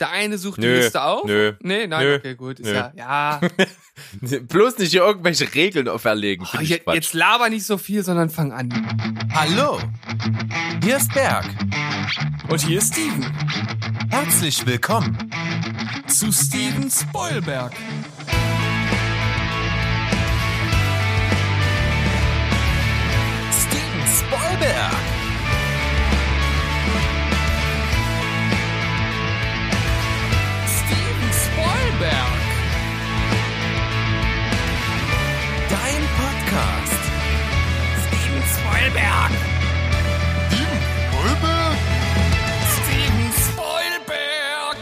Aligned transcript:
der 0.00 0.10
eine 0.10 0.38
sucht 0.38 0.60
Nö, 0.60 0.66
die 0.66 0.80
Liste 0.82 1.02
auf. 1.02 1.24
nö, 1.24 1.52
Nee, 1.60 1.86
nein, 1.86 2.04
nö, 2.06 2.14
okay, 2.16 2.34
gut. 2.34 2.60
Ist 2.60 2.66
nö. 2.68 2.74
ja, 2.74 2.92
ja. 2.96 3.40
Bloß 4.48 4.78
nicht 4.78 4.90
hier 4.92 5.02
irgendwelche 5.02 5.52
Regeln 5.54 5.88
auferlegen. 5.88 6.46
Oh, 6.56 6.60
je, 6.60 6.78
Quatsch. 6.78 6.94
jetzt 6.94 7.14
laber 7.14 7.48
nicht 7.50 7.66
so 7.66 7.78
viel, 7.78 8.02
sondern 8.04 8.30
fang 8.30 8.52
an. 8.52 8.68
Hallo, 9.34 9.80
hier 10.84 10.96
ist 10.98 11.12
Berg. 11.12 11.44
Und 12.48 12.60
hier 12.60 12.78
ist 12.78 12.94
Steven. 12.94 13.26
Herzlich 14.10 14.64
willkommen. 14.66 15.18
Zu 16.06 16.32
Steven 16.32 16.90
Spoilberg. 16.90 17.72
Steven 23.52 24.06
Spoilberg. 24.06 25.17
Spoilberg. 31.98 32.14
Dein 35.68 36.02
Podcast. 36.16 37.02
Steven 38.06 38.42
Spoilberg. 38.54 39.32
Steven 40.46 40.78
Spoilberg? 41.10 41.78
Steven 42.70 43.32
Spoilberg. 43.50 44.76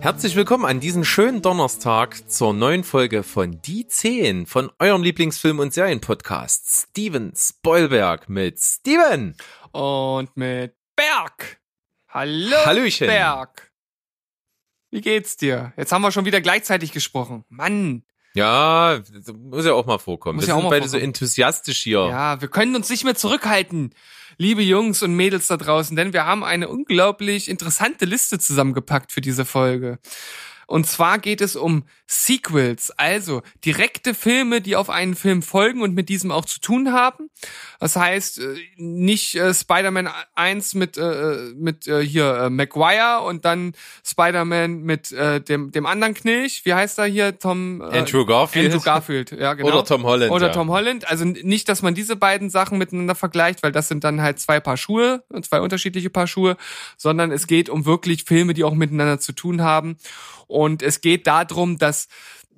Herzlich 0.00 0.34
willkommen 0.34 0.64
an 0.64 0.80
diesem 0.80 1.04
schönen 1.04 1.40
Donnerstag 1.40 2.28
zur 2.28 2.52
neuen 2.52 2.82
Folge 2.82 3.22
von 3.22 3.62
Die 3.62 3.86
10 3.86 4.46
von 4.46 4.72
eurem 4.80 5.02
Lieblingsfilm- 5.02 5.60
und 5.60 5.72
Serienpodcast 5.72 6.88
Steven 6.90 7.32
Spoilberg 7.36 8.28
mit 8.28 8.58
Steven. 8.58 9.36
Und 9.70 10.36
mit 10.36 10.74
Berg. 10.96 11.60
Hallo, 12.14 12.56
Hallöchen. 12.64 13.08
Berg. 13.08 13.72
Wie 14.92 15.00
geht's 15.00 15.36
dir? 15.36 15.72
Jetzt 15.76 15.90
haben 15.90 16.02
wir 16.02 16.12
schon 16.12 16.24
wieder 16.24 16.40
gleichzeitig 16.40 16.92
gesprochen. 16.92 17.44
Mann. 17.48 18.04
Ja, 18.34 19.00
muss 19.36 19.66
ja 19.66 19.72
auch 19.72 19.84
mal 19.84 19.98
vorkommen. 19.98 20.36
Muss 20.36 20.44
wir 20.44 20.50
ja 20.50 20.54
auch 20.54 20.58
sind 20.58 20.64
mal 20.66 20.76
beide 20.76 20.86
so 20.86 20.92
vorkommen. 20.92 21.08
enthusiastisch 21.08 21.82
hier. 21.82 22.06
Ja, 22.06 22.40
wir 22.40 22.46
können 22.46 22.76
uns 22.76 22.88
nicht 22.88 23.02
mehr 23.02 23.16
zurückhalten, 23.16 23.94
liebe 24.38 24.62
Jungs 24.62 25.02
und 25.02 25.16
Mädels 25.16 25.48
da 25.48 25.56
draußen, 25.56 25.96
denn 25.96 26.12
wir 26.12 26.24
haben 26.24 26.44
eine 26.44 26.68
unglaublich 26.68 27.48
interessante 27.48 28.04
Liste 28.04 28.38
zusammengepackt 28.38 29.10
für 29.10 29.20
diese 29.20 29.44
Folge. 29.44 29.98
Und 30.66 30.86
zwar 30.86 31.18
geht 31.18 31.40
es 31.40 31.56
um 31.56 31.84
Sequels, 32.06 32.90
also 32.92 33.42
direkte 33.64 34.14
Filme, 34.14 34.60
die 34.60 34.76
auf 34.76 34.90
einen 34.90 35.14
Film 35.14 35.42
folgen 35.42 35.80
und 35.80 35.94
mit 35.94 36.08
diesem 36.08 36.30
auch 36.30 36.44
zu 36.44 36.60
tun 36.60 36.92
haben. 36.92 37.30
Das 37.80 37.96
heißt, 37.96 38.40
äh, 38.40 38.56
nicht 38.76 39.34
äh, 39.36 39.54
Spider-Man 39.54 40.08
1 40.34 40.74
mit, 40.74 40.98
äh, 40.98 41.52
mit 41.56 41.86
äh, 41.86 42.04
hier 42.04 42.34
äh, 42.34 42.50
Maguire 42.50 43.22
und 43.26 43.44
dann 43.44 43.72
Spider-Man 44.04 44.82
mit 44.82 45.12
äh, 45.12 45.40
dem, 45.40 45.72
dem 45.72 45.86
anderen 45.86 46.14
Knilch. 46.14 46.62
Wie 46.64 46.74
heißt 46.74 46.98
er 46.98 47.06
hier? 47.06 47.38
Tom 47.38 47.80
äh, 47.80 47.98
Andrew 47.98 48.26
Garfield. 48.26 48.66
Andrew 48.66 48.84
Garfield, 48.84 49.32
ja, 49.32 49.54
genau. 49.54 49.68
Oder 49.68 49.84
Tom 49.84 50.04
Holland. 50.04 50.30
Oder 50.30 50.48
ja. 50.48 50.52
Tom 50.52 50.70
Holland. 50.70 51.08
Also 51.08 51.24
nicht, 51.24 51.68
dass 51.68 51.80
man 51.80 51.94
diese 51.94 52.16
beiden 52.16 52.50
Sachen 52.50 52.76
miteinander 52.76 53.14
vergleicht, 53.14 53.62
weil 53.62 53.72
das 53.72 53.88
sind 53.88 54.04
dann 54.04 54.20
halt 54.20 54.38
zwei 54.40 54.60
Paar 54.60 54.76
Schuhe, 54.76 55.24
zwei 55.42 55.60
unterschiedliche 55.60 56.10
Paar 56.10 56.26
Schuhe, 56.26 56.56
sondern 56.98 57.32
es 57.32 57.46
geht 57.46 57.70
um 57.70 57.86
wirklich 57.86 58.24
Filme, 58.24 58.52
die 58.52 58.64
auch 58.64 58.74
miteinander 58.74 59.20
zu 59.20 59.32
tun 59.32 59.62
haben. 59.62 59.96
Und 60.54 60.82
es 60.82 61.00
geht 61.00 61.26
darum, 61.26 61.78
dass 61.78 62.06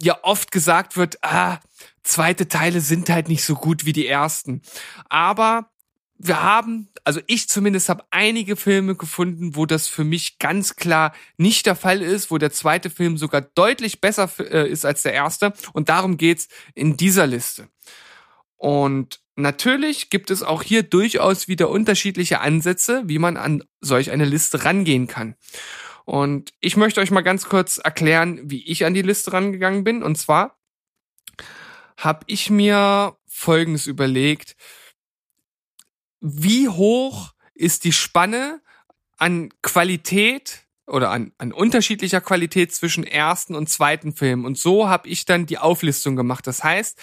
ja 0.03 0.19
oft 0.23 0.53
gesagt 0.53 0.99
wird, 0.99 1.17
ah, 1.25 1.61
zweite 2.03 2.47
Teile 2.47 2.83
sind 2.83 3.09
halt 3.09 3.29
nicht 3.29 3.43
so 3.43 3.55
gut 3.55 3.87
wie 3.87 3.95
die 3.95 4.07
ersten. 4.07 4.61
Aber 5.09 5.71
wir 6.19 6.43
haben, 6.43 6.89
also 7.05 7.21
ich 7.27 7.49
zumindest 7.49 7.89
habe 7.89 8.05
einige 8.11 8.57
Filme 8.57 8.97
gefunden, 8.97 9.57
wo 9.57 9.65
das 9.65 9.89
für 9.89 10.05
mich 10.05 10.39
ganz 10.39 10.77
klar 10.77 11.15
nicht 11.39 11.65
der 11.65 11.75
Fall 11.75 12.03
ist, 12.03 12.31
wo 12.31 12.37
der 12.37 12.53
zweite 12.53 12.91
Film 12.91 13.17
sogar 13.17 13.41
deutlich 13.41 14.03
besser 14.03 14.31
äh, 14.41 14.71
ist 14.71 14.85
als 14.85 15.01
der 15.01 15.15
erste. 15.15 15.55
Und 15.73 15.89
darum 15.89 16.19
geht's 16.19 16.49
in 16.75 16.99
dieser 16.99 17.27
Liste. 17.27 17.71
Und 18.59 19.21
natürlich 19.37 20.11
gibt 20.11 20.31
es 20.31 20.43
auch 20.43 20.63
hier 20.63 20.83
durchaus 20.83 21.49
wieder 21.49 21.71
unterschiedliche 21.71 22.41
Ansätze, 22.41 23.05
wie 23.07 23.19
man 23.19 23.39
an 23.39 23.65
solch 23.81 24.11
eine 24.11 24.27
Liste 24.27 24.67
rangehen 24.67 25.07
kann. 25.07 25.35
Und 26.07 26.53
ich 26.61 26.77
möchte 26.77 27.01
euch 27.01 27.11
mal 27.11 27.23
ganz 27.23 27.47
kurz 27.49 27.79
erklären, 27.79 28.41
wie 28.45 28.65
ich 28.65 28.85
an 28.87 28.95
die 28.95 29.03
Liste 29.03 29.33
rangegangen 29.33 29.83
bin. 29.83 30.03
Und 30.05 30.17
zwar 30.17 30.57
habe 31.97 32.21
ich 32.27 32.49
mir 32.49 33.17
Folgendes 33.27 33.89
überlegt. 33.89 34.57
Wie 36.21 36.69
hoch 36.69 37.33
ist 37.55 37.85
die 37.85 37.93
Spanne 37.93 38.63
an 39.19 39.51
Qualität 39.63 40.67
oder 40.87 41.11
an, 41.11 41.33
an 41.39 41.53
unterschiedlicher 41.53 42.21
Qualität 42.21 42.73
zwischen 42.73 43.03
ersten 43.03 43.57
und 43.57 43.69
zweiten 43.69 44.13
Film. 44.13 44.45
Und 44.45 44.57
so 44.59 44.89
habe 44.89 45.09
ich 45.09 45.25
dann 45.25 45.47
die 45.47 45.59
Auflistung 45.59 46.15
gemacht. 46.15 46.47
Das 46.47 46.63
heißt, 46.63 46.99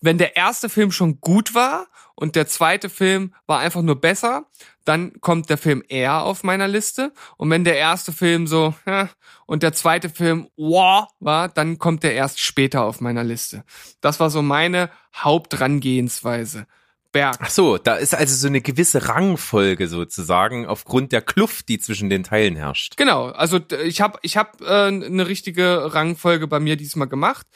wenn 0.00 0.18
der 0.18 0.36
erste 0.36 0.68
Film 0.68 0.90
schon 0.90 1.20
gut 1.20 1.54
war 1.54 1.86
und 2.16 2.34
der 2.34 2.48
zweite 2.48 2.90
Film 2.90 3.32
war 3.46 3.60
einfach 3.60 3.82
nur 3.82 4.00
besser, 4.00 4.46
dann 4.90 5.12
kommt 5.20 5.48
der 5.48 5.56
Film 5.56 5.84
eher 5.88 6.22
auf 6.22 6.42
meiner 6.42 6.66
Liste. 6.66 7.12
Und 7.36 7.48
wenn 7.48 7.62
der 7.62 7.78
erste 7.78 8.12
Film 8.12 8.48
so 8.48 8.74
ja, 8.86 9.08
und 9.46 9.62
der 9.62 9.72
zweite 9.72 10.10
Film 10.10 10.48
wow 10.56 11.06
war, 11.20 11.48
dann 11.48 11.78
kommt 11.78 12.02
der 12.02 12.14
erst 12.14 12.40
später 12.40 12.82
auf 12.82 13.00
meiner 13.00 13.22
Liste. 13.22 13.62
Das 14.00 14.18
war 14.18 14.30
so 14.30 14.42
meine 14.42 14.90
Hauptrangehensweise. 15.14 16.66
Berg. 17.12 17.36
Ach 17.40 17.50
so, 17.50 17.76
da 17.76 17.96
ist 17.96 18.14
also 18.14 18.36
so 18.36 18.46
eine 18.46 18.60
gewisse 18.60 19.08
Rangfolge 19.08 19.88
sozusagen 19.88 20.66
aufgrund 20.66 21.10
der 21.10 21.22
Kluft, 21.22 21.68
die 21.68 21.80
zwischen 21.80 22.08
den 22.08 22.22
Teilen 22.22 22.54
herrscht. 22.54 22.96
Genau, 22.96 23.26
also 23.26 23.58
ich 23.84 24.00
habe 24.00 24.20
ich 24.22 24.36
hab, 24.36 24.60
äh, 24.60 24.86
eine 24.86 25.26
richtige 25.26 25.92
Rangfolge 25.92 26.46
bei 26.46 26.60
mir 26.60 26.76
diesmal 26.76 27.08
gemacht. 27.08 27.48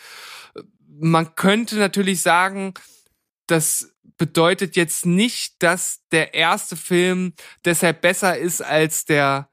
Man 0.88 1.36
könnte 1.36 1.76
natürlich 1.76 2.20
sagen, 2.20 2.74
das 3.46 3.93
bedeutet 4.16 4.76
jetzt 4.76 5.06
nicht, 5.06 5.62
dass 5.62 6.00
der 6.12 6.34
erste 6.34 6.76
Film 6.76 7.34
deshalb 7.64 8.00
besser 8.00 8.36
ist 8.38 8.62
als 8.62 9.04
der 9.04 9.48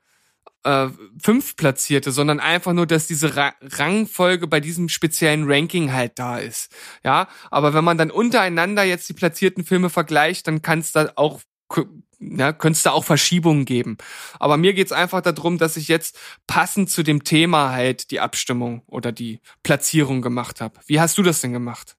äh, 0.63 0.88
fünftplatzierte, 1.22 2.12
sondern 2.12 2.39
einfach 2.39 2.73
nur, 2.73 2.85
dass 2.85 3.07
diese 3.07 3.35
Ra 3.35 3.53
Rangfolge 3.61 4.47
bei 4.47 4.59
diesem 4.59 4.90
speziellen 4.90 5.50
Ranking 5.50 5.91
halt 5.91 6.19
da 6.19 6.38
ist. 6.38 6.72
Ja, 7.03 7.28
aber 7.50 7.73
wenn 7.73 7.84
man 7.84 7.97
dann 7.97 8.11
untereinander 8.11 8.84
jetzt 8.84 9.09
die 9.09 9.13
platzierten 9.13 9.66
Filme 9.66 9.90
vergleicht, 9.90 10.47
dann 10.47 10.61
kann 10.61 10.79
es 10.79 10.91
da 10.91 11.11
auch 11.16 11.41
ja, 12.19 12.53
könnte 12.53 12.78
es 12.78 12.84
da 12.84 12.91
auch 12.91 13.06
Verschiebungen 13.06 13.66
geben. 13.66 13.97
Aber 14.40 14.57
mir 14.57 14.73
geht's 14.73 14.91
einfach 14.91 15.22
darum, 15.22 15.57
dass 15.57 15.78
ich 15.78 15.88
jetzt 15.88 16.19
passend 16.45 16.90
zu 16.90 17.01
dem 17.01 17.23
Thema 17.23 17.72
halt 17.72 18.11
die 18.11 18.19
Abstimmung 18.19 18.84
oder 18.88 19.11
die 19.11 19.40
Platzierung 19.63 20.22
gemacht 20.22 20.61
habe. 20.61 20.79
Wie 20.85 21.00
hast 21.00 21.17
du 21.17 21.23
das 21.23 21.41
denn 21.41 21.53
gemacht? 21.53 21.97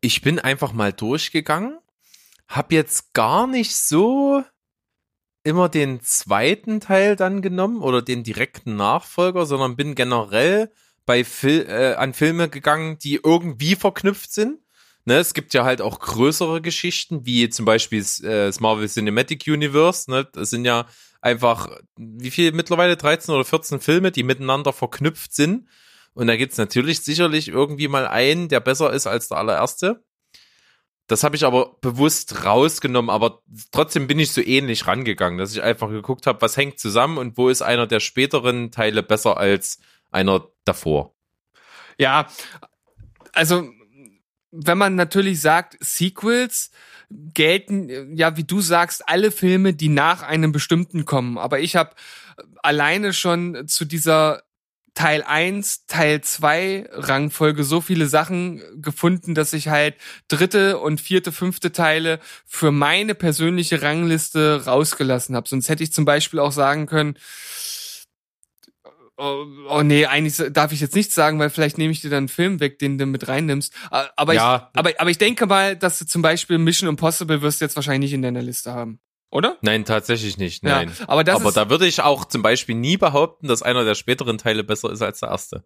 Ich 0.00 0.22
bin 0.22 0.38
einfach 0.38 0.72
mal 0.72 0.92
durchgegangen, 0.92 1.78
hab 2.48 2.72
jetzt 2.72 3.12
gar 3.12 3.46
nicht 3.46 3.76
so 3.76 4.42
immer 5.42 5.68
den 5.68 6.00
zweiten 6.00 6.80
Teil 6.80 7.16
dann 7.16 7.42
genommen 7.42 7.82
oder 7.82 8.02
den 8.02 8.24
direkten 8.24 8.76
Nachfolger, 8.76 9.46
sondern 9.46 9.76
bin 9.76 9.94
generell 9.94 10.70
bei 11.06 11.24
Fil 11.24 11.66
äh, 11.68 11.94
an 11.94 12.14
Filme 12.14 12.48
gegangen, 12.48 12.98
die 12.98 13.20
irgendwie 13.22 13.74
verknüpft 13.74 14.32
sind. 14.32 14.60
Ne, 15.06 15.16
es 15.16 15.32
gibt 15.32 15.54
ja 15.54 15.64
halt 15.64 15.80
auch 15.80 15.98
größere 15.98 16.60
Geschichten, 16.60 17.24
wie 17.24 17.48
zum 17.48 17.64
Beispiel 17.64 18.00
äh, 18.00 18.46
das 18.46 18.60
Marvel 18.60 18.88
Cinematic 18.88 19.44
Universe. 19.46 20.10
Ne? 20.10 20.28
Das 20.32 20.50
sind 20.50 20.66
ja 20.66 20.86
einfach, 21.22 21.70
wie 21.96 22.30
viel 22.30 22.52
mittlerweile 22.52 22.96
13 22.96 23.34
oder 23.34 23.44
14 23.44 23.80
Filme, 23.80 24.12
die 24.12 24.22
miteinander 24.22 24.72
verknüpft 24.72 25.34
sind. 25.34 25.68
Und 26.14 26.26
da 26.26 26.36
gibt's 26.36 26.58
natürlich 26.58 27.00
sicherlich 27.00 27.48
irgendwie 27.48 27.88
mal 27.88 28.06
einen, 28.06 28.48
der 28.48 28.60
besser 28.60 28.92
ist 28.92 29.06
als 29.06 29.28
der 29.28 29.38
allererste. 29.38 30.02
Das 31.06 31.24
habe 31.24 31.34
ich 31.34 31.44
aber 31.44 31.76
bewusst 31.80 32.44
rausgenommen, 32.44 33.10
aber 33.10 33.42
trotzdem 33.72 34.06
bin 34.06 34.20
ich 34.20 34.30
so 34.30 34.40
ähnlich 34.40 34.86
rangegangen, 34.86 35.38
dass 35.38 35.52
ich 35.52 35.62
einfach 35.62 35.88
geguckt 35.88 36.26
habe, 36.26 36.40
was 36.40 36.56
hängt 36.56 36.78
zusammen 36.78 37.18
und 37.18 37.36
wo 37.36 37.48
ist 37.48 37.62
einer 37.62 37.88
der 37.88 37.98
späteren 37.98 38.70
Teile 38.70 39.02
besser 39.02 39.36
als 39.36 39.80
einer 40.12 40.46
davor. 40.64 41.14
Ja, 41.98 42.28
also 43.32 43.68
wenn 44.52 44.78
man 44.78 44.94
natürlich 44.94 45.40
sagt, 45.40 45.76
Sequels 45.80 46.70
gelten, 47.10 48.16
ja, 48.16 48.36
wie 48.36 48.44
du 48.44 48.60
sagst, 48.60 49.08
alle 49.08 49.32
Filme, 49.32 49.74
die 49.74 49.88
nach 49.88 50.22
einem 50.22 50.52
bestimmten 50.52 51.04
kommen. 51.04 51.38
Aber 51.38 51.58
ich 51.58 51.76
habe 51.76 51.90
alleine 52.62 53.12
schon 53.12 53.66
zu 53.66 53.84
dieser 53.84 54.42
Teil 54.94 55.22
1, 55.22 55.86
Teil 55.86 56.20
2 56.20 56.88
Rangfolge 56.92 57.64
so 57.64 57.80
viele 57.80 58.06
Sachen 58.06 58.62
gefunden, 58.82 59.34
dass 59.34 59.52
ich 59.52 59.68
halt 59.68 59.96
dritte 60.28 60.78
und 60.78 61.00
vierte, 61.00 61.32
fünfte 61.32 61.72
Teile 61.72 62.20
für 62.46 62.70
meine 62.70 63.14
persönliche 63.14 63.82
Rangliste 63.82 64.64
rausgelassen 64.66 65.36
habe. 65.36 65.48
Sonst 65.48 65.68
hätte 65.68 65.82
ich 65.82 65.92
zum 65.92 66.04
Beispiel 66.04 66.40
auch 66.40 66.52
sagen 66.52 66.86
können, 66.86 67.14
Oh, 69.22 69.44
oh 69.68 69.82
nee, 69.82 70.06
eigentlich 70.06 70.42
darf 70.50 70.72
ich 70.72 70.80
jetzt 70.80 70.94
nichts 70.94 71.14
sagen, 71.14 71.38
weil 71.38 71.50
vielleicht 71.50 71.76
nehme 71.76 71.92
ich 71.92 72.00
dir 72.00 72.08
dann 72.08 72.20
einen 72.20 72.28
Film 72.28 72.58
weg, 72.58 72.78
den 72.78 72.96
du 72.96 73.04
mit 73.04 73.28
reinnimmst. 73.28 73.70
Aber, 73.90 74.32
Ja. 74.32 74.70
ich, 74.72 74.78
aber, 74.78 74.92
aber 74.96 75.10
ich 75.10 75.18
denke 75.18 75.44
mal, 75.44 75.76
dass 75.76 75.98
du 75.98 76.06
zum 76.06 76.22
Beispiel 76.22 76.56
Mission 76.56 76.88
Impossible 76.88 77.42
wirst 77.42 77.60
du 77.60 77.66
jetzt 77.66 77.76
wahrscheinlich 77.76 78.08
nicht 78.08 78.14
in 78.14 78.22
deiner 78.22 78.40
Liste 78.40 78.72
haben. 78.72 78.98
Oder? 79.30 79.56
Nein, 79.60 79.84
tatsächlich 79.84 80.36
nicht. 80.38 80.62
Ja, 80.64 80.70
Nein. 80.84 80.92
aber 81.06 81.24
das 81.24 81.36
aber 81.36 81.48
ist- 81.50 81.56
da 81.56 81.70
würde 81.70 81.86
ich 81.86 82.00
auch 82.02 82.24
zum 82.24 82.42
Beispiel 82.42 82.74
nie 82.74 82.96
behaupten, 82.96 83.48
dass 83.48 83.62
einer 83.62 83.84
der 83.84 83.94
späteren 83.94 84.38
Teile 84.38 84.64
besser 84.64 84.90
ist 84.90 85.02
als 85.02 85.20
der 85.20 85.28
erste. 85.30 85.64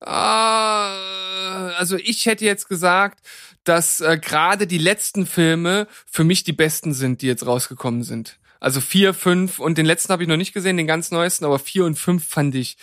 Ah, 0.00 1.68
also 1.78 1.96
ich 1.96 2.26
hätte 2.26 2.44
jetzt 2.44 2.68
gesagt, 2.68 3.20
dass 3.64 4.00
äh, 4.00 4.18
gerade 4.20 4.66
die 4.66 4.78
letzten 4.78 5.26
Filme 5.26 5.86
für 6.06 6.24
mich 6.24 6.44
die 6.44 6.52
besten 6.52 6.92
sind, 6.92 7.22
die 7.22 7.26
jetzt 7.26 7.46
rausgekommen 7.46 8.02
sind. 8.02 8.38
Also 8.60 8.80
vier, 8.80 9.14
fünf 9.14 9.58
und 9.58 9.78
den 9.78 9.86
letzten 9.86 10.12
habe 10.12 10.22
ich 10.22 10.28
noch 10.28 10.36
nicht 10.36 10.52
gesehen, 10.54 10.76
den 10.76 10.86
ganz 10.86 11.10
neuesten, 11.10 11.44
aber 11.44 11.58
vier 11.58 11.84
und 11.84 11.98
fünf 11.98 12.26
fand 12.26 12.54
ich 12.54 12.76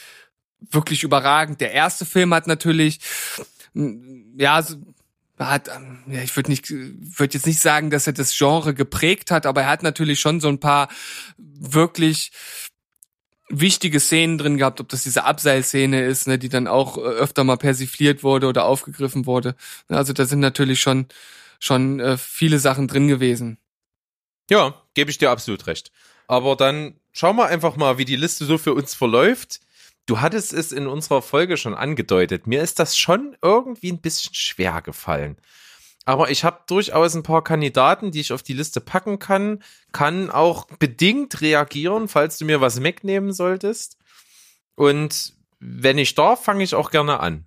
wirklich 0.60 1.04
überragend. 1.04 1.60
Der 1.62 1.72
erste 1.72 2.06
Film 2.06 2.33
hat 2.33 2.48
natürlich, 2.48 3.00
ja, 3.74 4.63
hat, 5.50 5.70
ähm, 5.70 6.00
ja, 6.08 6.22
ich 6.22 6.36
würde 6.36 6.50
nicht, 6.50 6.70
würde 6.70 7.34
jetzt 7.34 7.46
nicht 7.46 7.60
sagen, 7.60 7.90
dass 7.90 8.08
er 8.08 8.14
das 8.14 8.38
Genre 8.38 8.74
geprägt 8.74 9.32
hat, 9.32 9.46
aber 9.46 9.62
er 9.62 9.70
hat 9.70 9.84
natürlich 9.84 10.20
schon 10.20 10.40
so 10.40 10.48
ein 10.48 10.60
paar 10.60 10.90
wirklich 11.38 12.32
wichtige 13.50 14.00
Szenen 14.00 14.38
drin 14.38 14.58
gehabt, 14.58 14.80
ob 14.80 14.90
das 14.90 15.04
diese 15.04 15.26
Abseilszene 15.26 16.04
ist, 16.06 16.28
ne, 16.28 16.40
die 16.40 16.50
dann 16.50 16.68
auch 16.68 16.98
äh, 16.98 17.02
öfter 17.02 17.44
mal 17.44 17.58
persifliert 17.58 18.24
wurde 18.24 18.48
oder 18.48 18.66
aufgegriffen 18.66 19.26
wurde. 19.26 19.56
Also 19.88 20.14
da 20.14 20.26
sind 20.26 20.40
natürlich 20.40 20.80
schon 20.80 21.08
schon 21.62 22.00
äh, 22.00 22.18
viele 22.18 22.60
Sachen 22.60 22.88
drin 22.88 23.08
gewesen. 23.08 23.58
Ja, 24.50 24.82
gebe 24.96 25.12
ich 25.12 25.18
dir 25.18 25.30
absolut 25.30 25.68
recht. 25.68 25.92
Aber 26.28 26.56
dann 26.56 27.00
schauen 27.12 27.38
wir 27.38 27.46
einfach 27.46 27.78
mal, 27.78 27.98
wie 27.98 28.06
die 28.06 28.16
Liste 28.16 28.46
so 28.46 28.58
für 28.58 28.74
uns 28.74 28.94
verläuft. 28.96 29.62
Du 30.12 30.19
hattest 30.19 30.52
es 30.52 30.74
in 30.74 30.88
unserer 30.88 31.22
Folge 31.22 31.56
schon 31.56 31.74
angedeutet. 31.74 32.46
Mir 32.46 32.62
ist 32.62 32.80
das 32.80 32.98
schon 32.98 33.38
irgendwie 33.42 33.94
ein 33.94 34.02
bisschen 34.02 34.34
schwer 34.34 34.81
gefallen. 34.81 35.38
Aber 36.04 36.30
ich 36.30 36.44
habe 36.44 36.63
durchaus 36.68 37.16
ein 37.16 37.24
paar 37.24 37.46
Kandidaten, 37.46 38.12
die 38.12 38.19
ich 38.19 38.34
auf 38.34 38.44
die 38.44 38.52
Liste 38.52 38.81
packen 38.81 39.19
kann, 39.19 39.63
kann 39.94 40.30
auch 40.30 40.66
bedingt 40.80 41.40
reagieren, 41.40 42.10
falls 42.10 42.38
du 42.38 42.44
mir 42.44 42.60
was 42.60 42.84
wegnehmen 42.84 43.31
solltest. 43.31 43.98
Und 44.75 45.31
wenn 45.62 45.98
ich 45.98 46.14
darf, 46.14 46.44
fange 46.44 46.66
ich 46.66 46.75
auch 46.75 46.92
gerne 46.92 47.22
an. 47.22 47.46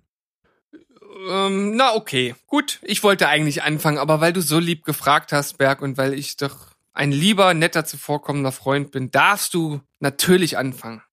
Ähm, 1.29 1.75
na 1.75 1.93
okay, 1.93 2.33
gut. 2.47 2.79
Ich 2.81 3.03
wollte 3.03 3.27
eigentlich 3.27 3.61
anfangen, 3.61 3.99
aber 3.99 4.21
weil 4.21 4.33
du 4.33 4.41
so 4.41 4.57
lieb 4.57 4.85
gefragt 4.85 5.31
hast, 5.31 5.59
Berg, 5.59 5.83
und 5.83 5.99
weil 5.99 6.15
ich 6.15 6.35
doch 6.35 6.69
ein 6.93 7.11
lieber, 7.11 7.53
netter, 7.53 7.85
zuvorkommender 7.85 8.51
Freund 8.51 8.89
bin, 8.89 9.11
darfst 9.11 9.53
du 9.53 9.81
natürlich 9.99 10.57
anfangen. 10.57 11.03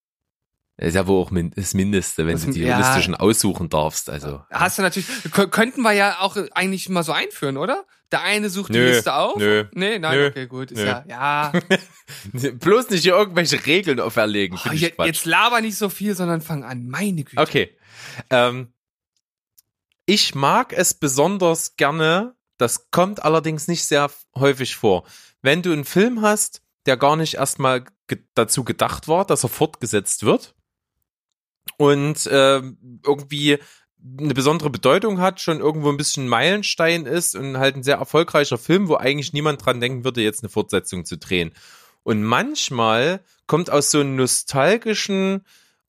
Das 0.78 0.88
ist 0.88 0.94
ja 0.94 1.06
wohl 1.06 1.22
auch 1.22 1.30
das 1.54 1.74
Mindeste, 1.74 2.26
wenn 2.26 2.32
Das- 2.34 2.46
du 2.46 2.50
die 2.52 2.62
ja. 2.62 2.78
Liste 2.78 3.02
schon 3.02 3.14
aussuchen 3.14 3.68
darfst. 3.68 4.08
Also 4.10 4.42
Hast 4.50 4.78
du 4.78 4.82
natürlich, 4.82 5.06
kö- 5.30 5.46
könnten 5.48 5.82
wir 5.82 5.92
ja 5.92 6.18
auch 6.20 6.36
eigentlich 6.52 6.88
mal 6.88 7.02
so 7.02 7.12
einführen, 7.12 7.56
oder? 7.58 7.84
Der 8.10 8.22
eine 8.22 8.50
sucht 8.50 8.70
die 8.74 8.78
Nö, 8.78 8.88
Liste 8.90 9.14
auf. 9.14 9.36
nö, 9.36 9.64
Nee, 9.72 9.98
nein, 9.98 10.18
nö, 10.18 10.26
okay, 10.28 10.46
gut. 10.46 10.70
Ist 10.70 10.78
nö. 10.80 10.86
ja, 10.86 11.04
ja. 11.08 11.52
bloß 12.32 12.90
nicht 12.90 13.02
hier 13.02 13.14
irgendwelche 13.14 13.64
Regeln 13.64 14.00
auferlegen. 14.00 14.58
Oh, 14.66 14.72
je, 14.72 14.92
jetzt 15.04 15.24
laber 15.24 15.60
nicht 15.60 15.76
so 15.76 15.88
viel, 15.88 16.14
sondern 16.14 16.40
fang 16.40 16.64
an. 16.64 16.88
Meine 16.88 17.24
Güte. 17.24 17.40
Okay. 17.40 17.76
Ähm, 18.30 18.72
ich 20.06 20.34
mag 20.34 20.72
es 20.72 20.94
besonders 20.94 21.76
gerne, 21.76 22.34
das 22.58 22.90
kommt 22.90 23.22
allerdings 23.22 23.68
nicht 23.68 23.84
sehr 23.84 24.10
häufig 24.36 24.76
vor, 24.76 25.04
wenn 25.42 25.62
du 25.62 25.72
einen 25.72 25.84
Film 25.84 26.22
hast, 26.22 26.62
der 26.86 26.96
gar 26.96 27.16
nicht 27.16 27.34
erstmal 27.34 27.84
ge 28.08 28.18
dazu 28.34 28.64
gedacht 28.64 29.06
war, 29.08 29.24
dass 29.24 29.44
er 29.44 29.48
fortgesetzt 29.48 30.24
wird 30.24 30.54
und 31.76 32.28
ähm, 32.30 33.00
irgendwie 33.04 33.58
eine 34.18 34.34
besondere 34.34 34.70
Bedeutung 34.70 35.20
hat, 35.20 35.40
schon 35.40 35.60
irgendwo 35.60 35.88
ein 35.88 35.96
bisschen 35.96 36.28
Meilenstein 36.28 37.06
ist 37.06 37.36
und 37.36 37.58
halt 37.58 37.76
ein 37.76 37.82
sehr 37.82 37.96
erfolgreicher 37.96 38.58
Film, 38.58 38.88
wo 38.88 38.96
eigentlich 38.96 39.32
niemand 39.32 39.64
dran 39.64 39.80
denken 39.80 40.04
würde, 40.04 40.22
jetzt 40.22 40.42
eine 40.42 40.50
Fortsetzung 40.50 41.04
zu 41.04 41.18
drehen. 41.18 41.52
Und 42.02 42.24
manchmal 42.24 43.20
kommt 43.46 43.70
aus 43.70 43.90
so 43.90 44.00
einem 44.00 44.16
nostalgischen 44.16 45.44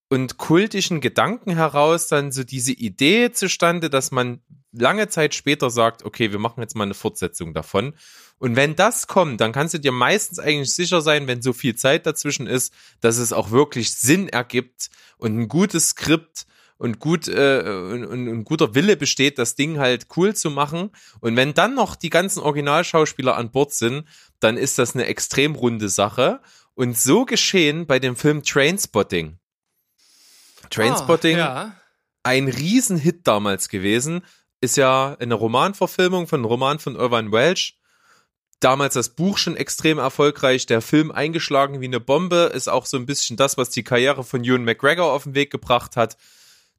und 0.10 0.38
kultischen 0.38 1.02
Gedanken 1.02 1.56
heraus 1.56 2.08
dann 2.08 2.32
so 2.32 2.44
diese 2.44 2.72
Idee 2.72 3.32
zustande, 3.32 3.90
dass 3.90 4.12
man 4.12 4.42
lange 4.72 5.08
Zeit 5.08 5.34
später 5.34 5.72
sagt, 5.72 6.04
okay, 6.06 6.32
wir 6.32 6.40
machen 6.40 6.62
jetzt 6.62 6.76
mal 6.76 6.84
eine 6.84 6.94
Fortsetzung 6.94 7.54
davon. 7.54 7.96
Und 8.40 8.56
wenn 8.56 8.76
das 8.76 9.08
kommt, 9.08 9.40
dann 9.40 9.54
kannst 9.54 9.74
du 9.74 9.80
dir 9.80 9.92
meistens 9.92 10.40
eigentlich 10.40 10.74
sicher 10.74 11.02
sein, 11.02 11.28
wenn 11.28 11.42
so 11.42 11.54
viel 11.54 11.76
Zeit 11.76 12.06
dazwischen 12.06 12.48
ist, 12.48 12.74
dass 13.00 13.18
es 13.18 13.32
auch 13.32 13.52
wirklich 13.52 13.94
Sinn 13.96 14.28
ergibt 14.28 14.90
und 15.18 15.38
ein 15.38 15.48
gutes 15.48 15.90
Skript 15.90 16.46
und 16.78 17.00
gut 17.00 17.30
äh, 17.30 17.62
und, 17.64 18.06
und, 18.06 18.28
und 18.28 18.44
guter 18.44 18.76
Wille 18.76 18.98
besteht, 18.98 19.38
das 19.38 19.56
Ding 19.56 19.80
halt 19.80 20.08
cool 20.18 20.36
zu 20.36 20.50
machen. 20.52 20.90
Und 21.22 21.38
wenn 21.38 21.54
dann 21.54 21.76
noch 21.76 21.96
die 21.96 22.10
ganzen 22.10 22.42
Originalschauspieler 22.42 23.38
an 23.38 23.52
Bord 23.52 23.72
sind, 23.74 24.06
dann 24.42 24.58
ist 24.58 24.78
das 24.80 24.94
eine 24.94 25.06
extrem 25.06 25.56
runde 25.56 25.88
Sache. 25.88 26.42
Und 26.74 26.98
so 26.98 27.24
geschehen 27.24 27.86
bei 27.86 28.00
dem 28.00 28.18
Film 28.18 28.44
Trainspotting. 28.44 29.38
Trainspotting, 30.70 31.36
Ah, 31.36 31.38
ja. 31.38 31.76
ein 32.24 32.48
Riesenhit 32.48 33.28
damals 33.28 33.70
gewesen, 33.70 34.24
ist 34.60 34.78
ja 34.78 35.16
eine 35.20 35.36
Romanverfilmung 35.36 36.28
von 36.28 36.40
einem 36.40 36.46
Roman 36.46 36.80
von 36.80 36.96
Irvine 36.96 37.32
Welsh. 37.32 37.76
Damals 38.64 38.94
das 38.94 39.10
Buch 39.10 39.38
schon 39.38 39.58
extrem 39.58 39.98
erfolgreich, 39.98 40.66
der 40.66 40.80
Film 40.80 41.12
eingeschlagen 41.12 41.82
wie 41.82 41.86
eine 41.86 42.00
Bombe, 42.00 42.50
ist 42.54 42.70
auch 42.70 42.86
so 42.86 42.96
ein 42.96 43.06
bisschen 43.06 43.36
das, 43.36 43.58
was 43.58 43.72
die 43.72 43.84
Karriere 43.84 44.24
von 44.24 44.42
Ewan 44.46 44.64
McGregor 44.64 45.12
auf 45.12 45.24
den 45.24 45.36
Weg 45.36 45.52
gebracht 45.52 45.98
hat. 45.98 46.16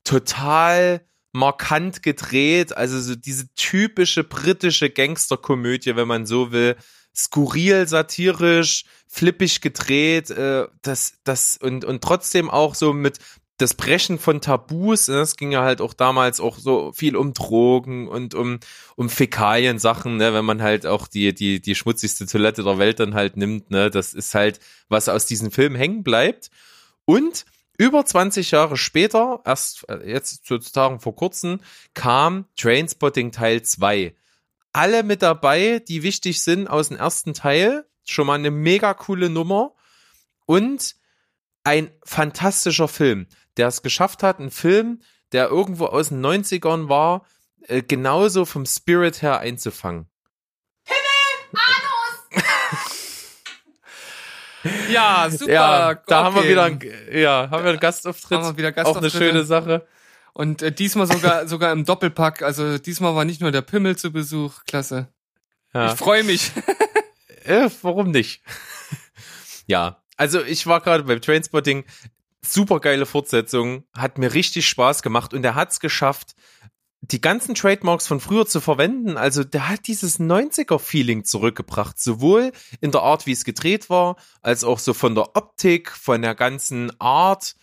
Total 0.03 1.05
markant 1.33 2.03
gedreht, 2.03 2.75
also 2.75 2.99
so 2.99 3.15
diese 3.15 3.53
typische 3.55 4.25
britische 4.25 4.89
Gangsterkomödie, 4.89 5.95
wenn 5.95 6.09
man 6.09 6.25
so 6.25 6.53
will. 6.53 6.77
Skurril, 7.15 7.87
satirisch, 7.87 8.85
flippig 9.07 9.61
gedreht, 9.61 10.31
äh, 10.31 10.67
das, 10.81 11.19
das, 11.25 11.59
und, 11.59 11.85
und 11.85 12.03
trotzdem 12.03 12.49
auch 12.49 12.75
so 12.75 12.95
mit 12.95 13.19
das 13.59 13.75
Brechen 13.75 14.19
von 14.19 14.41
Tabus, 14.41 15.09
ne, 15.09 15.21
es 15.21 15.37
ging 15.37 15.53
ja 15.53 15.63
halt 15.63 15.81
auch 15.81 15.95
damals 15.95 16.41
auch 16.41 16.59
so 16.59 16.93
viel 16.93 17.17
um 17.17 17.35
Drogen 17.35 18.09
und 18.09 18.35
um, 18.35 18.59
um 18.97 19.09
Fäkalien-Sachen, 19.09 20.17
ne, 20.17 20.35
wenn 20.35 20.45
man 20.45 20.61
halt 20.61 20.87
auch 20.87 21.07
die, 21.07 21.33
die, 21.33 21.61
die 21.61 21.75
schmutzigste 21.75 22.27
Toilette 22.27 22.65
der 22.65 22.79
Welt 22.79 22.99
dann 22.99 23.15
halt 23.15 23.37
nimmt, 23.37 23.71
ne, 23.71 23.91
das 23.91 24.13
ist 24.13 24.35
halt, 24.35 24.59
was 24.89 25.09
aus 25.09 25.27
diesem 25.27 25.53
Film 25.53 25.77
hängen 25.77 26.03
bleibt. 26.03 26.51
Und 27.05 27.45
über 27.79 28.05
20 28.05 28.51
Jahre 28.51 28.77
später, 28.77 29.41
erst 29.45 29.89
äh, 29.89 30.11
jetzt 30.11 30.47
sozusagen 30.47 31.01
vor 31.01 31.15
kurzem, 31.15 31.61
kam 31.95 32.47
Trainspotting 32.57 33.31
Teil 33.31 33.63
2. 33.63 34.15
Alle 34.73 35.05
mit 35.05 35.23
dabei, 35.23 35.79
die 35.79 36.03
wichtig 36.03 36.43
sind 36.43 36.67
aus 36.69 36.89
dem 36.89 36.97
ersten 36.97 37.35
Teil. 37.35 37.87
Schon 38.05 38.27
mal 38.27 38.35
eine 38.35 38.51
mega 38.51 38.95
coole 38.95 39.31
Nummer. 39.31 39.75
Und 40.47 40.97
ein 41.65 41.91
fantastischer 42.05 42.89
Film, 42.89 43.27
der 43.57 43.69
es 43.69 43.83
geschafft 43.83 44.23
hat, 44.23 44.39
ein 44.41 44.51
Film, 44.51 45.03
der 45.33 45.49
irgendwo 45.49 45.87
aus 45.87 46.09
den 46.09 46.25
90ern 46.25 46.89
war, 46.89 47.27
äh, 47.67 47.83
genauso 47.83 48.45
vom 48.45 48.67
Spirit 48.67 49.23
her 49.23 49.39
einzufangen. 49.41 50.09
Ja, 54.89 55.29
super. 55.31 55.53
ja, 55.53 55.95
da 55.95 56.25
haben 56.25 56.35
wir 56.35 56.41
okay. 56.41 56.51
wieder, 56.51 56.65
einen, 56.65 56.81
ja, 57.13 57.49
haben 57.51 57.65
wir 57.65 57.71
einen 57.71 57.81
Gastauftritt. 57.81 58.39
Haben 58.39 58.57
wir 58.57 58.73
wieder 58.73 58.87
Auch 58.87 58.97
eine 58.97 59.11
schöne 59.11 59.45
Sache. 59.45 59.87
Und 60.33 60.63
äh, 60.63 60.73
diesmal 60.73 61.07
sogar 61.07 61.47
sogar 61.49 61.73
im 61.73 61.85
Doppelpack. 61.85 62.43
Also 62.43 62.79
diesmal 62.79 63.15
war 63.15 63.25
nicht 63.25 63.41
nur 63.41 63.53
der 63.53 63.63
Pimmel 63.63 63.97
zu 63.97 64.11
Besuch. 64.11 64.65
Klasse. 64.67 65.09
Ja. 65.73 65.93
Ich 65.93 65.99
freue 65.99 66.25
mich. 66.25 66.51
Äh, 67.45 67.69
warum 67.83 68.11
nicht? 68.11 68.43
ja, 69.67 70.03
also 70.17 70.43
ich 70.43 70.67
war 70.67 70.81
gerade 70.81 71.05
beim 71.05 71.21
Trainspotting. 71.21 71.85
Super 72.47 72.81
geile 72.81 73.07
Fortsetzung, 73.07 73.85
hat 73.97 74.19
mir 74.19 74.35
richtig 74.35 74.69
Spaß 74.69 75.03
gemacht 75.03 75.33
und 75.33 75.45
er 75.45 75.55
hat 75.55 75.71
es 75.71 75.81
geschafft, 75.81 76.35
die 77.11 77.21
ganzen 77.21 77.55
Trademarks 77.55 78.07
von 78.07 78.21
früher 78.21 78.47
zu 78.47 78.61
verwenden. 78.61 79.17
Also 79.17 79.45
der 79.45 79.69
hat 79.69 79.87
dieses 79.87 80.19
90er-Feeling 80.21 81.25
zurückgebracht, 81.25 81.99
sowohl 82.01 82.53
in 82.81 82.93
der 82.93 83.03
Art, 83.03 83.27
wie 83.27 83.33
es 83.33 83.45
gedreht 83.45 83.91
war, 83.91 84.17
als 84.43 84.65
auch 84.65 84.79
so 84.79 84.95
von 84.95 85.15
der 85.15 85.37
Optik, 85.37 85.91
von 85.91 86.23
der 86.23 86.35
ganzen 86.35 86.99
Art, 87.01 87.57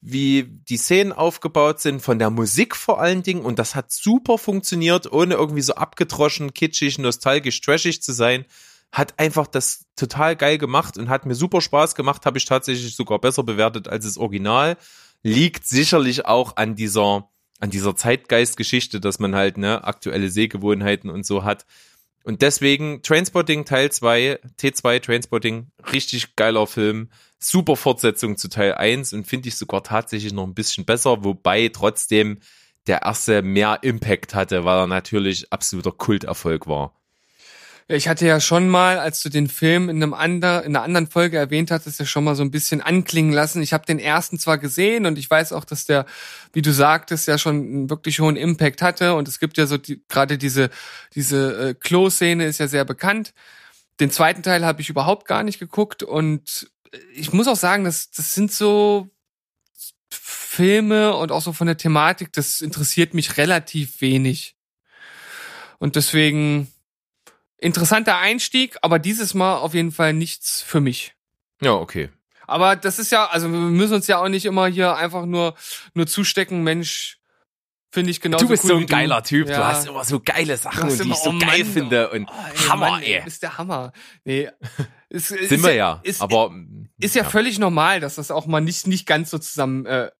wie 0.00 0.44
die 0.44 0.76
Szenen 0.76 1.12
aufgebaut 1.12 1.80
sind, 1.80 2.00
von 2.00 2.18
der 2.18 2.30
Musik 2.30 2.76
vor 2.76 3.00
allen 3.00 3.22
Dingen. 3.22 3.44
Und 3.44 3.58
das 3.58 3.74
hat 3.74 3.92
super 3.92 4.38
funktioniert, 4.38 5.12
ohne 5.12 5.34
irgendwie 5.34 5.62
so 5.62 5.74
abgedroschen, 5.74 6.54
kitschig, 6.54 6.98
nostalgisch, 6.98 7.60
trashig 7.60 8.02
zu 8.02 8.12
sein. 8.12 8.46
Hat 8.92 9.18
einfach 9.18 9.46
das 9.46 9.86
total 9.96 10.36
geil 10.36 10.58
gemacht 10.58 10.96
und 10.96 11.08
hat 11.08 11.26
mir 11.26 11.34
super 11.34 11.60
Spaß 11.60 11.94
gemacht, 11.94 12.24
habe 12.24 12.38
ich 12.38 12.44
tatsächlich 12.44 12.94
sogar 12.94 13.18
besser 13.18 13.42
bewertet 13.42 13.88
als 13.88 14.04
das 14.04 14.18
Original. 14.18 14.76
Liegt 15.22 15.66
sicherlich 15.66 16.24
auch 16.24 16.56
an 16.56 16.76
dieser, 16.76 17.28
an 17.60 17.70
dieser 17.70 17.96
Zeitgeistgeschichte, 17.96 19.00
dass 19.00 19.18
man 19.18 19.34
halt 19.34 19.58
ne, 19.58 19.84
aktuelle 19.84 20.30
Sehgewohnheiten 20.30 21.10
und 21.10 21.26
so 21.26 21.44
hat. 21.44 21.66
Und 22.26 22.42
deswegen 22.42 23.02
Trainspotting 23.02 23.64
Teil 23.64 23.92
2, 23.92 24.40
T2 24.58 25.00
Trainspotting, 25.00 25.70
richtig 25.92 26.34
geiler 26.34 26.66
Film. 26.66 27.08
Super 27.38 27.76
Fortsetzung 27.76 28.36
zu 28.36 28.48
Teil 28.48 28.74
1 28.74 29.12
und 29.12 29.28
finde 29.28 29.48
ich 29.48 29.56
sogar 29.56 29.84
tatsächlich 29.84 30.32
noch 30.32 30.44
ein 30.44 30.54
bisschen 30.54 30.84
besser, 30.84 31.22
wobei 31.22 31.68
trotzdem 31.68 32.38
der 32.88 33.02
erste 33.02 33.42
mehr 33.42 33.78
Impact 33.82 34.34
hatte, 34.34 34.64
weil 34.64 34.78
er 34.78 34.86
natürlich 34.88 35.52
absoluter 35.52 35.92
Kulterfolg 35.92 36.66
war. 36.66 36.96
Ich 37.88 38.08
hatte 38.08 38.26
ja 38.26 38.40
schon 38.40 38.68
mal, 38.68 38.98
als 38.98 39.20
du 39.22 39.28
den 39.28 39.46
Film 39.48 39.88
in 39.88 40.02
einem 40.02 40.12
ander, 40.12 40.64
in 40.64 40.74
einer 40.74 40.84
anderen 40.84 41.06
Folge 41.06 41.38
erwähnt 41.38 41.70
hattest, 41.70 42.00
ja 42.00 42.04
schon 42.06 42.24
mal 42.24 42.34
so 42.34 42.42
ein 42.42 42.50
bisschen 42.50 42.80
anklingen 42.80 43.32
lassen. 43.32 43.62
Ich 43.62 43.72
habe 43.72 43.86
den 43.86 44.00
ersten 44.00 44.40
zwar 44.40 44.58
gesehen 44.58 45.06
und 45.06 45.18
ich 45.18 45.30
weiß 45.30 45.52
auch, 45.52 45.64
dass 45.64 45.84
der, 45.84 46.04
wie 46.52 46.62
du 46.62 46.72
sagtest, 46.72 47.28
ja 47.28 47.38
schon 47.38 47.56
einen 47.56 47.90
wirklich 47.90 48.18
hohen 48.18 48.34
Impact 48.34 48.82
hatte. 48.82 49.14
Und 49.14 49.28
es 49.28 49.38
gibt 49.38 49.56
ja 49.56 49.66
so 49.66 49.78
die, 49.78 50.02
gerade 50.08 50.36
diese 50.36 50.70
diese 51.14 51.68
äh, 51.70 51.74
Klo-Szene 51.74 52.46
ist 52.46 52.58
ja 52.58 52.66
sehr 52.66 52.84
bekannt. 52.84 53.32
Den 54.00 54.10
zweiten 54.10 54.42
Teil 54.42 54.66
habe 54.66 54.80
ich 54.80 54.90
überhaupt 54.90 55.28
gar 55.28 55.44
nicht 55.44 55.60
geguckt 55.60 56.02
und 56.02 56.68
ich 57.14 57.32
muss 57.32 57.46
auch 57.48 57.56
sagen, 57.56 57.84
das 57.84 58.10
das 58.10 58.34
sind 58.34 58.52
so 58.52 59.10
Filme 60.10 61.14
und 61.16 61.30
auch 61.32 61.42
so 61.42 61.52
von 61.52 61.66
der 61.68 61.76
Thematik, 61.76 62.32
das 62.32 62.60
interessiert 62.62 63.14
mich 63.14 63.36
relativ 63.36 64.00
wenig. 64.00 64.56
Und 65.78 65.96
deswegen 65.96 66.72
interessanter 67.58 68.18
Einstieg, 68.18 68.76
aber 68.82 68.98
dieses 68.98 69.34
Mal 69.34 69.56
auf 69.56 69.74
jeden 69.74 69.92
Fall 69.92 70.12
nichts 70.12 70.62
für 70.62 70.80
mich. 70.80 71.14
Ja, 71.60 71.72
okay. 71.72 72.10
Aber 72.46 72.76
das 72.76 72.98
ist 72.98 73.10
ja, 73.10 73.26
also 73.26 73.50
wir 73.50 73.58
müssen 73.58 73.94
uns 73.94 74.06
ja 74.06 74.18
auch 74.18 74.28
nicht 74.28 74.44
immer 74.44 74.66
hier 74.68 74.96
einfach 74.96 75.26
nur 75.26 75.54
nur 75.94 76.06
zustecken, 76.06 76.62
Mensch, 76.62 77.18
finde 77.90 78.10
ich 78.10 78.20
genau 78.20 78.38
du 78.38 78.48
bist 78.48 78.64
cool 78.64 78.70
so 78.70 78.76
ein 78.76 78.86
geiler 78.86 79.22
Typ. 79.22 79.48
Ja. 79.48 79.56
Du 79.56 79.64
hast 79.64 79.86
immer 79.86 80.04
so 80.04 80.20
geile 80.20 80.56
Sachen, 80.56 80.88
Du 80.88 80.94
die 80.94 81.02
immer, 81.02 81.14
ich 81.14 81.20
so 81.20 81.30
oh 81.30 81.38
geil 81.38 81.64
Mann, 81.64 81.72
finde. 81.72 82.10
Und 82.10 82.28
Oh, 82.28 82.68
Hammer, 82.68 82.90
Mann, 82.90 83.02
ey. 83.02 83.22
Ist 83.24 83.42
der 83.42 83.58
Hammer. 83.58 83.92
Nee. 84.24 84.50
Ist, 85.08 85.30
ist 85.30 85.50
Sind 85.50 85.62
wir 85.62 85.72
ja. 85.72 86.00
Ist, 86.02 86.20
aber 86.20 86.52
ist 86.98 87.14
ja, 87.14 87.22
völlig 87.22 87.60
normal, 87.60 88.00
dass 88.00 88.16
das 88.16 88.32
auch 88.32 88.46
mal 88.46 88.60
nicht, 88.60 88.88
nicht 88.88 89.06
ganz 89.06 89.30
so 89.30 89.38
zusammen 89.38 89.86
äh, 89.86 90.10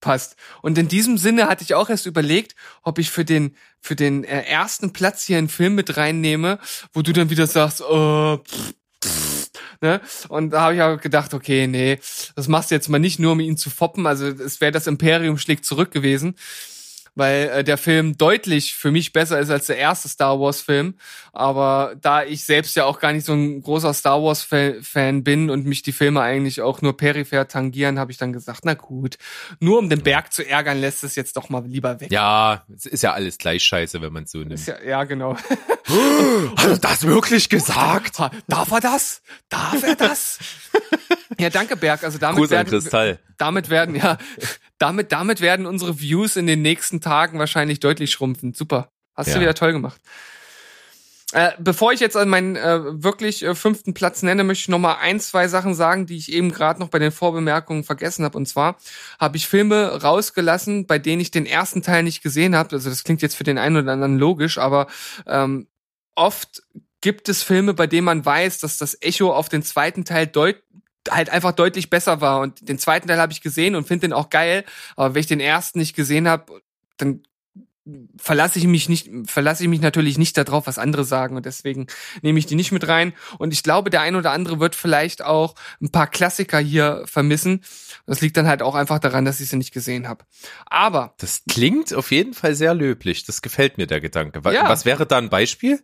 passt. 0.00 0.36
Und 0.62 0.78
in 0.78 0.88
diesem 0.88 1.18
Sinne 1.18 1.48
hatte 1.48 1.64
ich 1.64 1.74
auch 1.74 1.90
erst 1.90 2.06
überlegt, 2.06 2.54
ob 2.82 2.98
ich 2.98 3.10
für 3.10 3.24
den, 3.24 3.56
für 3.80 3.96
den 3.96 4.24
äh, 4.24 4.42
ersten 4.42 4.92
Platz 4.92 5.24
hier 5.24 5.38
einen 5.38 5.48
Film 5.48 5.74
mit 5.74 5.96
reinnehme, 5.96 6.58
wo 6.92 7.02
du 7.02 7.12
dann 7.12 7.30
wieder 7.30 7.46
sagst, 7.46 7.82
oh, 7.82 8.38
pff, 8.38 8.74
pff, 9.04 9.50
ne? 9.80 10.00
Und 10.28 10.50
da 10.50 10.62
habe 10.62 10.74
ich 10.74 10.82
aber 10.82 10.98
gedacht, 10.98 11.34
okay, 11.34 11.66
nee, 11.66 11.98
das 12.36 12.48
machst 12.48 12.70
du 12.70 12.74
jetzt 12.74 12.88
mal 12.88 12.98
nicht 12.98 13.18
nur, 13.18 13.32
um 13.32 13.40
ihn 13.40 13.56
zu 13.56 13.70
foppen. 13.70 14.06
Also 14.06 14.26
es 14.26 14.60
wäre 14.60 14.72
das 14.72 14.86
Imperium 14.86 15.38
schlägt 15.38 15.64
zurück 15.64 15.90
gewesen 15.90 16.34
weil 17.18 17.48
äh, 17.48 17.64
der 17.64 17.76
Film 17.76 18.16
deutlich 18.16 18.74
für 18.74 18.90
mich 18.90 19.12
besser 19.12 19.38
ist 19.38 19.50
als 19.50 19.66
der 19.66 19.76
erste 19.76 20.08
Star 20.08 20.40
Wars 20.40 20.60
Film. 20.62 20.94
Aber 21.32 21.94
da 22.00 22.24
ich 22.24 22.44
selbst 22.44 22.74
ja 22.76 22.84
auch 22.84 23.00
gar 23.00 23.12
nicht 23.12 23.26
so 23.26 23.32
ein 23.32 23.60
großer 23.60 23.92
Star 23.92 24.22
Wars 24.22 24.42
Fa- 24.42 24.80
Fan 24.80 25.24
bin 25.24 25.50
und 25.50 25.66
mich 25.66 25.82
die 25.82 25.92
Filme 25.92 26.20
eigentlich 26.22 26.62
auch 26.62 26.80
nur 26.80 26.96
peripher 26.96 27.46
tangieren, 27.48 27.98
habe 27.98 28.10
ich 28.12 28.18
dann 28.18 28.32
gesagt, 28.32 28.60
na 28.64 28.74
gut, 28.74 29.18
nur 29.60 29.78
um 29.78 29.90
den 29.90 30.02
Berg 30.02 30.32
zu 30.32 30.48
ärgern, 30.48 30.80
lässt 30.80 31.04
es 31.04 31.16
jetzt 31.16 31.36
doch 31.36 31.48
mal 31.48 31.64
lieber 31.66 32.00
weg. 32.00 32.10
ja, 32.12 32.64
es 32.74 32.86
ist 32.86 33.02
ja 33.02 33.12
alles 33.12 33.36
gleich 33.38 33.62
scheiße, 33.64 34.00
wenn 34.00 34.12
man 34.12 34.24
es 34.24 34.30
so 34.30 34.38
nimmt. 34.38 34.66
Ja, 34.66 34.82
ja, 34.84 35.04
genau. 35.04 35.36
Hat 36.56 36.66
er 36.66 36.78
das 36.78 37.06
wirklich 37.06 37.48
gesagt? 37.48 38.18
Darf 38.46 38.70
er 38.70 38.80
das? 38.80 39.22
Darf 39.48 39.82
er 39.82 39.96
das? 39.96 40.38
ja, 41.38 41.50
danke 41.50 41.76
Berg. 41.76 42.04
Also 42.04 42.18
damit 42.18 42.38
Gruß 42.38 42.50
werden, 42.50 43.18
damit 43.38 43.70
werden 43.70 43.94
ja, 43.94 44.18
damit 44.78 45.12
damit 45.12 45.40
werden 45.40 45.66
unsere 45.66 45.98
Views 46.00 46.36
in 46.36 46.46
den 46.46 46.62
nächsten 46.62 47.00
Tagen 47.00 47.07
wahrscheinlich 47.08 47.80
deutlich 47.80 48.10
schrumpfen. 48.10 48.54
Super, 48.54 48.90
hast 49.14 49.28
du 49.28 49.34
Ja. 49.34 49.40
wieder 49.40 49.54
toll 49.54 49.72
gemacht. 49.72 50.00
Äh, 51.32 51.50
bevor 51.58 51.92
ich 51.92 52.00
jetzt 52.00 52.16
an 52.16 52.30
meinen 52.30 52.56
äh, 52.56 53.02
wirklich 53.04 53.42
äh, 53.44 53.54
fünften 53.54 53.92
Platz 53.92 54.22
nenne, 54.22 54.44
möchte 54.44 54.62
ich 54.62 54.68
noch 54.68 54.78
mal 54.78 54.94
ein, 54.94 55.20
zwei 55.20 55.46
Sachen 55.46 55.74
sagen, 55.74 56.06
die 56.06 56.16
ich 56.16 56.32
eben 56.32 56.50
gerade 56.50 56.80
noch 56.80 56.88
bei 56.88 56.98
den 56.98 57.12
Vorbemerkungen 57.12 57.84
vergessen 57.84 58.24
habe. 58.24 58.38
Und 58.38 58.46
zwar 58.46 58.78
habe 59.20 59.36
ich 59.36 59.46
Filme 59.46 60.00
rausgelassen, 60.02 60.86
bei 60.86 60.98
denen 60.98 61.20
ich 61.20 61.30
den 61.30 61.44
ersten 61.44 61.82
Teil 61.82 62.02
nicht 62.02 62.22
gesehen 62.22 62.56
habe. 62.56 62.74
Also 62.74 62.88
das 62.88 63.04
klingt 63.04 63.20
jetzt 63.20 63.36
für 63.36 63.44
den 63.44 63.58
einen 63.58 63.76
oder 63.76 63.92
anderen 63.92 64.18
logisch, 64.18 64.56
aber 64.56 64.86
ähm, 65.26 65.66
oft 66.14 66.62
gibt 67.02 67.28
es 67.28 67.42
Filme, 67.42 67.74
bei 67.74 67.86
denen 67.86 68.06
man 68.06 68.24
weiß, 68.24 68.60
dass 68.60 68.78
das 68.78 68.96
Echo 69.02 69.30
auf 69.30 69.50
den 69.50 69.62
zweiten 69.62 70.06
Teil 70.06 70.26
deut 70.26 70.56
halt 71.10 71.28
einfach 71.28 71.52
deutlich 71.52 71.90
besser 71.90 72.22
war. 72.22 72.40
Und 72.40 72.66
den 72.68 72.78
zweiten 72.78 73.06
Teil 73.06 73.18
habe 73.20 73.32
ich 73.32 73.42
gesehen 73.42 73.76
und 73.76 73.86
finde 73.86 74.08
den 74.08 74.12
auch 74.14 74.30
geil. 74.30 74.64
Aber 74.96 75.14
wenn 75.14 75.20
ich 75.20 75.26
den 75.26 75.40
ersten 75.40 75.78
nicht 75.78 75.94
gesehen 75.94 76.26
habe, 76.26 76.60
dann 76.98 77.22
verlasse 78.18 78.58
ich 78.58 78.66
mich 78.66 78.88
nicht, 78.88 79.08
verlasse 79.24 79.62
ich 79.62 79.68
mich 79.68 79.80
natürlich 79.80 80.18
nicht 80.18 80.36
darauf, 80.36 80.66
was 80.66 80.78
andere 80.78 81.04
sagen 81.04 81.36
und 81.36 81.46
deswegen 81.46 81.86
nehme 82.20 82.38
ich 82.38 82.46
die 82.46 82.54
nicht 82.54 82.72
mit 82.72 82.86
rein. 82.86 83.14
Und 83.38 83.52
ich 83.52 83.62
glaube, 83.62 83.90
der 83.90 84.02
ein 84.02 84.16
oder 84.16 84.32
andere 84.32 84.60
wird 84.60 84.74
vielleicht 84.74 85.24
auch 85.24 85.54
ein 85.80 85.90
paar 85.90 86.06
Klassiker 86.06 86.58
hier 86.58 87.02
vermissen. 87.06 87.64
Das 88.06 88.20
liegt 88.20 88.36
dann 88.36 88.46
halt 88.46 88.62
auch 88.62 88.74
einfach 88.74 88.98
daran, 88.98 89.24
dass 89.24 89.40
ich 89.40 89.48
sie 89.48 89.56
nicht 89.56 89.72
gesehen 89.72 90.06
habe. 90.06 90.24
Aber 90.66 91.14
Das 91.18 91.42
klingt 91.48 91.94
auf 91.94 92.10
jeden 92.10 92.34
Fall 92.34 92.54
sehr 92.54 92.74
löblich. 92.74 93.24
Das 93.24 93.40
gefällt 93.40 93.78
mir, 93.78 93.86
der 93.86 94.00
Gedanke. 94.00 94.42
Ja. 94.52 94.68
Was 94.68 94.84
wäre 94.84 95.06
da 95.06 95.16
ein 95.16 95.30
Beispiel? 95.30 95.80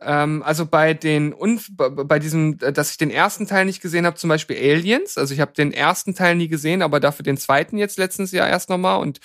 Ähm, 0.00 0.42
also 0.42 0.66
bei 0.66 0.92
den 0.94 1.32
Unf 1.32 1.68
bei- 1.76 2.18
diesem, 2.18 2.58
äh, 2.60 2.72
dass 2.72 2.90
ich 2.90 2.96
den 2.98 3.10
ersten 3.10 3.46
Teil 3.46 3.64
nicht 3.64 3.80
gesehen 3.80 4.06
habe, 4.06 4.16
zum 4.16 4.28
Beispiel 4.28 4.56
Aliens. 4.56 5.16
Also 5.16 5.34
ich 5.34 5.40
habe 5.40 5.52
den 5.52 5.72
ersten 5.72 6.14
Teil 6.14 6.34
nie 6.36 6.48
gesehen, 6.48 6.82
aber 6.82 7.00
dafür 7.00 7.22
den 7.22 7.36
zweiten 7.36 7.78
jetzt 7.78 7.96
letztens 7.98 8.32
Jahr 8.32 8.48
erst 8.48 8.68
nochmal. 8.70 9.00
Und 9.00 9.20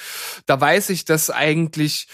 da 0.45 0.59
weiß 0.59 0.89
ich, 0.91 1.05
dass 1.05 1.29
eigentlich 1.29 2.07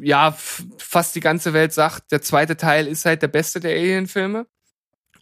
ja 0.00 0.36
fast 0.78 1.14
die 1.14 1.20
ganze 1.20 1.52
Welt 1.52 1.72
sagt, 1.72 2.10
der 2.12 2.22
zweite 2.22 2.56
Teil 2.56 2.86
ist 2.86 3.04
halt 3.04 3.22
der 3.22 3.28
beste 3.28 3.60
der 3.60 3.72
Alien-Filme. 3.72 4.46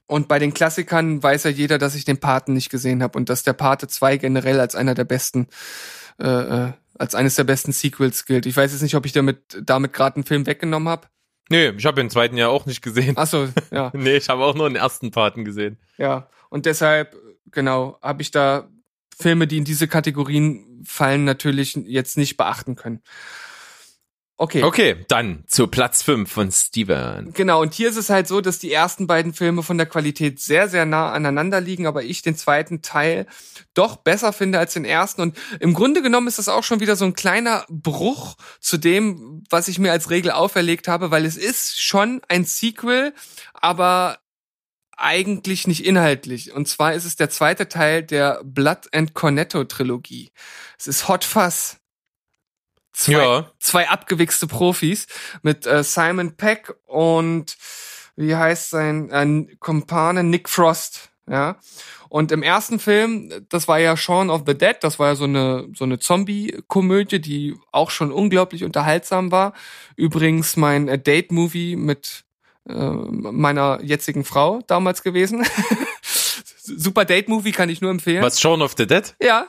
Und 0.06 0.28
bei 0.28 0.38
den 0.38 0.52
Klassikern 0.52 1.22
weiß 1.22 1.44
ja 1.44 1.50
jeder, 1.50 1.78
dass 1.78 1.94
ich 1.94 2.04
den 2.04 2.18
Paten 2.20 2.52
nicht 2.54 2.70
gesehen 2.70 3.02
habe 3.02 3.18
und 3.18 3.28
dass 3.30 3.44
der 3.44 3.54
Pate 3.54 3.88
2 3.88 4.16
generell 4.18 4.60
als 4.60 4.74
einer 4.74 4.94
der 4.94 5.04
besten 5.04 5.46
äh, 6.20 6.28
äh, 6.28 6.72
als 6.98 7.14
eines 7.14 7.34
der 7.36 7.44
besten 7.44 7.72
Sequels 7.72 8.26
gilt. 8.26 8.46
Ich 8.46 8.56
weiß 8.56 8.72
jetzt 8.72 8.82
nicht, 8.82 8.94
ob 8.94 9.06
ich 9.06 9.12
damit 9.12 9.60
damit 9.62 9.92
gerade 9.92 10.16
einen 10.16 10.24
Film 10.24 10.46
weggenommen 10.46 10.88
habe. 10.88 11.08
Nee, 11.52 11.68
ich 11.76 11.84
habe 11.84 12.00
den 12.00 12.10
zweiten 12.10 12.36
ja 12.36 12.48
auch 12.48 12.64
nicht 12.66 12.82
gesehen. 12.82 13.14
Ach 13.16 13.26
so, 13.26 13.48
ja. 13.70 13.90
Nee, 13.94 14.16
ich 14.16 14.28
habe 14.28 14.42
auch 14.42 14.54
nur 14.54 14.68
den 14.68 14.76
ersten 14.76 15.10
Paten 15.10 15.44
gesehen. 15.44 15.78
Ja, 15.98 16.28
und 16.48 16.66
deshalb, 16.66 17.14
genau, 17.50 17.98
habe 18.02 18.22
ich 18.22 18.30
da 18.30 18.68
Filme, 19.16 19.46
die 19.46 19.58
in 19.58 19.64
diese 19.64 19.86
Kategorien 19.86 20.82
fallen, 20.86 21.24
natürlich 21.24 21.74
jetzt 21.74 22.16
nicht 22.16 22.36
beachten 22.36 22.74
können. 22.74 23.02
Okay. 24.38 24.62
Okay, 24.64 25.04
dann 25.08 25.44
zu 25.46 25.68
Platz 25.68 26.02
5 26.02 26.30
von 26.30 26.50
Steven. 26.50 27.32
Genau, 27.32 27.60
und 27.60 27.74
hier 27.74 27.90
ist 27.90 27.96
es 27.96 28.10
halt 28.10 28.26
so, 28.26 28.40
dass 28.40 28.58
die 28.58 28.72
ersten 28.72 29.06
beiden 29.06 29.34
Filme 29.34 29.62
von 29.62 29.76
der 29.76 29.86
Qualität 29.86 30.40
sehr, 30.40 30.68
sehr 30.68 30.84
nah 30.84 31.12
aneinander 31.12 31.60
liegen, 31.60 31.86
aber 31.86 32.02
ich 32.02 32.22
den 32.22 32.34
zweiten 32.34 32.82
Teil 32.82 33.26
doch 33.74 33.96
besser 33.96 34.32
finde 34.32 34.58
als 34.58 34.72
den 34.72 34.84
ersten. 34.84 35.20
Und 35.20 35.38
im 35.60 35.74
Grunde 35.74 36.02
genommen 36.02 36.26
ist 36.26 36.38
das 36.38 36.48
auch 36.48 36.64
schon 36.64 36.80
wieder 36.80 36.96
so 36.96 37.04
ein 37.04 37.14
kleiner 37.14 37.64
Bruch 37.68 38.36
zu 38.58 38.78
dem, 38.78 39.44
was 39.50 39.68
ich 39.68 39.78
mir 39.78 39.92
als 39.92 40.10
Regel 40.10 40.32
auferlegt 40.32 40.88
habe, 40.88 41.10
weil 41.10 41.24
es 41.24 41.36
ist 41.36 41.80
schon 41.80 42.20
ein 42.28 42.44
Sequel, 42.44 43.14
aber 43.54 44.18
eigentlich 44.96 45.66
nicht 45.66 45.84
inhaltlich. 45.84 46.52
Und 46.52 46.68
zwar 46.68 46.94
ist 46.94 47.04
es 47.04 47.16
der 47.16 47.30
zweite 47.30 47.68
Teil 47.68 48.02
der 48.02 48.40
Blood 48.44 48.92
and 48.92 49.14
Cornetto 49.14 49.64
Trilogie. 49.64 50.30
Es 50.78 50.86
ist 50.86 51.08
Hot 51.08 51.24
Fuzz. 51.24 51.78
Zwei, 52.92 53.12
Ja. 53.12 53.50
zwei 53.58 53.88
abgewichste 53.88 54.46
Profis 54.46 55.06
mit 55.42 55.66
äh, 55.66 55.82
Simon 55.82 56.36
Peck 56.36 56.74
und 56.86 57.56
wie 58.16 58.36
heißt 58.36 58.70
sein 58.70 59.10
äh, 59.10 59.56
Kumpane 59.58 60.22
Nick 60.24 60.48
Frost, 60.48 61.10
ja. 61.28 61.56
Und 62.10 62.30
im 62.30 62.42
ersten 62.42 62.78
Film, 62.78 63.32
das 63.48 63.68
war 63.68 63.78
ja 63.78 63.96
Shaun 63.96 64.28
of 64.28 64.42
the 64.46 64.52
Dead, 64.56 64.76
das 64.82 64.98
war 64.98 65.08
ja 65.08 65.14
so 65.14 65.24
eine 65.24 65.66
so 65.74 65.84
eine 65.84 65.98
Zombie-Komödie, 65.98 67.20
die 67.20 67.56
auch 67.72 67.90
schon 67.90 68.12
unglaublich 68.12 68.64
unterhaltsam 68.64 69.32
war. 69.32 69.54
Übrigens 69.96 70.56
mein 70.58 70.88
äh, 70.88 70.98
Date-Movie 70.98 71.76
mit 71.76 72.24
äh, 72.68 72.74
meiner 72.74 73.80
jetzigen 73.82 74.24
Frau 74.24 74.60
damals 74.66 75.02
gewesen. 75.02 75.46
Super 76.62 77.06
Date-Movie 77.06 77.52
kann 77.52 77.70
ich 77.70 77.80
nur 77.80 77.90
empfehlen. 77.90 78.22
Was, 78.22 78.40
Shaun 78.40 78.60
of 78.60 78.74
the 78.76 78.86
Dead? 78.86 79.14
Ja, 79.22 79.46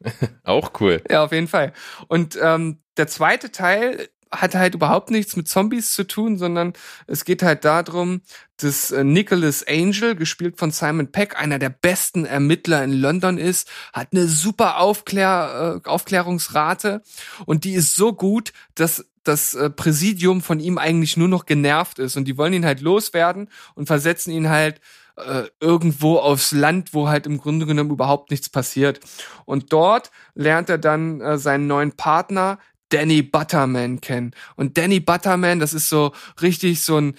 Auch 0.44 0.72
cool. 0.80 1.02
ja, 1.10 1.24
auf 1.24 1.32
jeden 1.32 1.48
Fall. 1.48 1.72
Und 2.08 2.38
ähm, 2.40 2.78
der 2.96 3.06
zweite 3.08 3.52
Teil 3.52 4.08
hat 4.32 4.54
halt 4.54 4.74
überhaupt 4.74 5.10
nichts 5.10 5.36
mit 5.36 5.48
Zombies 5.48 5.92
zu 5.92 6.04
tun, 6.04 6.36
sondern 6.36 6.72
es 7.06 7.24
geht 7.24 7.42
halt 7.42 7.64
darum, 7.64 8.22
dass 8.56 8.90
äh, 8.90 9.04
Nicholas 9.04 9.66
Angel, 9.66 10.16
gespielt 10.16 10.58
von 10.58 10.70
Simon 10.70 11.12
Peck, 11.12 11.38
einer 11.38 11.58
der 11.58 11.70
besten 11.70 12.24
Ermittler 12.24 12.82
in 12.82 12.92
London 12.92 13.38
ist, 13.38 13.70
hat 13.92 14.08
eine 14.12 14.26
super 14.26 14.78
Aufklär, 14.78 15.82
äh, 15.84 15.88
Aufklärungsrate 15.88 17.02
und 17.46 17.64
die 17.64 17.74
ist 17.74 17.94
so 17.94 18.12
gut, 18.12 18.52
dass 18.74 19.06
das 19.22 19.54
äh, 19.54 19.70
Präsidium 19.70 20.42
von 20.42 20.60
ihm 20.60 20.78
eigentlich 20.78 21.16
nur 21.16 21.28
noch 21.28 21.46
genervt 21.46 21.98
ist 21.98 22.16
und 22.16 22.26
die 22.26 22.36
wollen 22.36 22.52
ihn 22.52 22.66
halt 22.66 22.80
loswerden 22.80 23.48
und 23.74 23.86
versetzen 23.86 24.32
ihn 24.32 24.48
halt 24.48 24.80
äh, 25.16 25.44
irgendwo 25.60 26.18
aufs 26.18 26.52
Land, 26.52 26.94
wo 26.94 27.08
halt 27.08 27.26
im 27.26 27.38
Grunde 27.38 27.66
genommen 27.66 27.90
überhaupt 27.90 28.30
nichts 28.30 28.48
passiert. 28.48 29.00
Und 29.44 29.72
dort 29.72 30.10
lernt 30.34 30.68
er 30.68 30.78
dann 30.78 31.20
äh, 31.20 31.38
seinen 31.38 31.66
neuen 31.66 31.92
Partner 31.92 32.58
Danny 32.90 33.22
Butterman 33.22 34.00
kennen. 34.00 34.32
Und 34.54 34.78
Danny 34.78 35.00
Butterman, 35.00 35.58
das 35.58 35.74
ist 35.74 35.88
so 35.88 36.12
richtig 36.40 36.82
so 36.82 36.98
ein 36.98 37.16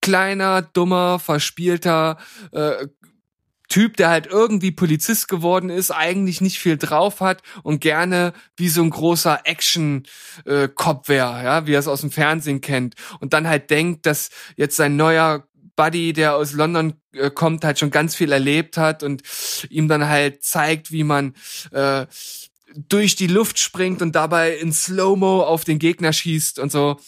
kleiner, 0.00 0.62
dummer, 0.62 1.18
verspielter 1.18 2.18
äh, 2.52 2.86
Typ, 3.68 3.96
der 3.96 4.10
halt 4.10 4.26
irgendwie 4.26 4.70
Polizist 4.70 5.28
geworden 5.28 5.70
ist, 5.70 5.90
eigentlich 5.90 6.42
nicht 6.42 6.58
viel 6.58 6.76
drauf 6.76 7.20
hat 7.20 7.42
und 7.62 7.80
gerne 7.80 8.34
wie 8.54 8.68
so 8.68 8.82
ein 8.82 8.90
großer 8.90 9.40
Action-Cop 9.44 11.08
wäre, 11.08 11.42
ja, 11.42 11.66
wie 11.66 11.72
er 11.72 11.78
es 11.78 11.88
aus 11.88 12.02
dem 12.02 12.10
Fernsehen 12.10 12.60
kennt. 12.60 12.96
Und 13.18 13.32
dann 13.32 13.48
halt 13.48 13.70
denkt, 13.70 14.04
dass 14.04 14.28
jetzt 14.56 14.76
sein 14.76 14.96
neuer 14.96 15.48
Buddy, 15.76 16.12
der 16.12 16.36
aus 16.36 16.52
London 16.52 16.94
äh, 17.12 17.30
kommt, 17.30 17.64
halt 17.64 17.78
schon 17.78 17.90
ganz 17.90 18.14
viel 18.14 18.32
erlebt 18.32 18.76
hat 18.76 19.02
und 19.02 19.22
ihm 19.70 19.88
dann 19.88 20.08
halt 20.08 20.42
zeigt, 20.42 20.92
wie 20.92 21.04
man 21.04 21.34
äh, 21.70 22.06
durch 22.74 23.16
die 23.16 23.26
Luft 23.26 23.58
springt 23.58 24.02
und 24.02 24.14
dabei 24.14 24.56
in 24.56 24.72
Slow-Mo 24.72 25.42
auf 25.42 25.64
den 25.64 25.78
Gegner 25.78 26.12
schießt 26.12 26.58
und 26.58 26.72
so. 26.72 26.98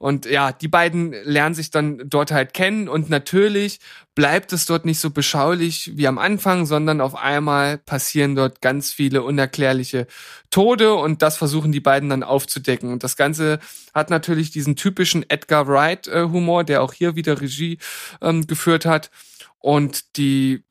Und 0.00 0.24
ja, 0.24 0.50
die 0.50 0.66
beiden 0.66 1.12
lernen 1.24 1.54
sich 1.54 1.70
dann 1.70 2.00
dort 2.06 2.32
halt 2.32 2.54
kennen 2.54 2.88
und 2.88 3.10
natürlich 3.10 3.80
bleibt 4.14 4.50
es 4.54 4.64
dort 4.64 4.86
nicht 4.86 4.98
so 4.98 5.10
beschaulich 5.10 5.92
wie 5.94 6.08
am 6.08 6.16
Anfang, 6.16 6.64
sondern 6.64 7.02
auf 7.02 7.14
einmal 7.14 7.76
passieren 7.76 8.34
dort 8.34 8.62
ganz 8.62 8.94
viele 8.94 9.22
unerklärliche 9.22 10.06
Tode 10.48 10.94
und 10.94 11.20
das 11.20 11.36
versuchen 11.36 11.70
die 11.70 11.80
beiden 11.80 12.08
dann 12.08 12.22
aufzudecken. 12.22 12.90
Und 12.90 13.04
das 13.04 13.18
Ganze 13.18 13.58
hat 13.92 14.08
natürlich 14.08 14.50
diesen 14.50 14.74
typischen 14.74 15.28
Edgar 15.28 15.68
Wright 15.68 16.08
äh, 16.08 16.64
der 16.64 16.82
auch 16.82 16.94
hier 16.94 17.14
wieder 17.14 17.38
Regie 17.38 17.76
ähm, 18.22 18.46
geführt 18.46 18.86
hat. 18.86 19.10
Und 19.58 20.16
die 20.16 20.64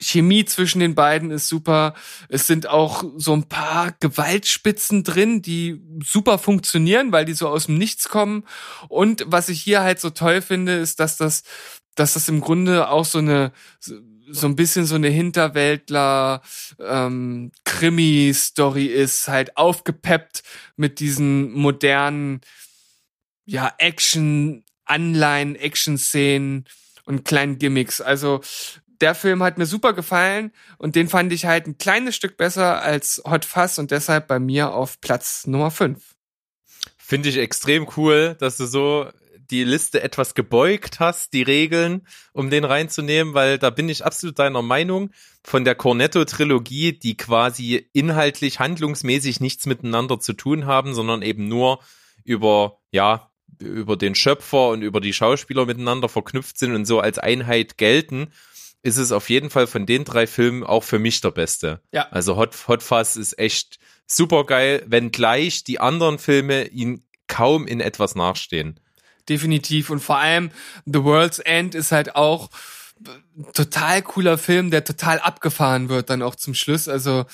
Chemie 0.00 0.44
zwischen 0.44 0.80
den 0.80 0.94
beiden 0.94 1.30
ist 1.30 1.48
super. 1.48 1.94
Es 2.28 2.46
sind 2.46 2.68
auch 2.68 3.04
so 3.16 3.32
ein 3.32 3.48
paar 3.48 3.92
Gewaltspitzen 3.98 5.02
drin, 5.02 5.42
die 5.42 5.80
super 6.04 6.38
funktionieren, 6.38 7.10
weil 7.12 7.24
die 7.24 7.34
so 7.34 7.48
aus 7.48 7.66
dem 7.66 7.78
Nichts 7.78 8.08
kommen. 8.08 8.44
Und 8.88 9.24
was 9.26 9.48
ich 9.48 9.60
hier 9.60 9.82
halt 9.82 10.00
so 10.00 10.10
toll 10.10 10.40
finde, 10.40 10.74
ist, 10.74 11.00
dass 11.00 11.16
das, 11.16 11.42
dass 11.96 12.14
das 12.14 12.28
im 12.28 12.40
Grunde 12.40 12.88
auch 12.90 13.04
so 13.04 13.18
eine, 13.18 13.52
so 13.80 14.46
ein 14.46 14.56
bisschen 14.56 14.84
so 14.84 14.94
eine 14.94 15.08
Hinterwäldler 15.08 16.42
ähm, 16.78 17.50
Krimi-Story 17.64 18.86
ist, 18.86 19.26
halt 19.26 19.56
aufgepeppt 19.56 20.42
mit 20.76 21.00
diesen 21.00 21.52
modernen, 21.52 22.40
ja, 23.46 23.72
Action, 23.78 24.64
Anleihen, 24.84 25.56
Action-Szenen 25.56 26.66
und 27.04 27.24
kleinen 27.24 27.58
Gimmicks. 27.58 28.00
Also 28.00 28.42
der 29.00 29.14
Film 29.14 29.42
hat 29.42 29.58
mir 29.58 29.66
super 29.66 29.92
gefallen 29.92 30.52
und 30.78 30.96
den 30.96 31.08
fand 31.08 31.32
ich 31.32 31.46
halt 31.46 31.66
ein 31.66 31.78
kleines 31.78 32.16
Stück 32.16 32.36
besser 32.36 32.82
als 32.82 33.22
Hot 33.24 33.44
Fuzz 33.44 33.78
und 33.78 33.90
deshalb 33.90 34.28
bei 34.28 34.38
mir 34.38 34.72
auf 34.72 35.00
Platz 35.00 35.46
Nummer 35.46 35.70
5. 35.70 36.16
Finde 36.96 37.28
ich 37.28 37.38
extrem 37.38 37.88
cool, 37.96 38.36
dass 38.38 38.56
du 38.56 38.66
so 38.66 39.10
die 39.50 39.64
Liste 39.64 40.02
etwas 40.02 40.34
gebeugt 40.34 41.00
hast, 41.00 41.32
die 41.32 41.42
Regeln, 41.42 42.06
um 42.32 42.50
den 42.50 42.64
reinzunehmen, 42.64 43.34
weil 43.34 43.58
da 43.58 43.70
bin 43.70 43.88
ich 43.88 44.04
absolut 44.04 44.38
deiner 44.38 44.62
Meinung 44.62 45.10
von 45.42 45.64
der 45.64 45.74
Cornetto-Trilogie, 45.74 46.98
die 46.98 47.16
quasi 47.16 47.88
inhaltlich, 47.92 48.60
handlungsmäßig 48.60 49.40
nichts 49.40 49.64
miteinander 49.66 50.20
zu 50.20 50.34
tun 50.34 50.66
haben, 50.66 50.94
sondern 50.94 51.22
eben 51.22 51.48
nur 51.48 51.80
über, 52.24 52.78
ja, 52.90 53.30
über 53.58 53.96
den 53.96 54.14
Schöpfer 54.14 54.68
und 54.68 54.82
über 54.82 55.00
die 55.00 55.14
Schauspieler 55.14 55.64
miteinander 55.64 56.08
verknüpft 56.08 56.58
sind 56.58 56.74
und 56.74 56.84
so 56.84 57.00
als 57.00 57.18
Einheit 57.18 57.78
gelten 57.78 58.30
ist 58.82 58.96
es 58.96 59.12
auf 59.12 59.28
jeden 59.28 59.50
Fall 59.50 59.66
von 59.66 59.86
den 59.86 60.04
drei 60.04 60.26
Filmen 60.26 60.64
auch 60.64 60.84
für 60.84 60.98
mich 60.98 61.20
der 61.20 61.30
beste. 61.30 61.80
Ja. 61.92 62.08
Also 62.10 62.36
Hot, 62.36 62.56
Hot 62.68 62.82
Fuzz 62.82 63.16
ist 63.16 63.38
echt 63.38 63.78
super 64.06 64.44
geil, 64.44 64.82
wenngleich 64.86 65.64
die 65.64 65.80
anderen 65.80 66.18
Filme 66.18 66.68
ihn 66.68 67.04
kaum 67.26 67.66
in 67.66 67.80
etwas 67.80 68.14
nachstehen. 68.14 68.80
Definitiv. 69.28 69.90
Und 69.90 70.00
vor 70.00 70.18
allem 70.18 70.50
The 70.86 71.04
World's 71.04 71.38
End 71.38 71.74
ist 71.74 71.92
halt 71.92 72.16
auch 72.16 72.50
total 73.52 74.02
cooler 74.02 74.38
Film, 74.38 74.70
der 74.70 74.84
total 74.84 75.18
abgefahren 75.20 75.88
wird 75.88 76.10
dann 76.10 76.22
auch 76.22 76.34
zum 76.34 76.54
Schluss. 76.54 76.88
Also 76.88 77.26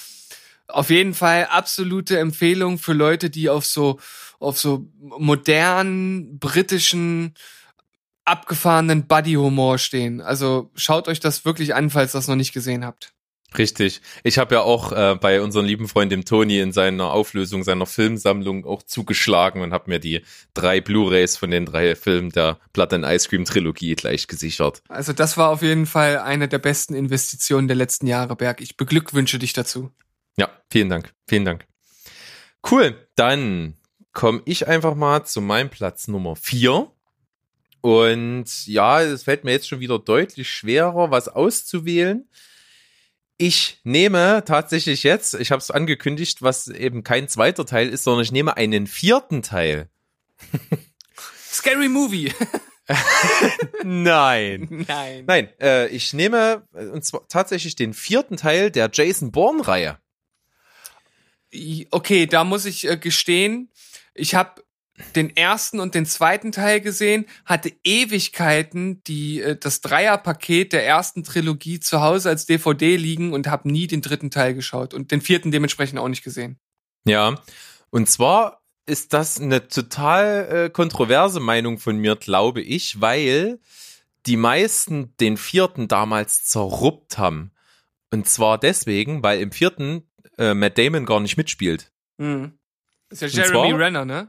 auf 0.66 0.90
jeden 0.90 1.14
Fall 1.14 1.46
absolute 1.46 2.18
Empfehlung 2.18 2.78
für 2.78 2.92
Leute, 2.92 3.30
die 3.30 3.48
auf 3.48 3.66
so 3.66 4.00
auf 4.40 4.58
so 4.58 4.88
modernen 5.00 6.38
britischen 6.38 7.34
abgefahrenen 8.24 9.06
Buddy-Humor 9.06 9.78
stehen. 9.78 10.20
Also 10.20 10.70
schaut 10.74 11.08
euch 11.08 11.20
das 11.20 11.44
wirklich 11.44 11.74
an, 11.74 11.90
falls 11.90 12.14
ihr 12.14 12.18
das 12.18 12.28
noch 12.28 12.36
nicht 12.36 12.52
gesehen 12.52 12.84
habt. 12.84 13.14
Richtig. 13.56 14.00
Ich 14.24 14.38
habe 14.38 14.56
ja 14.56 14.62
auch 14.62 14.92
äh, 14.92 15.16
bei 15.20 15.40
unserem 15.40 15.64
lieben 15.64 15.86
Freund 15.86 16.10
dem 16.10 16.24
Toni 16.24 16.58
in 16.58 16.72
seiner 16.72 17.12
Auflösung 17.12 17.62
seiner 17.62 17.86
Filmsammlung 17.86 18.64
auch 18.66 18.82
zugeschlagen 18.82 19.62
und 19.62 19.72
habe 19.72 19.90
mir 19.90 20.00
die 20.00 20.22
drei 20.54 20.80
Blu-rays 20.80 21.36
von 21.36 21.50
den 21.50 21.64
drei 21.64 21.94
Filmen 21.94 22.30
der 22.30 22.58
Blood 22.72 22.92
and 22.92 23.04
Ice 23.06 23.28
Cream 23.28 23.44
Trilogie 23.44 23.94
gleich 23.94 24.26
gesichert. 24.26 24.82
Also 24.88 25.12
das 25.12 25.36
war 25.36 25.50
auf 25.50 25.62
jeden 25.62 25.86
Fall 25.86 26.18
eine 26.18 26.48
der 26.48 26.58
besten 26.58 26.94
Investitionen 26.94 27.68
der 27.68 27.76
letzten 27.76 28.08
Jahre, 28.08 28.34
Berg. 28.34 28.60
Ich 28.60 28.76
beglückwünsche 28.76 29.38
dich 29.38 29.52
dazu. 29.52 29.92
Ja, 30.36 30.48
vielen 30.68 30.88
Dank. 30.88 31.12
Vielen 31.28 31.44
Dank. 31.44 31.66
Cool. 32.68 33.08
Dann 33.14 33.76
komme 34.12 34.42
ich 34.46 34.66
einfach 34.66 34.96
mal 34.96 35.24
zu 35.24 35.40
meinem 35.40 35.70
Platz 35.70 36.08
Nummer 36.08 36.34
vier. 36.34 36.90
Und 37.84 38.66
ja, 38.66 39.02
es 39.02 39.24
fällt 39.24 39.44
mir 39.44 39.52
jetzt 39.52 39.68
schon 39.68 39.80
wieder 39.80 39.98
deutlich 39.98 40.48
schwerer, 40.48 41.10
was 41.10 41.28
auszuwählen. 41.28 42.26
Ich 43.36 43.78
nehme 43.84 44.42
tatsächlich 44.46 45.02
jetzt, 45.02 45.34
ich 45.34 45.52
habe 45.52 45.60
es 45.60 45.70
angekündigt, 45.70 46.40
was 46.40 46.68
eben 46.68 47.04
kein 47.04 47.28
zweiter 47.28 47.66
Teil 47.66 47.90
ist, 47.90 48.04
sondern 48.04 48.24
ich 48.24 48.32
nehme 48.32 48.56
einen 48.56 48.86
vierten 48.86 49.42
Teil. 49.42 49.90
Scary 51.52 51.90
Movie. 51.90 52.32
Nein. 53.84 54.86
Nein. 54.88 55.24
Nein, 55.26 55.48
äh, 55.60 55.88
ich 55.88 56.14
nehme 56.14 56.66
äh, 56.72 56.86
und 56.86 57.04
zwar 57.04 57.28
tatsächlich 57.28 57.76
den 57.76 57.92
vierten 57.92 58.38
Teil 58.38 58.70
der 58.70 58.88
Jason 58.90 59.30
Bourne-Reihe. 59.30 59.98
Okay, 61.90 62.24
da 62.24 62.44
muss 62.44 62.64
ich 62.64 62.88
äh, 62.88 62.96
gestehen, 62.96 63.70
ich 64.14 64.34
habe 64.34 64.63
den 65.16 65.36
ersten 65.36 65.80
und 65.80 65.94
den 65.94 66.06
zweiten 66.06 66.52
Teil 66.52 66.80
gesehen, 66.80 67.26
hatte 67.44 67.72
Ewigkeiten 67.82 69.02
die 69.04 69.40
äh, 69.40 69.56
das 69.56 69.80
Dreierpaket 69.80 70.72
der 70.72 70.86
ersten 70.86 71.24
Trilogie 71.24 71.80
zu 71.80 72.00
Hause 72.00 72.28
als 72.28 72.46
DVD 72.46 72.96
liegen 72.96 73.32
und 73.32 73.48
habe 73.48 73.70
nie 73.70 73.86
den 73.86 74.02
dritten 74.02 74.30
Teil 74.30 74.54
geschaut 74.54 74.94
und 74.94 75.10
den 75.10 75.20
vierten 75.20 75.50
dementsprechend 75.50 75.98
auch 75.98 76.08
nicht 76.08 76.22
gesehen. 76.22 76.58
Ja, 77.04 77.40
und 77.90 78.08
zwar 78.08 78.62
ist 78.86 79.12
das 79.12 79.40
eine 79.40 79.68
total 79.68 80.48
äh, 80.66 80.70
kontroverse 80.70 81.40
Meinung 81.40 81.78
von 81.78 81.96
mir, 81.96 82.16
glaube 82.16 82.60
ich, 82.60 83.00
weil 83.00 83.58
die 84.26 84.36
meisten 84.36 85.14
den 85.18 85.36
vierten 85.36 85.88
damals 85.88 86.44
zerruppt 86.44 87.18
haben. 87.18 87.52
Und 88.10 88.28
zwar 88.28 88.58
deswegen, 88.58 89.22
weil 89.22 89.40
im 89.40 89.52
vierten 89.52 90.08
äh, 90.38 90.54
Matt 90.54 90.78
Damon 90.78 91.04
gar 91.04 91.20
nicht 91.20 91.36
mitspielt. 91.36 91.92
Mhm. 92.18 92.58
Ist 93.10 93.22
ja 93.22 93.28
Jeremy 93.28 93.72
Renner, 93.72 94.04
ne? 94.04 94.28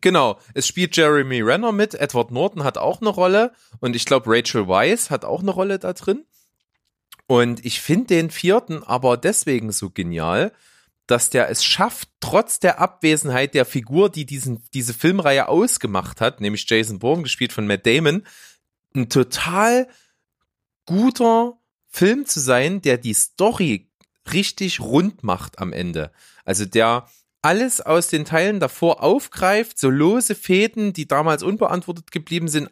Genau, 0.00 0.38
es 0.54 0.66
spielt 0.66 0.96
Jeremy 0.96 1.40
Renner 1.40 1.72
mit, 1.72 1.94
Edward 1.94 2.30
Norton 2.30 2.64
hat 2.64 2.78
auch 2.78 3.00
eine 3.00 3.10
Rolle 3.10 3.52
und 3.80 3.96
ich 3.96 4.04
glaube 4.04 4.30
Rachel 4.30 4.68
Weisz 4.68 5.10
hat 5.10 5.24
auch 5.24 5.40
eine 5.40 5.50
Rolle 5.50 5.78
da 5.78 5.92
drin. 5.92 6.24
Und 7.26 7.64
ich 7.64 7.80
finde 7.80 8.08
den 8.08 8.30
vierten 8.30 8.82
aber 8.82 9.16
deswegen 9.16 9.72
so 9.72 9.90
genial, 9.90 10.52
dass 11.06 11.30
der 11.30 11.50
es 11.50 11.64
schafft, 11.64 12.08
trotz 12.20 12.60
der 12.60 12.80
Abwesenheit 12.80 13.54
der 13.54 13.64
Figur, 13.64 14.10
die 14.10 14.26
diesen, 14.26 14.62
diese 14.72 14.94
Filmreihe 14.94 15.48
ausgemacht 15.48 16.20
hat, 16.20 16.40
nämlich 16.40 16.68
Jason 16.68 16.98
Bourne, 16.98 17.22
gespielt 17.22 17.52
von 17.52 17.66
Matt 17.66 17.86
Damon, 17.86 18.26
ein 18.94 19.08
total 19.08 19.88
guter 20.86 21.58
Film 21.88 22.26
zu 22.26 22.40
sein, 22.40 22.82
der 22.82 22.98
die 22.98 23.14
Story 23.14 23.88
richtig 24.32 24.80
rund 24.80 25.22
macht 25.22 25.58
am 25.58 25.72
Ende. 25.72 26.10
Also 26.44 26.64
der 26.64 27.06
alles 27.44 27.82
aus 27.82 28.08
den 28.08 28.24
Teilen 28.24 28.58
davor 28.58 29.02
aufgreift, 29.02 29.78
so 29.78 29.90
lose 29.90 30.34
Fäden, 30.34 30.94
die 30.94 31.06
damals 31.06 31.42
unbeantwortet 31.42 32.10
geblieben 32.10 32.48
sind, 32.48 32.70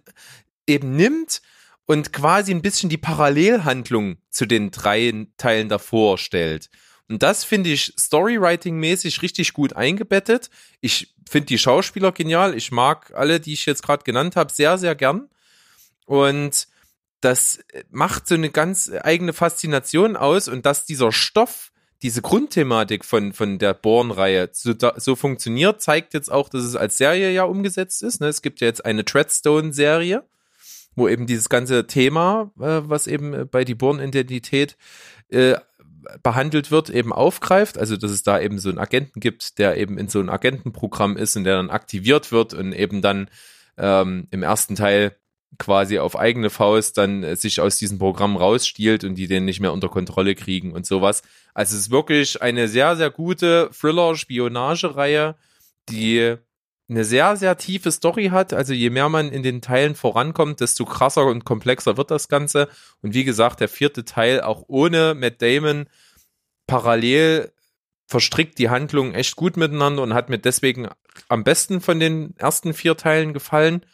eben 0.67 0.97
nimmt 0.97 1.43
und 1.85 2.13
quasi 2.15 2.53
ein 2.53 2.63
bisschen 2.63 2.89
die 2.89 2.97
Parallelhandlung 2.97 4.17
zu 4.31 4.47
den 4.47 4.71
drei 4.71 5.27
Teilen 5.37 5.69
davor 5.69 6.17
stellt. 6.17 6.71
Und 7.09 7.23
das 7.23 7.45
finde 7.45 7.71
ich 7.71 7.93
Storywriting-mäßig 7.99 9.21
richtig 9.21 9.53
gut 9.53 9.77
eingebettet. 9.77 10.49
Ich 10.81 11.15
finde 11.29 11.47
die 11.47 11.59
Schauspieler 11.59 12.13
genial. 12.13 12.57
Ich 12.57 12.73
mag 12.73 13.13
alle, 13.15 13.41
die 13.41 13.53
ich 13.53 13.67
jetzt 13.67 13.83
gerade 13.83 14.05
genannt 14.05 14.37
habe, 14.37 14.51
sehr, 14.51 14.79
sehr 14.79 14.95
gern. 14.95 15.29
Und 16.07 16.67
das 17.21 17.61
macht 17.91 18.27
so 18.27 18.37
eine 18.37 18.49
ganz 18.49 18.91
eigene 19.03 19.35
Faszination 19.35 20.17
aus 20.17 20.49
und 20.49 20.65
dass 20.65 20.87
dieser 20.87 21.13
Stoff 21.13 21.72
diese 22.03 22.21
Grundthematik 22.21 23.05
von, 23.05 23.33
von 23.33 23.59
der 23.59 23.75
Born-Reihe 23.75 24.51
so, 24.53 24.75
so 24.97 25.15
funktioniert, 25.15 25.81
zeigt 25.81 26.15
jetzt 26.15 26.31
auch, 26.31 26.49
dass 26.49 26.65
es 26.65 26.75
als 26.75 26.97
Serie 26.97 27.31
ja 27.31 27.45
umgesetzt 27.45 28.03
ist. 28.03 28.21
Ne? 28.21 28.27
Es 28.27 28.43
gibt 28.43 28.61
ja 28.61 28.67
jetzt 28.67 28.85
eine 28.85 29.05
Treadstone-Serie, 29.05 30.25
wo 30.97 31.09
eben 31.09 31.27
dieses 31.27 31.49
ganze 31.49 31.87
Thema, 31.87 32.51
äh, 32.59 32.83
was 32.85 33.07
eben 33.07 33.49
bei 33.49 33.65
die 33.65 33.77
Born-Identität 33.77 34.77
äh, 35.29 35.55
behandelt 36.25 36.73
wird, 36.73 36.91
eben 36.91 37.13
aufgreift. 37.13 37.79
Also, 37.79 37.97
dass 37.97 38.11
es 38.11 38.25
da 38.25 38.41
eben 38.41 38.59
so 38.59 38.69
einen 38.69 38.79
Agenten 38.79 39.21
gibt, 39.21 39.59
der 39.59 39.77
eben 39.77 39.97
in 39.97 40.09
so 40.09 40.19
ein 40.19 40.29
Agentenprogramm 40.29 41.17
ist 41.17 41.37
und 41.37 41.45
der 41.45 41.57
dann 41.57 41.71
aktiviert 41.71 42.33
wird 42.33 42.53
und 42.53 42.73
eben 42.73 43.01
dann 43.03 43.31
ähm, 43.79 44.27
im 44.31 44.43
ersten 44.43 44.75
Teil 44.75 45.17
quasi 45.59 45.99
auf 45.99 46.19
eigene 46.19 46.51
Faust 46.51 46.99
dann 46.99 47.23
äh, 47.23 47.37
sich 47.37 47.61
aus 47.61 47.79
diesem 47.79 47.99
Programm 47.99 48.37
rausstiehlt 48.37 49.05
und 49.05 49.15
die 49.17 49.29
den 49.29 49.45
nicht 49.45 49.61
mehr 49.61 49.73
unter 49.73 49.89
Kontrolle 49.89 50.35
kriegen 50.35 50.73
und 50.73 50.87
sowas. 50.87 51.23
Also 51.55 51.77
es 51.77 51.83
ist 51.83 51.91
wirklich 51.91 52.43
eine 52.43 52.69
sehr, 52.69 52.97
sehr 52.97 53.11
gute 53.11 53.71
Thriller-Spionagereihe, 53.79 55.37
die 55.89 56.37
eine 56.89 57.05
sehr, 57.05 57.37
sehr 57.37 57.57
tiefe 57.57 57.91
Story 57.91 58.29
hat. 58.29 58.53
Also 58.53 58.73
je 58.73 58.91
mehr 58.91 59.09
man 59.09 59.31
in 59.31 59.43
den 59.43 59.63
Teilen 59.63 59.95
vorankommt, 59.95 60.61
desto 60.61 60.85
krasser 60.85 61.27
und 61.27 61.45
komplexer 61.45 61.97
wird 61.97 62.11
das 62.11 62.29
Ganze. 62.29 62.69
Und 63.01 63.15
wie 63.15 63.25
gesagt, 63.25 63.61
der 63.61 63.69
vierte 63.69 64.05
Teil 64.05 64.41
auch 64.41 64.65
ohne 64.69 65.15
Matt 65.15 65.41
Damon 65.43 65.87
parallel 66.67 67.53
verstrickt 68.07 68.59
die 68.59 68.69
Handlungen 68.69 69.15
echt 69.15 69.37
gut 69.37 69.57
miteinander 69.57 70.03
und 70.03 70.13
hat 70.13 70.29
mir 70.29 70.39
deswegen 70.39 70.89
am 71.29 71.45
besten 71.45 71.81
von 71.81 71.99
den 71.99 72.35
ersten 72.37 72.75
vier 72.75 72.97
Teilen 72.97 73.33
gefallen. 73.33 73.85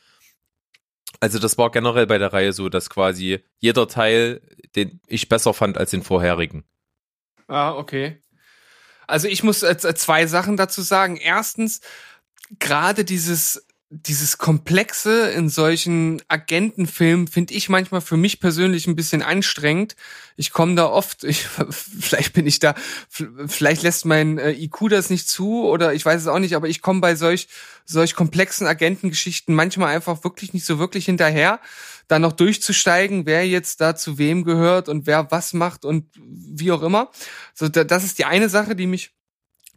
Also 1.20 1.38
das 1.38 1.59
war 1.59 1.70
generell 1.70 2.07
bei 2.07 2.18
der 2.18 2.33
Reihe 2.33 2.52
so, 2.52 2.68
dass 2.68 2.90
quasi 2.90 3.40
jeder 3.59 3.88
Teil, 3.88 4.40
den 4.76 5.00
ich 5.07 5.28
besser 5.28 5.52
fand 5.52 5.76
als 5.76 5.90
den 5.90 6.02
vorherigen. 6.02 6.64
Ah, 7.48 7.74
okay. 7.74 8.22
Also 9.07 9.26
ich 9.26 9.42
muss 9.42 9.62
äh, 9.62 9.76
zwei 9.76 10.26
Sachen 10.26 10.57
dazu 10.57 10.83
sagen. 10.83 11.16
Erstens, 11.16 11.81
gerade 12.59 13.04
dieses 13.04 13.66
dieses 13.90 14.37
Komplexe 14.37 15.31
in 15.31 15.48
solchen 15.48 16.20
Agentenfilmen 16.29 17.27
finde 17.27 17.55
ich 17.55 17.70
manchmal 17.70 18.03
für 18.03 18.18
mich 18.18 18.38
persönlich 18.38 18.87
ein 18.87 18.96
bisschen 18.96 19.22
anstrengend. 19.22 19.96
Ich 20.37 20.51
komme 20.51 20.74
da 20.74 20.87
oft, 20.87 21.24
ich, 21.24 21.46
vielleicht 21.70 22.35
bin 22.35 22.46
ich 22.46 22.59
da, 22.59 22.74
vielleicht 23.09 23.83
lässt 23.83 24.05
mein 24.05 24.37
äh, 24.37 24.53
IQ 24.53 24.90
das 24.90 25.09
nicht 25.09 25.27
zu 25.27 25.64
oder 25.64 25.94
ich 25.94 26.05
weiß 26.05 26.20
es 26.20 26.27
auch 26.27 26.38
nicht, 26.38 26.55
aber 26.55 26.68
ich 26.68 26.83
komme 26.83 27.01
bei 27.01 27.14
solch, 27.14 27.48
solch 27.87 28.14
komplexen 28.14 28.66
Agentengeschichten 28.66 29.55
manchmal 29.55 29.94
einfach 29.94 30.22
wirklich 30.22 30.53
nicht 30.53 30.66
so 30.66 30.79
wirklich 30.79 31.07
hinterher, 31.07 31.59
da 32.09 32.18
noch 32.18 32.33
durchzusteigen, 32.33 33.24
wer 33.24 33.46
jetzt 33.46 33.81
da 33.81 33.96
zu 33.96 34.18
wem 34.18 34.44
gehört 34.44 34.90
und 34.90 35.07
wer 35.07 35.31
was 35.31 35.55
macht 35.55 35.87
und 35.87 36.05
wie 36.16 36.72
auch 36.72 36.83
immer. 36.83 37.11
So, 37.55 37.68
das 37.68 38.05
ist 38.05 38.18
die 38.18 38.27
eine 38.27 38.51
Sache, 38.51 38.77
die 38.77 38.87
mich 38.87 39.17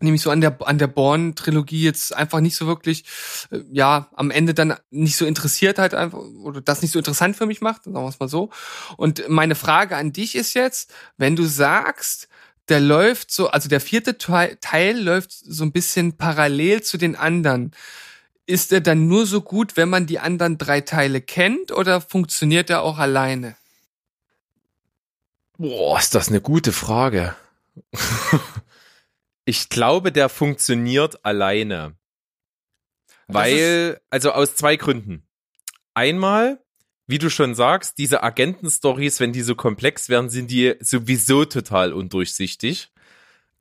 nämlich 0.04 0.22
so 0.22 0.30
an 0.30 0.42
der 0.42 0.58
an 0.68 0.78
der 0.78 0.88
Born 0.88 1.36
Trilogie 1.36 1.84
jetzt 1.84 2.16
einfach 2.16 2.40
nicht 2.40 2.56
so 2.56 2.68
wirklich 2.68 3.06
äh, 3.52 3.60
ja 3.72 4.10
am 4.14 4.32
Ende 4.32 4.54
dann 4.54 4.76
nicht 4.90 5.16
so 5.16 5.26
interessiert 5.26 5.80
halt 5.80 5.94
einfach 5.94 6.20
oder 6.20 6.62
das 6.62 6.82
nicht 6.82 6.92
so 6.92 7.00
interessant 7.00 7.36
für 7.36 7.46
mich 7.46 7.62
macht 7.62 7.84
sagen 7.84 7.96
wir 7.96 8.08
es 8.08 8.20
mal 8.20 8.30
so 8.30 8.50
und 8.98 9.28
meine 9.30 9.56
Frage 9.56 9.96
an 9.96 10.14
dich 10.14 10.36
ist 10.36 10.54
jetzt 10.54 10.94
wenn 11.18 11.36
du 11.36 11.46
sagst 11.46 12.28
der 12.70 12.80
läuft 12.80 13.32
so 13.32 13.50
also 13.50 13.70
der 13.70 13.82
vierte 13.82 14.18
Teil, 14.18 14.58
Teil 14.62 15.00
läuft 15.00 15.32
so 15.32 15.64
ein 15.64 15.72
bisschen 15.72 16.18
parallel 16.18 16.82
zu 16.82 16.98
den 16.98 17.16
anderen 17.16 17.72
ist 18.46 18.72
er 18.72 18.82
dann 18.82 19.08
nur 19.08 19.26
so 19.26 19.42
gut 19.42 19.78
wenn 19.78 19.90
man 19.90 20.08
die 20.08 20.20
anderen 20.20 20.58
drei 20.58 20.82
Teile 20.82 21.22
kennt 21.22 21.72
oder 21.72 22.02
funktioniert 22.02 22.70
er 22.70 22.82
auch 22.82 22.98
alleine 22.98 23.56
Boah, 25.62 26.00
ist 26.00 26.16
das 26.16 26.30
eine 26.30 26.42
gute 26.42 26.72
Frage. 26.72 27.36
Ich 29.45 29.69
glaube, 29.69 30.12
der 30.12 30.30
funktioniert 30.30 31.25
alleine. 31.25 31.95
Weil, 33.27 33.99
also 34.10 34.32
aus 34.32 34.56
zwei 34.56 34.75
Gründen. 34.75 35.27
Einmal, 35.93 36.63
wie 37.08 37.17
du 37.17 37.30
schon 37.30 37.56
sagst, 37.56 37.97
diese 37.97 38.23
Agentenstories, 38.23 39.19
wenn 39.19 39.34
die 39.34 39.41
so 39.41 39.56
komplex 39.56 40.10
werden, 40.10 40.30
sind 40.30 40.51
die 40.51 40.75
sowieso 40.80 41.45
total 41.45 41.93
undurchsichtig. 41.93 42.91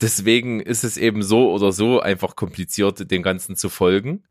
Deswegen 0.00 0.60
ist 0.60 0.84
es 0.84 0.96
eben 0.96 1.22
so 1.22 1.52
oder 1.52 1.72
so 1.72 2.00
einfach 2.00 2.36
kompliziert, 2.36 3.10
dem 3.10 3.22
Ganzen 3.22 3.56
zu 3.56 3.68
folgen. 3.68 4.24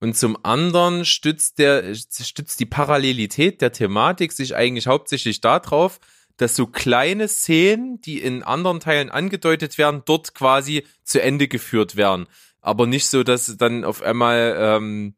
Und 0.00 0.16
zum 0.16 0.36
anderen 0.44 1.04
stützt 1.04 1.58
der, 1.58 1.94
stützt 1.94 2.58
die 2.58 2.66
Parallelität 2.66 3.60
der 3.60 3.70
Thematik 3.70 4.32
sich 4.32 4.56
eigentlich 4.56 4.88
hauptsächlich 4.88 5.40
darauf, 5.40 6.00
dass 6.36 6.56
so 6.56 6.66
kleine 6.66 7.28
Szenen, 7.28 8.00
die 8.00 8.20
in 8.20 8.42
anderen 8.42 8.80
Teilen 8.80 9.10
angedeutet 9.10 9.78
werden, 9.78 10.02
dort 10.04 10.34
quasi 10.34 10.86
zu 11.04 11.20
Ende 11.22 11.48
geführt 11.48 11.96
werden. 11.96 12.26
Aber 12.60 12.86
nicht 12.86 13.06
so, 13.08 13.22
dass 13.22 13.56
dann 13.56 13.84
auf 13.84 14.02
einmal 14.02 14.56
ähm, 14.58 15.14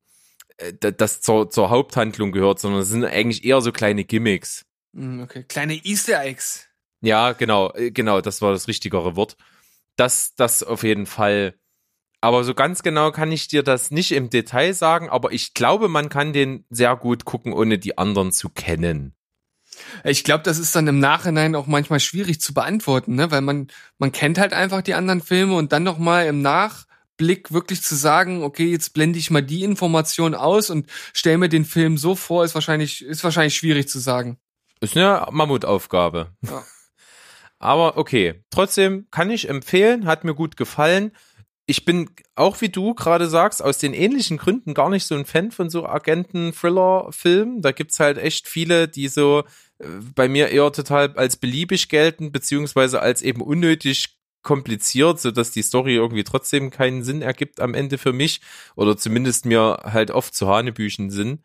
äh, 0.57 0.73
das 0.93 1.21
zur, 1.21 1.51
zur 1.51 1.71
Haupthandlung 1.71 2.33
gehört, 2.33 2.59
sondern 2.59 2.83
es 2.83 2.89
sind 2.89 3.05
eigentlich 3.05 3.45
eher 3.45 3.61
so 3.61 3.73
kleine 3.73 4.05
Gimmicks. 4.05 4.65
Hm, 4.95 5.21
okay, 5.23 5.45
kleine 5.45 5.75
Easter 5.85 6.23
Eggs. 6.23 6.67
Ja, 7.01 7.33
genau, 7.33 7.73
äh, 7.75 7.91
genau, 7.91 8.21
das 8.21 8.41
war 8.41 8.53
das 8.53 8.69
richtigere 8.69 9.17
Wort. 9.17 9.37
Das, 9.97 10.35
das 10.35 10.63
auf 10.63 10.83
jeden 10.83 11.07
Fall. 11.07 11.55
Aber 12.21 12.43
so 12.45 12.55
ganz 12.55 12.83
genau 12.83 13.11
kann 13.11 13.31
ich 13.31 13.49
dir 13.49 13.63
das 13.63 13.91
nicht 13.91 14.13
im 14.13 14.31
Detail 14.31 14.73
sagen, 14.73 15.11
aber 15.11 15.33
ich 15.33 15.53
glaube, 15.53 15.89
man 15.89 16.09
kann 16.09 16.33
den 16.33 16.65
sehr 16.71 16.97
gut 16.97 17.27
gucken, 17.27 17.53
ohne 17.53 17.79
die 17.79 17.99
anderen 17.99 18.33
zu 18.33 18.49
kennen. 18.49 19.15
Ich 20.05 20.25
glaube, 20.25 20.45
das 20.45 20.59
ist 20.59 20.75
dann 20.75 20.87
im 20.87 20.99
Nachhinein 20.99 21.55
auch 21.55 21.67
manchmal 21.67 22.01
schwierig 22.01 22.41
zu 22.41 22.55
beantworten, 22.55 23.15
ne? 23.15 23.31
weil 23.31 23.41
man 23.41 23.69
man 23.99 24.13
kennt 24.13 24.39
halt 24.39 24.53
einfach 24.53 24.83
die 24.83 24.95
anderen 24.95 25.21
Filme 25.21 25.55
und 25.55 25.73
dann 25.73 25.83
noch 25.83 25.99
mal 25.99 26.27
im 26.27 26.43
Nachblick 26.43 27.53
wirklich 27.53 27.83
zu 27.83 27.95
sagen, 27.95 28.43
okay, 28.43 28.71
jetzt 28.71 28.95
blende 28.95 29.19
ich 29.19 29.31
mal 29.31 29.43
die 29.43 29.65
Information 29.65 30.35
aus 30.35 30.71
und 30.71 30.91
stell 31.13 31.39
mir 31.39 31.49
den 31.49 31.65
Film 31.65 31.97
so 31.99 32.15
vor, 32.15 32.45
ist 32.45 32.55
wahrscheinlich 32.55 33.05
ist 33.05 33.25
wahrscheinlich 33.25 33.57
schwierig 33.57 33.89
zu 33.89 33.99
sagen. 33.99 34.39
Ist 34.81 34.97
eine 34.97 35.27
Mammutaufgabe. 35.31 36.33
Ja. 36.43 36.63
Aber 37.59 37.97
okay, 37.97 38.45
trotzdem 38.51 39.07
kann 39.11 39.31
ich 39.31 39.49
empfehlen, 39.49 40.07
hat 40.07 40.25
mir 40.25 40.35
gut 40.35 40.59
gefallen. 40.59 41.13
Ich 41.65 41.87
bin 41.87 42.11
auch 42.35 42.61
wie 42.61 42.69
du 42.69 42.95
gerade 42.95 43.27
sagst, 43.27 43.63
aus 43.65 43.79
den 43.79 43.95
ähnlichen 43.95 44.37
Gründen 44.37 44.75
gar 44.75 44.91
nicht 44.91 45.07
so 45.07 45.15
ein 45.15 45.25
Fan 45.25 45.51
von 45.51 45.71
so 45.71 45.87
Agenten-Thriller-Filmen. 45.87 47.63
Da 47.63 47.73
gibt's 47.73 48.01
halt 48.01 48.19
echt 48.19 48.49
viele, 48.49 48.87
die 48.87 49.09
so 49.09 49.45
bei 50.15 50.29
mir 50.29 50.49
eher 50.49 50.71
total 50.73 51.13
als 51.17 51.37
beliebig 51.37 51.89
gelten, 51.89 52.33
beziehungsweise 52.33 53.01
als 53.01 53.23
eben 53.23 53.41
unnötig 53.41 54.17
kompliziert, 54.43 55.21
so 55.21 55.31
dass 55.31 55.51
die 55.51 55.63
Story 55.63 55.95
irgendwie 55.95 56.25
trotzdem 56.25 56.71
keinen 56.71 57.03
Sinn 57.03 57.23
ergibt 57.23 57.61
am 57.61 57.75
Ende 57.75 57.99
für 57.99 58.13
mich 58.13 58.41
oder 58.77 58.97
zumindest 58.97 59.47
mir 59.47 59.81
halt 59.85 60.11
oft 60.11 60.35
zu 60.35 60.49
Hanebüchen 60.49 61.11
sind. 61.11 61.41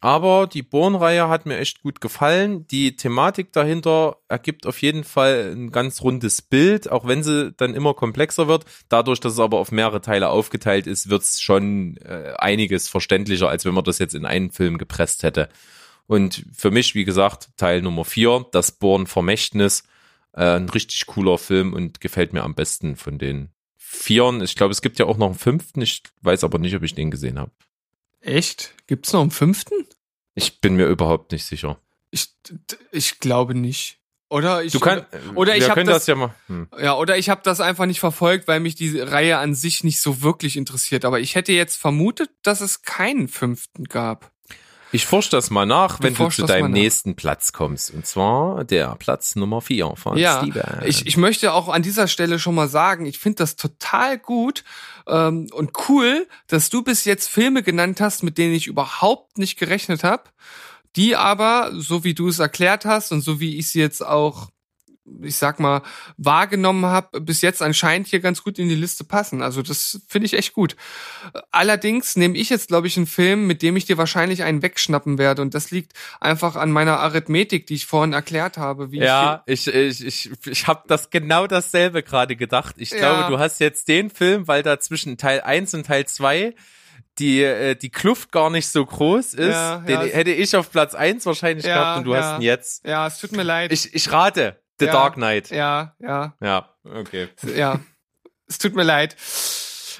Aber 0.00 0.46
die 0.46 0.62
Born-Reihe 0.62 1.28
hat 1.28 1.46
mir 1.46 1.58
echt 1.58 1.82
gut 1.82 2.00
gefallen. 2.00 2.66
Die 2.68 2.96
Thematik 2.96 3.52
dahinter 3.52 4.18
ergibt 4.28 4.66
auf 4.66 4.80
jeden 4.82 5.04
Fall 5.04 5.52
ein 5.56 5.72
ganz 5.72 6.02
rundes 6.02 6.42
Bild, 6.42 6.90
auch 6.90 7.08
wenn 7.08 7.22
sie 7.22 7.52
dann 7.52 7.74
immer 7.74 7.94
komplexer 7.94 8.46
wird. 8.46 8.66
Dadurch, 8.88 9.20
dass 9.20 9.32
es 9.32 9.40
aber 9.40 9.58
auf 9.58 9.72
mehrere 9.72 10.02
Teile 10.02 10.28
aufgeteilt 10.28 10.86
ist, 10.86 11.08
wird 11.08 11.22
es 11.22 11.40
schon 11.40 11.96
äh, 11.96 12.34
einiges 12.36 12.88
verständlicher, 12.88 13.48
als 13.48 13.64
wenn 13.64 13.74
man 13.74 13.84
das 13.84 13.98
jetzt 13.98 14.14
in 14.14 14.26
einen 14.26 14.50
Film 14.50 14.76
gepresst 14.76 15.22
hätte. 15.22 15.48
Und 16.06 16.44
für 16.52 16.70
mich, 16.70 16.94
wie 16.94 17.04
gesagt, 17.04 17.48
Teil 17.56 17.82
Nummer 17.82 18.04
vier, 18.04 18.46
das 18.52 18.72
Born 18.72 19.06
Vermächtnis, 19.06 19.84
äh, 20.32 20.56
ein 20.56 20.68
richtig 20.68 21.06
cooler 21.06 21.38
Film 21.38 21.72
und 21.72 22.00
gefällt 22.00 22.32
mir 22.32 22.44
am 22.44 22.54
besten 22.54 22.96
von 22.96 23.18
den 23.18 23.50
Vieren. 23.76 24.40
Ich 24.42 24.54
glaube, 24.56 24.72
es 24.72 24.82
gibt 24.82 24.98
ja 24.98 25.06
auch 25.06 25.16
noch 25.16 25.26
einen 25.26 25.38
fünften. 25.38 25.80
Ich 25.80 26.02
weiß 26.22 26.44
aber 26.44 26.58
nicht, 26.58 26.74
ob 26.76 26.82
ich 26.82 26.94
den 26.94 27.10
gesehen 27.10 27.38
habe. 27.38 27.50
Echt? 28.20 28.74
Gibt's 28.86 29.12
noch 29.12 29.20
einen 29.20 29.30
fünften? 29.30 29.74
Ich 30.34 30.60
bin 30.60 30.76
mir 30.76 30.86
überhaupt 30.86 31.32
nicht 31.32 31.44
sicher. 31.44 31.78
Ich, 32.10 32.28
ich 32.92 33.20
glaube 33.20 33.54
nicht. 33.54 33.98
Oder 34.28 34.64
ich 34.64 34.72
du 34.72 34.80
kann, 34.80 35.06
oder 35.36 35.56
ich 35.56 35.70
habe 35.70 35.84
das, 35.84 35.98
das, 35.98 36.06
ja 36.08 36.16
mal. 36.16 36.34
Hm. 36.48 36.68
Ja, 36.80 36.96
oder 36.96 37.16
ich 37.16 37.28
habe 37.28 37.42
das 37.44 37.60
einfach 37.60 37.86
nicht 37.86 38.00
verfolgt, 38.00 38.48
weil 38.48 38.58
mich 38.58 38.74
die 38.74 38.98
Reihe 38.98 39.38
an 39.38 39.54
sich 39.54 39.84
nicht 39.84 40.00
so 40.00 40.20
wirklich 40.20 40.56
interessiert. 40.56 41.04
Aber 41.04 41.20
ich 41.20 41.36
hätte 41.36 41.52
jetzt 41.52 41.76
vermutet, 41.76 42.30
dass 42.42 42.60
es 42.60 42.82
keinen 42.82 43.28
fünften 43.28 43.84
gab. 43.84 44.32
Ich 44.96 45.04
forsche 45.04 45.28
das 45.28 45.50
mal 45.50 45.66
nach, 45.66 46.00
wenn 46.00 46.14
du, 46.14 46.24
du 46.24 46.30
zu 46.30 46.46
deinem 46.46 46.72
nächsten 46.72 47.16
Platz 47.16 47.52
kommst. 47.52 47.92
Und 47.92 48.06
zwar 48.06 48.64
der 48.64 48.96
Platz 48.98 49.36
Nummer 49.36 49.60
vier 49.60 49.92
von 49.94 50.16
ja, 50.16 50.38
Steven. 50.38 50.80
Ich, 50.86 51.06
ich 51.06 51.18
möchte 51.18 51.52
auch 51.52 51.68
an 51.68 51.82
dieser 51.82 52.08
Stelle 52.08 52.38
schon 52.38 52.54
mal 52.54 52.66
sagen, 52.66 53.04
ich 53.04 53.18
finde 53.18 53.36
das 53.36 53.56
total 53.56 54.18
gut 54.18 54.64
ähm, 55.06 55.48
und 55.52 55.72
cool, 55.90 56.26
dass 56.46 56.70
du 56.70 56.82
bis 56.82 57.04
jetzt 57.04 57.28
Filme 57.28 57.62
genannt 57.62 58.00
hast, 58.00 58.22
mit 58.22 58.38
denen 58.38 58.54
ich 58.54 58.68
überhaupt 58.68 59.36
nicht 59.36 59.58
gerechnet 59.58 60.02
habe, 60.02 60.30
die 60.96 61.14
aber, 61.14 61.72
so 61.74 62.02
wie 62.02 62.14
du 62.14 62.28
es 62.28 62.38
erklärt 62.38 62.86
hast 62.86 63.12
und 63.12 63.20
so 63.20 63.38
wie 63.38 63.58
ich 63.58 63.68
sie 63.68 63.80
jetzt 63.80 64.02
auch 64.02 64.48
ich 65.22 65.36
sag 65.36 65.60
mal, 65.60 65.82
wahrgenommen 66.16 66.86
habe, 66.86 67.20
bis 67.20 67.42
jetzt 67.42 67.62
anscheinend 67.62 68.08
hier 68.08 68.20
ganz 68.20 68.42
gut 68.42 68.58
in 68.58 68.68
die 68.68 68.74
Liste 68.74 69.04
passen. 69.04 69.42
Also 69.42 69.62
das 69.62 70.00
finde 70.08 70.26
ich 70.26 70.34
echt 70.34 70.52
gut. 70.52 70.76
Allerdings 71.50 72.16
nehme 72.16 72.36
ich 72.36 72.50
jetzt, 72.50 72.68
glaube 72.68 72.86
ich, 72.86 72.96
einen 72.96 73.06
Film, 73.06 73.46
mit 73.46 73.62
dem 73.62 73.76
ich 73.76 73.84
dir 73.84 73.98
wahrscheinlich 73.98 74.42
einen 74.42 74.62
wegschnappen 74.62 75.18
werde. 75.18 75.42
Und 75.42 75.54
das 75.54 75.70
liegt 75.70 75.92
einfach 76.20 76.56
an 76.56 76.70
meiner 76.70 76.98
Arithmetik, 77.00 77.66
die 77.66 77.74
ich 77.74 77.86
vorhin 77.86 78.12
erklärt 78.12 78.58
habe. 78.58 78.88
ja, 78.92 79.42
ich, 79.46 79.66
ich, 79.68 80.04
ich, 80.04 80.30
ich 80.46 80.66
habe 80.66 80.82
das 80.86 81.10
genau 81.10 81.46
dasselbe 81.46 82.02
gerade 82.02 82.36
gedacht. 82.36 82.76
Ich 82.78 82.90
ja. 82.90 82.98
glaube, 82.98 83.30
du 83.30 83.38
hast 83.38 83.60
jetzt 83.60 83.88
den 83.88 84.10
Film, 84.10 84.48
weil 84.48 84.62
da 84.62 84.80
zwischen 84.80 85.16
Teil 85.16 85.40
1 85.40 85.74
und 85.74 85.86
Teil 85.86 86.06
2 86.06 86.54
die, 87.18 87.42
äh, 87.42 87.74
die 87.76 87.90
Kluft 87.90 88.30
gar 88.30 88.50
nicht 88.50 88.68
so 88.68 88.84
groß 88.84 89.34
ist. 89.34 89.54
Ja, 89.54 89.78
den 89.78 90.00
ja, 90.00 90.06
hätte 90.06 90.32
ich 90.32 90.54
auf 90.54 90.70
Platz 90.70 90.94
1 90.94 91.24
wahrscheinlich 91.26 91.64
gehabt 91.64 91.98
und 91.98 92.04
du 92.04 92.14
hast 92.14 92.36
ihn 92.36 92.42
jetzt. 92.42 92.86
Ja, 92.86 93.06
es 93.06 93.18
tut 93.18 93.32
mir 93.32 93.42
leid. 93.42 93.72
Ich, 93.72 93.94
ich 93.94 94.12
rate. 94.12 94.60
The 94.78 94.86
ja, 94.86 94.92
Dark 94.92 95.14
Knight. 95.14 95.50
Ja, 95.50 95.94
ja. 95.98 96.34
Ja, 96.40 96.74
okay. 96.84 97.28
Ja. 97.54 97.80
es 98.48 98.58
tut 98.58 98.74
mir 98.74 98.84
leid. 98.84 99.16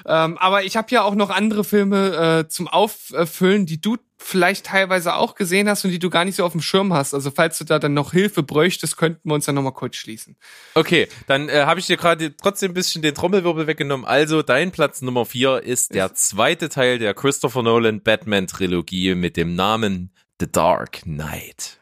Ähm, 0.05 0.37
aber 0.37 0.63
ich 0.63 0.77
habe 0.77 0.87
ja 0.91 1.03
auch 1.03 1.15
noch 1.15 1.29
andere 1.29 1.63
Filme 1.63 2.43
äh, 2.45 2.47
zum 2.47 2.67
Auffüllen, 2.67 3.65
die 3.65 3.81
du 3.81 3.97
vielleicht 4.19 4.65
teilweise 4.65 5.15
auch 5.15 5.35
gesehen 5.35 5.69
hast 5.69 5.85
und 5.85 5.91
die 5.91 5.99
du 5.99 6.09
gar 6.09 6.25
nicht 6.25 6.35
so 6.35 6.43
auf 6.43 6.51
dem 6.51 6.61
Schirm 6.61 6.93
hast. 6.93 7.13
Also 7.13 7.31
falls 7.31 7.57
du 7.57 7.63
da 7.63 7.79
dann 7.79 7.93
noch 7.93 8.11
Hilfe 8.11 8.43
bräuchtest, 8.43 8.97
könnten 8.97 9.29
wir 9.29 9.35
uns 9.35 9.45
dann 9.45 9.55
nochmal 9.55 9.73
kurz 9.73 9.95
schließen. 9.95 10.35
Okay, 10.73 11.07
dann 11.27 11.49
äh, 11.49 11.63
habe 11.65 11.79
ich 11.79 11.87
dir 11.87 11.97
gerade 11.97 12.35
trotzdem 12.35 12.71
ein 12.71 12.73
bisschen 12.73 13.01
den 13.01 13.15
Trommelwirbel 13.15 13.67
weggenommen. 13.67 14.05
Also 14.05 14.41
dein 14.41 14.71
Platz 14.71 15.01
Nummer 15.01 15.25
vier 15.25 15.63
ist 15.63 15.93
der 15.93 16.13
zweite 16.13 16.69
Teil 16.69 16.99
der 16.99 17.13
Christopher 17.13 17.63
Nolan 17.63 18.01
Batman 18.01 18.47
Trilogie 18.47 19.15
mit 19.15 19.37
dem 19.37 19.55
Namen 19.55 20.11
The 20.39 20.51
Dark 20.51 21.01
Knight. 21.03 21.77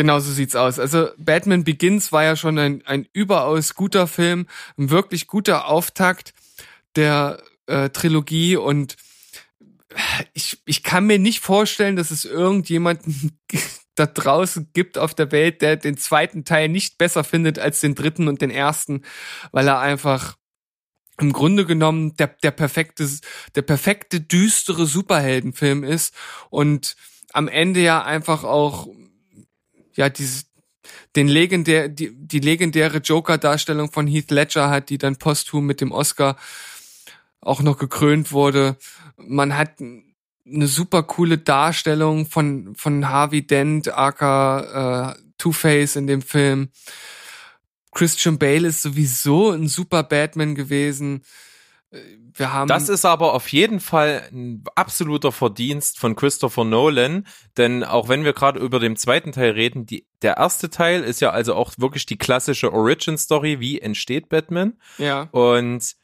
Genau 0.00 0.18
so 0.18 0.32
sieht's 0.32 0.56
aus. 0.56 0.78
Also 0.78 1.10
Batman 1.18 1.62
Begins 1.62 2.10
war 2.10 2.24
ja 2.24 2.34
schon 2.34 2.58
ein, 2.58 2.82
ein 2.86 3.06
überaus 3.12 3.74
guter 3.74 4.06
Film, 4.06 4.46
ein 4.78 4.88
wirklich 4.88 5.26
guter 5.26 5.68
Auftakt 5.68 6.32
der 6.96 7.42
äh, 7.66 7.90
Trilogie 7.90 8.56
und 8.56 8.96
ich, 10.32 10.56
ich 10.64 10.82
kann 10.82 11.06
mir 11.06 11.18
nicht 11.18 11.40
vorstellen, 11.40 11.96
dass 11.96 12.10
es 12.10 12.24
irgendjemanden 12.24 13.38
da 13.94 14.06
draußen 14.06 14.70
gibt 14.72 14.96
auf 14.96 15.12
der 15.12 15.32
Welt, 15.32 15.60
der 15.60 15.76
den 15.76 15.98
zweiten 15.98 16.46
Teil 16.46 16.70
nicht 16.70 16.96
besser 16.96 17.22
findet 17.22 17.58
als 17.58 17.80
den 17.80 17.94
dritten 17.94 18.26
und 18.26 18.40
den 18.40 18.50
ersten, 18.50 19.02
weil 19.52 19.68
er 19.68 19.80
einfach 19.80 20.38
im 21.20 21.34
Grunde 21.34 21.66
genommen 21.66 22.16
der, 22.16 22.28
der 22.42 22.52
perfekte, 22.52 23.06
der 23.54 23.62
perfekte 23.62 24.22
düstere 24.22 24.86
Superheldenfilm 24.86 25.84
ist 25.84 26.14
und 26.48 26.96
am 27.34 27.48
Ende 27.48 27.80
ja 27.80 28.02
einfach 28.02 28.44
auch, 28.44 28.88
ja, 29.94 30.08
dieses, 30.08 30.46
den 31.16 31.28
legendär, 31.28 31.88
die, 31.88 32.12
die 32.14 32.38
legendäre 32.40 32.98
Joker-Darstellung 32.98 33.90
von 33.90 34.06
Heath 34.06 34.30
Ledger 34.30 34.70
hat, 34.70 34.90
die 34.90 34.98
dann 34.98 35.16
posthum 35.16 35.66
mit 35.66 35.80
dem 35.80 35.92
Oscar 35.92 36.36
auch 37.40 37.62
noch 37.62 37.78
gekrönt 37.78 38.32
wurde. 38.32 38.76
Man 39.16 39.56
hat 39.56 39.80
eine 39.80 40.66
super 40.66 41.02
coole 41.02 41.38
Darstellung 41.38 42.26
von, 42.26 42.74
von 42.74 43.08
Harvey 43.08 43.46
Dent, 43.46 43.88
aka 43.88 45.12
äh, 45.12 45.22
Two-Face 45.38 45.96
in 45.96 46.06
dem 46.06 46.22
Film. 46.22 46.70
Christian 47.92 48.38
Bale 48.38 48.68
ist 48.68 48.82
sowieso 48.82 49.50
ein 49.50 49.68
super 49.68 50.02
Batman 50.02 50.54
gewesen. 50.54 51.22
Wir 52.34 52.52
haben 52.52 52.68
das 52.68 52.88
ist 52.88 53.04
aber 53.04 53.34
auf 53.34 53.48
jeden 53.48 53.80
Fall 53.80 54.28
ein 54.32 54.64
absoluter 54.74 55.32
Verdienst 55.32 55.98
von 55.98 56.16
Christopher 56.16 56.64
Nolan, 56.64 57.26
denn 57.56 57.84
auch 57.84 58.08
wenn 58.08 58.24
wir 58.24 58.32
gerade 58.32 58.60
über 58.60 58.78
den 58.78 58.96
zweiten 58.96 59.32
Teil 59.32 59.52
reden, 59.52 59.86
die, 59.86 60.06
der 60.22 60.36
erste 60.36 60.70
Teil 60.70 61.02
ist 61.02 61.20
ja 61.20 61.30
also 61.30 61.54
auch 61.54 61.72
wirklich 61.78 62.06
die 62.06 62.18
klassische 62.18 62.72
Origin 62.72 63.18
Story, 63.18 63.60
wie 63.60 63.80
entsteht 63.80 64.28
Batman. 64.28 64.78
Ja. 64.98 65.28
Und 65.32 65.96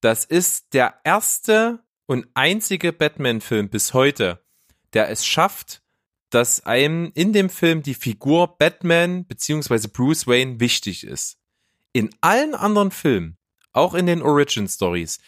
das 0.00 0.24
ist 0.24 0.74
der 0.74 0.94
erste 1.04 1.80
und 2.06 2.26
einzige 2.34 2.92
Batman-Film 2.92 3.70
bis 3.70 3.94
heute, 3.94 4.44
der 4.92 5.10
es 5.10 5.26
schafft, 5.26 5.82
dass 6.30 6.66
einem 6.66 7.12
in 7.14 7.32
dem 7.32 7.48
Film 7.48 7.82
die 7.82 7.94
Figur 7.94 8.58
Batman 8.58 9.26
beziehungsweise 9.26 9.88
Bruce 9.88 10.26
Wayne 10.26 10.60
wichtig 10.60 11.04
ist. 11.04 11.38
In 11.92 12.10
allen 12.20 12.54
anderen 12.54 12.90
Filmen, 12.90 13.38
auch 13.72 13.94
in 13.94 14.06
den 14.06 14.20
Origin 14.20 14.68
Stories, 14.68 15.20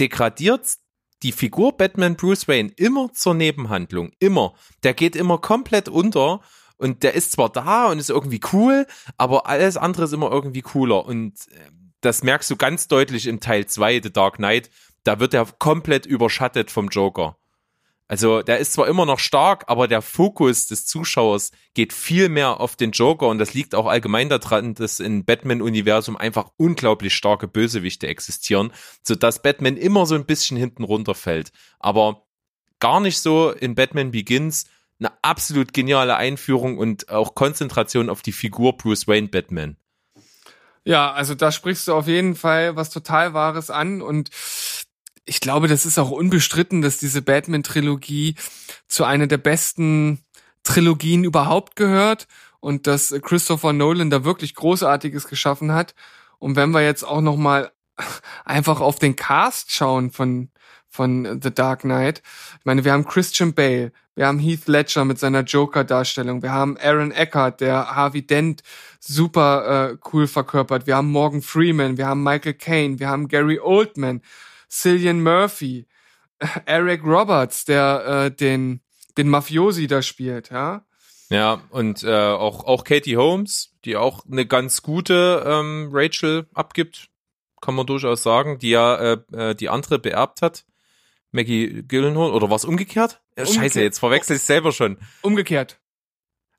degradiert 0.00 0.78
die 1.22 1.32
Figur 1.32 1.76
Batman 1.76 2.16
Bruce 2.16 2.46
Wayne 2.46 2.72
immer 2.76 3.12
zur 3.12 3.34
Nebenhandlung. 3.34 4.12
Immer. 4.18 4.54
Der 4.82 4.94
geht 4.94 5.16
immer 5.16 5.38
komplett 5.38 5.88
unter 5.88 6.40
und 6.76 7.02
der 7.02 7.14
ist 7.14 7.32
zwar 7.32 7.50
da 7.50 7.86
und 7.86 7.98
ist 7.98 8.10
irgendwie 8.10 8.40
cool, 8.52 8.86
aber 9.16 9.46
alles 9.46 9.76
andere 9.76 10.04
ist 10.04 10.12
immer 10.12 10.30
irgendwie 10.30 10.62
cooler. 10.62 11.04
Und 11.04 11.34
äh, 11.50 11.70
das 12.00 12.22
merkst 12.22 12.50
du 12.50 12.56
ganz 12.56 12.86
deutlich 12.86 13.26
im 13.26 13.40
Teil 13.40 13.66
2, 13.66 14.00
The 14.02 14.12
Dark 14.12 14.36
Knight. 14.36 14.70
Da 15.02 15.18
wird 15.18 15.34
er 15.34 15.46
komplett 15.58 16.06
überschattet 16.06 16.70
vom 16.70 16.88
Joker. 16.88 17.36
Also 18.08 18.40
der 18.40 18.58
ist 18.58 18.72
zwar 18.72 18.88
immer 18.88 19.04
noch 19.04 19.18
stark, 19.18 19.64
aber 19.66 19.86
der 19.86 20.00
Fokus 20.00 20.66
des 20.66 20.86
Zuschauers 20.86 21.52
geht 21.74 21.92
viel 21.92 22.30
mehr 22.30 22.58
auf 22.58 22.74
den 22.74 22.90
Joker 22.90 23.28
und 23.28 23.38
das 23.38 23.52
liegt 23.52 23.74
auch 23.74 23.86
allgemein 23.86 24.30
daran, 24.30 24.74
dass 24.74 24.98
im 24.98 25.26
Batman-Universum 25.26 26.16
einfach 26.16 26.50
unglaublich 26.56 27.14
starke 27.14 27.46
Bösewichte 27.46 28.06
existieren, 28.06 28.72
sodass 29.02 29.42
Batman 29.42 29.76
immer 29.76 30.06
so 30.06 30.14
ein 30.14 30.24
bisschen 30.24 30.56
hinten 30.56 30.84
runterfällt. 30.84 31.52
Aber 31.78 32.26
gar 32.80 33.00
nicht 33.00 33.20
so 33.20 33.50
in 33.50 33.74
Batman 33.74 34.10
Begins 34.10 34.64
eine 34.98 35.12
absolut 35.22 35.74
geniale 35.74 36.16
Einführung 36.16 36.78
und 36.78 37.10
auch 37.10 37.34
Konzentration 37.34 38.08
auf 38.08 38.22
die 38.22 38.32
Figur 38.32 38.76
Bruce 38.76 39.06
Wayne 39.06 39.28
Batman. 39.28 39.76
Ja, 40.84 41.12
also 41.12 41.34
da 41.34 41.52
sprichst 41.52 41.88
du 41.88 41.94
auf 41.94 42.08
jeden 42.08 42.34
Fall 42.34 42.74
was 42.74 42.88
total 42.88 43.34
Wahres 43.34 43.70
an 43.70 44.00
und 44.00 44.30
ich 45.28 45.40
glaube, 45.40 45.68
das 45.68 45.84
ist 45.84 45.98
auch 45.98 46.10
unbestritten, 46.10 46.82
dass 46.82 46.98
diese 46.98 47.22
Batman-Trilogie 47.22 48.34
zu 48.88 49.04
einer 49.04 49.26
der 49.26 49.38
besten 49.38 50.20
Trilogien 50.64 51.24
überhaupt 51.24 51.76
gehört 51.76 52.26
und 52.60 52.86
dass 52.86 53.14
Christopher 53.22 53.72
Nolan 53.72 54.10
da 54.10 54.24
wirklich 54.24 54.54
Großartiges 54.54 55.28
geschaffen 55.28 55.72
hat. 55.72 55.94
Und 56.38 56.56
wenn 56.56 56.70
wir 56.70 56.82
jetzt 56.82 57.04
auch 57.04 57.20
noch 57.20 57.36
mal 57.36 57.70
einfach 58.44 58.80
auf 58.80 58.98
den 58.98 59.16
Cast 59.16 59.72
schauen 59.72 60.10
von 60.10 60.50
von 60.90 61.40
The 61.42 61.52
Dark 61.52 61.80
Knight, 61.80 62.22
ich 62.58 62.64
meine, 62.64 62.82
wir 62.82 62.92
haben 62.92 63.04
Christian 63.04 63.52
Bale, 63.52 63.92
wir 64.14 64.26
haben 64.26 64.38
Heath 64.38 64.66
Ledger 64.66 65.04
mit 65.04 65.18
seiner 65.18 65.42
Joker-Darstellung, 65.42 66.42
wir 66.42 66.50
haben 66.50 66.78
Aaron 66.78 67.12
Eckhart, 67.12 67.60
der 67.60 67.94
Harvey 67.94 68.26
Dent 68.26 68.62
super 68.98 69.90
äh, 69.90 69.96
cool 70.12 70.26
verkörpert, 70.26 70.86
wir 70.86 70.96
haben 70.96 71.12
Morgan 71.12 71.42
Freeman, 71.42 71.98
wir 71.98 72.06
haben 72.06 72.22
Michael 72.22 72.54
Caine, 72.54 72.98
wir 72.98 73.10
haben 73.10 73.28
Gary 73.28 73.60
Oldman, 73.60 74.22
Cillian 74.70 75.22
Murphy, 75.22 75.86
Eric 76.66 77.04
Roberts, 77.04 77.64
der 77.64 78.26
äh, 78.26 78.30
den, 78.30 78.80
den 79.16 79.28
Mafiosi 79.28 79.86
da 79.86 80.02
spielt, 80.02 80.50
ja. 80.50 80.84
Ja, 81.30 81.60
und 81.70 82.04
äh, 82.04 82.10
auch, 82.10 82.64
auch 82.64 82.84
Katie 82.84 83.16
Holmes, 83.16 83.74
die 83.84 83.96
auch 83.96 84.24
eine 84.24 84.46
ganz 84.46 84.82
gute 84.82 85.44
ähm, 85.46 85.90
Rachel 85.92 86.46
abgibt, 86.54 87.10
kann 87.60 87.74
man 87.74 87.86
durchaus 87.86 88.22
sagen, 88.22 88.58
die 88.58 88.70
ja 88.70 88.96
äh, 88.96 89.18
äh 89.32 89.54
die 89.54 89.68
andere 89.68 89.98
beerbt 89.98 90.42
hat. 90.42 90.64
Maggie 91.30 91.82
Gyllenhaal, 91.82 92.30
oder 92.30 92.48
war 92.48 92.56
es 92.56 92.64
umgekehrt? 92.64 93.20
Umgekehrt. 93.36 93.54
Scheiße, 93.54 93.82
jetzt 93.82 93.98
verwechsel 93.98 94.36
ich 94.36 94.42
selber 94.42 94.72
schon. 94.72 94.96
Umgekehrt. 95.20 95.78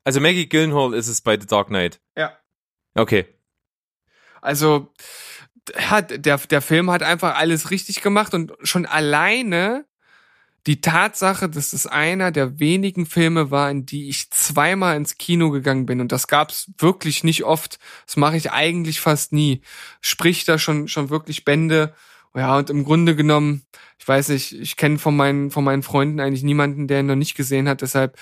Also 0.04 0.20
Maggie 0.20 0.48
Gyllenhaal 0.48 0.94
ist 0.94 1.08
es 1.08 1.20
bei 1.20 1.38
The 1.38 1.46
Dark 1.46 1.68
Knight. 1.68 2.00
Ja. 2.16 2.38
Okay. 2.94 3.26
Also, 4.40 4.92
hat, 5.76 6.24
der, 6.24 6.38
der 6.38 6.62
Film 6.62 6.90
hat 6.90 7.02
einfach 7.02 7.36
alles 7.36 7.70
richtig 7.70 8.02
gemacht 8.02 8.34
und 8.34 8.52
schon 8.62 8.86
alleine 8.86 9.84
die 10.66 10.80
Tatsache, 10.80 11.48
dass 11.48 11.72
es 11.72 11.86
einer 11.86 12.32
der 12.32 12.58
wenigen 12.58 13.06
Filme 13.06 13.50
war, 13.50 13.70
in 13.70 13.86
die 13.86 14.08
ich 14.08 14.30
zweimal 14.30 14.96
ins 14.96 15.16
Kino 15.16 15.50
gegangen 15.50 15.86
bin 15.86 16.00
und 16.00 16.12
das 16.12 16.26
gab's 16.26 16.70
wirklich 16.78 17.24
nicht 17.24 17.44
oft. 17.44 17.78
Das 18.06 18.16
mache 18.16 18.36
ich 18.36 18.52
eigentlich 18.52 19.00
fast 19.00 19.32
nie. 19.32 19.62
Spricht 20.00 20.48
da 20.48 20.58
schon 20.58 20.86
schon 20.88 21.08
wirklich 21.08 21.44
Bände 21.44 21.94
ja, 22.34 22.56
und 22.56 22.70
im 22.70 22.84
Grunde 22.84 23.16
genommen, 23.16 23.62
ich 23.98 24.06
weiß 24.06 24.28
nicht, 24.28 24.52
ich 24.52 24.76
kenne 24.76 24.98
von 24.98 25.16
meinen, 25.16 25.50
von 25.50 25.64
meinen 25.64 25.82
Freunden 25.82 26.20
eigentlich 26.20 26.44
niemanden, 26.44 26.86
der 26.86 27.00
ihn 27.00 27.06
noch 27.06 27.16
nicht 27.16 27.34
gesehen 27.34 27.68
hat. 27.68 27.82
Deshalb 27.82 28.16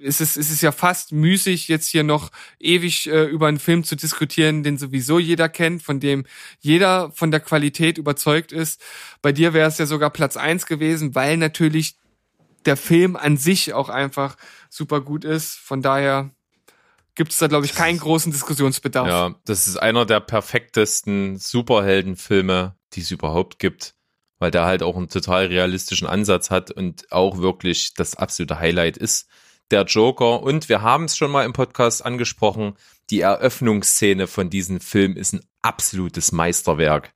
ist 0.00 0.20
es, 0.20 0.36
ist 0.36 0.50
es 0.50 0.60
ja 0.60 0.72
fast 0.72 1.12
müßig, 1.12 1.68
jetzt 1.68 1.88
hier 1.88 2.02
noch 2.02 2.30
ewig 2.58 3.08
äh, 3.08 3.24
über 3.24 3.46
einen 3.46 3.60
Film 3.60 3.84
zu 3.84 3.94
diskutieren, 3.94 4.64
den 4.64 4.76
sowieso 4.76 5.20
jeder 5.20 5.48
kennt, 5.48 5.82
von 5.82 6.00
dem 6.00 6.24
jeder 6.58 7.12
von 7.12 7.30
der 7.30 7.40
Qualität 7.40 7.96
überzeugt 7.96 8.50
ist. 8.50 8.82
Bei 9.22 9.30
dir 9.30 9.54
wäre 9.54 9.68
es 9.68 9.78
ja 9.78 9.86
sogar 9.86 10.10
Platz 10.10 10.36
eins 10.36 10.66
gewesen, 10.66 11.14
weil 11.14 11.36
natürlich 11.36 11.96
der 12.66 12.76
Film 12.76 13.14
an 13.14 13.36
sich 13.36 13.72
auch 13.72 13.88
einfach 13.88 14.36
super 14.68 15.00
gut 15.00 15.24
ist. 15.24 15.54
Von 15.56 15.80
daher 15.80 16.30
gibt 17.14 17.32
es 17.32 17.38
da, 17.38 17.46
glaube 17.46 17.66
ich, 17.66 17.74
keinen 17.74 17.98
großen 17.98 18.32
Diskussionsbedarf. 18.32 19.08
Ja, 19.08 19.34
das 19.44 19.66
ist 19.66 19.76
einer 19.76 20.06
der 20.06 20.20
perfektesten 20.20 21.36
Superheldenfilme, 21.36 22.74
die 22.92 23.00
es 23.00 23.10
überhaupt 23.10 23.58
gibt, 23.58 23.94
weil 24.38 24.50
der 24.50 24.64
halt 24.64 24.82
auch 24.82 24.96
einen 24.96 25.08
total 25.08 25.46
realistischen 25.46 26.06
Ansatz 26.06 26.50
hat 26.50 26.70
und 26.70 27.10
auch 27.12 27.38
wirklich 27.38 27.94
das 27.94 28.16
absolute 28.16 28.58
Highlight 28.58 28.96
ist. 28.96 29.28
Der 29.70 29.84
Joker 29.84 30.42
und 30.42 30.68
wir 30.68 30.82
haben 30.82 31.04
es 31.04 31.16
schon 31.16 31.30
mal 31.30 31.44
im 31.44 31.52
Podcast 31.52 32.04
angesprochen, 32.04 32.74
die 33.10 33.20
Eröffnungsszene 33.20 34.26
von 34.26 34.50
diesem 34.50 34.80
Film 34.80 35.16
ist 35.16 35.32
ein 35.32 35.44
absolutes 35.62 36.32
Meisterwerk. 36.32 37.12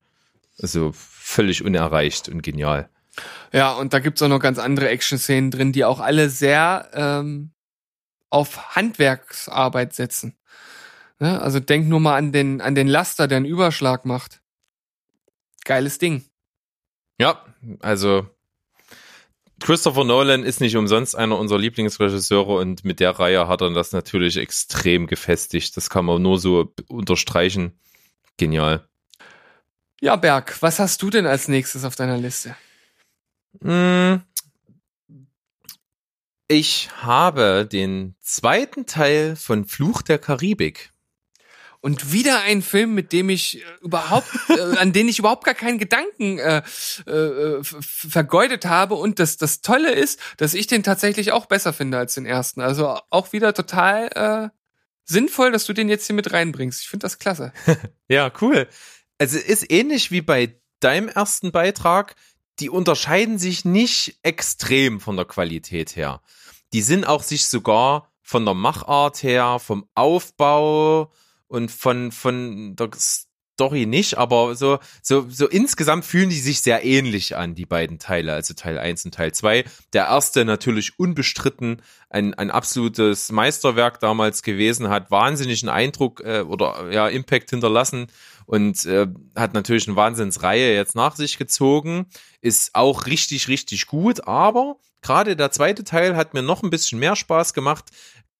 Also 0.60 0.92
völlig 0.94 1.64
unerreicht 1.64 2.28
und 2.28 2.42
genial. 2.42 2.88
Ja, 3.52 3.72
und 3.72 3.92
da 3.92 3.98
gibt's 3.98 4.22
auch 4.22 4.28
noch 4.28 4.40
ganz 4.40 4.58
andere 4.58 4.88
Action-Szenen 4.88 5.50
drin, 5.50 5.72
die 5.72 5.84
auch 5.84 6.00
alle 6.00 6.30
sehr 6.30 6.88
ähm, 6.94 7.50
auf 8.30 8.76
Handwerksarbeit 8.76 9.94
setzen. 9.94 10.36
Ja, 11.20 11.38
also 11.38 11.60
denk 11.60 11.88
nur 11.88 12.00
mal 12.00 12.16
an 12.16 12.32
den, 12.32 12.60
an 12.60 12.74
den 12.74 12.86
Laster, 12.86 13.26
der 13.26 13.38
einen 13.38 13.46
Überschlag 13.46 14.04
macht. 14.04 14.40
Geiles 15.64 15.98
Ding. 15.98 16.24
Ja, 17.18 17.44
also 17.80 18.28
Christopher 19.60 20.04
Nolan 20.04 20.44
ist 20.44 20.60
nicht 20.60 20.76
umsonst 20.76 21.16
einer 21.16 21.36
unserer 21.36 21.58
Lieblingsregisseure 21.58 22.54
und 22.54 22.84
mit 22.84 23.00
der 23.00 23.10
Reihe 23.18 23.48
hat 23.48 23.60
er 23.60 23.70
das 23.70 23.92
natürlich 23.92 24.36
extrem 24.36 25.06
gefestigt. 25.06 25.76
Das 25.76 25.90
kann 25.90 26.04
man 26.04 26.22
nur 26.22 26.38
so 26.38 26.72
unterstreichen. 26.86 27.72
Genial. 28.36 28.88
Ja, 30.00 30.14
Berg, 30.14 30.56
was 30.60 30.78
hast 30.78 31.02
du 31.02 31.10
denn 31.10 31.26
als 31.26 31.48
nächstes 31.48 31.84
auf 31.84 31.96
deiner 31.96 32.18
Liste? 32.18 32.54
Ich 36.50 36.88
habe 37.02 37.68
den 37.70 38.14
zweiten 38.22 38.86
Teil 38.86 39.36
von 39.36 39.66
Fluch 39.66 40.00
der 40.00 40.18
Karibik. 40.18 40.92
Und 41.80 42.10
wieder 42.10 42.40
ein 42.40 42.62
Film, 42.62 42.94
mit 42.94 43.12
dem 43.12 43.28
ich 43.28 43.60
äh, 43.60 43.64
überhaupt, 43.82 44.26
äh, 44.48 44.78
an 44.78 44.92
den 44.92 45.08
ich 45.08 45.18
überhaupt 45.18 45.44
gar 45.44 45.54
keinen 45.54 45.78
Gedanken 45.78 46.38
äh, 46.38 46.62
äh, 47.06 47.62
vergeudet 47.62 48.64
habe. 48.64 48.94
Und 48.94 49.18
das, 49.18 49.36
das 49.36 49.60
Tolle 49.60 49.92
ist, 49.92 50.18
dass 50.38 50.54
ich 50.54 50.66
den 50.66 50.82
tatsächlich 50.82 51.32
auch 51.32 51.46
besser 51.46 51.72
finde 51.72 51.98
als 51.98 52.14
den 52.14 52.26
ersten. 52.26 52.62
Also 52.62 52.98
auch 53.10 53.32
wieder 53.32 53.52
total 53.52 54.08
äh, 54.14 54.48
sinnvoll, 55.04 55.52
dass 55.52 55.66
du 55.66 55.74
den 55.74 55.88
jetzt 55.88 56.06
hier 56.06 56.16
mit 56.16 56.32
reinbringst. 56.32 56.80
Ich 56.80 56.88
finde 56.88 57.04
das 57.04 57.18
klasse. 57.18 57.52
Ja, 58.08 58.32
cool. 58.40 58.66
Also 59.18 59.38
ist 59.38 59.70
ähnlich 59.70 60.10
wie 60.10 60.22
bei 60.22 60.58
deinem 60.80 61.08
ersten 61.08 61.52
Beitrag. 61.52 62.16
Die 62.60 62.70
unterscheiden 62.70 63.38
sich 63.38 63.64
nicht 63.64 64.18
extrem 64.22 65.00
von 65.00 65.16
der 65.16 65.24
Qualität 65.24 65.96
her. 65.96 66.20
Die 66.72 66.82
sind 66.82 67.06
auch 67.06 67.22
sich 67.22 67.46
sogar 67.46 68.10
von 68.22 68.44
der 68.44 68.54
Machart 68.54 69.22
her, 69.22 69.58
vom 69.58 69.88
Aufbau 69.94 71.10
und 71.46 71.70
von, 71.70 72.12
von 72.12 72.76
der 72.76 72.90
Story 73.58 73.86
nicht, 73.86 74.18
aber 74.18 74.54
so, 74.54 74.78
so, 75.02 75.26
so 75.28 75.48
insgesamt 75.48 76.04
fühlen 76.04 76.30
die 76.30 76.38
sich 76.38 76.60
sehr 76.60 76.84
ähnlich 76.84 77.36
an, 77.36 77.56
die 77.56 77.66
beiden 77.66 77.98
Teile, 77.98 78.34
also 78.34 78.54
Teil 78.54 78.78
1 78.78 79.06
und 79.06 79.14
Teil 79.14 79.32
2. 79.32 79.64
Der 79.92 80.04
erste 80.04 80.44
natürlich 80.44 80.98
unbestritten 80.98 81.82
ein, 82.08 82.34
ein 82.34 82.52
absolutes 82.52 83.32
Meisterwerk 83.32 83.98
damals 83.98 84.42
gewesen, 84.42 84.88
hat 84.90 85.10
wahnsinnigen 85.10 85.68
Eindruck 85.68 86.22
äh, 86.24 86.42
oder 86.42 86.92
ja, 86.92 87.08
Impact 87.08 87.50
hinterlassen 87.50 88.06
und 88.48 88.86
äh, 88.86 89.06
hat 89.36 89.52
natürlich 89.52 89.86
eine 89.86 89.96
Wahnsinnsreihe 89.96 90.74
jetzt 90.74 90.96
nach 90.96 91.14
sich 91.14 91.36
gezogen, 91.36 92.06
ist 92.40 92.74
auch 92.74 93.06
richtig, 93.06 93.46
richtig 93.48 93.86
gut, 93.86 94.26
aber 94.26 94.76
gerade 95.02 95.36
der 95.36 95.50
zweite 95.50 95.84
Teil 95.84 96.16
hat 96.16 96.32
mir 96.32 96.42
noch 96.42 96.62
ein 96.62 96.70
bisschen 96.70 96.98
mehr 96.98 97.14
Spaß 97.14 97.52
gemacht, 97.52 97.90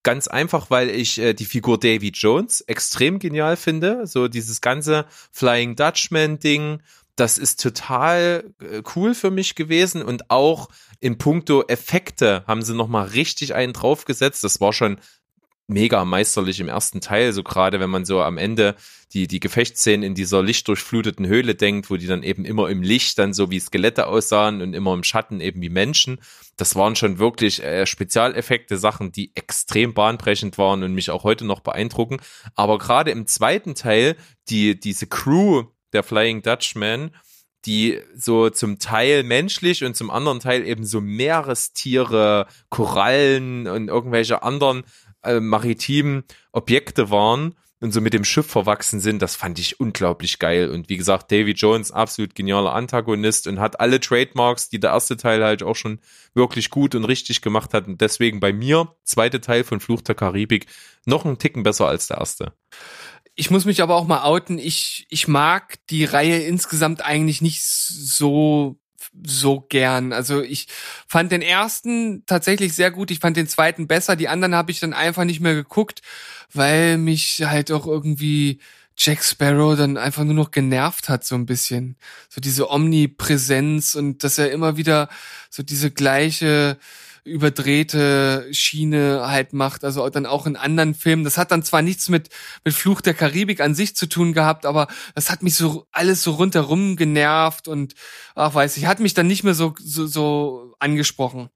Ganz 0.04 0.28
einfach, 0.28 0.70
weil 0.70 0.90
ich 0.90 1.18
äh, 1.18 1.34
die 1.34 1.44
Figur 1.44 1.78
Davy 1.78 2.10
Jones 2.14 2.60
extrem 2.62 3.18
genial 3.18 3.56
finde. 3.56 4.06
So 4.06 4.28
dieses 4.28 4.60
ganze 4.60 5.06
Flying 5.32 5.74
Dutchman-Ding, 5.74 6.80
das 7.16 7.36
ist 7.36 7.60
total 7.60 8.44
äh, 8.60 8.82
cool 8.94 9.14
für 9.14 9.32
mich 9.32 9.56
gewesen. 9.56 10.02
Und 10.02 10.30
auch 10.30 10.68
in 11.00 11.18
puncto 11.18 11.64
Effekte 11.66 12.44
haben 12.46 12.62
sie 12.62 12.74
nochmal 12.74 13.08
richtig 13.08 13.54
einen 13.54 13.72
draufgesetzt. 13.72 14.44
Das 14.44 14.60
war 14.60 14.72
schon 14.72 14.98
mega 15.68 16.04
meisterlich 16.04 16.60
im 16.60 16.68
ersten 16.68 17.00
Teil, 17.00 17.32
so 17.32 17.42
gerade 17.42 17.78
wenn 17.78 17.90
man 17.90 18.04
so 18.04 18.22
am 18.22 18.38
Ende 18.38 18.74
die, 19.12 19.26
die 19.26 19.40
Gefechtsszenen 19.40 20.02
in 20.02 20.14
dieser 20.14 20.42
lichtdurchfluteten 20.42 21.26
Höhle 21.26 21.54
denkt, 21.54 21.90
wo 21.90 21.96
die 21.96 22.06
dann 22.06 22.22
eben 22.22 22.44
immer 22.44 22.68
im 22.68 22.82
Licht 22.82 23.18
dann 23.18 23.32
so 23.32 23.50
wie 23.50 23.60
Skelette 23.60 24.06
aussahen 24.06 24.60
und 24.60 24.74
immer 24.74 24.92
im 24.92 25.04
Schatten 25.04 25.40
eben 25.40 25.62
wie 25.62 25.70
Menschen. 25.70 26.20
Das 26.56 26.74
waren 26.74 26.96
schon 26.96 27.18
wirklich 27.18 27.62
äh, 27.62 27.86
Spezialeffekte, 27.86 28.76
Sachen, 28.76 29.12
die 29.12 29.30
extrem 29.34 29.94
bahnbrechend 29.94 30.58
waren 30.58 30.82
und 30.82 30.94
mich 30.94 31.10
auch 31.10 31.24
heute 31.24 31.46
noch 31.46 31.60
beeindrucken. 31.60 32.18
Aber 32.54 32.78
gerade 32.78 33.10
im 33.10 33.26
zweiten 33.26 33.74
Teil, 33.74 34.16
die, 34.48 34.78
diese 34.78 35.06
Crew 35.06 35.64
der 35.92 36.02
Flying 36.02 36.42
Dutchman, 36.42 37.10
die 37.64 38.00
so 38.14 38.50
zum 38.50 38.78
Teil 38.78 39.22
menschlich 39.24 39.84
und 39.84 39.96
zum 39.96 40.10
anderen 40.10 40.40
Teil 40.40 40.66
eben 40.66 40.84
so 40.84 41.00
Meerestiere, 41.00 42.46
Korallen 42.68 43.66
und 43.66 43.88
irgendwelche 43.88 44.42
anderen 44.42 44.84
äh, 45.22 45.40
maritimen 45.40 46.24
Objekte 46.52 47.10
waren 47.10 47.54
und 47.80 47.92
so 47.92 48.00
mit 48.00 48.12
dem 48.12 48.24
Schiff 48.24 48.46
verwachsen 48.46 48.98
sind, 49.00 49.22
das 49.22 49.36
fand 49.36 49.58
ich 49.58 49.78
unglaublich 49.78 50.38
geil. 50.38 50.70
Und 50.70 50.88
wie 50.88 50.96
gesagt, 50.96 51.30
Davy 51.30 51.52
Jones, 51.52 51.92
absolut 51.92 52.34
genialer 52.34 52.74
Antagonist 52.74 53.46
und 53.46 53.60
hat 53.60 53.78
alle 53.78 54.00
Trademarks, 54.00 54.68
die 54.68 54.80
der 54.80 54.90
erste 54.90 55.16
Teil 55.16 55.44
halt 55.44 55.62
auch 55.62 55.76
schon 55.76 56.00
wirklich 56.34 56.70
gut 56.70 56.94
und 56.94 57.04
richtig 57.04 57.40
gemacht 57.40 57.74
hat. 57.74 57.86
Und 57.86 58.00
deswegen 58.00 58.40
bei 58.40 58.52
mir, 58.52 58.94
zweite 59.04 59.40
Teil 59.40 59.62
von 59.62 59.80
Fluch 59.80 60.02
der 60.02 60.16
Karibik, 60.16 60.66
noch 61.06 61.24
einen 61.24 61.38
Ticken 61.38 61.62
besser 61.62 61.86
als 61.86 62.08
der 62.08 62.18
erste. 62.18 62.52
Ich 63.36 63.52
muss 63.52 63.64
mich 63.64 63.82
aber 63.82 63.94
auch 63.94 64.08
mal 64.08 64.24
outen. 64.24 64.58
Ich, 64.58 65.06
ich 65.08 65.28
mag 65.28 65.76
die 65.90 66.04
Reihe 66.04 66.40
insgesamt 66.40 67.04
eigentlich 67.04 67.40
nicht 67.40 67.62
so 67.62 68.80
so 69.26 69.60
gern. 69.60 70.12
Also 70.12 70.42
ich 70.42 70.68
fand 71.06 71.32
den 71.32 71.42
ersten 71.42 72.24
tatsächlich 72.26 72.74
sehr 72.74 72.90
gut. 72.90 73.10
Ich 73.10 73.20
fand 73.20 73.36
den 73.36 73.48
zweiten 73.48 73.86
besser. 73.86 74.16
Die 74.16 74.28
anderen 74.28 74.54
habe 74.54 74.70
ich 74.70 74.80
dann 74.80 74.92
einfach 74.92 75.24
nicht 75.24 75.40
mehr 75.40 75.54
geguckt, 75.54 76.02
weil 76.52 76.98
mich 76.98 77.42
halt 77.44 77.70
auch 77.72 77.86
irgendwie 77.86 78.60
Jack 78.96 79.22
Sparrow 79.22 79.76
dann 79.76 79.96
einfach 79.96 80.24
nur 80.24 80.34
noch 80.34 80.50
genervt 80.50 81.08
hat 81.08 81.24
so 81.24 81.36
ein 81.36 81.46
bisschen. 81.46 81.96
So 82.28 82.40
diese 82.40 82.70
Omnipräsenz 82.70 83.94
und 83.94 84.24
dass 84.24 84.38
er 84.38 84.50
immer 84.50 84.76
wieder 84.76 85.08
so 85.50 85.62
diese 85.62 85.90
gleiche 85.90 86.78
überdrehte 87.28 88.48
Schiene 88.52 89.22
halt 89.28 89.52
macht, 89.52 89.84
also 89.84 90.08
dann 90.08 90.26
auch 90.26 90.46
in 90.46 90.56
anderen 90.56 90.94
Filmen. 90.94 91.24
Das 91.24 91.38
hat 91.38 91.50
dann 91.50 91.62
zwar 91.62 91.82
nichts 91.82 92.08
mit, 92.08 92.28
mit 92.64 92.74
Fluch 92.74 93.00
der 93.00 93.14
Karibik 93.14 93.60
an 93.60 93.74
sich 93.74 93.94
zu 93.94 94.06
tun 94.08 94.32
gehabt, 94.32 94.66
aber 94.66 94.88
das 95.14 95.30
hat 95.30 95.42
mich 95.42 95.54
so 95.54 95.86
alles 95.92 96.22
so 96.22 96.32
rundherum 96.32 96.96
genervt 96.96 97.68
und 97.68 97.94
ach 98.34 98.54
weiß 98.54 98.76
ich, 98.76 98.86
hat 98.86 99.00
mich 99.00 99.14
dann 99.14 99.26
nicht 99.26 99.44
mehr 99.44 99.54
so, 99.54 99.74
so, 99.78 100.06
so 100.06 100.74
angesprochen. 100.78 101.50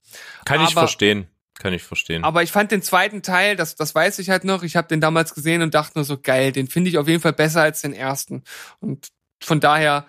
Kann 0.45 0.61
ich 0.61 0.73
Aber- 0.73 0.83
verstehen. 0.83 1.27
Kann 1.59 1.75
ich 1.75 1.83
verstehen. 1.85 2.25
Aber 2.25 2.43
ich 2.43 2.51
fand 2.51 2.73
den 2.73 2.83
zweiten 2.83 3.23
Teil, 3.23 3.55
das, 3.55 3.77
das 3.77 3.95
weiß 3.95 4.19
ich 4.19 4.31
halt 4.31 4.43
noch, 4.43 4.65
ich 4.65 4.75
habe 4.75 4.89
den 4.89 5.01
damals 5.01 5.33
gesehen 5.35 5.63
und 5.63 5.75
dachte 5.75 5.93
nur 5.97 6.05
so, 6.05 6.19
geil, 6.19 6.51
den 6.51 6.67
finde 6.67 6.91
ich 6.91 6.99
auf 6.99 7.07
jeden 7.07 7.21
Fall 7.21 7.35
besser 7.35 7.63
als 7.63 7.83
den 7.83 7.93
ersten. 7.93 8.43
Und 8.81 9.09
von 9.41 9.61
daher 9.61 10.07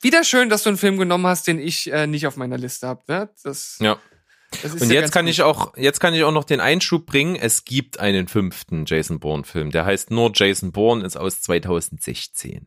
wieder 0.00 0.24
schön, 0.24 0.50
dass 0.50 0.64
du 0.64 0.68
einen 0.68 0.76
Film 0.78 0.98
genommen 0.98 1.26
hast, 1.26 1.46
den 1.46 1.58
ich 1.58 1.90
äh, 1.90 2.06
nicht 2.06 2.26
auf 2.26 2.36
meiner 2.36 2.58
Liste 2.58 2.86
habe. 2.86 3.02
Ne? 3.08 3.30
Das, 3.42 3.78
ja. 3.80 3.98
Und 4.80 4.90
ja 4.90 5.00
jetzt 5.00 5.12
kann 5.12 5.26
gut. 5.26 5.30
ich 5.32 5.42
auch, 5.42 5.76
jetzt 5.76 6.00
kann 6.00 6.14
ich 6.14 6.24
auch 6.24 6.32
noch 6.32 6.44
den 6.44 6.60
Einschub 6.60 7.06
bringen. 7.06 7.36
Es 7.36 7.64
gibt 7.64 8.00
einen 8.00 8.28
fünften 8.28 8.84
Jason 8.86 9.20
Bourne 9.20 9.44
Film. 9.44 9.70
Der 9.70 9.84
heißt 9.84 10.10
nur 10.10 10.32
Jason 10.34 10.72
Bourne, 10.72 11.04
ist 11.04 11.16
aus 11.16 11.40
2016. 11.42 12.66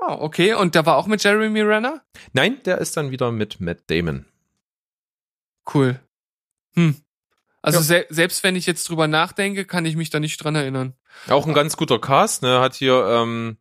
Ah, 0.00 0.16
okay, 0.20 0.52
und 0.54 0.74
der 0.74 0.84
war 0.84 0.96
auch 0.96 1.06
mit 1.06 1.24
Jeremy 1.24 1.62
Renner? 1.62 2.02
Nein, 2.34 2.62
der 2.64 2.78
ist 2.78 2.96
dann 2.96 3.10
wieder 3.10 3.32
mit 3.32 3.58
Matt 3.60 3.84
Damon. 3.86 4.26
Cool. 5.72 5.98
Hm. 6.74 6.96
Also 7.62 7.78
Ja. 7.78 7.84
se 7.84 8.06
selbst 8.10 8.44
wenn 8.44 8.56
ich 8.56 8.66
jetzt 8.66 8.86
drüber 8.88 9.08
nachdenke, 9.08 9.64
kann 9.64 9.86
ich 9.86 9.96
mich 9.96 10.10
da 10.10 10.20
nicht 10.20 10.36
dran 10.44 10.54
erinnern. 10.54 10.92
Auch 11.28 11.46
ein 11.46 11.54
ganz 11.54 11.76
guter 11.78 11.98
Cast, 11.98 12.42
ne? 12.42 12.60
Hat 12.60 12.74
hier 12.74 13.02
ähm, 13.08 13.56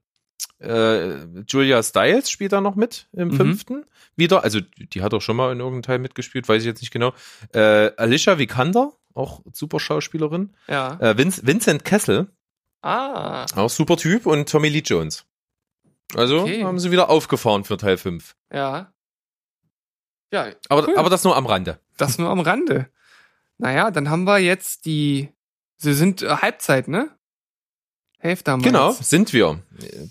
äh, 0.60 1.26
Julia 1.48 1.82
Stiles 1.84 2.30
spielt 2.30 2.52
da 2.54 2.62
noch 2.62 2.76
mit 2.76 3.08
im 3.14 3.30
Mhm. 3.30 3.34
fünften 3.34 3.86
wieder. 4.16 4.44
Also 4.44 4.60
die 4.62 5.02
hat 5.02 5.14
auch 5.14 5.22
schon 5.22 5.36
mal 5.36 5.52
in 5.52 5.60
irgendeinem 5.60 5.84
Teil 5.84 6.00
mitgespielt, 6.00 6.48
weiß 6.48 6.62
ich 6.62 6.68
jetzt 6.68 6.82
nicht 6.82 6.92
genau. 6.92 7.14
Äh, 7.54 7.92
Alicia 7.98 8.38
Vikander, 8.38 8.94
auch 9.14 9.42
super 9.54 9.80
Schauspielerin. 9.80 10.54
Ja. 10.68 10.98
Äh, 11.00 11.18
Vince, 11.18 11.46
Vincent 11.46 11.84
Kessel, 11.86 12.28
Ah, 12.82 13.46
auch 13.56 13.70
super 13.70 13.96
Typ 13.98 14.26
und 14.26 14.50
Tommy 14.50 14.68
Lee 14.70 14.84
Jones. 14.86 15.26
Also 16.16 16.42
Okay. 16.42 16.64
haben 16.66 16.80
sie 16.80 16.92
wieder 16.92 17.10
aufgefahren 17.10 17.64
für 17.64 17.78
Teil 17.78 17.98
5. 17.98 18.36
ja. 18.52 18.90
Ja, 20.32 20.48
Aber, 20.68 20.88
Cool. 20.88 20.98
aber 20.98 21.12
das 21.12 21.24
nur 21.24 21.36
am 21.38 21.46
Rande. 21.46 21.80
das 21.98 22.18
nur 22.18 22.30
am 22.30 22.40
Rande. 22.40 22.90
Naja, 23.60 23.92
dann 23.92 24.10
haben 24.10 24.24
wir 24.24 24.40
jetzt 24.40 24.86
die. 24.86 25.30
Sie 25.78 25.94
sind 25.94 26.24
äh, 26.24 26.28
Halbzeit, 26.38 26.88
ne? 26.88 27.12
Haben 28.24 28.64
wir 28.64 28.72
Genau, 28.72 28.92
jetzt. 28.92 29.10
sind 29.10 29.34
wir. 29.34 29.60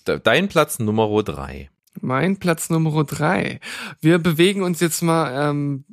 De- 0.06 0.20
Dein 0.22 0.48
Platz 0.48 0.78
Nummer 0.78 1.22
drei. 1.22 1.70
Mein 2.00 2.38
Platz 2.38 2.70
Nummer 2.70 3.04
drei. 3.04 3.60
Wir 4.00 4.18
bewegen 4.18 4.62
uns 4.62 4.80
jetzt 4.80 5.02
mal 5.02 5.50
ähm, 5.50 5.84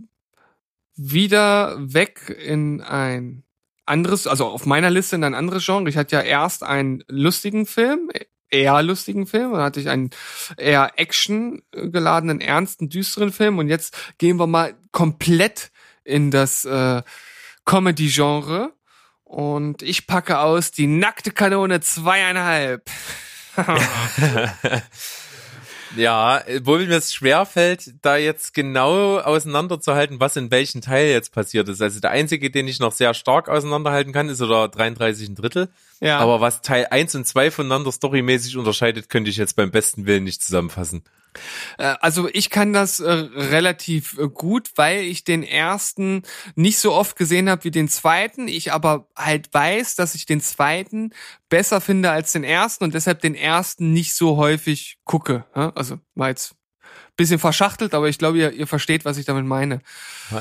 wieder 0.95 1.77
weg 1.79 2.35
in 2.43 2.81
ein 2.81 3.43
anderes, 3.85 4.27
also 4.27 4.45
auf 4.47 4.65
meiner 4.65 4.89
Liste 4.89 5.15
in 5.15 5.23
ein 5.23 5.33
anderes 5.33 5.65
Genre. 5.65 5.89
Ich 5.89 5.97
hatte 5.97 6.15
ja 6.17 6.21
erst 6.21 6.63
einen 6.63 7.03
lustigen 7.07 7.65
Film, 7.65 8.09
eher 8.49 8.81
lustigen 8.83 9.25
Film, 9.25 9.51
dann 9.53 9.61
hatte 9.61 9.79
ich 9.79 9.89
einen 9.89 10.09
eher 10.57 10.91
Action 10.97 11.61
geladenen, 11.71 12.41
ernsten, 12.41 12.89
düsteren 12.89 13.31
Film 13.31 13.57
und 13.57 13.67
jetzt 13.69 13.95
gehen 14.17 14.37
wir 14.37 14.47
mal 14.47 14.75
komplett 14.91 15.71
in 16.03 16.31
das 16.31 16.65
äh, 16.65 17.01
Comedy-Genre 17.65 18.73
und 19.29 19.83
ich 19.83 20.07
packe 20.07 20.39
aus 20.39 20.71
die 20.71 20.87
nackte 20.87 21.29
Kanone 21.29 21.81
zweieinhalb. 21.81 22.89
ja, 25.95 26.41
obwohl 26.57 26.87
mir 26.87 26.97
es 26.97 27.13
schwerfällt, 27.13 27.93
da 28.01 28.17
jetzt 28.17 28.55
genau 28.55 29.19
auseinanderzuhalten, 29.19 30.19
was 30.19 30.35
in 30.35 30.49
welchem 30.49 30.81
Teil 30.81 31.09
jetzt 31.09 31.31
passiert 31.31 31.69
ist. 31.69 31.79
Also 31.79 31.99
der 31.99 32.09
einzige, 32.09 32.49
den 32.49 32.67
ich 32.67 32.79
noch 32.79 32.91
sehr 32.91 33.13
stark 33.13 33.49
auseinanderhalten 33.49 34.13
kann, 34.13 34.29
ist 34.29 34.41
oder 34.41 34.67
33 34.67 35.29
ein 35.29 35.35
Drittel. 35.35 35.69
ja. 35.99 36.17
Aber 36.17 36.41
was 36.41 36.63
Teil 36.63 36.87
1 36.89 37.13
und 37.13 37.27
2 37.27 37.51
voneinander 37.51 37.91
storymäßig 37.91 38.57
unterscheidet, 38.57 39.09
könnte 39.09 39.29
ich 39.29 39.37
jetzt 39.37 39.55
beim 39.55 39.69
besten 39.69 40.07
Willen 40.07 40.23
nicht 40.23 40.41
zusammenfassen. 40.41 41.03
Äh, 41.77 41.95
Also 42.01 42.29
ich 42.31 42.49
kann 42.49 42.73
das 42.73 42.99
äh, 42.99 43.11
relativ 43.11 44.17
äh, 44.17 44.27
gut, 44.27 44.71
weil 44.75 45.01
ich 45.03 45.23
den 45.23 45.43
ersten 45.43 46.23
nicht 46.55 46.77
so 46.79 46.93
oft 46.93 47.15
gesehen 47.15 47.49
habe 47.49 47.63
wie 47.63 47.71
den 47.71 47.89
zweiten. 47.89 48.47
Ich 48.47 48.73
aber 48.73 49.07
halt 49.15 49.53
weiß, 49.53 49.95
dass 49.95 50.15
ich 50.15 50.25
den 50.25 50.41
zweiten 50.41 51.11
besser 51.49 51.81
finde 51.81 52.11
als 52.11 52.31
den 52.31 52.43
ersten 52.43 52.83
und 52.83 52.93
deshalb 52.93 53.21
den 53.21 53.35
ersten 53.35 53.93
nicht 53.93 54.13
so 54.13 54.37
häufig 54.37 54.97
gucke. 55.03 55.45
Also 55.53 55.99
war 56.15 56.29
jetzt 56.29 56.55
bisschen 57.19 57.37
verschachtelt, 57.37 57.93
aber 57.93 58.07
ich 58.07 58.17
glaube, 58.17 58.37
ihr, 58.37 58.51
ihr 58.53 58.65
versteht, 58.65 59.03
was 59.03 59.17
ich 59.17 59.25
damit 59.25 59.45
meine. 59.45 59.81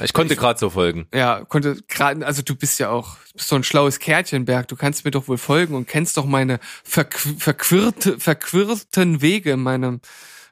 Ich 0.05 0.13
konnte 0.13 0.37
gerade 0.37 0.59
so 0.59 0.71
folgen. 0.71 1.09
Ja, 1.13 1.45
konnte 1.45 1.77
gerade, 1.89 2.25
also 2.25 2.41
du 2.43 2.55
bist 2.55 2.79
ja 2.79 2.89
auch, 2.91 3.17
bist 3.35 3.49
so 3.49 3.57
ein 3.57 3.65
schlaues 3.65 3.99
Kärtchen, 3.99 4.45
Berg. 4.45 4.69
Du 4.69 4.77
kannst 4.77 5.05
mir 5.05 5.11
doch 5.11 5.27
wohl 5.27 5.39
folgen 5.39 5.75
und 5.75 5.89
kennst 5.89 6.17
doch 6.17 6.25
meine 6.25 6.61
verqu 6.85 7.35
verquirlte, 7.39 8.21
verquirlten 8.21 9.21
Wege 9.21 9.51
in 9.53 9.61
meinem, 9.61 10.01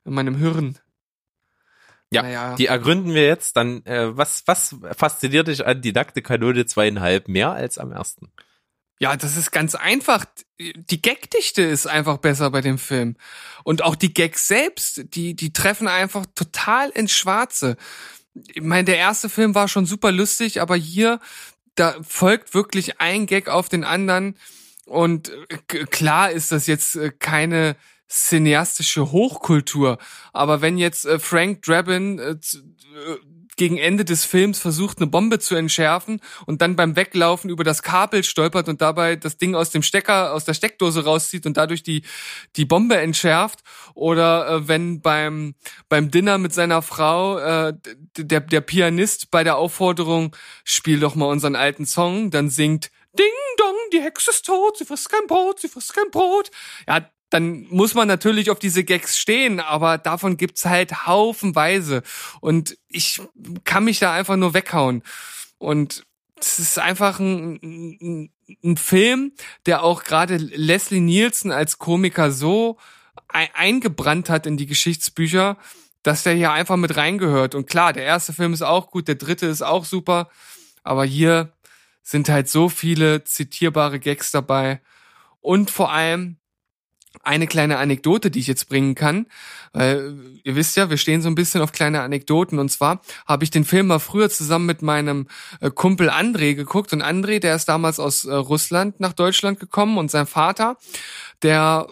in 0.07 0.15
meinem 0.15 0.37
Hirn. 0.37 0.79
Ja, 2.11 2.23
Naja. 2.23 2.55
die 2.55 2.67
ergründen 2.67 3.15
wir 3.15 3.27
jetzt. 3.27 3.57
Dann, 3.57 3.85
äh, 3.85 4.17
was, 4.17 4.45
was 4.47 4.77
fasziniert 4.97 5.49
dich 5.49 5.67
an 5.67 5.83
Didakte-Kanone 5.83 6.65
zweieinhalb 6.67 7.29
mehr 7.29 7.51
als 7.51 7.79
am 7.79 7.93
ersten? 7.93 8.31
Ja, 8.99 9.17
das 9.17 9.37
ist 9.37 9.51
ganz 9.51 9.75
einfach. 9.75 10.25
Die 10.59 11.03
Gagdichte 11.03 11.63
ist 11.63 11.87
einfach 11.87 12.17
besser 12.19 12.51
bei 12.51 12.63
dem 12.63 12.79
Film. 12.79 13.17
Und 13.65 13.83
auch 13.83 13.95
die 13.97 14.15
Gags 14.15 14.49
selbst, 14.49 15.15
die, 15.15 15.35
die 15.35 15.53
treffen 15.53 15.89
einfach 15.89 16.25
total 16.35 16.89
ins 16.91 17.13
Schwarze. 17.13 17.77
Ich 18.55 18.63
meine, 18.63 18.85
der 18.85 18.97
erste 18.97 19.29
Film 19.29 19.55
war 19.55 19.69
schon 19.69 19.85
super 19.85 20.13
lustig, 20.13 20.61
aber 20.63 20.77
hier, 20.77 21.21
da 21.75 21.97
folgt 22.03 22.55
wirklich 22.55 23.01
ein 23.01 23.27
Gag 23.27 23.49
auf 23.49 23.69
den 23.69 23.85
anderen. 23.85 24.39
Und 24.87 25.31
äh, 25.51 25.85
klar 25.87 26.31
ist 26.31 26.53
das 26.53 26.67
jetzt 26.67 26.97
äh, 26.97 27.11
keine 27.11 27.77
cineastische 28.09 29.13
Hochkultur. 29.13 29.99
Aber 30.33 30.61
wenn 30.61 30.79
jetzt 30.79 31.07
äh, 31.07 31.19
Frank 31.19 31.63
Drabin 31.63 32.19
äh, 32.19 32.31
äh, 32.33 32.37
gegen 33.57 33.79
Ende 33.79 34.05
des 34.05 34.25
Films 34.25 34.59
versucht, 34.59 34.99
eine 34.99 35.07
Bombe 35.07 35.39
zu 35.39 35.55
entschärfen 35.55 36.21
und 36.45 36.61
dann 36.61 36.77
beim 36.77 36.95
Weglaufen 36.95 37.49
über 37.49 37.65
das 37.65 37.83
Kabel 37.83 38.23
stolpert 38.23 38.69
und 38.69 38.83
dabei 38.83 39.17
das 39.17 39.39
Ding 39.39 39.55
aus 39.55 39.71
dem 39.71 39.83
Stecker, 39.83 40.35
aus 40.35 40.45
der 40.45 40.53
Steckdose 40.53 41.05
rauszieht 41.05 41.47
und 41.47 41.57
dadurch 41.57 41.83
die, 41.83 42.03
die 42.57 42.67
Bombe 42.67 42.99
entschärft. 42.99 43.61
Oder 43.95 44.49
äh, 44.49 44.69
wenn 44.69 45.01
beim, 45.01 45.55
beim 45.89 46.11
Dinner 46.11 46.39
mit 46.39 46.53
seiner 46.53 46.83
Frau 46.83 47.39
äh, 47.39 47.73
der, 48.19 48.41
der 48.41 48.61
Pianist 48.61 49.31
bei 49.31 49.43
der 49.43 49.57
Aufforderung, 49.57 50.37
spiel 50.65 51.01
doch 51.01 51.15
mal 51.15 51.27
unseren 51.27 51.57
alten 51.57 51.87
Song, 51.87 52.31
dann 52.31 52.51
singt 52.51 52.91
Ding 53.19 53.27
dong, 53.57 53.75
die 53.95 54.03
Hexe 54.03 54.31
ist 54.31 54.45
tot, 54.45 54.77
sie 54.77 54.85
frisst 54.85 55.09
kein 55.09 55.27
Brot, 55.27 55.61
sie 55.61 55.69
frisst 55.69 55.95
kein 55.95 56.11
Brot. 56.11 56.51
Ja, 56.87 57.09
dann 57.31 57.66
muss 57.70 57.95
man 57.95 58.07
natürlich 58.07 58.51
auf 58.51 58.59
diese 58.59 58.85
Gags 58.85 59.18
stehen, 59.18 59.59
aber 59.61 59.99
davon 59.99 60.37
gibt's 60.37 60.64
halt 60.64 61.07
haufenweise. 61.07 62.03
Und 62.41 62.79
ich 62.89 63.20
kann 63.64 63.85
mich 63.85 63.99
da 63.99 64.12
einfach 64.12 64.37
nur 64.37 64.55
weghauen. 64.55 65.03
Und 65.59 66.05
es 66.39 66.59
ist 66.59 66.79
einfach 66.79 67.18
ein, 67.18 67.59
ein, 68.01 68.31
ein 68.62 68.77
Film, 68.77 69.33
der 69.66 69.83
auch 69.83 70.05
gerade 70.05 70.37
Leslie 70.37 71.01
Nielsen 71.01 71.51
als 71.51 71.79
Komiker 71.79 72.31
so 72.31 72.79
ei- 73.29 73.51
eingebrannt 73.55 74.31
hat 74.31 74.47
in 74.47 74.57
die 74.57 74.66
Geschichtsbücher, 74.66 75.57
dass 76.03 76.22
der 76.22 76.35
hier 76.35 76.53
einfach 76.53 76.77
mit 76.77 76.97
reingehört. 76.97 77.55
Und 77.57 77.66
klar, 77.66 77.93
der 77.93 78.05
erste 78.05 78.33
Film 78.33 78.53
ist 78.53 78.62
auch 78.62 78.91
gut, 78.91 79.09
der 79.09 79.16
dritte 79.16 79.47
ist 79.47 79.62
auch 79.62 79.85
super, 79.85 80.31
aber 80.85 81.05
hier 81.05 81.53
sind 82.03 82.29
halt 82.29 82.49
so 82.49 82.68
viele 82.68 83.24
zitierbare 83.24 83.99
Gags 83.99 84.31
dabei. 84.31 84.81
Und 85.41 85.72
vor 85.72 85.93
allem 85.93 86.37
eine 87.23 87.47
kleine 87.47 87.79
Anekdote, 87.79 88.31
die 88.31 88.41
ich 88.41 88.47
jetzt 88.47 88.69
bringen 88.69 88.95
kann. 88.95 89.27
Weil 89.73 90.14
ihr 90.43 90.57
wisst 90.57 90.77
ja, 90.77 90.91
wir 90.91 90.97
stehen 90.97 91.23
so 91.23 91.29
ein 91.29 91.35
bisschen 91.35 91.61
auf 91.62 91.73
kleine 91.73 92.03
Anekdoten. 92.03 92.59
Und 92.59 92.71
zwar 92.71 93.01
habe 93.27 93.45
ich 93.45 93.51
den 93.51 93.64
Film 93.64 93.89
mal 93.89 93.99
früher 93.99 94.31
zusammen 94.31 94.67
mit 94.67 94.83
meinem 94.83 95.27
äh, 95.61 95.71
Kumpel 95.71 96.11
André 96.11 96.55
geguckt. 96.55 96.93
Und 96.93 97.03
André, 97.03 97.39
der 97.39 97.57
ist 97.57 97.67
damals 97.67 98.01
aus 98.01 98.25
äh, 98.25 98.35
Russland 98.35 99.01
nach 99.01 99.12
Deutschland 99.12 99.61
gekommen 99.61 99.99
und 99.99 100.11
sein 100.11 100.27
Vater, 100.27 100.77
der 101.43 101.89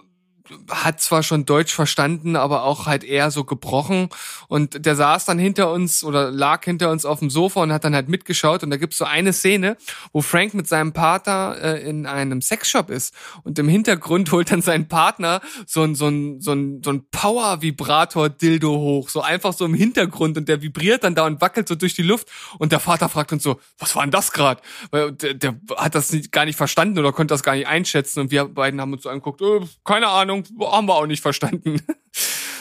hat 0.71 1.01
zwar 1.01 1.23
schon 1.23 1.47
Deutsch 1.47 1.73
verstanden, 1.73 2.37
aber 2.37 2.65
auch 2.65 2.87
halt 2.87 3.03
eher 3.03 3.31
so 3.31 3.45
gebrochen. 3.45 4.11
Und 4.47 4.85
der 4.85 4.95
saß 4.95 5.25
dann 5.25 5.39
hinter 5.39 5.73
uns 5.73 6.05
oder 6.05 6.31
lag 6.31 6.65
hinter 6.65 6.91
uns 6.91 7.07
auf 7.07 7.21
dem 7.21 7.31
Sofa 7.31 7.63
und 7.63 7.73
hat 7.73 7.85
dann 7.85 7.95
halt 7.95 8.09
mitgeschaut. 8.09 8.63
Und 8.63 8.71
da 8.71 8.77
gibt's 8.77 8.99
so 8.99 9.07
eine 9.07 9.33
Szene, 9.33 9.77
wo 10.13 10.21
Frank 10.21 10.53
mit 10.53 10.69
seinem 10.69 10.93
Partner 10.93 11.57
äh, 11.63 11.89
in 11.89 12.05
einem 12.05 12.43
Sexshop 12.43 12.91
ist. 12.91 13.15
Und 13.43 13.59
im 13.59 13.69
Hintergrund 13.69 14.31
holt 14.33 14.53
dann 14.53 14.61
sein 14.61 14.87
Partner 14.87 15.41
so 15.67 15.83
ein, 15.83 15.95
so 15.95 16.09
ein, 16.09 16.41
so 16.43 16.53
ein, 16.53 16.83
so 16.85 16.93
ein 16.93 17.07
Power-Vibrator-Dildo 17.11 18.71
hoch. 18.71 19.09
So 19.09 19.23
einfach 19.23 19.55
so 19.55 19.65
im 19.65 19.75
Hintergrund. 19.75 20.37
Und 20.37 20.49
der 20.49 20.61
vibriert 20.61 21.05
dann 21.05 21.15
da 21.15 21.25
und 21.25 21.41
wackelt 21.41 21.69
so 21.69 21.75
durch 21.75 21.95
die 21.95 22.03
Luft. 22.03 22.29
Und 22.59 22.71
der 22.71 22.81
Vater 22.81 23.09
fragt 23.09 23.33
uns 23.33 23.43
so, 23.43 23.61
was 23.79 23.97
war 23.97 24.03
denn 24.03 24.11
das 24.11 24.33
gerade? 24.33 24.61
Weil 24.91 25.13
der, 25.13 25.35
der 25.35 25.59
hat 25.77 25.95
das 25.95 26.13
nicht, 26.13 26.33
gar 26.33 26.45
nicht 26.45 26.57
verstanden 26.57 26.99
oder 26.99 27.13
konnte 27.13 27.33
das 27.33 27.43
gar 27.43 27.55
nicht 27.55 27.67
einschätzen. 27.67 28.21
Und 28.21 28.31
wir 28.31 28.45
beiden 28.45 28.79
haben 28.81 28.93
uns 28.93 29.05
so 29.05 29.09
angeguckt, 29.09 29.41
äh, 29.41 29.61
keine 29.85 30.09
Ahnung, 30.09 30.34
haben 30.43 30.87
wir 30.87 30.95
auch 30.95 31.07
nicht 31.07 31.23
verstanden. 31.23 31.81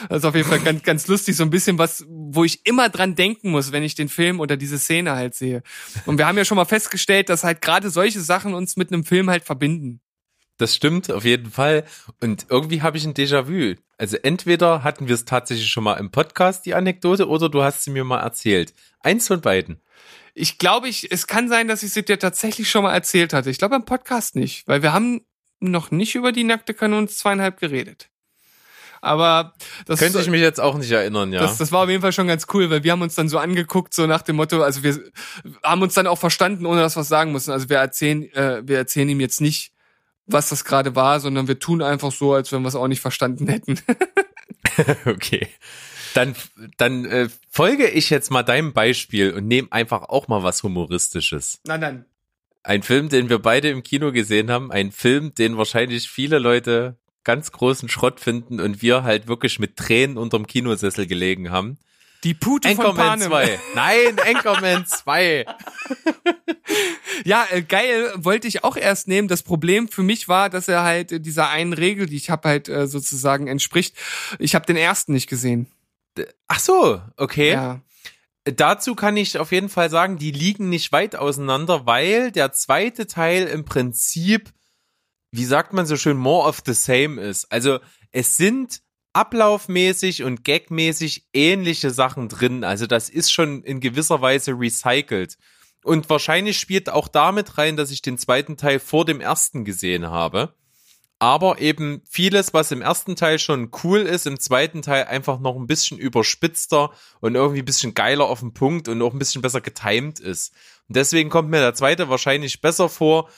Das 0.10 0.18
ist 0.20 0.26
auf 0.26 0.36
jeden 0.36 0.48
Fall 0.48 0.60
ganz, 0.60 0.84
ganz 0.84 1.08
lustig, 1.08 1.36
so 1.36 1.44
ein 1.44 1.50
bisschen 1.50 1.78
was, 1.78 2.06
wo 2.08 2.44
ich 2.44 2.66
immer 2.66 2.90
dran 2.90 3.16
denken 3.16 3.52
muss, 3.52 3.72
wenn 3.72 3.84
ich 3.84 3.96
den 3.96 4.10
Film 4.10 4.40
oder 4.40 4.58
diese 4.58 4.78
Szene 4.78 5.14
halt 5.14 5.36
sehe. 5.36 5.64
Und 6.06 6.18
wir 6.18 6.28
haben 6.28 6.38
ja 6.38 6.46
schon 6.46 6.58
mal 6.58 6.66
festgestellt, 6.66 7.30
dass 7.30 7.44
halt 7.44 7.62
gerade 7.62 7.90
solche 7.90 8.22
Sachen 8.22 8.54
uns 8.54 8.76
mit 8.76 8.92
einem 8.92 9.06
Film 9.06 9.30
halt 9.30 9.44
verbinden. 9.44 10.02
Das 10.58 10.76
stimmt, 10.76 11.12
auf 11.12 11.26
jeden 11.26 11.50
Fall. 11.50 11.84
Und 12.22 12.46
irgendwie 12.50 12.82
habe 12.82 12.98
ich 12.98 13.06
ein 13.06 13.14
Déjà-vu. 13.14 13.76
Also 13.98 14.18
entweder 14.18 14.84
hatten 14.84 15.08
wir 15.08 15.16
es 15.16 15.26
tatsächlich 15.26 15.68
schon 15.68 15.84
mal 15.84 15.96
im 15.96 16.12
Podcast, 16.12 16.66
die 16.66 16.76
Anekdote, 16.76 17.28
oder 17.28 17.50
du 17.50 17.64
hast 17.64 17.84
sie 17.84 17.92
mir 17.92 18.04
mal 18.04 18.20
erzählt. 18.20 18.74
Eins 19.00 19.28
von 19.28 19.42
beiden. 19.42 19.82
Ich 20.36 20.58
glaube, 20.58 20.90
ich, 20.90 21.12
es 21.12 21.28
kann 21.28 21.48
sein, 21.48 21.68
dass 21.68 21.84
ich 21.84 21.94
sie 21.94 22.04
dir 22.04 22.20
tatsächlich 22.20 22.70
schon 22.70 22.84
mal 22.84 22.94
erzählt 22.94 23.34
hatte. 23.34 23.50
Ich 23.50 23.58
glaube 23.60 23.76
im 23.76 23.86
Podcast 23.86 24.36
nicht, 24.36 24.68
weil 24.68 24.82
wir 24.82 24.94
haben 24.94 25.22
noch 25.72 25.92
nicht 25.92 26.16
über 26.16 26.32
die 26.32 26.44
nackte 26.44 26.74
Kanone 26.74 27.08
zweieinhalb 27.08 27.60
geredet. 27.60 28.10
Aber 29.02 29.54
das 29.86 30.00
Könnte 30.00 30.22
ich 30.22 30.30
mich 30.30 30.40
jetzt 30.40 30.62
auch 30.62 30.78
nicht 30.78 30.90
erinnern, 30.90 31.34
ja. 31.34 31.42
Das, 31.42 31.58
das 31.58 31.74
war 31.74 31.84
auf 31.84 31.90
jeden 31.90 32.02
Fall 32.02 32.14
schon 32.14 32.28
ganz 32.28 32.48
cool, 32.54 32.70
weil 32.70 32.86
wir 32.86 32.94
haben 32.94 33.02
uns 33.02 33.16
dann 33.16 33.28
so 33.28 33.38
angeguckt, 33.38 33.94
so 33.94 34.08
nach 34.08 34.22
dem 34.22 34.38
Motto, 34.38 34.64
also 34.64 34.82
wir 34.82 34.98
haben 35.62 35.82
uns 35.82 35.94
dann 35.94 36.08
auch 36.08 36.18
verstanden, 36.18 36.66
ohne 36.66 36.80
dass 36.80 36.96
wir 36.96 37.02
was 37.02 37.10
sagen 37.10 37.34
mussten. 37.34 37.52
Also 37.52 37.68
wir 37.68 37.80
erzählen, 37.80 38.32
äh, 38.34 38.62
wir 38.66 38.78
erzählen 38.78 39.10
ihm 39.10 39.20
jetzt 39.20 39.42
nicht, 39.42 39.74
was 40.26 40.48
das 40.48 40.64
gerade 40.64 40.96
war, 40.96 41.20
sondern 41.20 41.50
wir 41.50 41.60
tun 41.60 41.82
einfach 41.82 42.14
so, 42.14 42.34
als 42.34 42.54
wenn 42.54 42.62
wir 42.62 42.70
es 42.70 42.76
auch 42.76 42.88
nicht 42.88 43.02
verstanden 43.02 43.50
hätten. 43.50 43.78
okay. 45.06 45.50
Dann, 46.14 46.34
dann 46.78 47.04
äh, 47.04 47.28
folge 47.50 47.90
ich 47.90 48.10
jetzt 48.10 48.32
mal 48.32 48.44
deinem 48.44 48.72
Beispiel 48.72 49.34
und 49.34 49.48
nehme 49.48 49.68
einfach 49.72 50.04
auch 50.04 50.30
mal 50.30 50.44
was 50.44 50.64
Humoristisches. 50.64 51.60
Na 51.66 51.78
dann. 51.78 52.06
Ein 52.64 52.82
Film, 52.82 53.10
den 53.10 53.30
wir 53.30 53.40
beide 53.40 53.70
im 53.70 53.84
Kino 53.84 54.12
gesehen 54.12 54.50
haben, 54.50 54.72
ein 54.72 54.92
Film, 54.92 55.34
den 55.36 55.58
wahrscheinlich 55.58 56.10
viele 56.10 56.40
Leute 56.40 56.98
ganz 57.24 57.52
großen 57.52 57.90
Schrott 57.90 58.20
finden 58.20 58.60
und 58.60 58.82
wir 58.82 59.04
halt 59.04 59.28
wirklich 59.28 59.60
mit 59.60 59.78
Tränen 59.78 60.18
unterm 60.18 60.48
Kinosessel 60.48 61.06
gelegen 61.06 61.52
haben. 61.52 61.78
Die 62.24 62.34
Pute 62.34 62.70
von 62.70 62.86
Anchorman 62.86 63.20
Panem. 63.20 63.28
2. 63.28 63.60
Nein, 63.76 64.20
Anchorman 64.20 64.86
2. 64.88 65.46
Ja, 67.26 67.46
äh, 67.52 67.62
geil, 67.62 68.12
wollte 68.16 68.48
ich 68.48 68.64
auch 68.64 68.78
erst 68.78 69.08
nehmen. 69.08 69.28
Das 69.28 69.44
Problem 69.44 69.88
für 69.88 70.04
mich 70.04 70.28
war, 70.28 70.50
dass 70.50 70.68
er 70.68 70.84
halt 70.84 71.12
äh, 71.12 71.20
dieser 71.20 71.50
einen 71.50 71.74
Regel, 71.74 72.06
die 72.06 72.16
ich 72.16 72.30
habe 72.30 72.48
halt 72.48 72.70
äh, 72.70 72.88
sozusagen 72.88 73.48
entspricht. 73.48 73.96
Ich 74.40 74.56
habe 74.56 74.66
den 74.66 74.78
ersten 74.78 75.14
nicht 75.14 75.28
gesehen. 75.28 75.68
Ach 76.48 76.60
so, 76.60 77.02
okay. 77.18 77.52
Ja. 77.52 77.82
Dazu 78.46 78.96
kann 78.96 79.16
ich 79.16 79.38
auf 79.38 79.52
jeden 79.52 79.70
Fall 79.70 79.90
sagen, 79.90 80.18
die 80.18 80.32
liegen 80.32 80.70
nicht 80.70 80.92
weit 80.92 81.16
auseinander, 81.16 81.86
weil 81.86 82.32
der 82.32 82.52
zweite 82.52 83.08
Teil 83.08 83.48
im 83.48 83.64
Prinzip, 83.64 84.52
wie 85.32 85.46
sagt 85.46 85.72
man 85.72 85.86
so 85.86 85.96
schön, 85.96 86.18
more 86.18 86.48
of 86.48 86.62
the 86.66 86.74
same 86.74 87.22
ist. 87.22 87.50
Also 87.52 87.80
es 88.12 88.36
sind 88.36 88.82
ablaufmäßig 89.14 90.24
und 90.24 90.44
gagmäßig 90.44 91.30
ähnliche 91.34 91.92
Sachen 91.92 92.28
drin. 92.28 92.64
Also 92.64 92.86
das 92.86 93.10
ist 93.10 93.32
schon 93.32 93.64
in 93.64 93.80
gewisser 93.80 94.22
Weise 94.22 94.52
recycelt. 94.52 95.38
Und 95.84 96.10
wahrscheinlich 96.10 96.60
spielt 96.60 96.90
auch 96.90 97.08
damit 97.08 97.58
rein, 97.58 97.78
dass 97.78 97.92
ich 97.92 98.02
den 98.02 98.18
zweiten 98.18 98.58
Teil 98.58 98.80
vor 98.80 99.06
dem 99.06 99.22
ersten 99.22 99.64
gesehen 99.64 100.10
habe. 100.10 100.56
Aber 101.24 101.62
eben 101.62 102.02
vieles, 102.10 102.54
was 102.54 102.72
im 102.72 102.82
ersten 102.82 103.16
Teil 103.16 103.40
schon 103.40 103.72
cool 103.86 104.00
ist, 104.00 104.28
im 104.28 104.42
zweiten 104.42 104.82
Teil 104.82 105.06
einfach 105.06 105.40
noch 105.40 105.56
ein 105.56 105.68
bisschen 105.68 105.98
überspitzter 105.98 106.92
und 107.22 107.36
irgendwie 107.36 107.62
ein 107.62 107.66
bisschen 107.66 107.94
geiler 107.94 108.26
auf 108.26 108.42
den 108.42 108.54
Punkt 108.54 108.90
und 108.90 109.02
auch 109.02 109.14
ein 109.14 109.20
bisschen 109.20 109.42
besser 109.42 109.62
getimed 109.62 110.20
ist. 110.20 110.52
Und 110.90 110.98
deswegen 110.98 111.30
kommt 111.30 111.50
mir 111.50 111.62
der 111.62 111.76
zweite 111.76 112.10
wahrscheinlich 112.10 112.60
besser 112.60 112.90
vor. 112.90 113.30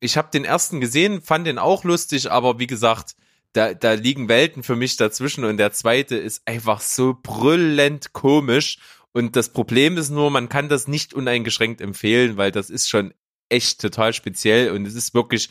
Ich 0.00 0.18
habe 0.18 0.28
den 0.30 0.44
ersten 0.44 0.82
gesehen, 0.82 1.22
fand 1.22 1.46
den 1.46 1.58
auch 1.58 1.82
lustig, 1.82 2.30
aber 2.30 2.58
wie 2.58 2.66
gesagt, 2.66 3.16
da, 3.54 3.72
da 3.72 3.94
liegen 3.94 4.28
Welten 4.28 4.62
für 4.62 4.76
mich 4.76 4.98
dazwischen 4.98 5.44
und 5.44 5.56
der 5.56 5.72
zweite 5.72 6.16
ist 6.16 6.42
einfach 6.44 6.82
so 6.82 7.16
brüllend 7.22 8.12
komisch. 8.12 8.76
Und 9.12 9.34
das 9.34 9.54
Problem 9.54 9.96
ist 9.96 10.10
nur, 10.10 10.30
man 10.30 10.50
kann 10.50 10.68
das 10.68 10.88
nicht 10.88 11.14
uneingeschränkt 11.14 11.80
empfehlen, 11.80 12.36
weil 12.36 12.52
das 12.52 12.68
ist 12.68 12.90
schon 12.90 13.14
echt 13.48 13.80
total 13.80 14.12
speziell 14.12 14.72
und 14.72 14.86
es 14.86 14.94
ist 14.94 15.14
wirklich 15.14 15.48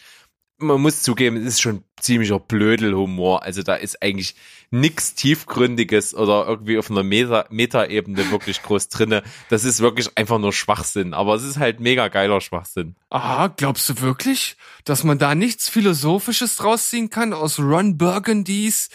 man 0.60 0.82
muss 0.82 1.02
zugeben, 1.02 1.38
es 1.38 1.46
ist 1.56 1.62
schon 1.62 1.84
ziemlicher 2.00 2.40
Blödelhumor. 2.40 3.44
Also 3.44 3.64
da 3.64 3.76
ist 3.76 4.02
eigentlich 4.02 4.36
nix 4.72 5.16
Tiefgründiges 5.16 6.14
oder 6.14 6.46
irgendwie 6.48 6.78
auf 6.78 6.90
einer 6.92 7.04
Meta- 7.04 7.46
Meta-Ebene 7.50 8.32
wirklich 8.32 8.62
groß 8.62 8.90
drinne. 8.90 9.24
Das 9.50 9.64
ist 9.64 9.80
wirklich 9.80 10.18
einfach 10.18 10.40
nur 10.40 10.54
Schwachsinn. 10.54 11.14
Aber 11.14 11.36
es 11.36 11.44
ist 11.44 11.58
halt 11.58 11.80
mega 11.80 12.08
geiler 12.08 12.42
Schwachsinn. 12.42 12.96
Aha, 13.10 13.48
glaubst 13.48 13.90
du 13.90 14.02
wirklich, 14.02 14.58
dass 14.86 15.04
man 15.04 15.18
da 15.18 15.36
nichts 15.36 15.70
Philosophisches 15.70 16.56
draus 16.58 16.90
ziehen 16.90 17.10
kann 17.10 17.34
aus 17.34 17.60
Ron 17.60 17.98
Burgundys 17.98 18.90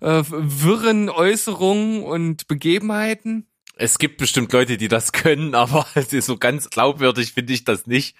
äh, 0.00 0.22
wirren 0.28 1.08
Äußerungen 1.08 2.02
und 2.02 2.48
Begebenheiten? 2.48 3.46
Es 3.76 3.98
gibt 3.98 4.18
bestimmt 4.18 4.52
Leute, 4.52 4.76
die 4.76 4.88
das 4.88 5.12
können, 5.12 5.54
aber 5.54 5.86
so 6.10 6.36
ganz 6.36 6.68
glaubwürdig 6.68 7.32
finde 7.32 7.52
ich 7.54 7.64
das 7.64 7.86
nicht. 7.86 8.14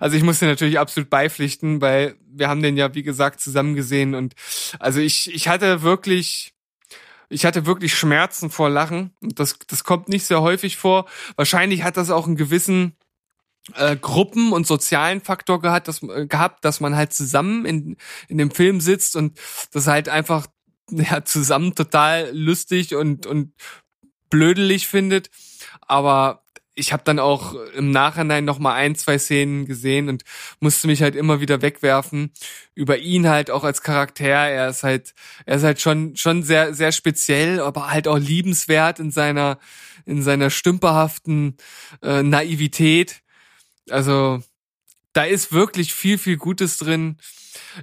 Also 0.00 0.16
ich 0.16 0.22
muss 0.22 0.38
dir 0.38 0.46
natürlich 0.46 0.78
absolut 0.78 1.10
beipflichten, 1.10 1.80
weil 1.80 2.16
wir 2.26 2.48
haben 2.48 2.62
den 2.62 2.76
ja, 2.76 2.94
wie 2.94 3.02
gesagt, 3.02 3.40
zusammen 3.40 3.74
gesehen 3.74 4.14
und 4.14 4.34
also 4.78 5.00
ich, 5.00 5.32
ich 5.32 5.48
hatte 5.48 5.82
wirklich, 5.82 6.54
ich 7.28 7.44
hatte 7.44 7.66
wirklich 7.66 7.94
Schmerzen 7.94 8.50
vor 8.50 8.70
Lachen 8.70 9.12
und 9.20 9.38
das, 9.38 9.58
das 9.66 9.84
kommt 9.84 10.08
nicht 10.08 10.24
sehr 10.24 10.42
häufig 10.42 10.76
vor. 10.76 11.06
Wahrscheinlich 11.36 11.82
hat 11.82 11.96
das 11.96 12.10
auch 12.10 12.26
einen 12.26 12.36
gewissen 12.36 12.96
äh, 13.74 13.96
Gruppen- 13.96 14.52
und 14.52 14.66
sozialen 14.66 15.20
Faktor 15.20 15.60
gehabt, 15.60 15.88
dass, 15.88 16.02
äh, 16.02 16.26
gehabt, 16.26 16.64
dass 16.64 16.80
man 16.80 16.96
halt 16.96 17.12
zusammen 17.12 17.64
in, 17.64 17.96
in 18.28 18.38
dem 18.38 18.50
Film 18.50 18.80
sitzt 18.80 19.16
und 19.16 19.38
das 19.72 19.86
halt 19.86 20.08
einfach 20.08 20.46
ja, 20.90 21.24
zusammen 21.24 21.74
total 21.74 22.30
lustig 22.32 22.94
und, 22.94 23.26
und 23.26 23.54
blödelig 24.30 24.88
findet. 24.88 25.30
Aber 25.82 26.41
ich 26.74 26.92
habe 26.92 27.02
dann 27.04 27.18
auch 27.18 27.54
im 27.74 27.90
Nachhinein 27.90 28.44
noch 28.44 28.58
mal 28.58 28.74
ein, 28.74 28.94
zwei 28.94 29.18
Szenen 29.18 29.66
gesehen 29.66 30.08
und 30.08 30.22
musste 30.60 30.86
mich 30.86 31.02
halt 31.02 31.14
immer 31.16 31.40
wieder 31.40 31.60
wegwerfen 31.60 32.32
über 32.74 32.98
ihn 32.98 33.28
halt 33.28 33.50
auch 33.50 33.64
als 33.64 33.82
Charakter. 33.82 34.24
Er 34.24 34.68
ist 34.68 34.82
halt, 34.82 35.14
er 35.44 35.56
ist 35.56 35.64
halt 35.64 35.80
schon 35.80 36.16
schon 36.16 36.42
sehr 36.42 36.74
sehr 36.74 36.92
speziell, 36.92 37.60
aber 37.60 37.90
halt 37.90 38.08
auch 38.08 38.18
liebenswert 38.18 39.00
in 39.00 39.10
seiner 39.10 39.58
in 40.06 40.22
seiner 40.22 40.50
stümperhaften 40.50 41.56
äh, 42.02 42.22
Naivität. 42.22 43.22
Also 43.90 44.42
da 45.12 45.24
ist 45.24 45.52
wirklich 45.52 45.92
viel 45.92 46.16
viel 46.18 46.38
Gutes 46.38 46.78
drin. 46.78 47.18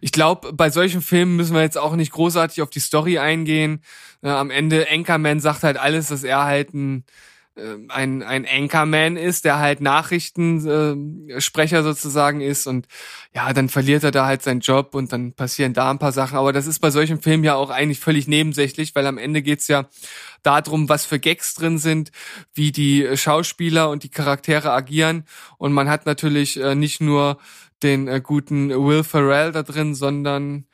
Ich 0.02 0.12
glaube, 0.12 0.54
bei 0.54 0.72
solchen 0.72 1.02
Filmen 1.02 1.36
müssen 1.36 1.54
wir 1.56 1.62
jetzt 1.62 1.78
auch 1.78 1.96
nicht 1.96 2.12
großartig 2.12 2.62
auf 2.64 2.70
die 2.72 2.80
Story 2.80 3.20
eingehen. 3.20 3.84
Äh, 4.24 4.30
am 4.30 4.50
Ende 4.50 4.88
Anchorman 4.90 5.40
sagt 5.40 5.64
halt 5.64 5.78
alles, 5.78 6.08
dass 6.08 6.24
er 6.24 6.46
halt 6.46 6.74
ein 6.74 7.06
ein, 7.90 8.24
ein 8.24 8.48
Anchorman 8.48 9.18
ist, 9.18 9.46
der 9.46 9.60
halt 9.60 9.82
Nachrichtensprecher 9.82 11.84
sozusagen 11.84 12.42
ist 12.42 12.68
und 12.68 12.88
ja, 13.34 13.52
dann 13.54 13.70
verliert 13.70 14.04
er 14.04 14.12
da 14.12 14.26
halt 14.26 14.42
seinen 14.42 14.62
Job 14.62 14.96
und 14.96 15.14
dann 15.14 15.34
passieren 15.34 15.74
da 15.74 15.92
ein 15.92 16.00
paar 16.00 16.12
Sachen. 16.12 16.38
Aber 16.38 16.54
das 16.54 16.68
ist 16.68 16.80
bei 16.80 16.90
solchen 16.90 17.22
Filmen 17.22 17.44
ja 17.44 17.56
auch 17.56 17.70
eigentlich 17.70 18.00
völlig 18.00 18.28
nebensächlich, 18.28 18.96
weil 18.96 19.06
am 19.06 19.18
Ende 19.18 19.42
geht's 19.42 19.68
ja 19.68 19.88
darum, 20.44 20.90
was 20.90 21.06
für 21.06 21.20
Gags 21.20 21.54
drin 21.54 21.78
sind, 21.78 22.12
wie 22.54 22.72
die 22.72 23.08
Schauspieler 23.16 23.90
und 23.90 24.04
die 24.04 24.10
Charaktere 24.10 24.72
agieren. 24.72 25.26
Und 25.58 25.74
man 25.74 25.90
hat 25.90 26.06
natürlich 26.06 26.60
äh, 26.60 26.76
nicht 26.76 27.02
nur 27.02 27.38
den 27.84 28.08
äh, 28.08 28.22
guten 28.22 28.70
Will 28.70 29.04
Ferrell 29.04 29.52
da 29.52 29.64
drin, 29.64 29.96
sondern 29.96 30.66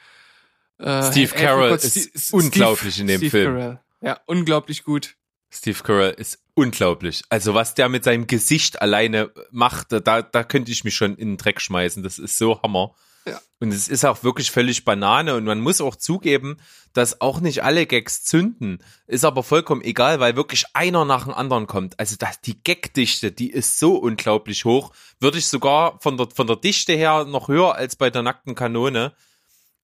äh, 0.79 1.11
Steve 1.11 1.33
kurz, 1.69 1.83
ist 1.83 2.27
Steve- 2.27 2.43
unglaublich 2.43 2.99
in 2.99 3.07
dem 3.07 3.17
Steve 3.17 3.31
Film. 3.31 3.53
Carell. 3.53 3.79
Ja, 4.01 4.19
unglaublich 4.25 4.83
gut. 4.83 5.15
Steve 5.55 5.81
Carell 5.83 6.11
ist 6.11 6.39
unglaublich. 6.53 7.23
Also 7.29 7.53
was 7.53 7.75
der 7.75 7.89
mit 7.89 8.03
seinem 8.03 8.27
Gesicht 8.27 8.81
alleine 8.81 9.31
macht, 9.51 9.87
da, 9.91 10.21
da 10.21 10.43
könnte 10.43 10.71
ich 10.71 10.83
mich 10.83 10.95
schon 10.95 11.15
in 11.15 11.29
den 11.29 11.37
Dreck 11.37 11.61
schmeißen. 11.61 12.03
Das 12.03 12.19
ist 12.19 12.37
so 12.37 12.61
Hammer. 12.61 12.93
Ja. 13.27 13.39
Und 13.59 13.71
es 13.73 13.87
ist 13.87 14.05
auch 14.05 14.23
wirklich 14.23 14.51
völlig 14.51 14.85
Banane 14.85 15.35
und 15.35 15.45
man 15.45 15.59
muss 15.59 15.81
auch 15.81 15.95
zugeben, 15.95 16.57
dass 16.93 17.21
auch 17.21 17.39
nicht 17.39 17.63
alle 17.63 17.87
Gags 17.87 18.23
zünden. 18.23 18.83
Ist 19.07 19.25
aber 19.25 19.41
vollkommen 19.41 19.81
egal, 19.81 20.19
weil 20.19 20.35
wirklich 20.35 20.65
einer 20.73 21.05
nach 21.05 21.23
dem 21.23 21.33
anderen 21.33 21.65
kommt. 21.65 21.99
Also 21.99 22.15
das, 22.19 22.41
die 22.41 22.61
Gagdichte, 22.63 23.31
die 23.31 23.49
ist 23.49 23.79
so 23.79 23.95
unglaublich 23.95 24.65
hoch. 24.65 24.91
Würde 25.19 25.39
ich 25.39 25.47
sogar 25.47 25.99
von 26.01 26.17
der, 26.17 26.27
von 26.33 26.45
der 26.45 26.57
Dichte 26.57 26.93
her 26.93 27.25
noch 27.25 27.47
höher 27.47 27.75
als 27.75 27.95
bei 27.95 28.09
der 28.09 28.21
nackten 28.21 28.53
Kanone. 28.53 29.13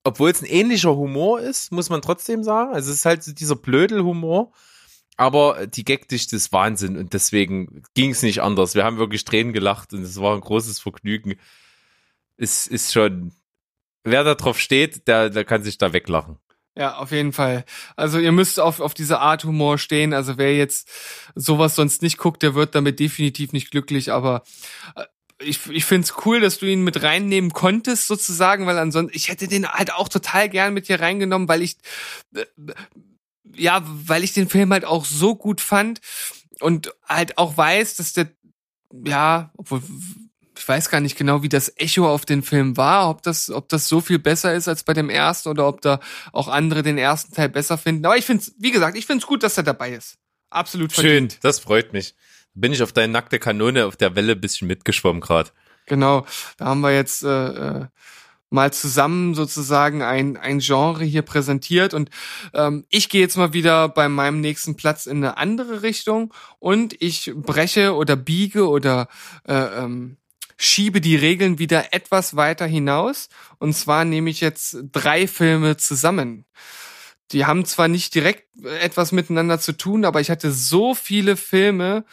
Obwohl 0.04 0.30
es 0.30 0.42
ein 0.42 0.48
ähnlicher 0.48 0.96
Humor 0.96 1.40
ist, 1.40 1.72
muss 1.72 1.90
man 1.90 2.02
trotzdem 2.02 2.44
sagen. 2.44 2.74
Also 2.74 2.92
es 2.92 2.98
ist 2.98 3.06
halt 3.06 3.24
so 3.24 3.32
dieser 3.32 3.56
Blödelhumor. 3.56 4.52
Aber 5.18 5.68
die 5.68 5.86
Gagdichte 5.86 6.36
ist 6.36 6.52
Wahnsinn 6.52 6.98
und 6.98 7.14
deswegen 7.14 7.84
ging 7.94 8.12
es 8.12 8.24
nicht 8.24 8.42
anders. 8.42 8.76
Wir 8.76 8.84
haben 8.84 8.98
wirklich 8.98 9.24
Tränen 9.26 9.54
gelacht 9.54 9.94
und 9.94 10.02
es 10.04 10.20
war 10.20 10.36
ein 10.36 10.42
großes 10.42 10.80
Vergnügen. 10.80 11.36
Es 12.38 12.66
ist 12.66 12.92
schon, 12.92 13.34
wer 14.04 14.24
da 14.24 14.36
drauf 14.36 14.60
steht, 14.60 15.08
der, 15.08 15.30
der 15.30 15.46
kann 15.46 15.64
sich 15.64 15.78
da 15.78 15.94
weglachen. 15.94 16.38
Ja, 16.76 16.96
auf 16.98 17.12
jeden 17.12 17.34
Fall. 17.34 17.66
Also 17.98 18.18
ihr 18.18 18.32
müsst 18.32 18.60
auf, 18.60 18.80
auf 18.80 18.94
diese 18.94 19.20
Art 19.20 19.44
Humor 19.44 19.78
stehen. 19.78 20.14
Also 20.14 20.38
wer 20.38 20.56
jetzt 20.56 20.90
sowas 21.36 21.76
sonst 21.76 22.02
nicht 22.02 22.18
guckt, 22.18 22.44
der 22.44 22.56
wird 22.56 22.76
damit 22.76 23.00
definitiv 23.00 23.52
nicht 23.52 23.72
glücklich. 23.72 24.12
Aber 24.12 24.44
äh, 24.96 25.04
ich, 25.44 25.68
ich 25.70 25.84
find's 25.84 26.14
cool, 26.26 26.40
dass 26.40 26.60
du 26.60 26.66
ihn 26.66 26.84
mit 26.84 27.04
reinnehmen 27.04 27.52
konntest, 27.52 28.08
sozusagen, 28.08 28.68
weil 28.68 28.78
ansonsten, 28.78 29.16
ich 29.16 29.28
hätte 29.28 29.48
den 29.48 29.68
halt 29.68 29.94
auch 29.94 30.08
total 30.08 30.48
gern 30.50 30.74
mit 30.74 30.88
hier 30.88 31.02
reingenommen, 31.02 31.50
weil 31.50 31.62
ich, 31.62 31.78
äh, 32.36 32.46
ja, 33.56 33.82
weil 33.86 34.24
ich 34.24 34.34
den 34.34 34.50
Film 34.50 34.72
halt 34.72 34.86
auch 34.86 35.06
so 35.06 35.36
gut 35.36 35.62
fand 35.62 36.02
und 36.60 36.94
halt 37.08 37.38
auch 37.38 37.58
weiß, 37.58 37.96
dass 37.96 38.14
der, 38.14 38.30
ja, 39.06 39.52
obwohl, 39.58 39.82
ich 40.58 40.68
weiß 40.68 40.90
gar 40.90 41.00
nicht 41.00 41.18
genau, 41.18 41.42
wie 41.42 41.50
das 41.50 41.74
Echo 41.78 42.08
auf 42.08 42.26
den 42.26 42.44
Film 42.44 42.78
war, 42.78 43.10
ob 43.10 43.24
das, 43.24 43.50
ob 43.50 43.70
das 43.70 43.88
so 43.88 44.00
viel 44.00 44.20
besser 44.20 44.54
ist 44.54 44.68
als 44.68 44.84
bei 44.84 44.94
dem 44.94 45.10
ersten 45.10 45.50
oder 45.50 45.68
ob 45.68 45.82
da 45.82 46.00
auch 46.34 46.48
andere 46.48 46.84
den 46.84 46.98
ersten 46.98 47.34
Teil 47.34 47.50
besser 47.50 47.78
finden. 47.78 48.06
Aber 48.06 48.18
ich 48.18 48.26
find's, 48.26 48.54
wie 48.60 48.72
gesagt, 48.72 48.98
ich 48.98 49.06
find's 49.06 49.26
gut, 49.26 49.44
dass 49.44 49.58
er 49.58 49.64
dabei 49.64 49.92
ist. 49.92 50.18
Absolut 50.50 50.92
verdient. 50.92 51.34
Schön, 51.34 51.40
das 51.42 51.60
freut 51.60 51.94
mich. 51.94 52.14
Bin 52.54 52.74
ich 52.74 52.84
auf 52.84 52.92
deine 52.92 53.12
nackte 53.12 53.40
Kanone 53.40 53.86
auf 53.86 53.96
der 53.96 54.16
Welle 54.16 54.34
ein 54.34 54.42
bisschen 54.42 54.68
mitgeschwommen 54.68 55.22
gerade. 55.22 55.52
Genau, 55.88 56.26
da 56.58 56.66
haben 56.66 56.82
wir 56.82 56.94
jetzt 56.94 57.24
äh, 57.24 57.28
äh, 57.28 57.86
mal 58.52 58.72
zusammen 58.72 59.34
sozusagen 59.34 60.04
ein, 60.04 60.38
ein 60.38 60.60
Genre 60.60 61.04
hier 61.04 61.24
präsentiert. 61.24 61.94
Und 61.94 62.10
ähm, 62.54 62.86
ich 62.90 63.10
gehe 63.10 63.22
jetzt 63.22 63.38
mal 63.38 63.54
wieder 63.54 63.90
bei 63.90 64.10
meinem 64.10 64.42
nächsten 64.42 64.76
Platz 64.76 65.08
in 65.08 65.18
eine 65.18 65.38
andere 65.38 65.82
Richtung. 65.82 66.34
Und 66.60 67.02
ich 67.02 67.32
breche 67.34 67.96
oder 67.96 68.16
biege 68.16 68.68
oder 68.68 69.08
äh, 69.48 69.54
ähm, 69.54 70.18
schiebe 70.58 71.02
die 71.02 71.16
Regeln 71.16 71.58
wieder 71.58 71.94
etwas 71.94 72.36
weiter 72.36 72.68
hinaus. 72.68 73.30
Und 73.58 73.74
zwar 73.74 74.06
nehme 74.06 74.30
ich 74.30 74.42
jetzt 74.42 74.78
drei 74.92 75.28
Filme 75.28 75.78
zusammen. 75.78 76.46
Die 77.32 77.46
haben 77.46 77.64
zwar 77.64 77.88
nicht 77.88 78.14
direkt 78.14 78.46
etwas 78.82 79.14
miteinander 79.14 79.60
zu 79.60 79.72
tun, 79.72 80.04
aber 80.04 80.20
ich 80.20 80.30
hatte 80.30 80.52
so 80.52 80.94
viele 80.94 81.38
Filme, 81.38 82.04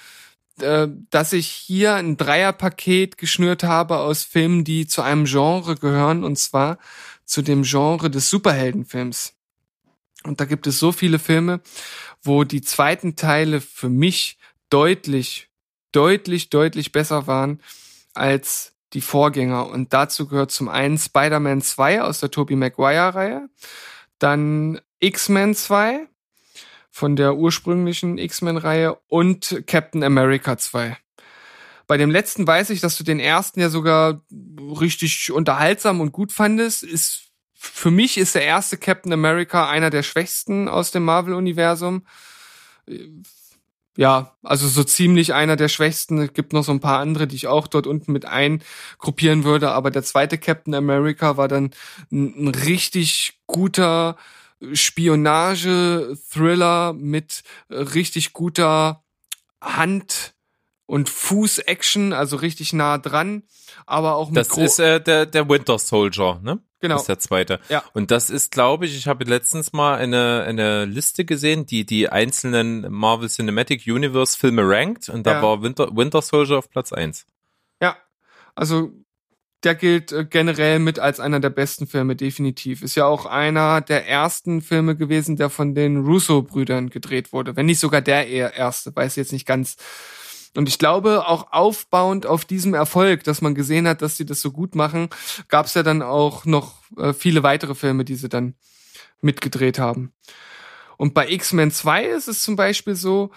äh, 0.62 0.88
dass 1.10 1.32
ich 1.32 1.48
hier 1.48 1.94
ein 1.94 2.16
Dreierpaket 2.16 3.18
geschnürt 3.18 3.64
habe 3.64 3.98
aus 3.98 4.24
Filmen, 4.24 4.64
die 4.64 4.86
zu 4.86 5.02
einem 5.02 5.24
Genre 5.24 5.76
gehören, 5.76 6.24
und 6.24 6.38
zwar 6.38 6.78
zu 7.24 7.42
dem 7.42 7.62
Genre 7.62 8.10
des 8.10 8.30
Superheldenfilms. 8.30 9.34
Und 10.24 10.40
da 10.40 10.44
gibt 10.44 10.66
es 10.66 10.78
so 10.78 10.92
viele 10.92 11.18
Filme, 11.18 11.60
wo 12.22 12.44
die 12.44 12.62
zweiten 12.62 13.16
Teile 13.16 13.60
für 13.60 13.88
mich 13.88 14.38
deutlich, 14.70 15.48
deutlich, 15.92 16.50
deutlich 16.50 16.92
besser 16.92 17.26
waren 17.26 17.60
als 18.14 18.74
die 18.92 19.00
Vorgänger. 19.00 19.66
Und 19.66 19.92
dazu 19.92 20.26
gehört 20.26 20.50
zum 20.50 20.68
einen 20.68 20.98
Spider-Man 20.98 21.62
2 21.62 22.02
aus 22.02 22.20
der 22.20 22.30
Tobey 22.30 22.56
Maguire-Reihe, 22.56 23.48
dann 24.18 24.80
X-Men 25.00 25.54
2 25.54 26.08
von 26.90 27.16
der 27.16 27.36
ursprünglichen 27.36 28.18
X-Men-Reihe 28.18 28.98
und 29.08 29.62
Captain 29.66 30.02
America 30.02 30.56
2. 30.56 30.96
Bei 31.86 31.96
dem 31.96 32.10
letzten 32.10 32.46
weiß 32.46 32.70
ich, 32.70 32.80
dass 32.80 32.98
du 32.98 33.04
den 33.04 33.18
ersten 33.18 33.60
ja 33.60 33.70
sogar 33.70 34.22
richtig 34.80 35.32
unterhaltsam 35.32 36.00
und 36.00 36.12
gut 36.12 36.32
fandest. 36.32 36.82
Ist 36.82 37.28
für 37.54 37.90
mich 37.90 38.18
ist 38.18 38.34
der 38.34 38.44
erste 38.44 38.76
Captain 38.76 39.12
America 39.12 39.68
einer 39.68 39.90
der 39.90 40.02
schwächsten 40.02 40.68
aus 40.68 40.90
dem 40.90 41.04
Marvel-Universum. 41.04 42.06
Ja, 43.96 44.36
also 44.44 44.68
so 44.68 44.84
ziemlich 44.84 45.34
einer 45.34 45.56
der 45.56 45.68
schwächsten. 45.68 46.18
Es 46.18 46.32
gibt 46.32 46.52
noch 46.52 46.62
so 46.62 46.70
ein 46.70 46.78
paar 46.78 47.00
andere, 47.00 47.26
die 47.26 47.34
ich 47.34 47.48
auch 47.48 47.66
dort 47.66 47.88
unten 47.88 48.12
mit 48.12 48.26
eingruppieren 48.26 49.42
würde. 49.42 49.72
Aber 49.72 49.90
der 49.90 50.04
zweite 50.04 50.38
Captain 50.38 50.74
America 50.74 51.36
war 51.36 51.48
dann 51.48 51.70
ein, 52.12 52.44
ein 52.44 52.48
richtig 52.48 53.40
guter 53.46 54.16
Spionage-Thriller 54.72 56.92
mit 56.92 57.42
richtig 57.70 58.32
guter 58.32 59.04
Hand- 59.62 60.34
und 60.86 61.08
Fuß-Action, 61.08 62.12
also 62.12 62.36
richtig 62.36 62.72
nah 62.72 62.98
dran, 62.98 63.42
aber 63.86 64.14
auch 64.14 64.28
mit 64.30 64.38
Das 64.38 64.56
ist 64.56 64.78
äh, 64.78 65.00
der, 65.00 65.26
der 65.26 65.48
Winter 65.48 65.78
Soldier, 65.78 66.40
ne? 66.42 66.60
Genau. 66.80 66.94
Das 66.94 67.02
ist 67.02 67.08
der 67.08 67.18
zweite. 67.18 67.58
Ja. 67.68 67.82
Und 67.92 68.12
das 68.12 68.30
ist, 68.30 68.52
glaube 68.52 68.86
ich, 68.86 68.96
ich 68.96 69.08
habe 69.08 69.24
letztens 69.24 69.72
mal 69.72 69.96
eine, 69.96 70.44
eine 70.46 70.84
Liste 70.84 71.24
gesehen, 71.24 71.66
die 71.66 71.84
die 71.84 72.08
einzelnen 72.08 72.86
Marvel 72.92 73.28
Cinematic 73.28 73.82
Universe 73.86 74.38
Filme 74.38 74.62
rankt 74.64 75.08
und 75.08 75.26
da 75.26 75.32
Ja. 75.34 75.42
war 75.42 75.62
Winter, 75.62 75.88
Winter 75.96 76.22
Soldier 76.22 76.58
auf 76.58 76.70
Platz 76.70 76.92
eins. 76.92 77.26
Ja, 77.82 77.96
also 78.54 78.92
der 79.64 79.74
gilt 79.74 80.12
äh, 80.12 80.24
generell 80.24 80.78
mit 80.78 80.98
als 80.98 81.20
einer 81.20 81.40
der 81.40 81.50
besten 81.50 81.86
Filme, 81.86 82.16
definitiv. 82.16 82.82
Ist 82.82 82.94
ja 82.94 83.06
auch 83.06 83.26
einer 83.26 83.80
der 83.80 84.08
ersten 84.08 84.62
Filme 84.62 84.96
gewesen, 84.96 85.36
der 85.36 85.50
von 85.50 85.74
den 85.74 86.04
Russo-Brüdern 86.04 86.90
gedreht 86.90 87.32
wurde. 87.32 87.56
Wenn 87.56 87.66
nicht 87.66 87.80
sogar 87.80 88.00
der 88.00 88.28
erste, 88.28 88.94
weiß 88.94 89.16
jetzt 89.16 89.32
nicht 89.32 89.46
ganz. 89.46 89.76
Und 90.56 90.68
ich 90.68 90.78
glaube, 90.78 91.26
auch 91.26 91.52
aufbauend 91.52 92.26
auf 92.26 92.44
diesem 92.44 92.74
Erfolg, 92.74 93.24
dass 93.24 93.42
man 93.42 93.54
gesehen 93.54 93.86
hat, 93.86 94.02
dass 94.02 94.16
sie 94.16 94.26
das 94.26 94.40
so 94.40 94.50
gut 94.50 94.74
machen, 94.74 95.08
gab 95.48 95.66
es 95.66 95.74
ja 95.74 95.82
dann 95.82 96.02
auch 96.02 96.44
noch 96.44 96.74
äh, 96.96 97.12
viele 97.12 97.42
weitere 97.42 97.74
Filme, 97.74 98.04
die 98.04 98.16
sie 98.16 98.28
dann 98.28 98.54
mitgedreht 99.20 99.78
haben. 99.78 100.12
Und 100.96 101.14
bei 101.14 101.28
X-Men 101.30 101.70
2 101.70 102.04
ist 102.06 102.28
es 102.28 102.42
zum 102.42 102.56
Beispiel 102.56 102.94
so, 102.94 103.30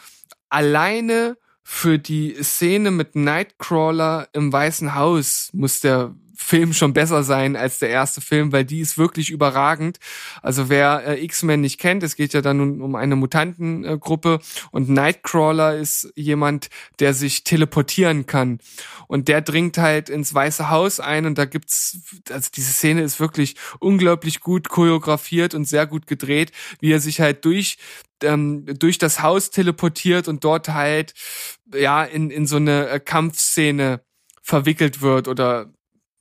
alleine 0.49 1.37
für 1.63 1.99
die 1.99 2.35
Szene 2.41 2.91
mit 2.91 3.15
Nightcrawler 3.15 4.27
im 4.33 4.51
Weißen 4.51 4.95
Haus 4.95 5.49
muss 5.53 5.79
der 5.79 6.15
Film 6.41 6.73
schon 6.73 6.93
besser 6.93 7.23
sein 7.23 7.55
als 7.55 7.79
der 7.79 7.89
erste 7.89 8.19
Film, 8.19 8.51
weil 8.51 8.65
die 8.65 8.81
ist 8.81 8.97
wirklich 8.97 9.29
überragend. 9.29 9.99
Also 10.41 10.69
wer 10.69 11.05
äh, 11.07 11.23
X-Men 11.23 11.61
nicht 11.61 11.79
kennt, 11.79 12.03
es 12.03 12.15
geht 12.15 12.33
ja 12.33 12.41
dann 12.41 12.81
um 12.81 12.95
eine 12.95 13.15
Mutantengruppe 13.15 14.39
und 14.71 14.89
Nightcrawler 14.89 15.77
ist 15.77 16.11
jemand, 16.15 16.69
der 16.99 17.13
sich 17.13 17.43
teleportieren 17.43 18.25
kann 18.25 18.59
und 19.07 19.27
der 19.27 19.41
dringt 19.41 19.77
halt 19.77 20.09
ins 20.09 20.33
Weiße 20.33 20.69
Haus 20.69 20.99
ein 20.99 21.25
und 21.25 21.37
da 21.37 21.45
gibt's, 21.45 21.99
also 22.29 22.49
diese 22.53 22.71
Szene 22.71 23.01
ist 23.01 23.19
wirklich 23.19 23.55
unglaublich 23.79 24.39
gut 24.39 24.67
choreografiert 24.67 25.53
und 25.53 25.65
sehr 25.65 25.85
gut 25.85 26.07
gedreht, 26.07 26.51
wie 26.79 26.91
er 26.91 26.99
sich 26.99 27.21
halt 27.21 27.45
durch 27.45 27.77
ähm, 28.23 28.65
durch 28.77 28.97
das 28.97 29.21
Haus 29.21 29.51
teleportiert 29.51 30.27
und 30.27 30.43
dort 30.43 30.69
halt 30.69 31.13
ja 31.73 32.03
in 32.03 32.29
in 32.29 32.47
so 32.47 32.57
eine 32.57 32.89
äh, 32.89 32.99
Kampfszene 32.99 34.01
verwickelt 34.41 35.01
wird 35.01 35.27
oder 35.27 35.71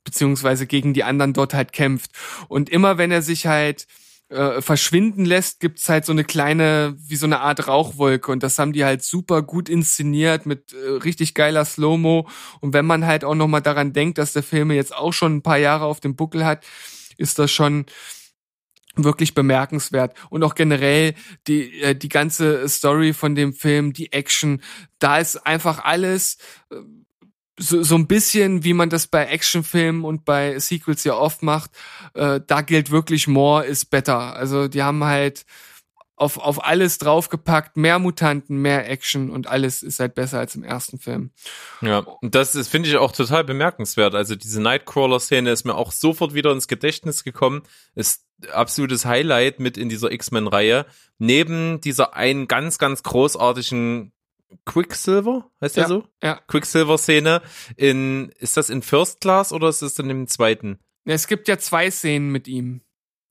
beziehungsweise 0.03 0.67
gegen 0.67 0.93
die 0.93 1.03
anderen 1.03 1.33
dort 1.33 1.53
halt 1.53 1.73
kämpft. 1.73 2.11
Und 2.47 2.69
immer 2.69 2.97
wenn 2.97 3.11
er 3.11 3.21
sich 3.21 3.47
halt 3.47 3.87
äh, 4.31 4.61
verschwinden 4.61 5.25
lässt, 5.25 5.59
gibt's 5.59 5.89
halt 5.89 6.05
so 6.05 6.13
eine 6.13 6.23
kleine, 6.23 6.95
wie 6.97 7.17
so 7.17 7.25
eine 7.25 7.41
Art 7.41 7.67
Rauchwolke. 7.67 8.31
Und 8.31 8.43
das 8.43 8.57
haben 8.57 8.73
die 8.73 8.85
halt 8.85 9.03
super 9.03 9.41
gut 9.41 9.67
inszeniert 9.69 10.45
mit 10.45 10.73
äh, 10.73 10.89
richtig 11.03 11.33
geiler 11.33 11.65
Slow-Mo. 11.65 12.27
Und 12.61 12.73
wenn 12.73 12.85
man 12.85 13.05
halt 13.05 13.25
auch 13.25 13.35
nochmal 13.35 13.61
daran 13.61 13.93
denkt, 13.93 14.17
dass 14.17 14.33
der 14.33 14.43
Film 14.43 14.71
jetzt 14.71 14.95
auch 14.95 15.11
schon 15.11 15.37
ein 15.37 15.41
paar 15.41 15.57
Jahre 15.57 15.85
auf 15.85 15.99
dem 15.99 16.15
Buckel 16.15 16.45
hat, 16.45 16.65
ist 17.17 17.39
das 17.39 17.51
schon 17.51 17.85
wirklich 18.95 19.33
bemerkenswert 19.33 20.17
und 20.29 20.43
auch 20.43 20.55
generell 20.55 21.13
die 21.47 21.81
äh, 21.81 21.95
die 21.95 22.09
ganze 22.09 22.67
Story 22.67 23.13
von 23.13 23.35
dem 23.35 23.53
Film, 23.53 23.93
die 23.93 24.11
Action, 24.11 24.61
da 24.99 25.17
ist 25.17 25.37
einfach 25.47 25.83
alles 25.83 26.37
äh, 26.71 26.75
so, 27.61 27.83
so 27.83 27.95
ein 27.95 28.07
bisschen, 28.07 28.63
wie 28.63 28.73
man 28.73 28.89
das 28.89 29.07
bei 29.07 29.25
Actionfilmen 29.25 30.03
und 30.03 30.25
bei 30.25 30.57
Sequels 30.59 31.03
ja 31.03 31.13
oft 31.13 31.43
macht, 31.43 31.71
äh, 32.13 32.39
da 32.45 32.61
gilt 32.61 32.91
wirklich 32.91 33.27
more 33.27 33.65
is 33.65 33.85
better. 33.85 34.35
Also 34.35 34.67
die 34.67 34.83
haben 34.83 35.03
halt 35.03 35.45
auf, 36.15 36.37
auf 36.37 36.63
alles 36.63 36.99
draufgepackt, 36.99 37.77
mehr 37.77 37.97
Mutanten, 37.97 38.57
mehr 38.61 38.87
Action 38.89 39.31
und 39.31 39.47
alles 39.47 39.81
ist 39.81 39.99
halt 39.99 40.13
besser 40.13 40.37
als 40.37 40.55
im 40.55 40.63
ersten 40.63 40.99
Film. 40.99 41.31
Ja, 41.81 41.99
und 41.99 42.35
das 42.35 42.53
ist, 42.53 42.67
finde 42.67 42.89
ich 42.89 42.97
auch 42.97 43.11
total 43.11 43.43
bemerkenswert. 43.43 44.13
Also 44.13 44.35
diese 44.35 44.61
Nightcrawler-Szene 44.61 45.49
ist 45.49 45.65
mir 45.65 45.73
auch 45.73 45.91
sofort 45.91 46.35
wieder 46.35 46.51
ins 46.51 46.67
Gedächtnis 46.67 47.23
gekommen. 47.23 47.63
Ist 47.95 48.23
absolutes 48.53 49.05
Highlight 49.05 49.59
mit 49.59 49.79
in 49.79 49.89
dieser 49.89 50.11
X-Men-Reihe. 50.11 50.85
Neben 51.17 51.81
dieser 51.81 52.15
einen 52.15 52.47
ganz, 52.47 52.77
ganz 52.77 53.01
großartigen 53.01 54.11
Quicksilver, 54.65 55.49
heißt 55.61 55.75
ja, 55.77 55.83
der 55.83 55.87
so? 55.87 56.07
Ja. 56.21 56.39
Quicksilver-Szene 56.47 57.41
in, 57.75 58.29
ist 58.39 58.57
das 58.57 58.69
in 58.69 58.81
First 58.81 59.21
Class 59.21 59.51
oder 59.53 59.69
ist 59.69 59.81
das 59.81 59.97
in 59.99 60.07
dem 60.07 60.27
zweiten? 60.27 60.79
Es 61.05 61.27
gibt 61.27 61.47
ja 61.47 61.57
zwei 61.57 61.89
Szenen 61.89 62.29
mit 62.31 62.47
ihm. 62.47 62.81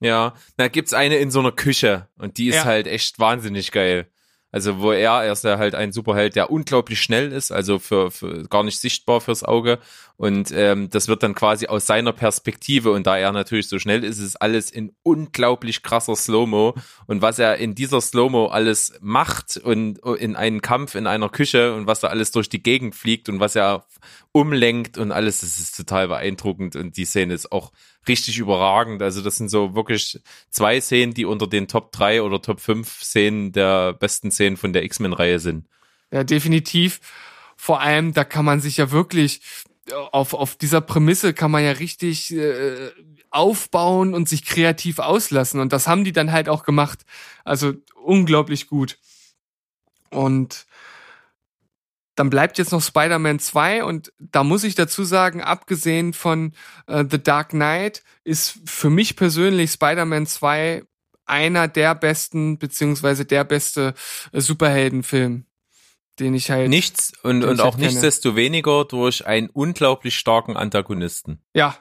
Ja, 0.00 0.34
da 0.56 0.68
gibt's 0.68 0.94
eine 0.94 1.16
in 1.18 1.30
so 1.30 1.40
einer 1.40 1.52
Küche 1.52 2.08
und 2.16 2.38
die 2.38 2.48
ist 2.48 2.56
Ja. 2.56 2.64
halt 2.64 2.86
echt 2.86 3.18
wahnsinnig 3.18 3.70
geil. 3.70 4.10
Also 4.52 4.80
wo 4.80 4.90
er, 4.92 5.22
er 5.22 5.32
ist 5.32 5.44
ja 5.44 5.58
halt 5.58 5.74
ein 5.74 5.92
Superheld, 5.92 6.34
der 6.34 6.50
unglaublich 6.50 7.00
schnell 7.00 7.32
ist, 7.32 7.52
also 7.52 7.78
für, 7.78 8.10
für 8.10 8.48
gar 8.48 8.64
nicht 8.64 8.80
sichtbar 8.80 9.20
fürs 9.20 9.44
Auge. 9.44 9.78
Und 10.16 10.52
ähm, 10.52 10.90
das 10.90 11.08
wird 11.08 11.22
dann 11.22 11.34
quasi 11.34 11.66
aus 11.66 11.86
seiner 11.86 12.12
Perspektive 12.12 12.90
und 12.90 13.06
da 13.06 13.16
er 13.16 13.32
natürlich 13.32 13.68
so 13.68 13.78
schnell 13.78 14.04
ist, 14.04 14.18
ist 14.18 14.36
alles 14.36 14.70
in 14.70 14.92
unglaublich 15.02 15.82
krasser 15.82 16.16
Slow-Mo. 16.16 16.74
Und 17.06 17.22
was 17.22 17.38
er 17.38 17.56
in 17.56 17.74
dieser 17.74 18.00
Slow-Mo 18.00 18.48
alles 18.48 18.92
macht 19.00 19.56
und 19.56 19.98
in 20.18 20.36
einen 20.36 20.60
Kampf 20.62 20.94
in 20.94 21.06
einer 21.06 21.28
Küche 21.28 21.74
und 21.74 21.86
was 21.86 22.00
da 22.00 22.08
alles 22.08 22.32
durch 22.32 22.48
die 22.48 22.62
Gegend 22.62 22.94
fliegt 22.94 23.28
und 23.28 23.40
was 23.40 23.56
er 23.56 23.86
umlenkt 24.32 24.98
und 24.98 25.12
alles, 25.12 25.40
das 25.40 25.58
ist 25.58 25.76
total 25.76 26.08
beeindruckend 26.08 26.76
und 26.76 26.96
die 26.96 27.04
Szene 27.04 27.34
ist 27.34 27.50
auch 27.50 27.72
richtig 28.08 28.38
überragend. 28.38 29.02
Also 29.02 29.22
das 29.22 29.36
sind 29.36 29.48
so 29.48 29.74
wirklich 29.74 30.20
zwei 30.50 30.80
Szenen, 30.80 31.14
die 31.14 31.24
unter 31.24 31.46
den 31.46 31.68
Top 31.68 31.92
3 31.92 32.22
oder 32.22 32.40
Top 32.40 32.60
5 32.60 33.02
Szenen 33.02 33.52
der 33.52 33.92
besten 33.92 34.30
Szenen 34.30 34.56
von 34.56 34.72
der 34.72 34.84
X-Men-Reihe 34.84 35.38
sind. 35.38 35.66
Ja, 36.10 36.24
definitiv. 36.24 37.00
Vor 37.56 37.80
allem, 37.80 38.14
da 38.14 38.24
kann 38.24 38.44
man 38.44 38.60
sich 38.60 38.78
ja 38.78 38.90
wirklich 38.90 39.42
äh, 39.88 39.92
auf, 39.92 40.34
auf 40.34 40.56
dieser 40.56 40.80
Prämisse 40.80 41.34
kann 41.34 41.50
man 41.50 41.62
ja 41.64 41.72
richtig 41.72 42.34
äh, 42.34 42.90
aufbauen 43.30 44.14
und 44.14 44.28
sich 44.28 44.44
kreativ 44.44 44.98
auslassen. 44.98 45.60
Und 45.60 45.72
das 45.72 45.86
haben 45.86 46.04
die 46.04 46.12
dann 46.12 46.32
halt 46.32 46.48
auch 46.48 46.64
gemacht. 46.64 47.04
Also 47.44 47.74
unglaublich 48.02 48.66
gut. 48.66 48.98
Und 50.10 50.66
dann 52.20 52.28
bleibt 52.28 52.58
jetzt 52.58 52.70
noch 52.70 52.82
Spider-Man 52.82 53.38
2 53.38 53.82
und 53.82 54.12
da 54.18 54.44
muss 54.44 54.62
ich 54.62 54.74
dazu 54.74 55.04
sagen, 55.04 55.40
abgesehen 55.40 56.12
von 56.12 56.52
äh, 56.86 57.02
The 57.10 57.22
Dark 57.22 57.48
Knight 57.48 58.02
ist 58.24 58.58
für 58.66 58.90
mich 58.90 59.16
persönlich 59.16 59.70
Spider-Man 59.70 60.26
2 60.26 60.82
einer 61.24 61.66
der 61.66 61.94
besten, 61.94 62.58
beziehungsweise 62.58 63.24
der 63.24 63.44
beste 63.44 63.94
äh, 64.32 64.42
Superheldenfilm, 64.42 65.46
den 66.18 66.34
ich 66.34 66.50
halt. 66.50 66.68
Nichts 66.68 67.14
und, 67.22 67.42
und 67.42 67.54
ich 67.54 67.60
auch 67.62 67.78
halt 67.78 67.84
nichtsdestoweniger 67.84 68.84
durch 68.84 69.26
einen 69.26 69.48
unglaublich 69.48 70.18
starken 70.18 70.58
Antagonisten. 70.58 71.40
Ja. 71.54 71.74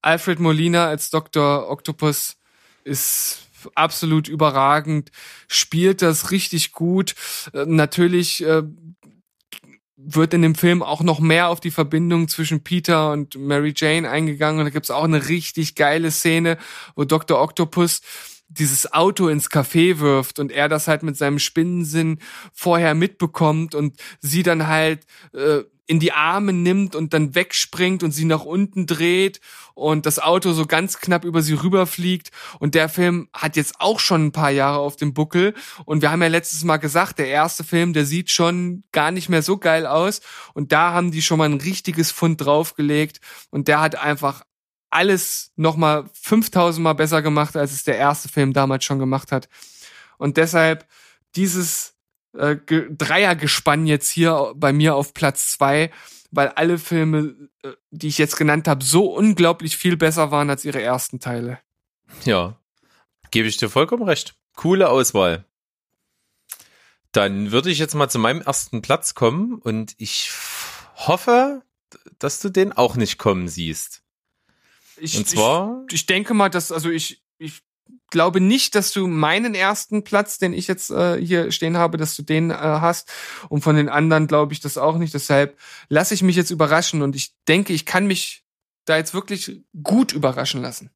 Alfred 0.00 0.40
Molina 0.40 0.86
als 0.86 1.10
Dr. 1.10 1.68
Octopus 1.68 2.38
ist 2.82 3.50
absolut 3.74 4.26
überragend, 4.26 5.10
spielt 5.48 6.00
das 6.00 6.30
richtig 6.30 6.72
gut. 6.72 7.14
Äh, 7.52 7.66
natürlich 7.66 8.42
äh, 8.42 8.62
wird 9.96 10.34
in 10.34 10.42
dem 10.42 10.54
Film 10.54 10.82
auch 10.82 11.02
noch 11.02 11.20
mehr 11.20 11.48
auf 11.48 11.60
die 11.60 11.70
Verbindung 11.70 12.28
zwischen 12.28 12.64
Peter 12.64 13.12
und 13.12 13.36
Mary 13.36 13.72
Jane 13.76 14.08
eingegangen. 14.08 14.60
Und 14.60 14.66
da 14.66 14.70
gibt's 14.70 14.90
auch 14.90 15.04
eine 15.04 15.28
richtig 15.28 15.74
geile 15.74 16.10
Szene, 16.10 16.58
wo 16.96 17.04
Dr. 17.04 17.40
Octopus 17.40 18.00
dieses 18.48 18.92
Auto 18.92 19.28
ins 19.28 19.50
Café 19.50 19.98
wirft 19.98 20.38
und 20.38 20.52
er 20.52 20.68
das 20.68 20.86
halt 20.86 21.02
mit 21.02 21.16
seinem 21.16 21.38
Spinnensinn 21.38 22.18
vorher 22.52 22.94
mitbekommt 22.94 23.74
und 23.74 23.96
sie 24.20 24.42
dann 24.42 24.66
halt 24.68 25.06
äh, 25.32 25.62
in 25.86 26.00
die 26.00 26.12
Arme 26.12 26.52
nimmt 26.52 26.94
und 26.94 27.12
dann 27.12 27.34
wegspringt 27.34 28.02
und 28.02 28.10
sie 28.12 28.24
nach 28.24 28.44
unten 28.44 28.86
dreht 28.86 29.40
und 29.74 30.06
das 30.06 30.18
Auto 30.18 30.52
so 30.52 30.64
ganz 30.66 30.98
knapp 30.98 31.24
über 31.24 31.42
sie 31.42 31.54
rüberfliegt. 31.54 32.30
Und 32.58 32.74
der 32.74 32.88
Film 32.88 33.28
hat 33.34 33.56
jetzt 33.56 33.80
auch 33.80 34.00
schon 34.00 34.26
ein 34.26 34.32
paar 34.32 34.50
Jahre 34.50 34.78
auf 34.78 34.96
dem 34.96 35.12
Buckel. 35.12 35.54
Und 35.84 36.00
wir 36.00 36.10
haben 36.10 36.22
ja 36.22 36.28
letztes 36.28 36.64
Mal 36.64 36.78
gesagt, 36.78 37.18
der 37.18 37.28
erste 37.28 37.64
Film, 37.64 37.92
der 37.92 38.06
sieht 38.06 38.30
schon 38.30 38.84
gar 38.92 39.10
nicht 39.10 39.28
mehr 39.28 39.42
so 39.42 39.58
geil 39.58 39.86
aus. 39.86 40.20
Und 40.54 40.72
da 40.72 40.92
haben 40.92 41.10
die 41.10 41.22
schon 41.22 41.38
mal 41.38 41.48
ein 41.48 41.60
richtiges 41.60 42.12
Pfund 42.12 42.40
draufgelegt. 42.40 43.20
Und 43.50 43.68
der 43.68 43.80
hat 43.80 43.96
einfach 43.96 44.42
alles 44.88 45.52
nochmal 45.56 46.08
5000 46.14 46.82
Mal 46.82 46.94
besser 46.94 47.20
gemacht, 47.20 47.56
als 47.56 47.72
es 47.72 47.84
der 47.84 47.98
erste 47.98 48.28
Film 48.28 48.52
damals 48.52 48.84
schon 48.84 48.98
gemacht 48.98 49.32
hat. 49.32 49.48
Und 50.16 50.36
deshalb 50.36 50.86
dieses 51.34 51.93
äh, 52.36 52.56
Ge- 52.56 52.88
Dreiergespann 52.90 53.86
jetzt 53.86 54.08
hier 54.08 54.52
bei 54.56 54.72
mir 54.72 54.94
auf 54.94 55.14
Platz 55.14 55.50
zwei, 55.50 55.90
weil 56.30 56.48
alle 56.48 56.78
Filme, 56.78 57.48
äh, 57.62 57.72
die 57.90 58.08
ich 58.08 58.18
jetzt 58.18 58.36
genannt 58.36 58.68
habe, 58.68 58.84
so 58.84 59.06
unglaublich 59.14 59.76
viel 59.76 59.96
besser 59.96 60.30
waren 60.30 60.50
als 60.50 60.64
ihre 60.64 60.82
ersten 60.82 61.20
Teile. 61.20 61.60
Ja, 62.24 62.58
gebe 63.30 63.48
ich 63.48 63.56
dir 63.56 63.68
vollkommen 63.68 64.02
recht. 64.02 64.34
Coole 64.54 64.88
Auswahl. 64.88 65.44
Dann 67.12 67.52
würde 67.52 67.70
ich 67.70 67.78
jetzt 67.78 67.94
mal 67.94 68.08
zu 68.08 68.18
meinem 68.18 68.40
ersten 68.40 68.82
Platz 68.82 69.14
kommen 69.14 69.54
und 69.54 69.94
ich 69.98 70.32
hoffe, 70.96 71.62
dass 72.18 72.40
du 72.40 72.48
den 72.48 72.72
auch 72.72 72.96
nicht 72.96 73.18
kommen 73.18 73.46
siehst. 73.48 74.02
Ich, 74.96 75.16
Und 75.16 75.28
zwar, 75.28 75.84
ich, 75.88 75.94
ich 75.94 76.06
denke 76.06 76.34
mal, 76.34 76.48
dass, 76.48 76.72
also 76.72 76.90
ich, 76.90 77.22
ich 77.38 77.62
glaube 78.14 78.40
nicht, 78.40 78.76
dass 78.76 78.92
du 78.92 79.08
meinen 79.08 79.56
ersten 79.56 80.04
Platz, 80.04 80.38
den 80.38 80.52
ich 80.52 80.68
jetzt 80.68 80.90
äh, 80.90 81.20
hier 81.20 81.50
stehen 81.50 81.76
habe, 81.76 81.98
dass 81.98 82.14
du 82.14 82.22
den 82.22 82.50
äh, 82.50 82.54
hast. 82.54 83.12
Und 83.48 83.62
von 83.62 83.74
den 83.74 83.88
anderen 83.88 84.28
glaube 84.28 84.52
ich 84.52 84.60
das 84.60 84.78
auch 84.78 84.96
nicht. 84.98 85.12
Deshalb 85.12 85.58
lasse 85.88 86.14
ich 86.14 86.22
mich 86.22 86.36
jetzt 86.36 86.50
überraschen 86.52 87.02
und 87.02 87.16
ich 87.16 87.34
denke, 87.48 87.72
ich 87.72 87.84
kann 87.84 88.06
mich 88.06 88.44
da 88.84 88.96
jetzt 88.96 89.14
wirklich 89.14 89.62
gut 89.82 90.12
überraschen 90.12 90.62
lassen. 90.62 90.90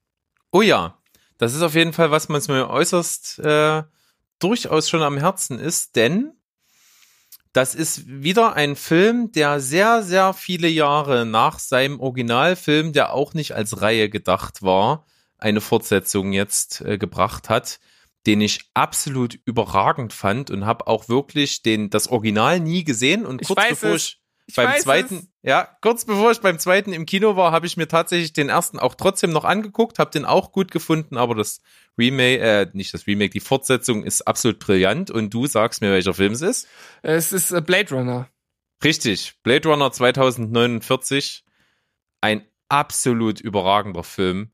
oh 0.52 0.62
ja, 0.62 0.96
das 1.38 1.54
ist 1.54 1.62
auf 1.62 1.74
jeden 1.74 1.92
Fall, 1.92 2.12
was 2.12 2.28
man 2.28 2.40
mir 2.46 2.70
äußerst 2.70 3.40
äh, 3.40 3.82
durchaus 4.38 4.88
schon 4.88 5.02
am 5.02 5.18
Herzen 5.18 5.58
ist, 5.58 5.96
denn 5.96 6.32
das 7.52 7.74
ist 7.74 8.06
wieder 8.06 8.52
ein 8.54 8.76
Film, 8.76 9.32
der 9.32 9.58
sehr, 9.58 10.04
sehr 10.04 10.34
viele 10.34 10.68
Jahre 10.68 11.26
nach 11.26 11.58
seinem 11.58 11.98
Originalfilm, 11.98 12.92
der 12.92 13.12
auch 13.12 13.34
nicht 13.34 13.56
als 13.56 13.80
Reihe 13.82 14.08
gedacht 14.08 14.62
war, 14.62 15.04
eine 15.38 15.60
Fortsetzung 15.60 16.32
jetzt 16.32 16.80
äh, 16.82 16.98
gebracht 16.98 17.48
hat, 17.48 17.80
den 18.26 18.40
ich 18.40 18.60
absolut 18.74 19.38
überragend 19.44 20.12
fand 20.12 20.50
und 20.50 20.66
habe 20.66 20.86
auch 20.86 21.08
wirklich 21.08 21.62
den 21.62 21.90
das 21.90 22.08
Original 22.08 22.60
nie 22.60 22.84
gesehen 22.84 23.24
und 23.24 23.40
Ich 23.40 23.48
kurz 23.48 23.58
weiß 23.58 23.68
bevor 23.80 23.94
ich 23.94 24.20
Ich 24.46 24.56
beim 24.56 24.80
zweiten, 24.80 25.16
es. 25.16 25.28
ja, 25.42 25.68
kurz 25.80 26.04
bevor 26.04 26.32
ich 26.32 26.40
beim 26.40 26.58
zweiten 26.58 26.92
im 26.92 27.06
Kino 27.06 27.36
war, 27.36 27.52
habe 27.52 27.66
ich 27.66 27.76
mir 27.76 27.88
tatsächlich 27.88 28.32
den 28.32 28.48
ersten 28.48 28.78
auch 28.78 28.94
trotzdem 28.96 29.30
noch 29.30 29.44
angeguckt, 29.44 29.98
habe 29.98 30.10
den 30.10 30.24
auch 30.24 30.52
gut 30.52 30.70
gefunden, 30.70 31.16
aber 31.16 31.34
das 31.34 31.60
Remake, 31.96 32.40
äh, 32.40 32.66
nicht 32.72 32.92
das 32.92 33.06
Remake, 33.06 33.30
die 33.30 33.40
Fortsetzung 33.40 34.04
ist 34.04 34.22
absolut 34.22 34.58
brillant 34.58 35.10
und 35.10 35.32
du 35.32 35.46
sagst 35.46 35.80
mir, 35.80 35.92
welcher 35.92 36.14
Film 36.14 36.32
es 36.32 36.42
ist. 36.42 36.68
Es 37.02 37.32
ist 37.32 37.50
äh, 37.52 37.60
Blade 37.60 37.94
Runner. 37.94 38.28
Richtig, 38.84 39.34
Blade 39.42 39.68
Runner 39.68 39.90
2049, 39.90 41.44
ein 42.20 42.46
absolut 42.68 43.40
überragender 43.40 44.04
Film. 44.04 44.52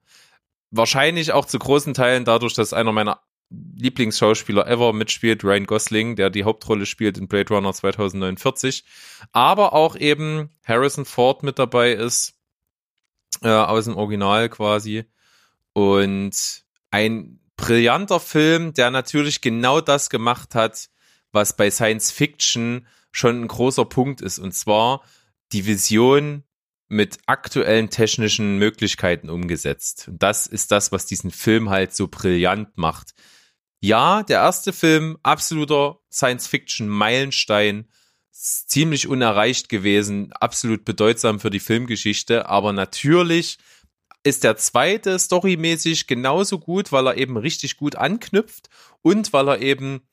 Wahrscheinlich 0.77 1.33
auch 1.33 1.45
zu 1.45 1.59
großen 1.59 1.95
Teilen 1.95 2.25
dadurch, 2.25 2.55
dass 2.55 2.73
einer 2.73 2.91
meiner 2.91 3.21
Lieblingsschauspieler 3.51 4.67
ever 4.67 4.93
mitspielt, 4.93 5.45
Ryan 5.45 5.67
Gosling, 5.67 6.17
der 6.17 6.31
die 6.31 6.43
Hauptrolle 6.43 6.85
spielt 6.85 7.17
in 7.17 7.29
Blade 7.29 7.55
Runner 7.55 7.73
2049, 7.73 8.85
aber 9.31 9.73
auch 9.73 9.95
eben 9.95 10.51
Harrison 10.65 11.05
Ford 11.05 11.45
mit 11.45 11.61
dabei 11.61 11.93
ist, 11.93 12.35
äh, 13.43 13.49
aus 13.49 13.85
dem 13.85 13.97
Original 13.97 14.49
quasi. 14.49 15.05
Und 15.75 16.65
ein 16.91 17.39
brillanter 17.57 18.19
Film, 18.19 18.75
der 18.75 18.91
natürlich 18.91 19.43
genau 19.43 19.81
das 19.81 20.11
gemacht 20.11 20.57
hat, 20.57 20.89
was 21.31 21.57
bei 21.57 21.71
Science 21.71 22.11
Fiction 22.11 22.87
schon 23.13 23.43
ein 23.43 23.49
großer 23.49 23.85
Punkt 23.85 24.21
ist, 24.21 24.41
und 24.41 24.53
zwar 24.53 25.03
die 25.53 25.67
Vision 25.67 26.43
mit 26.89 27.19
aktuellen 27.27 27.91
technischen 27.91 28.59
Möglichkeiten 28.59 29.31
umgesetzt. 29.31 30.09
Und 30.09 30.23
das 30.23 30.47
ist 30.47 30.71
das, 30.71 30.93
was 30.93 31.07
diesen 31.07 31.31
Film 31.31 31.71
halt 31.71 31.95
so 31.95 32.09
brillant 32.09 32.77
macht. 32.77 33.15
Ja, 33.81 34.23
der 34.23 34.39
erste 34.39 34.73
Film, 34.73 35.19
absoluter 35.23 35.99
Science-Fiction-Meilenstein, 36.11 37.89
ziemlich 38.31 39.07
unerreicht 39.07 39.69
gewesen, 39.69 40.33
absolut 40.33 40.85
bedeutsam 40.85 41.41
für 41.41 41.51
die 41.51 41.61
Filmgeschichte, 41.61 42.49
aber 42.49 42.73
natürlich 42.73 43.59
ist 44.23 44.43
der 44.43 44.57
zweite 44.57 45.19
storymäßig 45.19 46.07
genauso 46.07 46.59
gut, 46.59 46.93
weil 46.93 47.07
er 47.07 47.17
eben 47.17 47.37
richtig 47.37 47.77
gut 47.77 47.97
anknüpft 47.97 48.71
und 49.03 49.33
weil 49.33 49.49
er 49.49 49.61
eben 49.61 50.09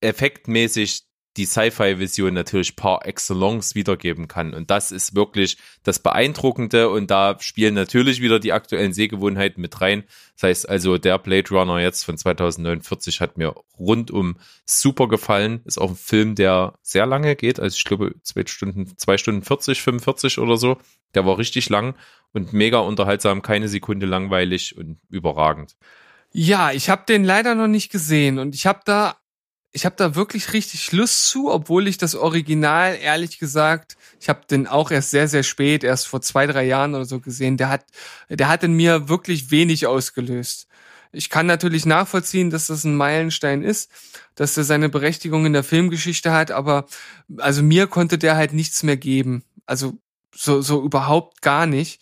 effektmäßig 0.00 1.02
die 1.36 1.46
Sci-Fi-Vision 1.46 2.34
natürlich 2.34 2.74
par 2.74 3.06
excellence 3.06 3.74
wiedergeben 3.76 4.26
kann. 4.26 4.52
Und 4.52 4.70
das 4.70 4.90
ist 4.90 5.14
wirklich 5.14 5.58
das 5.84 6.00
Beeindruckende. 6.00 6.90
Und 6.90 7.10
da 7.10 7.36
spielen 7.40 7.74
natürlich 7.74 8.20
wieder 8.20 8.40
die 8.40 8.52
aktuellen 8.52 8.92
Sehgewohnheiten 8.92 9.60
mit 9.60 9.80
rein. 9.80 10.04
Das 10.34 10.42
heißt 10.42 10.68
also, 10.68 10.98
der 10.98 11.18
Blade 11.18 11.48
Runner 11.50 11.78
jetzt 11.78 12.04
von 12.04 12.18
2049 12.18 13.20
hat 13.20 13.38
mir 13.38 13.54
rundum 13.78 14.38
super 14.64 15.06
gefallen. 15.06 15.60
Ist 15.64 15.80
auch 15.80 15.90
ein 15.90 15.96
Film, 15.96 16.34
der 16.34 16.74
sehr 16.82 17.06
lange 17.06 17.36
geht. 17.36 17.60
Also 17.60 17.76
ich 17.76 17.84
glaube, 17.84 18.14
zwei 18.22 18.44
Stunden, 18.46 18.96
zwei 18.96 19.16
Stunden 19.16 19.42
40, 19.42 19.80
45 19.80 20.38
oder 20.38 20.56
so. 20.56 20.78
Der 21.14 21.26
war 21.26 21.38
richtig 21.38 21.68
lang 21.68 21.94
und 22.32 22.52
mega 22.52 22.78
unterhaltsam, 22.78 23.42
keine 23.42 23.68
Sekunde 23.68 24.06
langweilig 24.06 24.76
und 24.76 24.98
überragend. 25.08 25.76
Ja, 26.32 26.70
ich 26.70 26.88
habe 26.88 27.02
den 27.08 27.24
leider 27.24 27.54
noch 27.54 27.66
nicht 27.66 27.90
gesehen 27.90 28.38
und 28.38 28.54
ich 28.54 28.66
habe 28.66 28.80
da 28.84 29.16
ich 29.72 29.84
habe 29.84 29.94
da 29.96 30.14
wirklich 30.14 30.52
richtig 30.52 30.90
Lust 30.92 31.28
zu, 31.28 31.50
obwohl 31.50 31.86
ich 31.86 31.96
das 31.98 32.14
Original 32.14 32.96
ehrlich 33.00 33.38
gesagt, 33.38 33.96
ich 34.20 34.28
habe 34.28 34.40
den 34.50 34.66
auch 34.66 34.90
erst 34.90 35.10
sehr 35.10 35.28
sehr 35.28 35.42
spät, 35.42 35.84
erst 35.84 36.08
vor 36.08 36.20
zwei 36.22 36.46
drei 36.46 36.64
Jahren 36.64 36.94
oder 36.94 37.04
so 37.04 37.20
gesehen. 37.20 37.56
Der 37.56 37.68
hat 37.68 37.84
der 38.28 38.48
hat 38.48 38.64
in 38.64 38.74
mir 38.74 39.08
wirklich 39.08 39.50
wenig 39.50 39.86
ausgelöst. 39.86 40.66
Ich 41.12 41.30
kann 41.30 41.46
natürlich 41.46 41.86
nachvollziehen, 41.86 42.50
dass 42.50 42.68
das 42.68 42.84
ein 42.84 42.96
Meilenstein 42.96 43.62
ist, 43.62 43.90
dass 44.36 44.56
er 44.56 44.64
seine 44.64 44.88
Berechtigung 44.88 45.46
in 45.46 45.52
der 45.52 45.64
Filmgeschichte 45.64 46.32
hat, 46.32 46.50
aber 46.50 46.86
also 47.38 47.62
mir 47.62 47.86
konnte 47.86 48.18
der 48.18 48.36
halt 48.36 48.52
nichts 48.52 48.82
mehr 48.82 48.96
geben. 48.96 49.44
Also 49.66 49.98
so 50.34 50.62
so 50.62 50.82
überhaupt 50.82 51.42
gar 51.42 51.66
nicht. 51.66 52.00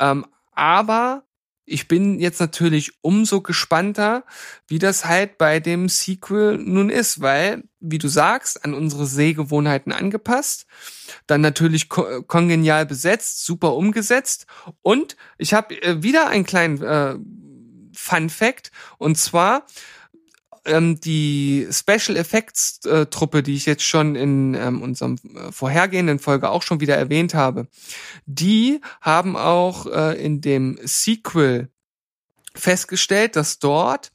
Ähm, 0.00 0.26
aber 0.52 1.24
ich 1.68 1.86
bin 1.86 2.18
jetzt 2.18 2.40
natürlich 2.40 2.92
umso 3.02 3.42
gespannter, 3.42 4.24
wie 4.66 4.78
das 4.78 5.04
halt 5.04 5.38
bei 5.38 5.60
dem 5.60 5.88
Sequel 5.88 6.58
nun 6.58 6.90
ist, 6.90 7.20
weil, 7.20 7.64
wie 7.80 7.98
du 7.98 8.08
sagst, 8.08 8.64
an 8.64 8.74
unsere 8.74 9.06
Sehgewohnheiten 9.06 9.92
angepasst, 9.92 10.66
dann 11.26 11.40
natürlich 11.40 11.88
ko 11.88 12.22
kongenial 12.26 12.86
besetzt, 12.86 13.44
super 13.44 13.74
umgesetzt. 13.74 14.46
Und 14.82 15.16
ich 15.36 15.54
habe 15.54 15.80
äh, 15.82 16.02
wieder 16.02 16.28
einen 16.28 16.44
kleinen 16.44 16.82
äh, 16.82 17.16
Fun 17.92 18.30
Fact. 18.30 18.70
Und 18.96 19.18
zwar 19.18 19.66
ähm, 20.68 21.00
die 21.00 21.66
Special 21.70 22.16
Effects 22.16 22.84
äh, 22.84 23.06
Truppe, 23.06 23.42
die 23.42 23.54
ich 23.54 23.66
jetzt 23.66 23.82
schon 23.82 24.14
in 24.14 24.54
ähm, 24.54 24.82
unserem 24.82 25.16
äh, 25.34 25.52
vorhergehenden 25.52 26.18
Folge 26.18 26.50
auch 26.50 26.62
schon 26.62 26.80
wieder 26.80 26.96
erwähnt 26.96 27.34
habe, 27.34 27.66
die 28.26 28.80
haben 29.00 29.36
auch 29.36 29.86
äh, 29.86 30.22
in 30.22 30.40
dem 30.40 30.78
Sequel 30.82 31.70
festgestellt, 32.54 33.36
dass 33.36 33.58
dort 33.58 34.12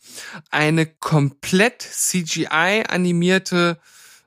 eine 0.51 0.85
komplett 0.85 1.81
CGI 1.81 2.83
animierte 2.87 3.79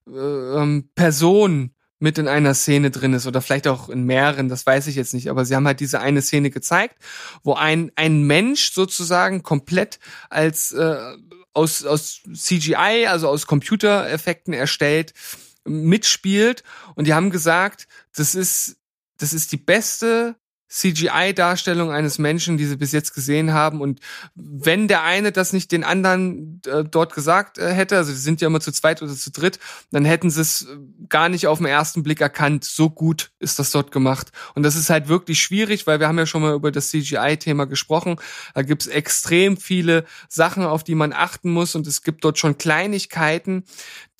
äh, 0.06 0.10
ähm, 0.12 0.90
Person 0.94 1.72
mit 1.98 2.18
in 2.18 2.28
einer 2.28 2.54
Szene 2.54 2.90
drin 2.90 3.14
ist 3.14 3.26
oder 3.26 3.40
vielleicht 3.40 3.66
auch 3.68 3.88
in 3.88 4.04
mehreren, 4.04 4.48
das 4.48 4.66
weiß 4.66 4.86
ich 4.86 4.96
jetzt 4.96 5.14
nicht, 5.14 5.30
aber 5.30 5.44
sie 5.44 5.56
haben 5.56 5.66
halt 5.66 5.80
diese 5.80 6.00
eine 6.00 6.20
Szene 6.20 6.50
gezeigt, 6.50 6.96
wo 7.42 7.54
ein 7.54 7.90
ein 7.96 8.22
Mensch 8.24 8.72
sozusagen 8.72 9.42
komplett 9.42 9.98
als 10.28 10.72
äh, 10.72 11.16
aus 11.56 11.84
aus 11.84 12.20
CGI, 12.32 13.06
also 13.08 13.28
aus 13.28 13.46
Computereffekten 13.46 14.52
erstellt 14.52 15.14
mitspielt. 15.64 16.62
Und 16.94 17.06
die 17.06 17.14
haben 17.14 17.30
gesagt, 17.30 17.88
das 18.14 18.34
ist 18.34 18.76
das 19.18 19.32
ist 19.32 19.52
die 19.52 19.56
beste 19.56 20.36
CGI-Darstellung 20.68 21.92
eines 21.92 22.18
Menschen, 22.18 22.58
die 22.58 22.64
sie 22.64 22.76
bis 22.76 22.92
jetzt 22.92 23.14
gesehen 23.14 23.52
haben. 23.52 23.80
Und 23.80 24.00
wenn 24.34 24.88
der 24.88 25.04
eine 25.04 25.30
das 25.30 25.52
nicht 25.52 25.70
den 25.70 25.84
anderen 25.84 26.60
äh, 26.66 26.82
dort 26.84 27.14
gesagt 27.14 27.58
äh, 27.58 27.72
hätte, 27.72 27.96
also 27.96 28.12
sie 28.12 28.20
sind 28.20 28.40
ja 28.40 28.48
immer 28.48 28.60
zu 28.60 28.72
zweit 28.72 29.00
oder 29.00 29.14
zu 29.14 29.30
dritt, 29.30 29.60
dann 29.92 30.04
hätten 30.04 30.28
sie 30.28 30.40
es 30.40 30.62
äh, 30.62 30.76
gar 31.08 31.28
nicht 31.28 31.46
auf 31.46 31.58
den 31.58 31.68
ersten 31.68 32.02
Blick 32.02 32.20
erkannt. 32.20 32.64
So 32.64 32.90
gut 32.90 33.30
ist 33.38 33.58
das 33.58 33.70
dort 33.70 33.92
gemacht. 33.92 34.32
Und 34.54 34.64
das 34.64 34.74
ist 34.74 34.90
halt 34.90 35.08
wirklich 35.08 35.40
schwierig, 35.40 35.86
weil 35.86 36.00
wir 36.00 36.08
haben 36.08 36.18
ja 36.18 36.26
schon 36.26 36.42
mal 36.42 36.54
über 36.54 36.72
das 36.72 36.88
CGI-Thema 36.90 37.66
gesprochen. 37.66 38.16
Da 38.54 38.62
gibt 38.62 38.82
es 38.82 38.88
extrem 38.88 39.56
viele 39.56 40.04
Sachen, 40.28 40.64
auf 40.64 40.82
die 40.82 40.96
man 40.96 41.12
achten 41.12 41.50
muss. 41.50 41.76
Und 41.76 41.86
es 41.86 42.02
gibt 42.02 42.24
dort 42.24 42.38
schon 42.38 42.58
Kleinigkeiten, 42.58 43.64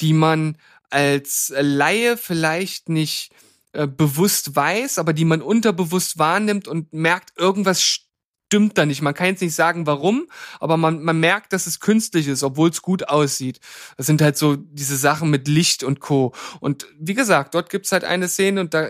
die 0.01 0.13
man 0.13 0.57
als 0.91 1.53
Laie 1.59 2.17
vielleicht 2.17 2.89
nicht 2.89 3.33
äh, 3.77 3.87
bewusst 3.87 4.57
weiß, 4.57 4.99
aber 4.99 5.13
die 5.13 5.27
man 5.27 5.43
unterbewusst 5.43 6.19
wahrnimmt 6.19 6.67
und 6.67 6.93
merkt, 6.95 7.37
irgendwas 7.37 7.83
stimmt 7.83 8.79
da 8.79 8.87
nicht. 8.87 9.03
Man 9.03 9.13
kann 9.13 9.27
jetzt 9.27 9.43
nicht 9.43 9.55
sagen, 9.55 9.87
warum, 9.87 10.29
aber 10.61 10.77
man, 10.77 11.03
man 11.03 11.21
merkt, 11.21 11.53
dass 11.53 11.67
es 11.67 11.79
künstlich 11.79 12.27
ist, 12.27 12.43
obwohl 12.43 12.71
es 12.71 12.81
gut 12.81 13.09
aussieht. 13.09 13.61
Das 13.97 14.07
sind 14.07 14.23
halt 14.23 14.39
so 14.39 14.57
diese 14.57 14.97
Sachen 14.97 15.29
mit 15.29 15.47
Licht 15.47 15.85
und 15.85 16.01
Co. 16.01 16.33
Und 16.61 16.87
wie 16.99 17.13
gesagt, 17.15 17.55
dort 17.55 17.69
gibt's 17.69 17.93
halt 17.93 18.05
eine 18.05 18.29
Szene 18.29 18.61
und 18.63 18.73
da 18.73 18.89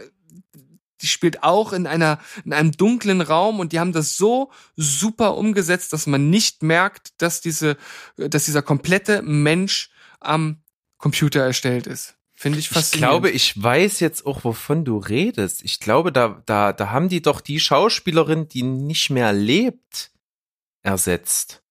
die 1.02 1.08
spielt 1.08 1.42
auch 1.42 1.72
in 1.72 1.86
einer 1.86 2.20
in 2.44 2.52
einem 2.52 2.72
dunklen 2.72 3.20
Raum 3.20 3.60
und 3.60 3.72
die 3.72 3.80
haben 3.80 3.92
das 3.92 4.16
so 4.16 4.50
super 4.76 5.36
umgesetzt, 5.36 5.92
dass 5.92 6.06
man 6.06 6.30
nicht 6.30 6.62
merkt, 6.62 7.20
dass 7.20 7.40
diese 7.40 7.76
dass 8.16 8.46
dieser 8.46 8.62
komplette 8.62 9.20
Mensch 9.22 9.90
am 10.20 10.62
Computer 10.96 11.40
erstellt 11.40 11.86
ist. 11.86 12.15
Finde 12.38 12.58
ich 12.58 12.66
Ich 12.66 12.74
faszinierend. 12.74 13.10
glaube, 13.12 13.30
ich 13.30 13.60
weiß 13.60 14.00
jetzt 14.00 14.26
auch, 14.26 14.44
wovon 14.44 14.84
du 14.84 14.98
redest. 14.98 15.64
Ich 15.64 15.80
glaube, 15.80 16.12
da, 16.12 16.42
da, 16.44 16.74
da 16.74 16.90
haben 16.90 17.08
die 17.08 17.22
doch 17.22 17.40
die 17.40 17.58
Schauspielerin, 17.58 18.46
die 18.46 18.62
nicht 18.62 19.08
mehr 19.08 19.32
lebt, 19.32 20.10
ersetzt. 20.82 21.62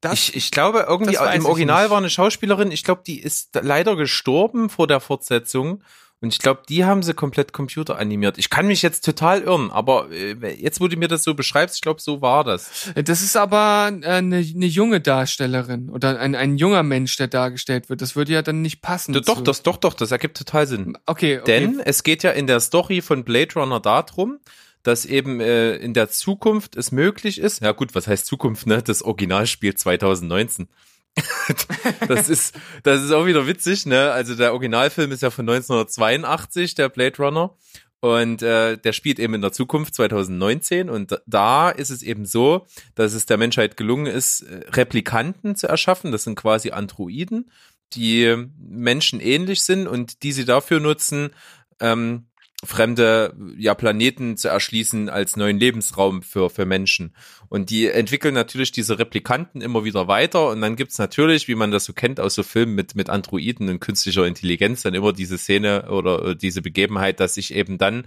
das, 0.00 0.12
ich, 0.14 0.36
ich 0.36 0.50
glaube, 0.52 0.86
irgendwie 0.88 1.14
im 1.16 1.40
ich 1.42 1.44
Original 1.44 1.90
war 1.90 1.98
eine 1.98 2.10
Schauspielerin, 2.10 2.70
ich 2.70 2.84
glaube, 2.84 3.02
die 3.04 3.20
ist 3.20 3.50
leider 3.60 3.96
gestorben 3.96 4.70
vor 4.70 4.86
der 4.86 5.00
Fortsetzung. 5.00 5.82
Und 6.22 6.34
ich 6.34 6.38
glaube, 6.38 6.62
die 6.68 6.84
haben 6.84 7.02
sie 7.02 7.14
komplett 7.14 7.54
computeranimiert. 7.54 8.36
Ich 8.36 8.50
kann 8.50 8.66
mich 8.66 8.82
jetzt 8.82 9.06
total 9.06 9.40
irren, 9.40 9.70
aber 9.70 10.10
äh, 10.10 10.34
jetzt, 10.54 10.78
wo 10.80 10.86
du 10.86 10.96
mir 10.98 11.08
das 11.08 11.24
so 11.24 11.32
beschreibst, 11.34 11.76
ich 11.76 11.80
glaube, 11.80 12.00
so 12.02 12.20
war 12.20 12.44
das. 12.44 12.92
das 13.04 13.22
ist 13.22 13.36
aber 13.38 13.90
äh, 14.02 14.06
eine, 14.06 14.36
eine 14.36 14.66
junge 14.66 15.00
Darstellerin 15.00 15.88
oder 15.88 16.20
ein, 16.20 16.34
ein 16.34 16.58
junger 16.58 16.82
Mensch, 16.82 17.16
der 17.16 17.28
dargestellt 17.28 17.88
wird. 17.88 18.02
Das 18.02 18.16
würde 18.16 18.32
ja 18.34 18.42
dann 18.42 18.60
nicht 18.60 18.82
passen. 18.82 19.14
Doch, 19.14 19.36
zu- 19.38 19.42
das, 19.42 19.62
doch, 19.62 19.78
doch, 19.78 19.94
das 19.94 20.10
ergibt 20.10 20.36
total 20.36 20.66
Sinn. 20.66 20.98
Okay, 21.06 21.38
okay. 21.40 21.44
Denn 21.46 21.80
es 21.80 22.02
geht 22.02 22.22
ja 22.22 22.32
in 22.32 22.46
der 22.46 22.60
Story 22.60 23.00
von 23.00 23.24
Blade 23.24 23.54
Runner 23.54 23.80
darum, 23.80 24.40
dass 24.82 25.06
eben 25.06 25.40
äh, 25.40 25.76
in 25.76 25.94
der 25.94 26.10
Zukunft 26.10 26.76
es 26.76 26.92
möglich 26.92 27.38
ist, 27.40 27.62
ja 27.62 27.72
gut, 27.72 27.94
was 27.94 28.06
heißt 28.06 28.26
Zukunft, 28.26 28.66
ne? 28.66 28.82
Das 28.82 29.02
Original 29.02 29.46
spielt 29.46 29.78
2019. 29.78 30.68
das 32.08 32.28
ist, 32.28 32.54
das 32.82 33.02
ist 33.02 33.12
auch 33.12 33.26
wieder 33.26 33.46
witzig, 33.46 33.86
ne? 33.86 34.12
Also 34.12 34.34
der 34.34 34.52
Originalfilm 34.52 35.12
ist 35.12 35.22
ja 35.22 35.30
von 35.30 35.48
1982, 35.48 36.74
der 36.74 36.88
Blade 36.88 37.16
Runner. 37.18 37.56
Und 38.00 38.40
äh, 38.40 38.78
der 38.78 38.92
spielt 38.94 39.18
eben 39.18 39.34
in 39.34 39.42
der 39.42 39.52
Zukunft 39.52 39.94
2019 39.94 40.88
und 40.88 41.20
da 41.26 41.68
ist 41.68 41.90
es 41.90 42.02
eben 42.02 42.24
so, 42.24 42.66
dass 42.94 43.12
es 43.12 43.26
der 43.26 43.36
Menschheit 43.36 43.76
gelungen 43.76 44.06
ist, 44.06 44.40
äh, 44.40 44.62
Replikanten 44.70 45.54
zu 45.54 45.66
erschaffen. 45.68 46.10
Das 46.10 46.24
sind 46.24 46.34
quasi 46.34 46.70
Androiden, 46.70 47.50
die 47.92 48.46
Menschen 48.56 49.20
ähnlich 49.20 49.60
sind 49.62 49.86
und 49.86 50.22
die 50.22 50.32
sie 50.32 50.46
dafür 50.46 50.80
nutzen, 50.80 51.30
ähm, 51.78 52.29
fremde 52.64 53.34
ja, 53.56 53.74
Planeten 53.74 54.36
zu 54.36 54.48
erschließen 54.48 55.08
als 55.08 55.36
neuen 55.36 55.58
Lebensraum 55.58 56.22
für, 56.22 56.50
für 56.50 56.66
Menschen. 56.66 57.14
Und 57.48 57.70
die 57.70 57.88
entwickeln 57.88 58.34
natürlich 58.34 58.70
diese 58.70 58.98
Replikanten 58.98 59.60
immer 59.62 59.84
wieder 59.84 60.08
weiter. 60.08 60.48
Und 60.50 60.60
dann 60.60 60.76
gibt's 60.76 60.98
natürlich, 60.98 61.48
wie 61.48 61.54
man 61.54 61.70
das 61.70 61.84
so 61.84 61.92
kennt 61.92 62.20
aus 62.20 62.34
so 62.34 62.42
Filmen 62.42 62.74
mit, 62.74 62.94
mit 62.94 63.08
Androiden 63.08 63.68
und 63.68 63.80
künstlicher 63.80 64.26
Intelligenz, 64.26 64.82
dann 64.82 64.94
immer 64.94 65.12
diese 65.12 65.38
Szene 65.38 65.90
oder 65.90 66.34
diese 66.34 66.60
Begebenheit, 66.60 67.18
dass 67.18 67.34
sich 67.34 67.54
eben 67.54 67.78
dann 67.78 68.04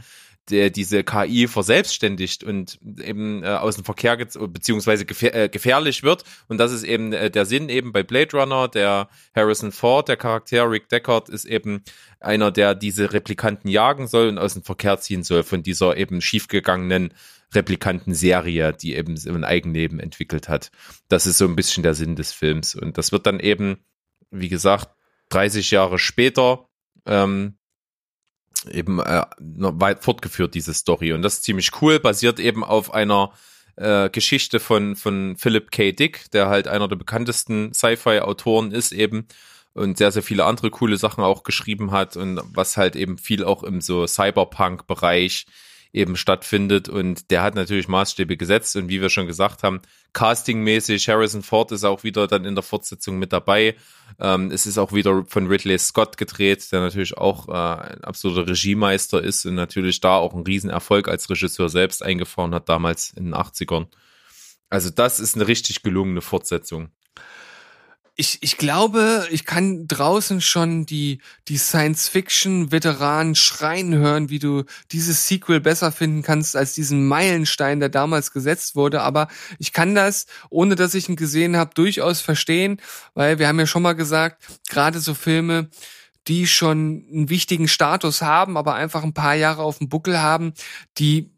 der 0.50 0.70
diese 0.70 1.04
KI 1.04 1.48
verselbstständigt 1.48 2.44
und 2.44 2.80
eben 3.02 3.44
äh, 3.44 3.48
aus 3.48 3.76
dem 3.76 3.86
Verkehr 3.86 4.18
beziehungsweise 4.18 5.06
gefähr 5.06 5.34
äh, 5.34 5.50
gefährlich 5.50 6.04
wird 6.04 6.24
und 6.48 6.58
das 6.58 6.74
ist 6.74 6.84
eben 6.84 7.14
äh, 7.14 7.32
der 7.32 7.46
Sinn 7.46 7.70
eben 7.70 7.94
bei 7.94 8.04
Blade 8.04 8.38
Runner 8.38 8.68
der 8.68 9.08
Harrison 9.34 9.72
Ford 9.72 10.10
der 10.10 10.18
Charakter 10.18 10.70
Rick 10.70 10.90
Deckard 10.90 11.30
ist 11.30 11.46
eben 11.46 11.84
einer 12.20 12.52
der 12.52 12.76
diese 12.76 13.14
Replikanten 13.14 13.70
jagen 13.70 14.08
soll 14.08 14.28
und 14.28 14.38
aus 14.38 14.54
dem 14.54 14.64
Verkehr 14.64 15.00
ziehen 15.00 15.24
soll 15.24 15.44
von 15.44 15.64
dieser 15.64 15.96
eben 15.96 16.22
schiefgegangenen 16.22 17.14
Replikanten-Serie, 17.54 18.74
die 18.74 18.96
eben 18.96 19.16
ein 19.16 19.44
Eigenleben 19.44 20.00
entwickelt 20.00 20.50
hat. 20.50 20.72
Das 21.08 21.28
ist 21.28 21.38
so 21.38 21.46
ein 21.46 21.56
bisschen 21.56 21.84
der 21.84 21.94
Sinn 21.94 22.16
des 22.16 22.34
Films 22.34 22.76
und 22.76 22.98
das 22.98 23.12
wird 23.12 23.28
dann 23.28 23.40
eben 23.40 23.78
wie 24.32 24.50
gesagt 24.50 24.90
30 25.30 25.72
Jahre 25.72 26.00
später 26.00 26.68
ähm, 27.06 27.58
eben 28.72 29.00
äh, 29.00 29.24
weit 29.38 30.04
fortgeführt, 30.04 30.56
diese 30.56 30.74
Story. 30.74 31.14
Und 31.14 31.22
das 31.22 31.36
ist 31.36 31.44
ziemlich 31.44 31.72
cool, 31.82 32.00
basiert 32.00 32.40
eben 32.40 32.64
auf 32.64 32.94
einer 32.94 33.32
äh, 33.76 34.10
Geschichte 34.10 34.60
von, 34.60 34.96
von 34.96 35.36
Philip 35.38 35.72
K. 35.72 35.92
Dick, 35.92 36.32
der 36.32 36.48
halt 36.48 36.68
einer 36.68 36.88
der 36.88 36.96
bekanntesten 36.96 37.74
Sci-Fi-Autoren 37.74 38.72
ist 38.72 38.92
eben 38.92 39.28
und 39.74 39.98
sehr, 39.98 40.12
sehr 40.12 40.24
viele 40.24 40.46
andere 40.46 40.70
coole 40.70 40.98
Sachen 40.98 41.24
auch 41.24 41.44
geschrieben 41.44 41.92
hat 41.92 42.16
und 42.16 42.40
was 42.54 42.78
halt 42.78 42.96
eben 42.96 43.18
viel 43.18 43.44
auch 43.44 43.64
im 43.64 43.82
so 43.82 44.06
Cyberpunk-Bereich 44.06 45.46
eben 45.94 46.18
stattfindet. 46.18 46.90
Und 46.90 47.32
der 47.32 47.44
hat 47.44 47.56
natürlich 47.56 47.88
Maßstäbe 47.88 48.36
gesetzt. 48.36 48.76
Und 48.76 48.90
wie 48.90 49.00
wir 49.00 49.10
schon 49.10 49.28
gesagt 49.28 49.64
haben, 49.64 49.82
castingmäßig, 50.12 51.08
Harrison 51.08 51.44
Ford 51.44 51.72
ist 51.72 51.84
auch 51.84 52.04
wieder 52.04 52.28
dann 52.28 52.46
in 52.46 52.56
der 52.56 52.64
Fortsetzung 52.64 53.20
mit 53.20 53.32
dabei. 53.32 53.76
Ähm, 54.20 54.52
es 54.52 54.66
ist 54.66 54.78
auch 54.78 54.92
wieder 54.92 55.24
von 55.28 55.48
Ridley 55.48 55.78
Scott 55.78 56.18
gedreht, 56.18 56.70
der 56.72 56.82
natürlich 56.82 57.18
auch 57.18 57.48
äh, 57.48 57.52
ein 57.94 58.04
absoluter 58.04 58.48
Regiemeister 58.48 59.24
ist 59.24 59.46
und 59.46 59.56
natürlich 59.56 60.02
da 60.02 60.18
auch 60.18 60.34
einen 60.34 60.44
Riesenerfolg 60.44 61.08
als 61.08 61.30
Regisseur 61.30 61.70
selbst 61.70 62.04
eingefahren 62.04 62.54
hat, 62.54 62.68
damals 62.68 63.14
in 63.16 63.26
den 63.26 63.36
80ern. 63.36 63.88
Also 64.70 64.90
das 64.90 65.20
ist 65.20 65.36
eine 65.36 65.48
richtig 65.48 65.84
gelungene 65.84 66.22
Fortsetzung 66.22 66.90
ich, 68.16 68.38
ich 68.42 68.58
glaube, 68.58 69.28
ich 69.32 69.46
kann 69.46 69.88
draußen 69.88 70.40
schon 70.40 70.86
die, 70.86 71.20
die 71.48 71.58
Science-Fiction-Veteranen 71.58 73.34
schreien 73.34 73.96
hören, 73.96 74.30
wie 74.30 74.38
du 74.38 74.66
dieses 74.92 75.28
Sequel 75.28 75.60
besser 75.60 75.92
finden 75.92 76.22
kannst 76.22 76.56
als 76.56 76.74
diesen 76.74 77.08
Meilenstein, 77.08 77.80
der 77.80 77.90
damals 77.90 78.32
gesetzt 78.32 78.76
wurde. 78.76 79.02
Aber 79.02 79.30
ich 79.58 79.74
kann 79.74 79.96
das, 79.96 80.28
ohne 80.52 80.76
dass 80.76 80.94
ich 80.94 81.10
ihn 81.10 81.16
gesehen 81.16 81.58
habe, 81.58 81.74
durchaus 81.74 82.22
verstehen, 82.22 82.80
weil 83.16 83.40
wir 83.40 83.48
haben 83.48 83.60
ja 83.60 83.66
schon 83.66 83.82
mal 83.82 83.94
gesagt, 83.94 84.44
gerade 84.70 85.00
so 85.00 85.16
Filme, 85.16 85.70
die 86.28 86.46
schon 86.46 87.06
einen 87.12 87.30
wichtigen 87.30 87.68
Status 87.68 88.22
haben, 88.22 88.58
aber 88.58 88.76
einfach 88.76 89.04
ein 89.04 89.16
paar 89.16 89.36
Jahre 89.36 89.64
auf 89.64 89.80
dem 89.80 89.90
Buckel 89.90 90.22
haben, 90.22 90.54
die 91.00 91.32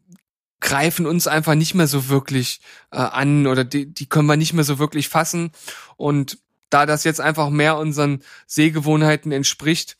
greifen 0.60 1.06
uns 1.06 1.26
einfach 1.26 1.54
nicht 1.54 1.74
mehr 1.74 1.86
so 1.86 2.08
wirklich 2.08 2.60
äh, 2.90 2.98
an 2.98 3.46
oder 3.46 3.64
die, 3.64 3.92
die 3.92 4.06
können 4.06 4.26
wir 4.26 4.36
nicht 4.36 4.52
mehr 4.52 4.64
so 4.64 4.78
wirklich 4.78 5.08
fassen. 5.08 5.52
Und 5.96 6.38
da 6.70 6.86
das 6.86 7.04
jetzt 7.04 7.20
einfach 7.20 7.50
mehr 7.50 7.76
unseren 7.76 8.22
Sehgewohnheiten 8.46 9.32
entspricht, 9.32 9.96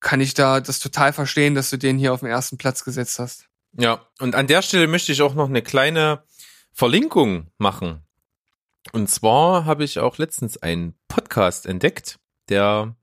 kann 0.00 0.20
ich 0.20 0.34
da 0.34 0.60
das 0.60 0.78
total 0.78 1.12
verstehen, 1.12 1.54
dass 1.54 1.70
du 1.70 1.76
den 1.76 1.98
hier 1.98 2.12
auf 2.12 2.20
den 2.20 2.28
ersten 2.28 2.58
Platz 2.58 2.84
gesetzt 2.84 3.18
hast. 3.18 3.46
Ja, 3.72 4.06
und 4.20 4.34
an 4.34 4.46
der 4.46 4.62
Stelle 4.62 4.86
möchte 4.86 5.12
ich 5.12 5.22
auch 5.22 5.34
noch 5.34 5.48
eine 5.48 5.62
kleine 5.62 6.22
Verlinkung 6.72 7.48
machen. 7.58 8.02
Und 8.92 9.10
zwar 9.10 9.64
habe 9.64 9.84
ich 9.84 9.98
auch 9.98 10.18
letztens 10.18 10.56
einen 10.56 10.94
Podcast 11.08 11.66
entdeckt, 11.66 12.18
der 12.48 12.96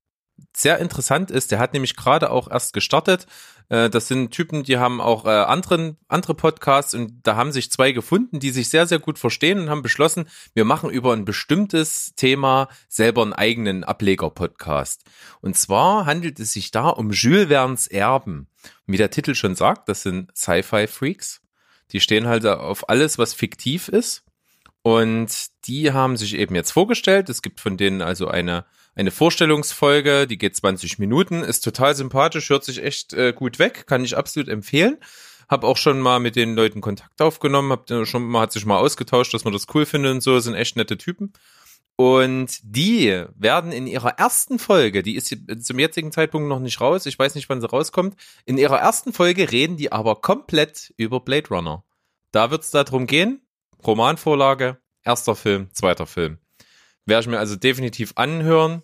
sehr 0.54 0.78
interessant 0.78 1.30
ist. 1.30 1.50
Der 1.50 1.58
hat 1.58 1.72
nämlich 1.72 1.96
gerade 1.96 2.30
auch 2.30 2.50
erst 2.50 2.72
gestartet. 2.72 3.26
Äh, 3.68 3.90
das 3.90 4.08
sind 4.08 4.30
Typen, 4.30 4.62
die 4.62 4.78
haben 4.78 5.00
auch 5.00 5.24
äh, 5.24 5.30
anderen, 5.30 5.96
andere 6.08 6.34
Podcasts 6.34 6.94
und 6.94 7.26
da 7.26 7.36
haben 7.36 7.52
sich 7.52 7.70
zwei 7.70 7.92
gefunden, 7.92 8.40
die 8.40 8.50
sich 8.50 8.68
sehr, 8.68 8.86
sehr 8.86 8.98
gut 8.98 9.18
verstehen 9.18 9.58
und 9.58 9.70
haben 9.70 9.82
beschlossen, 9.82 10.28
wir 10.54 10.64
machen 10.64 10.90
über 10.90 11.12
ein 11.12 11.24
bestimmtes 11.24 12.14
Thema 12.16 12.68
selber 12.88 13.22
einen 13.22 13.32
eigenen 13.32 13.84
Ableger-Podcast. 13.84 15.04
Und 15.40 15.56
zwar 15.56 16.06
handelt 16.06 16.40
es 16.40 16.52
sich 16.52 16.70
da 16.70 16.88
um 16.88 17.10
Jules 17.10 17.48
Verne's 17.48 17.86
Erben. 17.86 18.48
wie 18.86 18.96
der 18.96 19.10
Titel 19.10 19.34
schon 19.34 19.54
sagt, 19.54 19.88
das 19.88 20.02
sind 20.02 20.36
Sci-Fi-Freaks. 20.36 21.42
Die 21.92 22.00
stehen 22.00 22.26
halt 22.26 22.46
auf 22.46 22.88
alles, 22.88 23.18
was 23.18 23.34
fiktiv 23.34 23.88
ist. 23.88 24.24
Und 24.82 25.48
die 25.66 25.92
haben 25.92 26.16
sich 26.16 26.34
eben 26.34 26.54
jetzt 26.54 26.70
vorgestellt. 26.70 27.28
Es 27.28 27.42
gibt 27.42 27.60
von 27.60 27.76
denen 27.76 28.02
also 28.02 28.28
eine 28.28 28.64
eine 28.96 29.10
Vorstellungsfolge, 29.10 30.26
die 30.26 30.38
geht 30.38 30.56
20 30.56 30.98
Minuten, 30.98 31.42
ist 31.42 31.60
total 31.60 31.94
sympathisch, 31.94 32.48
hört 32.48 32.64
sich 32.64 32.82
echt 32.82 33.12
äh, 33.12 33.32
gut 33.34 33.58
weg, 33.58 33.86
kann 33.86 34.04
ich 34.04 34.16
absolut 34.16 34.48
empfehlen. 34.48 34.96
Hab 35.48 35.62
auch 35.64 35.76
schon 35.76 36.00
mal 36.00 36.18
mit 36.18 36.34
den 36.34 36.56
Leuten 36.56 36.80
Kontakt 36.80 37.20
aufgenommen, 37.22 37.70
hab 37.70 37.88
schon 38.06 38.24
mal 38.26 38.40
hat 38.40 38.52
sich 38.52 38.64
mal 38.64 38.78
ausgetauscht, 38.78 39.32
dass 39.32 39.44
man 39.44 39.52
das 39.52 39.66
cool 39.74 39.86
findet 39.86 40.12
und 40.12 40.22
so, 40.22 40.38
sind 40.40 40.54
echt 40.54 40.76
nette 40.76 40.96
Typen. 40.96 41.32
Und 41.96 42.58
die 42.62 43.24
werden 43.34 43.70
in 43.70 43.86
ihrer 43.86 44.18
ersten 44.18 44.58
Folge, 44.58 45.02
die 45.02 45.14
ist 45.14 45.34
zum 45.60 45.78
jetzigen 45.78 46.10
Zeitpunkt 46.10 46.48
noch 46.48 46.60
nicht 46.60 46.80
raus, 46.80 47.06
ich 47.06 47.18
weiß 47.18 47.34
nicht, 47.34 47.48
wann 47.48 47.60
sie 47.60 47.70
rauskommt, 47.70 48.16
in 48.44 48.58
ihrer 48.58 48.78
ersten 48.78 49.12
Folge 49.12 49.50
reden 49.50 49.76
die 49.76 49.92
aber 49.92 50.16
komplett 50.16 50.92
über 50.96 51.20
Blade 51.20 51.48
Runner. 51.48 51.84
Da 52.32 52.50
wird 52.50 52.62
es 52.62 52.70
darum 52.70 53.06
gehen, 53.06 53.40
Romanvorlage, 53.86 54.78
erster 55.04 55.36
Film, 55.36 55.68
zweiter 55.72 56.06
Film. 56.06 56.38
Werde 57.06 57.22
ich 57.22 57.28
mir 57.28 57.38
also 57.38 57.56
definitiv 57.56 58.12
anhören. 58.16 58.82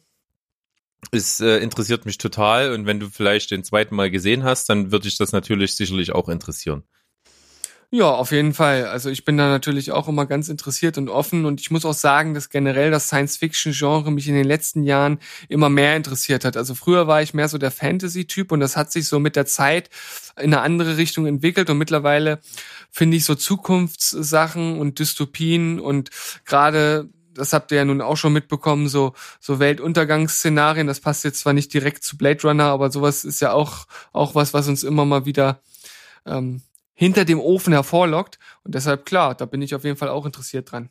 Es 1.10 1.40
äh, 1.40 1.58
interessiert 1.58 2.06
mich 2.06 2.18
total 2.18 2.72
und 2.72 2.86
wenn 2.86 3.00
du 3.00 3.08
vielleicht 3.10 3.50
den 3.50 3.64
zweiten 3.64 3.96
Mal 3.96 4.10
gesehen 4.10 4.44
hast, 4.44 4.68
dann 4.68 4.92
würde 4.92 5.08
ich 5.08 5.18
das 5.18 5.32
natürlich 5.32 5.74
sicherlich 5.74 6.12
auch 6.12 6.28
interessieren. 6.28 6.84
Ja, 7.94 8.10
auf 8.10 8.32
jeden 8.32 8.54
Fall. 8.54 8.86
Also 8.86 9.10
ich 9.10 9.26
bin 9.26 9.36
da 9.36 9.50
natürlich 9.50 9.92
auch 9.92 10.08
immer 10.08 10.24
ganz 10.24 10.48
interessiert 10.48 10.96
und 10.96 11.10
offen 11.10 11.44
und 11.44 11.60
ich 11.60 11.70
muss 11.70 11.84
auch 11.84 11.92
sagen, 11.92 12.32
dass 12.32 12.48
generell 12.48 12.90
das 12.90 13.08
Science-Fiction-Genre 13.08 14.10
mich 14.10 14.28
in 14.28 14.34
den 14.34 14.46
letzten 14.46 14.82
Jahren 14.84 15.18
immer 15.50 15.68
mehr 15.68 15.94
interessiert 15.94 16.46
hat. 16.46 16.56
Also 16.56 16.74
früher 16.74 17.06
war 17.06 17.20
ich 17.20 17.34
mehr 17.34 17.48
so 17.48 17.58
der 17.58 17.70
Fantasy-Typ 17.70 18.50
und 18.50 18.60
das 18.60 18.78
hat 18.78 18.90
sich 18.90 19.08
so 19.08 19.18
mit 19.18 19.36
der 19.36 19.44
Zeit 19.44 19.90
in 20.38 20.54
eine 20.54 20.62
andere 20.62 20.96
Richtung 20.96 21.26
entwickelt 21.26 21.68
und 21.68 21.76
mittlerweile 21.76 22.40
finde 22.90 23.18
ich 23.18 23.26
so 23.26 23.34
Zukunftssachen 23.34 24.78
und 24.78 24.98
Dystopien 24.98 25.78
und 25.78 26.08
gerade 26.46 27.10
das 27.34 27.52
habt 27.52 27.70
ihr 27.70 27.78
ja 27.78 27.84
nun 27.84 28.00
auch 28.00 28.16
schon 28.16 28.32
mitbekommen, 28.32 28.88
so, 28.88 29.14
so 29.40 29.58
Weltuntergangsszenarien, 29.58 30.86
das 30.86 31.00
passt 31.00 31.24
jetzt 31.24 31.40
zwar 31.40 31.52
nicht 31.52 31.72
direkt 31.72 32.04
zu 32.04 32.16
Blade 32.16 32.42
Runner, 32.42 32.64
aber 32.64 32.90
sowas 32.90 33.24
ist 33.24 33.40
ja 33.40 33.52
auch, 33.52 33.86
auch 34.12 34.34
was, 34.34 34.54
was 34.54 34.68
uns 34.68 34.82
immer 34.82 35.04
mal 35.04 35.26
wieder 35.26 35.62
ähm, 36.26 36.62
hinter 36.94 37.24
dem 37.24 37.40
Ofen 37.40 37.72
hervorlockt. 37.72 38.38
Und 38.64 38.74
deshalb, 38.74 39.06
klar, 39.06 39.34
da 39.34 39.44
bin 39.46 39.62
ich 39.62 39.74
auf 39.74 39.84
jeden 39.84 39.96
Fall 39.96 40.08
auch 40.08 40.26
interessiert 40.26 40.70
dran. 40.70 40.90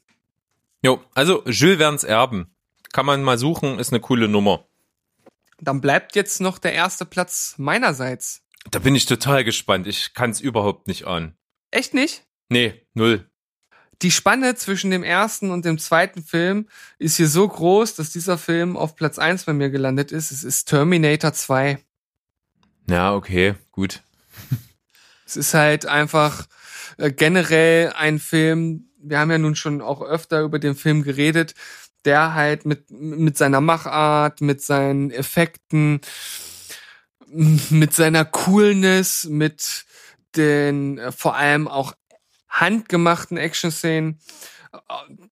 Jo, 0.83 1.01
also 1.13 1.43
Jules 1.45 1.77
Verne's 1.77 2.03
Erben. 2.03 2.55
Kann 2.91 3.05
man 3.05 3.23
mal 3.23 3.37
suchen, 3.37 3.79
ist 3.79 3.93
eine 3.93 4.01
coole 4.01 4.27
Nummer. 4.27 4.67
Dann 5.59 5.79
bleibt 5.79 6.15
jetzt 6.15 6.41
noch 6.41 6.57
der 6.57 6.73
erste 6.73 7.05
Platz 7.05 7.55
meinerseits. 7.57 8.41
Da 8.71 8.79
bin 8.79 8.95
ich 8.95 9.05
total 9.05 9.43
gespannt. 9.43 9.87
Ich 9.87 10.13
kann 10.13 10.31
es 10.31 10.41
überhaupt 10.41 10.87
nicht 10.87 11.05
ahnen. 11.05 11.37
Echt 11.69 11.93
nicht? 11.93 12.23
Nee, 12.49 12.85
null 12.93 13.30
die 14.01 14.11
Spanne 14.11 14.55
zwischen 14.55 14.91
dem 14.91 15.03
ersten 15.03 15.51
und 15.51 15.65
dem 15.65 15.77
zweiten 15.77 16.23
Film 16.23 16.67
ist 16.97 17.17
hier 17.17 17.27
so 17.27 17.47
groß, 17.47 17.95
dass 17.95 18.11
dieser 18.11 18.37
Film 18.37 18.75
auf 18.75 18.95
Platz 18.95 19.19
eins 19.19 19.43
bei 19.43 19.53
mir 19.53 19.69
gelandet 19.69 20.11
ist. 20.11 20.31
Es 20.31 20.43
ist 20.43 20.65
Terminator 20.65 21.33
2. 21.33 21.77
Ja, 22.89 23.13
okay, 23.13 23.55
gut. 23.71 24.01
es 25.25 25.37
ist 25.37 25.53
halt 25.53 25.85
einfach 25.85 26.47
äh, 26.97 27.11
generell 27.11 27.93
ein 27.95 28.19
Film, 28.19 28.89
wir 28.97 29.19
haben 29.19 29.31
ja 29.31 29.37
nun 29.37 29.55
schon 29.55 29.81
auch 29.81 30.01
öfter 30.01 30.41
über 30.41 30.59
den 30.59 30.75
Film 30.75 31.03
geredet, 31.03 31.53
der 32.05 32.33
halt 32.33 32.65
mit, 32.65 32.89
mit 32.89 33.37
seiner 33.37 33.61
Machart, 33.61 34.41
mit 34.41 34.61
seinen 34.61 35.11
Effekten, 35.11 36.01
mit 37.27 37.93
seiner 37.93 38.25
Coolness, 38.25 39.25
mit 39.25 39.85
den 40.35 40.97
äh, 40.97 41.11
vor 41.11 41.35
allem 41.35 41.67
auch 41.67 41.93
handgemachten 42.51 43.37
Action-Szenen 43.37 44.19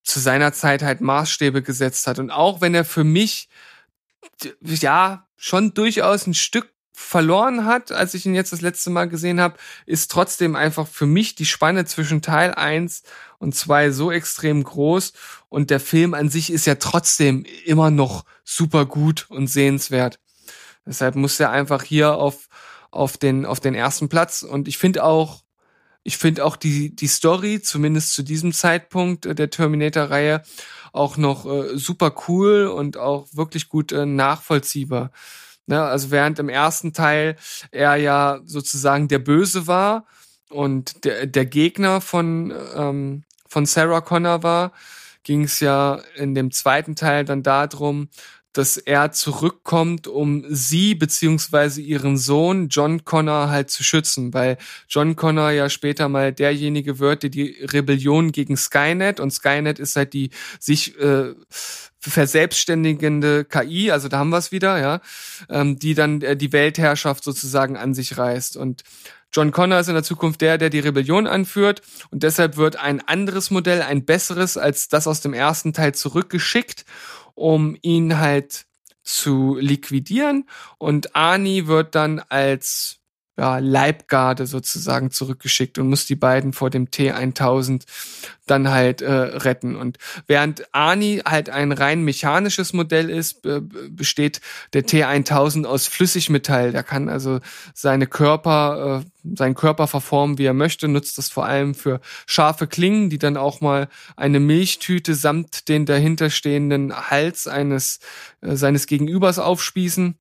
zu 0.02 0.20
seiner 0.20 0.52
Zeit 0.52 0.82
halt 0.82 1.00
Maßstäbe 1.00 1.62
gesetzt 1.62 2.06
hat. 2.06 2.18
Und 2.18 2.30
auch 2.30 2.60
wenn 2.60 2.74
er 2.74 2.84
für 2.84 3.04
mich 3.04 3.48
ja 4.60 5.26
schon 5.36 5.72
durchaus 5.74 6.26
ein 6.26 6.34
Stück 6.34 6.72
verloren 6.92 7.64
hat, 7.64 7.92
als 7.92 8.12
ich 8.14 8.26
ihn 8.26 8.34
jetzt 8.34 8.52
das 8.52 8.60
letzte 8.60 8.90
Mal 8.90 9.08
gesehen 9.08 9.40
habe, 9.40 9.56
ist 9.86 10.10
trotzdem 10.10 10.54
einfach 10.54 10.86
für 10.86 11.06
mich 11.06 11.34
die 11.34 11.46
Spanne 11.46 11.86
zwischen 11.86 12.20
Teil 12.20 12.54
1 12.54 13.02
und 13.38 13.54
2 13.54 13.90
so 13.90 14.12
extrem 14.12 14.62
groß 14.62 15.14
und 15.48 15.70
der 15.70 15.80
Film 15.80 16.12
an 16.12 16.28
sich 16.28 16.52
ist 16.52 16.66
ja 16.66 16.74
trotzdem 16.74 17.46
immer 17.64 17.90
noch 17.90 18.24
super 18.44 18.84
gut 18.84 19.26
und 19.30 19.46
sehenswert. 19.46 20.20
Deshalb 20.84 21.14
muss 21.14 21.40
er 21.40 21.50
einfach 21.50 21.82
hier 21.82 22.14
auf 22.14 22.48
auf 22.90 23.16
den 23.16 23.46
auf 23.46 23.60
den 23.60 23.74
ersten 23.74 24.08
Platz 24.08 24.42
und 24.42 24.68
ich 24.68 24.76
finde 24.76 25.04
auch 25.04 25.42
ich 26.02 26.16
finde 26.16 26.44
auch 26.44 26.56
die 26.56 26.94
die 26.94 27.06
Story 27.06 27.60
zumindest 27.60 28.14
zu 28.14 28.22
diesem 28.22 28.52
Zeitpunkt 28.52 29.26
der 29.38 29.50
Terminator 29.50 30.04
Reihe 30.04 30.42
auch 30.92 31.16
noch 31.16 31.46
äh, 31.46 31.76
super 31.76 32.14
cool 32.28 32.66
und 32.66 32.96
auch 32.96 33.28
wirklich 33.32 33.68
gut 33.68 33.92
äh, 33.92 34.06
nachvollziehbar. 34.06 35.10
Ne? 35.66 35.82
Also 35.82 36.10
während 36.10 36.38
im 36.38 36.48
ersten 36.48 36.92
Teil 36.92 37.36
er 37.70 37.96
ja 37.96 38.40
sozusagen 38.44 39.08
der 39.08 39.20
Böse 39.20 39.66
war 39.66 40.06
und 40.48 41.04
der, 41.04 41.26
der 41.26 41.46
Gegner 41.46 42.00
von, 42.00 42.52
ähm, 42.74 43.24
von 43.46 43.66
Sarah 43.66 44.00
Connor 44.00 44.42
war, 44.42 44.72
ging 45.22 45.44
es 45.44 45.60
ja 45.60 46.00
in 46.16 46.34
dem 46.34 46.50
zweiten 46.50 46.96
Teil 46.96 47.24
dann 47.24 47.42
darum, 47.42 48.08
dass 48.52 48.76
er 48.76 49.12
zurückkommt, 49.12 50.08
um 50.08 50.44
sie 50.48 50.94
beziehungsweise 50.94 51.80
ihren 51.80 52.16
Sohn 52.16 52.68
John 52.68 53.04
Connor 53.04 53.48
halt 53.48 53.70
zu 53.70 53.84
schützen, 53.84 54.34
weil 54.34 54.58
John 54.88 55.14
Connor 55.14 55.50
ja 55.50 55.68
später 55.68 56.08
mal 56.08 56.32
derjenige 56.32 56.98
wird, 56.98 57.22
der 57.22 57.30
die 57.30 57.56
Rebellion 57.62 58.32
gegen 58.32 58.56
Skynet 58.56 59.20
und 59.20 59.30
Skynet 59.30 59.78
ist 59.78 59.96
halt 59.96 60.12
die 60.12 60.30
sich 60.58 60.98
äh, 60.98 61.34
verselbstständigende 62.00 63.44
KI, 63.44 63.90
also 63.90 64.08
da 64.08 64.18
haben 64.18 64.30
wir 64.30 64.38
es 64.38 64.52
wieder, 64.52 64.78
ja, 64.80 65.00
ähm, 65.48 65.78
die 65.78 65.94
dann 65.94 66.22
äh, 66.22 66.36
die 66.36 66.52
Weltherrschaft 66.52 67.22
sozusagen 67.22 67.76
an 67.76 67.94
sich 67.94 68.16
reißt. 68.16 68.56
Und 68.56 68.82
John 69.32 69.52
Connor 69.52 69.78
ist 69.78 69.88
in 69.88 69.94
der 69.94 70.02
Zukunft 70.02 70.40
der, 70.40 70.58
der 70.58 70.70
die 70.70 70.80
Rebellion 70.80 71.26
anführt. 71.26 71.82
Und 72.10 72.22
deshalb 72.22 72.56
wird 72.56 72.76
ein 72.76 73.00
anderes 73.06 73.50
Modell, 73.50 73.82
ein 73.82 74.04
besseres 74.04 74.56
als 74.56 74.88
das 74.88 75.06
aus 75.06 75.20
dem 75.20 75.34
ersten 75.34 75.72
Teil 75.72 75.94
zurückgeschickt 75.94 76.84
um 77.34 77.76
ihn 77.82 78.18
halt 78.18 78.66
zu 79.02 79.56
liquidieren. 79.58 80.48
Und 80.78 81.16
Ani 81.16 81.66
wird 81.66 81.94
dann 81.94 82.20
als 82.20 82.99
ja, 83.40 83.56
Leibgarde 83.56 84.46
sozusagen 84.46 85.10
zurückgeschickt 85.10 85.78
und 85.78 85.88
muss 85.88 86.04
die 86.04 86.14
beiden 86.14 86.52
vor 86.52 86.68
dem 86.68 86.88
T1000 86.88 87.84
dann 88.46 88.68
halt 88.68 89.00
äh, 89.00 89.10
retten. 89.10 89.76
Und 89.76 89.96
während 90.26 90.74
Ani 90.74 91.22
halt 91.24 91.48
ein 91.48 91.72
rein 91.72 92.02
mechanisches 92.02 92.74
Modell 92.74 93.08
ist, 93.08 93.40
besteht 93.88 94.42
der 94.74 94.84
T1000 94.84 95.64
aus 95.64 95.86
Flüssigmetall. 95.86 96.72
Der 96.72 96.82
kann 96.82 97.08
also 97.08 97.40
seine 97.72 98.06
Körper, 98.06 99.04
äh, 99.06 99.34
seinen 99.34 99.54
Körper 99.54 99.86
verformen, 99.86 100.36
wie 100.36 100.44
er 100.44 100.52
möchte, 100.52 100.86
nutzt 100.86 101.16
das 101.16 101.30
vor 101.30 101.46
allem 101.46 101.74
für 101.74 102.00
scharfe 102.26 102.66
Klingen, 102.66 103.08
die 103.08 103.18
dann 103.18 103.38
auch 103.38 103.62
mal 103.62 103.88
eine 104.16 104.38
Milchtüte 104.38 105.14
samt 105.14 105.70
den 105.70 105.86
dahinterstehenden 105.86 106.94
Hals 106.94 107.48
eines 107.48 108.00
äh, 108.42 108.54
seines 108.54 108.86
Gegenübers 108.86 109.38
aufspießen. 109.38 110.19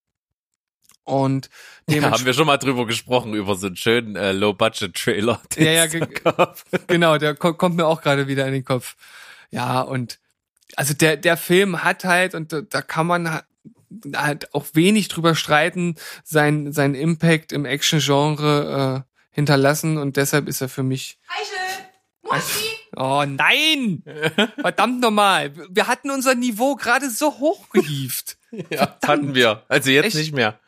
Und 1.10 1.49
ja, 1.88 2.12
haben 2.12 2.26
wir 2.26 2.34
schon 2.34 2.45
mal 2.45 2.57
drüber 2.57 2.86
gesprochen, 2.86 3.34
über 3.34 3.55
so 3.55 3.68
einen 3.68 3.76
schönen 3.76 4.16
äh, 4.16 4.32
Low-Budget-Trailer. 4.32 5.41
Ja, 5.57 5.72
ja, 5.72 5.86
ge 5.88 6.07
genau, 6.88 7.18
der 7.18 7.36
ko 7.36 7.53
kommt 7.53 7.76
mir 7.76 7.88
auch 7.88 8.01
gerade 8.01 8.28
wieder 8.28 8.45
in 8.45 8.53
den 8.53 8.64
Kopf. 8.64 8.95
Ja, 9.49 9.82
und 9.82 10.20
also 10.76 10.93
der, 10.93 11.18
der 11.18 11.36
Film 11.36 11.84
hat 11.84 12.05
halt, 12.05 12.36
und 12.36 12.53
da, 12.53 12.62
da 12.62 12.82
kann 12.84 13.07
man 13.07 13.41
halt 14.16 14.53
auch 14.53 14.68
wenig 14.74 15.07
drüber 15.07 15.34
streiten, 15.34 15.95
sein, 16.24 16.72
sein 16.72 16.93
Impact 16.93 17.51
im 17.51 17.66
Action-Genre 17.66 19.03
äh, 19.03 19.16
hinterlassen 19.32 19.97
und 19.97 20.16
deshalb 20.16 20.47
ist 20.47 20.62
er 20.62 20.70
für 20.70 20.84
mich. 20.84 21.18
Eichel! 21.28 22.70
Oh 22.95 23.24
nein! 23.26 24.03
Verdammt 24.60 25.01
nochmal. 25.01 25.51
Wir 25.70 25.88
hatten 25.88 26.12
unser 26.12 26.36
Niveau 26.36 26.76
gerade 26.76 27.10
so 27.10 27.39
hochgehieft. 27.39 28.38
ja, 28.51 28.64
Verdammt. 28.68 29.07
hatten 29.07 29.36
wir. 29.36 29.64
Also 29.68 29.89
jetzt 29.89 30.05
Echt? 30.05 30.18
nicht 30.18 30.34
mehr. 30.34 30.60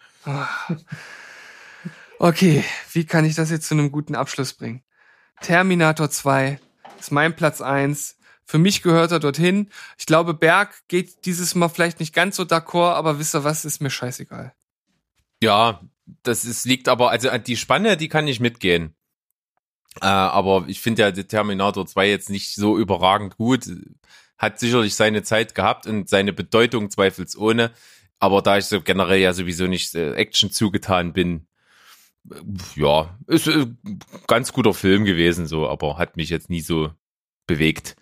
Okay, 2.19 2.63
wie 2.91 3.05
kann 3.05 3.25
ich 3.25 3.33
das 3.33 3.49
jetzt 3.49 3.67
zu 3.67 3.73
einem 3.73 3.91
guten 3.91 4.13
Abschluss 4.13 4.53
bringen? 4.53 4.83
Terminator 5.41 6.11
2 6.11 6.59
ist 6.99 7.11
mein 7.11 7.35
Platz 7.35 7.61
1. 7.61 8.17
Für 8.45 8.59
mich 8.59 8.83
gehört 8.83 9.11
er 9.11 9.19
dorthin. 9.19 9.71
Ich 9.97 10.05
glaube, 10.05 10.35
Berg 10.35 10.87
geht 10.87 11.25
dieses 11.25 11.55
Mal 11.55 11.69
vielleicht 11.69 11.99
nicht 11.99 12.13
ganz 12.13 12.35
so 12.35 12.43
d'accord, 12.43 12.93
aber 12.93 13.17
wisst 13.17 13.33
ihr 13.33 13.43
was, 13.43 13.65
ist 13.65 13.81
mir 13.81 13.89
scheißegal. 13.89 14.53
Ja, 15.41 15.81
das 16.21 16.45
ist, 16.45 16.65
liegt 16.65 16.87
aber, 16.89 17.09
also 17.09 17.35
die 17.39 17.57
Spanne, 17.57 17.97
die 17.97 18.07
kann 18.07 18.27
ich 18.27 18.39
mitgehen. 18.39 18.93
Äh, 19.99 20.05
aber 20.05 20.65
ich 20.67 20.79
finde 20.79 21.01
ja 21.01 21.11
Terminator 21.11 21.87
2 21.87 22.07
jetzt 22.07 22.29
nicht 22.29 22.53
so 22.53 22.77
überragend 22.77 23.37
gut. 23.37 23.65
Hat 24.37 24.59
sicherlich 24.59 24.95
seine 24.95 25.23
Zeit 25.23 25.55
gehabt 25.55 25.87
und 25.87 26.07
seine 26.07 26.33
Bedeutung 26.33 26.91
zweifelsohne. 26.91 27.71
Aber 28.21 28.43
da 28.43 28.59
ich 28.59 28.65
so 28.65 28.81
generell 28.81 29.19
ja 29.19 29.33
sowieso 29.33 29.65
nicht 29.65 29.95
äh, 29.95 30.13
Action 30.13 30.51
zugetan 30.51 31.11
bin, 31.11 31.47
äh, 32.29 32.35
ja, 32.75 33.17
ist 33.25 33.47
äh, 33.47 33.65
ganz 34.27 34.53
guter 34.53 34.75
Film 34.75 35.05
gewesen, 35.05 35.47
so, 35.47 35.67
aber 35.67 35.97
hat 35.97 36.17
mich 36.17 36.29
jetzt 36.29 36.49
nie 36.49 36.61
so 36.61 36.91
bewegt. 37.47 37.95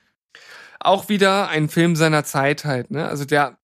Auch 0.81 1.07
wieder 1.07 1.47
ein 1.47 1.69
Film 1.69 1.95
seiner 1.95 2.25
Zeit 2.25 2.65
halt, 2.65 2.91
ne? 2.91 3.07
Also 3.07 3.23
der 3.23 3.57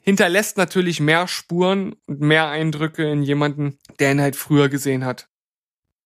hinterlässt 0.00 0.56
natürlich 0.56 0.98
mehr 0.98 1.28
Spuren 1.28 1.94
und 2.06 2.20
mehr 2.20 2.48
Eindrücke 2.48 3.08
in 3.08 3.22
jemanden, 3.22 3.78
der 4.00 4.10
ihn 4.10 4.20
halt 4.20 4.34
früher 4.34 4.68
gesehen 4.68 5.04
hat. 5.04 5.28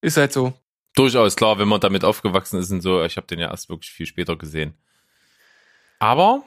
Ist 0.03 0.19
halt 0.19 0.35
so. 0.35 0.53
Durchaus 0.95 1.37
klar, 1.37 1.59
wenn 1.59 1.69
man 1.69 1.81
damit 1.81 2.05
aufgewachsen 2.05 2.61
ist 2.61 2.71
und 2.71 2.83
so. 2.83 3.03
Ich 3.03 3.17
habe 3.17 3.27
den 3.27 3.39
ja 3.39 3.51
erst 3.51 3.71
wirklich 3.71 3.91
viel 3.91 4.07
später 4.07 4.37
gesehen. 4.37 4.75
Aber 5.99 6.45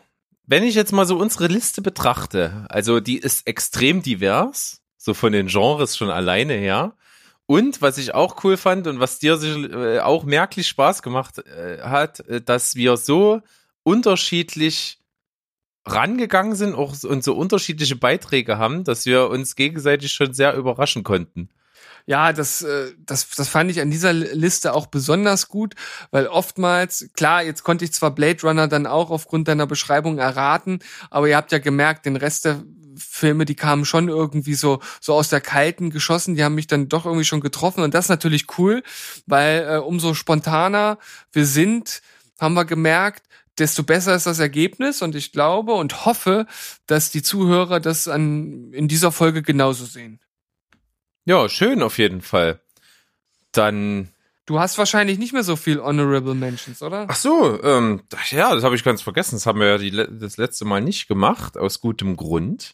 wenn 0.49 0.63
ich 0.63 0.73
jetzt 0.73 0.91
mal 0.91 1.05
so 1.05 1.15
unsere 1.15 1.45
Liste 1.45 1.83
betrachte, 1.83 2.65
also 2.69 2.99
die 2.99 3.19
ist 3.19 3.45
extrem 3.45 4.01
divers, 4.01 4.81
so 4.97 5.13
von 5.13 5.31
den 5.31 5.45
Genres 5.45 5.95
schon 5.95 6.09
alleine 6.09 6.53
her. 6.53 6.95
Und 7.45 7.83
was 7.83 7.99
ich 7.99 8.15
auch 8.15 8.43
cool 8.43 8.57
fand 8.57 8.87
und 8.87 8.99
was 8.99 9.19
dir 9.19 9.39
äh, 9.41 9.99
auch 9.99 10.23
merklich 10.23 10.67
Spaß 10.67 11.03
gemacht 11.03 11.37
äh, 11.37 11.81
hat, 11.81 12.21
äh, 12.21 12.41
dass 12.41 12.73
wir 12.73 12.97
so 12.97 13.41
unterschiedlich 13.83 14.99
rangegangen 15.85 16.55
sind 16.55 16.73
und 16.73 17.23
so 17.23 17.35
unterschiedliche 17.35 17.95
Beiträge 17.95 18.57
haben, 18.57 18.83
dass 18.83 19.05
wir 19.05 19.29
uns 19.29 19.55
gegenseitig 19.55 20.11
schon 20.13 20.33
sehr 20.33 20.55
überraschen 20.55 21.03
konnten. 21.03 21.49
Ja, 22.09 22.33
das, 22.33 22.63
äh, 22.63 22.93
das, 23.05 23.29
das 23.29 23.49
fand 23.49 23.69
ich 23.69 23.81
an 23.81 23.91
dieser 23.91 24.13
Liste 24.13 24.73
auch 24.73 24.87
besonders 24.87 25.47
gut, 25.47 25.75
weil 26.09 26.25
oftmals, 26.25 27.07
klar, 27.13 27.43
jetzt 27.43 27.61
konnte 27.61 27.85
ich 27.85 27.93
zwar 27.93 28.09
Blade 28.09 28.41
Runner 28.41 28.67
dann 28.67 28.87
auch 28.87 29.11
aufgrund 29.11 29.47
deiner 29.47 29.67
Beschreibung 29.67 30.17
erraten, 30.17 30.79
aber 31.11 31.29
ihr 31.29 31.37
habt 31.37 31.51
ja 31.51 31.59
gemerkt, 31.59 32.07
den 32.07 32.15
Rest 32.15 32.45
der 32.45 32.63
Filme, 32.97 33.45
die 33.45 33.53
kamen 33.53 33.85
schon 33.85 34.09
irgendwie 34.09 34.55
so 34.55 34.79
so 34.99 35.13
aus 35.13 35.29
der 35.29 35.39
kalten 35.39 35.91
geschossen, 35.91 36.33
die 36.33 36.43
haben 36.43 36.55
mich 36.55 36.65
dann 36.65 36.89
doch 36.89 37.05
irgendwie 37.05 37.25
schon 37.25 37.41
getroffen 37.41 37.83
und 37.83 37.93
das 37.93 38.05
ist 38.05 38.09
natürlich 38.09 38.57
cool, 38.57 38.81
weil 39.27 39.67
äh, 39.69 39.77
umso 39.77 40.15
spontaner 40.15 40.97
wir 41.31 41.45
sind, 41.45 42.01
haben 42.39 42.55
wir 42.55 42.65
gemerkt, 42.65 43.27
desto 43.59 43.83
besser 43.83 44.15
ist 44.15 44.25
das 44.25 44.39
Ergebnis 44.39 45.03
und 45.03 45.13
ich 45.13 45.31
glaube 45.31 45.73
und 45.73 46.05
hoffe, 46.05 46.47
dass 46.87 47.11
die 47.11 47.21
Zuhörer 47.21 47.79
das 47.79 48.07
an 48.07 48.73
in 48.73 48.87
dieser 48.87 49.11
Folge 49.11 49.43
genauso 49.43 49.85
sehen. 49.85 50.19
Ja, 51.29 51.47
schön 51.47 51.83
auf 51.83 51.99
jeden 51.99 52.21
Fall. 52.21 52.59
Dann. 53.51 54.09
Du 54.47 54.59
hast 54.59 54.79
wahrscheinlich 54.79 55.19
nicht 55.19 55.31
mehr 55.31 55.43
so 55.43 55.55
viel 55.55 55.79
Honorable 55.79 56.33
Mentions, 56.33 56.81
oder? 56.81 57.05
Ach 57.07 57.15
so, 57.15 57.61
ähm, 57.61 58.01
ja, 58.31 58.55
das 58.55 58.63
habe 58.63 58.75
ich 58.75 58.83
ganz 58.83 59.03
vergessen. 59.03 59.35
Das 59.35 59.45
haben 59.45 59.59
wir 59.59 59.67
ja 59.67 59.77
die, 59.77 59.91
das 59.91 60.37
letzte 60.37 60.65
Mal 60.65 60.81
nicht 60.81 61.07
gemacht, 61.07 61.55
aus 61.55 61.81
gutem 61.81 62.17
Grund. 62.17 62.73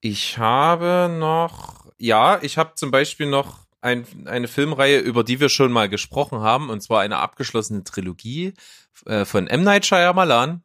Ich 0.00 0.38
habe 0.38 1.14
noch, 1.14 1.84
ja, 1.98 2.38
ich 2.40 2.56
habe 2.56 2.72
zum 2.74 2.90
Beispiel 2.90 3.26
noch 3.26 3.66
ein, 3.82 4.06
eine 4.24 4.48
Filmreihe, 4.48 5.00
über 5.00 5.22
die 5.22 5.38
wir 5.38 5.50
schon 5.50 5.72
mal 5.72 5.90
gesprochen 5.90 6.40
haben, 6.40 6.70
und 6.70 6.82
zwar 6.82 7.02
eine 7.02 7.18
abgeschlossene 7.18 7.84
Trilogie 7.84 8.54
äh, 9.04 9.26
von 9.26 9.46
M. 9.46 9.62
Night 9.62 9.84
Shyamalan, 9.84 10.62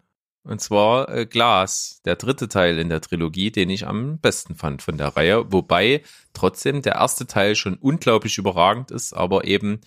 und 0.48 0.62
zwar 0.62 1.10
äh, 1.10 1.26
Glas, 1.26 2.02
der 2.06 2.16
dritte 2.16 2.48
Teil 2.48 2.80
in 2.80 2.90
der 2.90 3.02
Trilogie, 3.02 3.52
den 3.52 3.70
ich 3.70 3.86
am 3.86 4.18
besten 4.20 4.56
fand 4.56 4.82
von 4.82 4.98
der 4.98 5.10
Reihe. 5.10 5.52
Wobei 5.52 6.04
trotzdem 6.34 6.82
der 6.82 6.96
erste 6.96 7.28
Teil 7.28 7.56
schon 7.56 7.76
unglaublich 7.76 8.38
überragend 8.38 8.92
ist, 8.92 9.14
aber 9.14 9.46
eben 9.46 9.82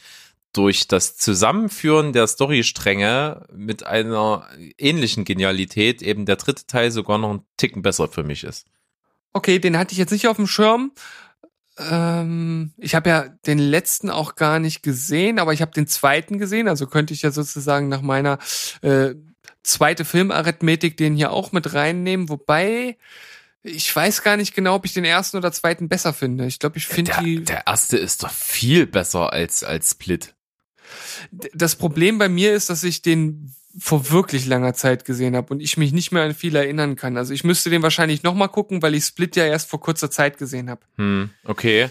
durch 0.53 0.89
das 0.89 1.17
Zusammenführen 1.17 2.13
der 2.13 2.27
Storystränge 2.27 3.47
mit 3.53 3.87
einer 3.87 4.47
ähnlichen 4.79 5.25
Genialität 5.25 6.03
eben 6.03 6.27
der 6.27 6.37
dritte 6.37 6.67
Teil 6.67 6.91
sogar 6.91 7.19
noch 7.19 7.31
einen 7.31 7.47
Ticken 7.57 7.83
besser 7.83 8.09
für 8.09 8.25
mich 8.25 8.45
ist. 8.45 8.67
Okay, 9.33 9.61
den 9.61 9.79
hatte 9.79 9.93
ich 9.93 9.99
jetzt 9.99 10.11
nicht 10.11 10.27
auf 10.27 10.37
dem 10.37 10.49
Schirm. 10.49 10.93
Ähm, 11.79 12.73
ich 12.77 12.95
habe 12.95 13.09
ja 13.09 13.29
den 13.47 13.59
letzten 13.59 14.11
auch 14.11 14.35
gar 14.35 14.59
nicht 14.59 14.83
gesehen, 14.83 15.39
aber 15.39 15.53
ich 15.53 15.63
habe 15.63 15.71
den 15.71 15.87
zweiten 15.87 16.39
gesehen, 16.39 16.69
also 16.69 16.87
könnte 16.87 17.15
ich 17.15 17.23
ja 17.23 17.31
sozusagen 17.31 17.89
nach 17.89 18.03
meiner 18.03 18.39
äh, 18.83 19.15
zweite 19.63 20.05
Filmarithmetik 20.05 20.97
den 20.97 21.17
hier 21.17 21.33
auch 21.33 21.53
mit 21.53 21.75
reinnehmen, 21.75 22.29
wobei 22.29 22.97
ich 23.63 23.95
weiß 23.95 24.23
gar 24.23 24.37
nicht 24.37 24.55
genau, 24.55 24.77
ob 24.77 24.87
ich 24.87 24.95
den 24.95 25.05
ersten 25.05 25.37
oder 25.37 25.53
zweiten 25.53 25.89
besser 25.89 26.15
finde. 26.15 26.47
Ich 26.47 26.59
glaube, 26.59 26.79
ich 26.79 26.87
finde 26.87 27.13
Der, 27.13 27.23
die. 27.23 27.45
der 27.45 27.67
erste 27.67 27.99
ist 27.99 28.23
doch 28.23 28.31
viel 28.31 28.87
besser 28.87 29.33
als, 29.33 29.63
als 29.63 29.91
Split. 29.91 30.35
Das 31.53 31.77
Problem 31.77 32.19
bei 32.19 32.29
mir 32.29 32.55
ist, 32.55 32.71
dass 32.71 32.83
ich 32.85 33.03
den 33.03 33.55
vor 33.79 34.11
wirklich 34.11 34.47
langer 34.47 34.75
Zeit 34.75 35.05
gesehen 35.05 35.37
habe 35.37 35.53
und 35.53 35.61
ich 35.61 35.77
mich 35.77 35.93
nicht 35.93 36.11
mehr 36.11 36.25
an 36.25 36.35
viel 36.35 36.57
erinnern 36.57 36.97
kann. 36.97 37.17
Also 37.17 37.33
ich 37.33 37.45
müsste 37.45 37.71
den 37.71 37.83
wahrscheinlich 37.83 38.23
noch 38.23 38.35
mal 38.35 38.49
gucken, 38.49 38.83
weil 38.83 38.95
ich 38.95 39.05
Split 39.05 39.37
ja 39.37 39.47
erst 39.47 39.69
vor 39.69 39.81
kurzer 39.81 40.11
Zeit 40.11 40.39
gesehen 40.39 40.69
habe. 40.69 40.81
Hm, 40.97 41.31
okay. 41.45 41.91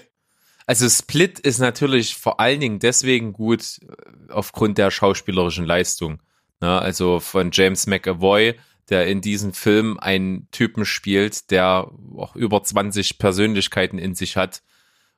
Also 0.65 0.89
Split 0.89 1.39
ist 1.39 1.59
natürlich 1.59 2.15
vor 2.15 2.39
allen 2.39 2.59
Dingen 2.59 2.79
deswegen 2.79 3.31
gut 3.31 3.79
äh, 3.81 4.31
aufgrund 4.31 4.77
der 4.77 4.91
schauspielerischen 4.91 5.65
Leistung. 5.65 6.19
Ne? 6.59 6.79
Also 6.79 7.19
von 7.19 7.51
James 7.51 7.87
McAvoy, 7.87 8.55
der 8.89 9.07
in 9.07 9.21
diesem 9.21 9.53
Film 9.53 9.99
einen 9.99 10.49
Typen 10.51 10.85
spielt, 10.85 11.51
der 11.51 11.91
auch 12.17 12.35
über 12.35 12.63
20 12.63 13.19
Persönlichkeiten 13.19 13.99
in 13.99 14.15
sich 14.15 14.35
hat. 14.35 14.63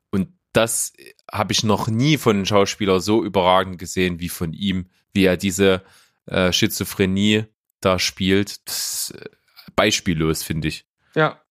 Und 0.10 0.34
das 0.54 0.94
habe 1.32 1.54
ich 1.54 1.64
noch 1.64 1.88
nie 1.88 2.18
von 2.18 2.36
einem 2.36 2.46
Schauspieler 2.46 3.00
so 3.00 3.24
überragend 3.24 3.78
gesehen 3.78 4.20
wie 4.20 4.30
von 4.30 4.54
ihm, 4.54 4.90
wie 5.14 5.26
er 5.26 5.38
diese 5.38 5.84
äh, 6.26 6.52
Schizophrenie 6.52 7.46
da 7.80 7.98
spielt. 7.98 8.68
Das 8.68 9.10
ist 9.10 9.12
äh, 9.12 9.30
beispiellos, 9.76 10.44
finde 10.44 10.68
ich. 10.68 10.86
Ja, 11.16 11.42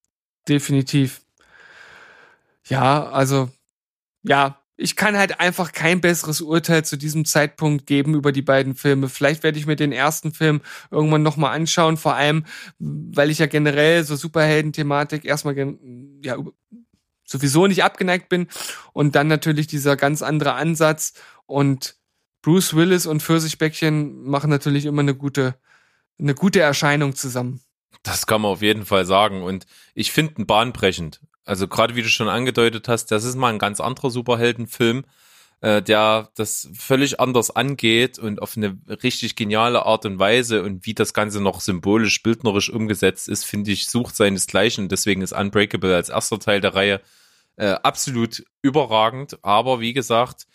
definitiv. 0.49 1.23
Ja, 2.67 3.09
also, 3.11 3.51
ja, 4.23 4.60
ich 4.81 4.97
kann 4.97 5.17
halt 5.17 5.41
einfach 5.41 5.73
kein 5.73 6.01
besseres 6.01 6.41
Urteil 6.41 6.85
zu 6.85 6.97
diesem 6.97 7.27
Zeitpunkt 7.27 7.87
geben 7.87 8.15
über 8.15 8.33
die 8.33 8.43
beiden 8.43 8.75
Filme. 8.75 9.11
Vielleicht 9.11 9.43
werde 9.43 9.59
ich 9.59 9.67
mir 9.67 9.77
den 9.77 9.93
ersten 9.93 10.33
Film 10.33 10.63
irgendwann 10.91 11.23
nochmal 11.23 11.55
anschauen, 11.55 11.99
vor 11.99 12.15
allem, 12.15 12.47
weil 12.79 13.31
ich 13.31 13.39
ja 13.39 13.47
generell 13.47 14.05
so 14.05 14.17
Superhelden-Thematik 14.17 15.27
erstmal 15.27 15.77
ja, 16.25 16.37
sowieso 17.25 17.67
nicht 17.67 17.85
abgeneigt 17.85 18.31
bin 18.31 18.49
und 18.95 19.15
dann 19.15 19.29
natürlich 19.29 19.67
dieser 19.67 19.97
ganz 19.97 20.23
andere 20.23 20.55
Ansatz 20.55 21.13
und 21.45 21.97
Bruce 22.41 22.75
Willis 22.75 23.05
und 23.05 23.23
Pfirsichbäckchen 23.23 24.25
machen 24.25 24.49
natürlich 24.49 24.87
immer 24.87 25.03
eine 25.03 25.15
gute, 25.15 25.57
eine 26.19 26.35
gute 26.35 26.61
Erscheinung 26.61 27.15
zusammen. 27.15 27.61
Das 28.03 28.27
kann 28.27 28.41
man 28.41 28.53
auf 28.53 28.63
jeden 28.63 28.87
Fall 28.87 29.05
sagen. 29.05 29.43
Und 29.43 29.67
ich 29.95 30.11
finde 30.11 30.35
ihn 30.39 30.47
bahnbrechend. 30.47 31.21
Also 31.45 31.69
gerade 31.69 31.97
wie 31.97 32.03
du 32.03 32.09
schon 32.09 32.29
angedeutet 32.29 32.89
hast, 32.89 33.07
das 33.07 33.25
ist 33.25 33.37
mal 33.37 33.53
ein 33.53 33.59
ganz 33.59 33.81
anderer 33.81 34.11
Superheldenfilm, 34.11 35.05
äh, 35.61 35.83
der 35.83 36.31
das 36.37 36.69
völlig 36.75 37.21
anders 37.21 37.55
angeht 37.55 38.19
und 38.19 38.41
auf 38.41 38.57
eine 38.57 38.79
richtig 39.03 39.37
geniale 39.37 39.85
Art 39.85 40.07
und 40.07 40.19
Weise 40.19 40.63
und 40.63 40.87
wie 40.87 40.95
das 40.95 41.15
Ganze 41.15 41.41
noch 41.41 41.61
symbolisch, 41.61 42.23
bildnerisch 42.23 42.71
umgesetzt 42.71 43.29
ist, 43.29 43.45
finde 43.45 43.71
ich, 43.73 43.87
sucht 43.87 44.17
seinesgleichen. 44.17 44.89
Deswegen 44.89 45.23
ist 45.23 45.33
Unbreakable 45.33 45.95
als 45.95 46.09
erster 46.09 46.39
Teil 46.39 46.61
der 46.61 46.75
Reihe 46.75 47.01
äh, 47.57 47.73
absolut 47.83 48.45
überragend. 48.63 49.39
Aber 49.43 49.81
wie 49.81 49.93
gesagt, 49.93 50.47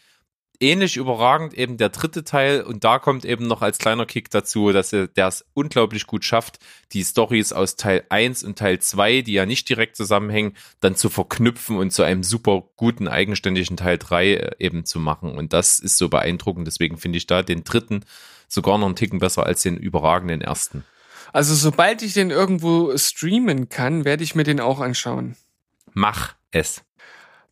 ähnlich 0.60 0.98
überragend 0.98 1.54
eben 1.54 1.78
der 1.78 1.90
dritte 1.90 2.24
Teil 2.24 2.62
und 2.62 2.84
da 2.84 3.00
kommt 3.00 3.26
eben 3.26 3.48
noch 3.48 3.62
als 3.62 3.78
kleiner 3.78 4.06
Kick 4.06 4.30
dazu, 4.30 4.72
dass 4.72 4.94
er 4.94 5.08
der 5.08 5.28
es 5.28 5.46
unglaublich 5.54 6.08
gut 6.08 6.24
schafft, 6.24 6.60
die 6.92 7.04
Stories 7.04 7.54
aus 7.54 7.76
Teil 7.76 8.04
1 8.10 8.44
und 8.44 8.58
Teil 8.58 8.80
2, 8.80 9.22
die 9.22 9.34
ja 9.34 9.46
nicht 9.46 9.68
direkt 9.70 9.96
zusammenhängen, 9.96 10.56
dann 10.80 10.96
zu 10.96 11.10
verknüpfen 11.10 11.78
und 11.78 11.92
zu 11.92 12.04
einem 12.04 12.24
super 12.24 12.64
guten 12.76 13.08
eigenständigen 13.08 13.78
Teil 13.78 13.98
3 13.98 14.34
äh, 14.34 14.52
eben 14.60 14.86
zu 14.86 15.00
machen 15.00 15.38
und 15.38 15.54
das 15.54 15.80
ist 15.80 15.98
so 15.98 16.10
beeindruckend, 16.10 16.68
deswegen 16.68 16.98
finde 16.98 17.18
ich 17.18 17.28
da 17.28 17.44
den 17.44 17.64
dritten 17.64 18.04
sogar 18.48 18.78
noch 18.78 18.88
einen 18.88 18.96
Ticken 18.96 19.20
besser 19.20 19.46
als 19.46 19.64
den 19.64 19.78
überragenden 19.78 20.42
ersten. 20.42 20.84
Also 21.34 21.54
sobald 21.54 22.02
ich 22.02 22.14
den 22.14 22.30
irgendwo 22.30 22.98
streamen 22.98 23.70
kann, 23.70 24.06
werde 24.06 24.24
ich 24.24 24.36
mir 24.36 24.44
den 24.44 24.60
auch 24.60 24.80
anschauen. 24.80 25.36
Mach 25.94 26.36
es. 26.52 26.84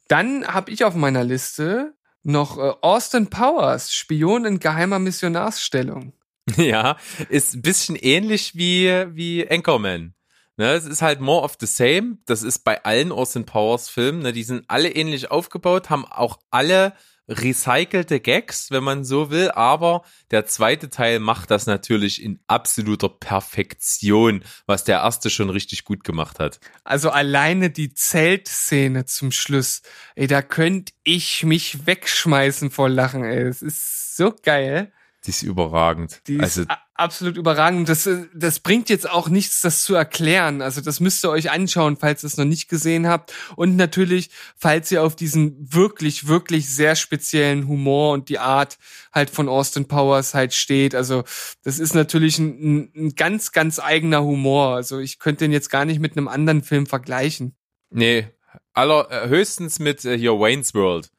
Dann 0.08 0.46
habe 0.48 0.72
ich 0.72 0.84
auf 0.86 0.96
meiner 0.96 1.24
Liste 1.24 1.94
noch 2.24 2.58
äh, 2.58 2.74
Austin 2.82 3.30
Powers, 3.30 3.94
Spion 3.94 4.46
in 4.46 4.60
geheimer 4.60 5.00
Missionarsstellung. 5.00 6.14
Ja, 6.58 6.98
ist 7.30 7.54
ein 7.56 7.62
bisschen 7.62 7.96
ähnlich 7.96 8.54
wie, 8.54 8.90
wie 9.14 9.50
Anchorman. 9.50 10.14
Ne, 10.58 10.74
es 10.74 10.86
ist 10.86 11.02
halt 11.02 11.20
more 11.20 11.42
of 11.44 11.56
the 11.60 11.66
same. 11.66 12.18
Das 12.26 12.44
ist 12.44 12.60
bei 12.60 12.84
allen 12.84 13.12
Austin 13.12 13.46
Powers 13.46 13.90
Filmen. 13.90 14.20
Ne, 14.22 14.34
die 14.34 14.44
sind 14.44 14.66
alle 14.68 14.90
ähnlich 14.90 15.32
aufgebaut, 15.32 15.90
haben 15.90 16.06
auch 16.06 16.40
alle 16.52 16.94
recycelte 17.28 18.20
Gags, 18.20 18.72
wenn 18.72 18.84
man 18.84 19.04
so 19.04 19.30
will. 19.30 19.52
Aber 19.52 20.04
der 20.32 20.46
zweite 20.46 20.90
Teil 20.90 21.20
macht 21.20 21.52
das 21.52 21.66
natürlich 21.66 22.22
in 22.22 22.40
absoluter 22.48 23.10
Perfektion, 23.10 24.44
was 24.66 24.84
der 24.84 25.00
erste 25.00 25.30
schon 25.30 25.50
richtig 25.50 25.86
gut 25.86 26.04
gemacht 26.04 26.40
hat. 26.40 26.60
Also 26.84 27.10
alleine 27.10 27.70
die 27.70 27.94
Zeltszene 27.94 29.06
zum 29.06 29.32
Schluss, 29.32 29.82
ey, 30.16 30.28
da 30.28 30.42
könnte 30.42 30.94
ich 31.04 31.44
mich 31.44 31.86
wegschmeißen 31.86 32.72
vor 32.72 32.90
Lachen, 32.90 33.24
ey. 33.24 33.44
Es 33.44 33.62
ist 33.62 34.16
so 34.18 34.34
geil. 34.44 34.92
Die 35.26 35.30
ist 35.30 35.42
überragend. 35.44 36.22
Die 36.28 36.36
ist 36.36 36.58
also 36.58 36.64
a- 36.68 36.78
absolut 36.96 37.38
überragend. 37.38 37.88
Das, 37.88 38.06
äh, 38.08 38.26
das 38.34 38.60
bringt 38.60 38.90
jetzt 38.90 39.10
auch 39.10 39.30
nichts, 39.30 39.62
das 39.62 39.84
zu 39.86 39.96
erklären. 39.96 40.62
Also 40.62 40.82
das 40.82 41.00
müsst 41.00 41.24
ihr 41.24 41.30
euch 41.30 41.50
anschauen, 41.50 41.96
falls 41.96 42.24
ihr 42.24 42.28
es 42.28 42.36
noch 42.36 42.44
nicht 42.46 42.68
gesehen 42.68 43.08
habt. 43.08 43.34
Und 43.56 43.78
natürlich, 43.78 44.32
falls 44.58 44.92
ihr 44.92 45.02
auf 45.02 45.16
diesen 45.16 45.56
wirklich, 45.74 46.28
wirklich 46.28 46.70
sehr 46.70 46.96
speziellen 46.98 47.70
Humor 47.70 48.12
und 48.14 48.28
die 48.28 48.40
Art 48.40 48.78
halt 49.14 49.30
von 49.30 49.48
Austin 49.48 49.88
Powers 49.88 50.34
halt 50.34 50.54
steht. 50.54 50.94
Also 50.94 51.24
das 51.64 51.80
ist 51.80 51.96
natürlich 51.96 52.38
ein, 52.40 52.50
ein, 52.50 52.92
ein 52.96 53.16
ganz, 53.16 53.54
ganz 53.54 53.80
eigener 53.80 54.24
Humor. 54.24 54.76
Also 54.76 55.00
ich 55.00 55.20
könnte 55.20 55.46
den 55.46 55.54
jetzt 55.54 55.70
gar 55.70 55.86
nicht 55.86 56.02
mit 56.02 56.18
einem 56.18 56.28
anderen 56.28 56.64
Film 56.64 56.86
vergleichen. 56.86 57.56
Nee, 57.92 58.28
aller 58.74 59.10
äh, 59.10 59.30
höchstens 59.30 59.80
mit 59.80 60.04
äh, 60.04 60.18
hier 60.18 60.34
Wayne's 60.34 60.74
World. 60.74 61.12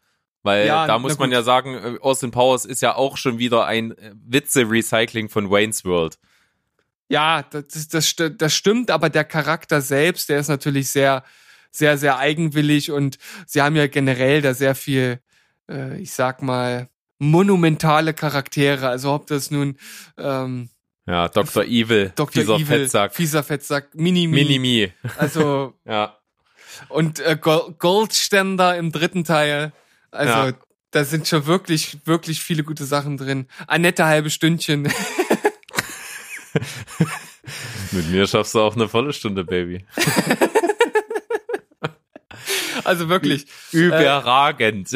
Weil 0.45 0.67
Ja, 0.69 0.87
da 0.87 0.99
muss 1.01 1.19
man 1.19 1.33
ja 1.33 1.43
sagen, 1.43 1.75
äh, 1.75 1.99
Austin 2.01 2.31
Powers 2.31 2.65
ist 2.65 2.83
ja 2.83 2.95
auch 2.95 3.17
schon 3.17 3.39
wieder 3.39 3.67
ein 3.67 3.91
äh, 3.99 4.13
Witze-Recycling 4.27 5.29
von 5.29 5.51
Wayne's 5.51 5.85
World. 5.85 6.19
Ja, 7.09 7.43
das, 7.43 7.89
das, 7.89 8.15
das 8.17 8.55
stimmt, 8.55 8.91
aber 8.91 9.11
der 9.11 9.25
Charakter 9.25 9.81
selbst, 9.81 10.29
der 10.29 10.39
ist 10.39 10.49
natürlich 10.49 10.91
sehr, 10.91 11.25
sehr, 11.71 11.99
sehr 11.99 12.19
eigenwillig 12.19 12.91
und 12.93 13.19
sie 13.47 13.61
haben 13.63 13.75
ja 13.77 13.87
generell 13.89 14.41
da 14.43 14.55
sehr 14.55 14.75
viel, 14.75 15.19
äh, 15.69 15.99
ich 16.01 16.13
sag 16.13 16.41
mal, 16.43 16.89
monumentale 17.19 18.15
Charaktere. 18.15 18.89
Also 18.89 19.13
ob 19.13 19.27
das 19.27 19.51
nun 19.51 19.77
ähm, 20.19 20.69
Ja, 21.07 21.29
Dr. 21.29 21.65
Evil, 21.65 22.13
Dr. 22.17 22.43
dieser 22.43 22.55
Evil, 22.57 22.67
Fettsack. 22.67 23.15
fieser 23.15 23.43
Fettsack, 23.43 23.95
Minimi, 23.95 24.35
Minimi. 24.45 24.93
also 25.19 25.75
Ja. 25.87 26.19
und 26.89 27.21
äh, 27.21 27.37
Go- 27.41 27.75
Goldständer 27.79 28.77
im 28.77 28.93
dritten 28.93 29.25
Teil. 29.25 29.73
Also 30.15 30.33
Ja. 30.33 30.53
da 30.93 31.05
sind 31.05 31.27
schon 31.29 31.47
wirklich, 31.47 31.99
wirklich 32.07 32.41
viele 32.41 32.63
gute 32.65 32.85
Sachen 32.85 33.17
drin. 33.17 33.47
Annette 33.67 34.05
halbe 34.07 34.31
Stündchen. 34.31 34.83
Mit 37.93 38.11
mir 38.11 38.27
schaffst 38.27 38.55
du 38.55 38.61
auch 38.61 38.75
eine 38.77 38.89
volle 38.89 39.13
Stunde, 39.13 39.45
Baby. 39.45 39.85
Also 42.85 43.09
wirklich. 43.09 43.47
Überragend. 43.73 44.89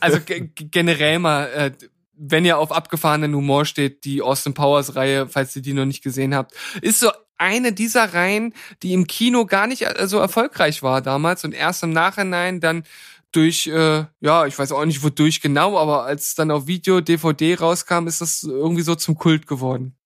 Also 0.00 0.20
ge- 0.20 0.48
ge- 0.54 0.68
generell 0.70 1.18
mal, 1.18 1.46
äh, 1.48 1.72
wenn 2.14 2.44
ihr 2.44 2.58
auf 2.58 2.70
abgefahrenen 2.70 3.34
Humor 3.34 3.64
steht, 3.64 4.04
die 4.04 4.20
Austin 4.20 4.52
Powers 4.52 4.94
Reihe, 4.94 5.26
falls 5.28 5.56
ihr 5.56 5.62
die 5.62 5.72
noch 5.72 5.86
nicht 5.86 6.02
gesehen 6.02 6.34
habt, 6.34 6.52
ist 6.82 7.00
so 7.00 7.10
eine 7.38 7.72
dieser 7.72 8.12
Reihen, 8.12 8.52
die 8.82 8.92
im 8.92 9.06
Kino 9.06 9.46
gar 9.46 9.66
nicht 9.66 9.82
äh, 9.82 10.06
so 10.06 10.18
erfolgreich 10.18 10.82
war 10.82 11.00
damals 11.00 11.42
und 11.44 11.54
erst 11.54 11.82
im 11.82 11.90
Nachhinein 11.92 12.60
dann 12.60 12.84
durch, 13.32 13.66
äh, 13.66 14.04
ja, 14.20 14.46
ich 14.46 14.58
weiß 14.58 14.72
auch 14.72 14.84
nicht 14.84 15.02
wodurch 15.02 15.40
genau, 15.40 15.78
aber 15.78 16.04
als 16.04 16.28
es 16.28 16.34
dann 16.34 16.50
auf 16.50 16.66
Video, 16.66 17.00
DVD 17.00 17.54
rauskam, 17.54 18.06
ist 18.06 18.20
das 18.20 18.42
irgendwie 18.42 18.82
so 18.82 18.94
zum 18.94 19.16
Kult 19.16 19.46
geworden. 19.46 19.96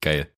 Geil. 0.00 0.28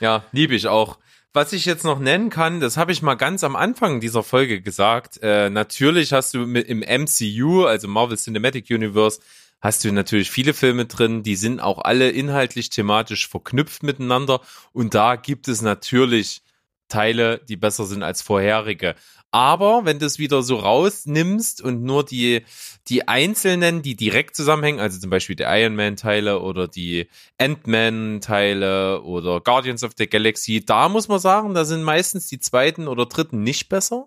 Ja, 0.00 0.24
liebe 0.32 0.54
ich 0.54 0.66
auch. 0.66 0.98
Was 1.34 1.52
ich 1.54 1.64
jetzt 1.64 1.84
noch 1.84 1.98
nennen 1.98 2.28
kann, 2.28 2.60
das 2.60 2.76
habe 2.76 2.92
ich 2.92 3.00
mal 3.00 3.14
ganz 3.14 3.42
am 3.42 3.56
Anfang 3.56 4.00
dieser 4.00 4.22
Folge 4.22 4.60
gesagt. 4.60 5.18
Äh, 5.22 5.48
natürlich 5.48 6.12
hast 6.12 6.34
du 6.34 6.40
mit, 6.40 6.68
im 6.68 6.80
MCU, 6.80 7.64
also 7.64 7.88
Marvel 7.88 8.18
Cinematic 8.18 8.68
Universe, 8.68 9.20
hast 9.62 9.84
du 9.84 9.92
natürlich 9.92 10.30
viele 10.30 10.52
Filme 10.52 10.84
drin, 10.84 11.22
die 11.22 11.36
sind 11.36 11.60
auch 11.60 11.78
alle 11.78 12.10
inhaltlich 12.10 12.68
thematisch 12.68 13.28
verknüpft 13.28 13.82
miteinander 13.82 14.40
und 14.72 14.94
da 14.94 15.16
gibt 15.16 15.48
es 15.48 15.62
natürlich 15.62 16.42
Teile, 16.88 17.40
die 17.48 17.56
besser 17.56 17.86
sind 17.86 18.02
als 18.02 18.20
vorherige. 18.20 18.94
Aber 19.32 19.86
wenn 19.86 19.98
du 19.98 20.04
es 20.04 20.18
wieder 20.18 20.42
so 20.42 20.56
rausnimmst 20.56 21.62
und 21.62 21.82
nur 21.82 22.04
die, 22.04 22.44
die 22.88 23.08
einzelnen, 23.08 23.80
die 23.80 23.96
direkt 23.96 24.36
zusammenhängen, 24.36 24.78
also 24.78 25.00
zum 25.00 25.08
Beispiel 25.08 25.36
die 25.36 25.44
Iron 25.44 25.74
Man-Teile 25.74 26.40
oder 26.40 26.68
die 26.68 27.08
Ant-Man-Teile 27.38 29.02
oder 29.02 29.40
Guardians 29.40 29.84
of 29.84 29.92
the 29.96 30.06
Galaxy, 30.06 30.62
da 30.64 30.90
muss 30.90 31.08
man 31.08 31.18
sagen, 31.18 31.54
da 31.54 31.64
sind 31.64 31.82
meistens 31.82 32.28
die 32.28 32.40
zweiten 32.40 32.86
oder 32.88 33.06
dritten 33.06 33.42
nicht 33.42 33.70
besser. 33.70 34.06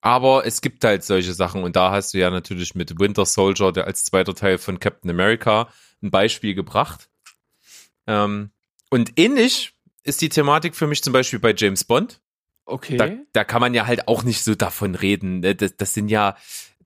Aber 0.00 0.46
es 0.46 0.60
gibt 0.60 0.84
halt 0.84 1.02
solche 1.02 1.34
Sachen 1.34 1.64
und 1.64 1.74
da 1.74 1.90
hast 1.90 2.14
du 2.14 2.18
ja 2.18 2.30
natürlich 2.30 2.76
mit 2.76 3.00
Winter 3.00 3.26
Soldier, 3.26 3.72
der 3.72 3.86
als 3.86 4.04
zweiter 4.04 4.34
Teil 4.34 4.58
von 4.58 4.78
Captain 4.78 5.10
America, 5.10 5.68
ein 6.02 6.12
Beispiel 6.12 6.54
gebracht. 6.54 7.10
Ähm, 8.06 8.50
Und 8.90 9.18
ähnlich 9.18 9.72
ist 10.04 10.22
die 10.22 10.28
Thematik 10.28 10.76
für 10.76 10.86
mich 10.86 11.02
zum 11.02 11.12
Beispiel 11.12 11.40
bei 11.40 11.52
James 11.52 11.82
Bond. 11.82 12.20
Okay. 12.70 12.96
Da, 12.96 13.10
da 13.32 13.44
kann 13.44 13.60
man 13.60 13.74
ja 13.74 13.86
halt 13.86 14.08
auch 14.08 14.22
nicht 14.22 14.42
so 14.42 14.54
davon 14.54 14.94
reden. 14.94 15.40
ne? 15.40 15.54
Das, 15.54 15.76
das 15.76 15.94
sind 15.94 16.08
ja, 16.08 16.36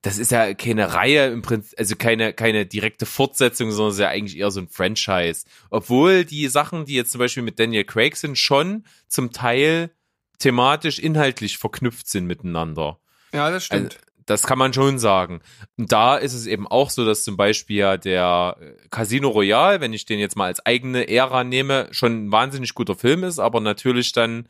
das 0.01 0.17
ist 0.17 0.31
ja 0.31 0.53
keine 0.53 0.93
Reihe 0.93 1.27
im 1.27 1.41
Prinzip, 1.41 1.77
also 1.79 1.95
keine, 1.95 2.33
keine 2.33 2.65
direkte 2.65 3.05
Fortsetzung, 3.05 3.71
sondern 3.71 3.89
es 3.89 3.95
ist 3.95 4.01
ja 4.01 4.09
eigentlich 4.09 4.37
eher 4.37 4.51
so 4.51 4.61
ein 4.61 4.67
Franchise. 4.67 5.45
Obwohl 5.69 6.25
die 6.25 6.47
Sachen, 6.47 6.85
die 6.85 6.93
jetzt 6.93 7.11
zum 7.11 7.19
Beispiel 7.19 7.43
mit 7.43 7.59
Daniel 7.59 7.85
Craig 7.85 8.15
sind, 8.15 8.37
schon 8.37 8.85
zum 9.07 9.31
Teil 9.31 9.91
thematisch, 10.39 10.99
inhaltlich 10.99 11.57
verknüpft 11.57 12.07
sind 12.07 12.25
miteinander. 12.25 12.99
ja, 13.33 13.49
das 13.49 13.65
stimmt. 13.65 13.95
Also, 13.95 14.05
das 14.25 14.43
kann 14.43 14.57
man 14.57 14.73
schon 14.73 14.97
sagen. 14.97 15.41
Und 15.77 15.91
da 15.91 16.17
ist 16.17 16.33
es 16.33 16.47
eben 16.47 16.67
auch 16.67 16.89
so, 16.89 17.05
dass 17.05 17.23
zum 17.23 17.37
Beispiel 17.37 17.77
ja 17.77 17.97
der 17.97 18.57
äh, 18.59 18.87
Casino 18.89 19.29
Royale, 19.29 19.81
wenn 19.81 19.93
ich 19.93 20.05
den 20.05 20.19
jetzt 20.19 20.35
mal 20.35 20.45
als 20.45 20.65
eigene 20.65 21.07
Ära 21.07 21.43
nehme, 21.43 21.87
schon 21.91 22.25
ein 22.25 22.31
wahnsinnig 22.31 22.73
guter 22.73 22.95
Film 22.95 23.23
ist, 23.23 23.39
aber 23.39 23.59
natürlich 23.59 24.11
dann 24.13 24.47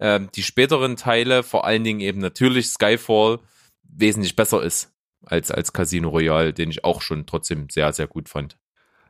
ähm, 0.00 0.28
die 0.34 0.42
späteren 0.42 0.96
Teile, 0.96 1.42
vor 1.42 1.64
allen 1.64 1.84
Dingen 1.84 2.00
eben 2.00 2.20
natürlich 2.20 2.68
Skyfall, 2.68 3.40
wesentlich 3.82 4.36
besser 4.36 4.62
ist 4.62 4.92
als, 5.24 5.50
als 5.50 5.72
Casino 5.72 6.08
Royale, 6.08 6.52
den 6.52 6.70
ich 6.70 6.84
auch 6.84 7.02
schon 7.02 7.26
trotzdem 7.26 7.68
sehr, 7.70 7.92
sehr 7.92 8.06
gut 8.06 8.28
fand. 8.28 8.56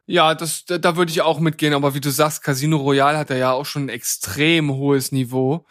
Ja, 0.07 0.35
das, 0.35 0.65
da, 0.65 0.97
würde 0.97 1.13
ich 1.13 1.21
auch 1.21 1.39
mitgehen, 1.39 1.75
aber 1.75 1.95
wie 1.95 2.01
du 2.01 2.11
sagst, 2.11 2.43
Casino 2.43 2.79
Royale 2.79 3.19
hat 3.19 3.29
ja 3.29 3.53
auch 3.53 3.67
schon 3.67 3.87
ein 3.87 3.89
extrem 3.91 4.73
hohes 4.73 5.13
Niveau. 5.13 5.67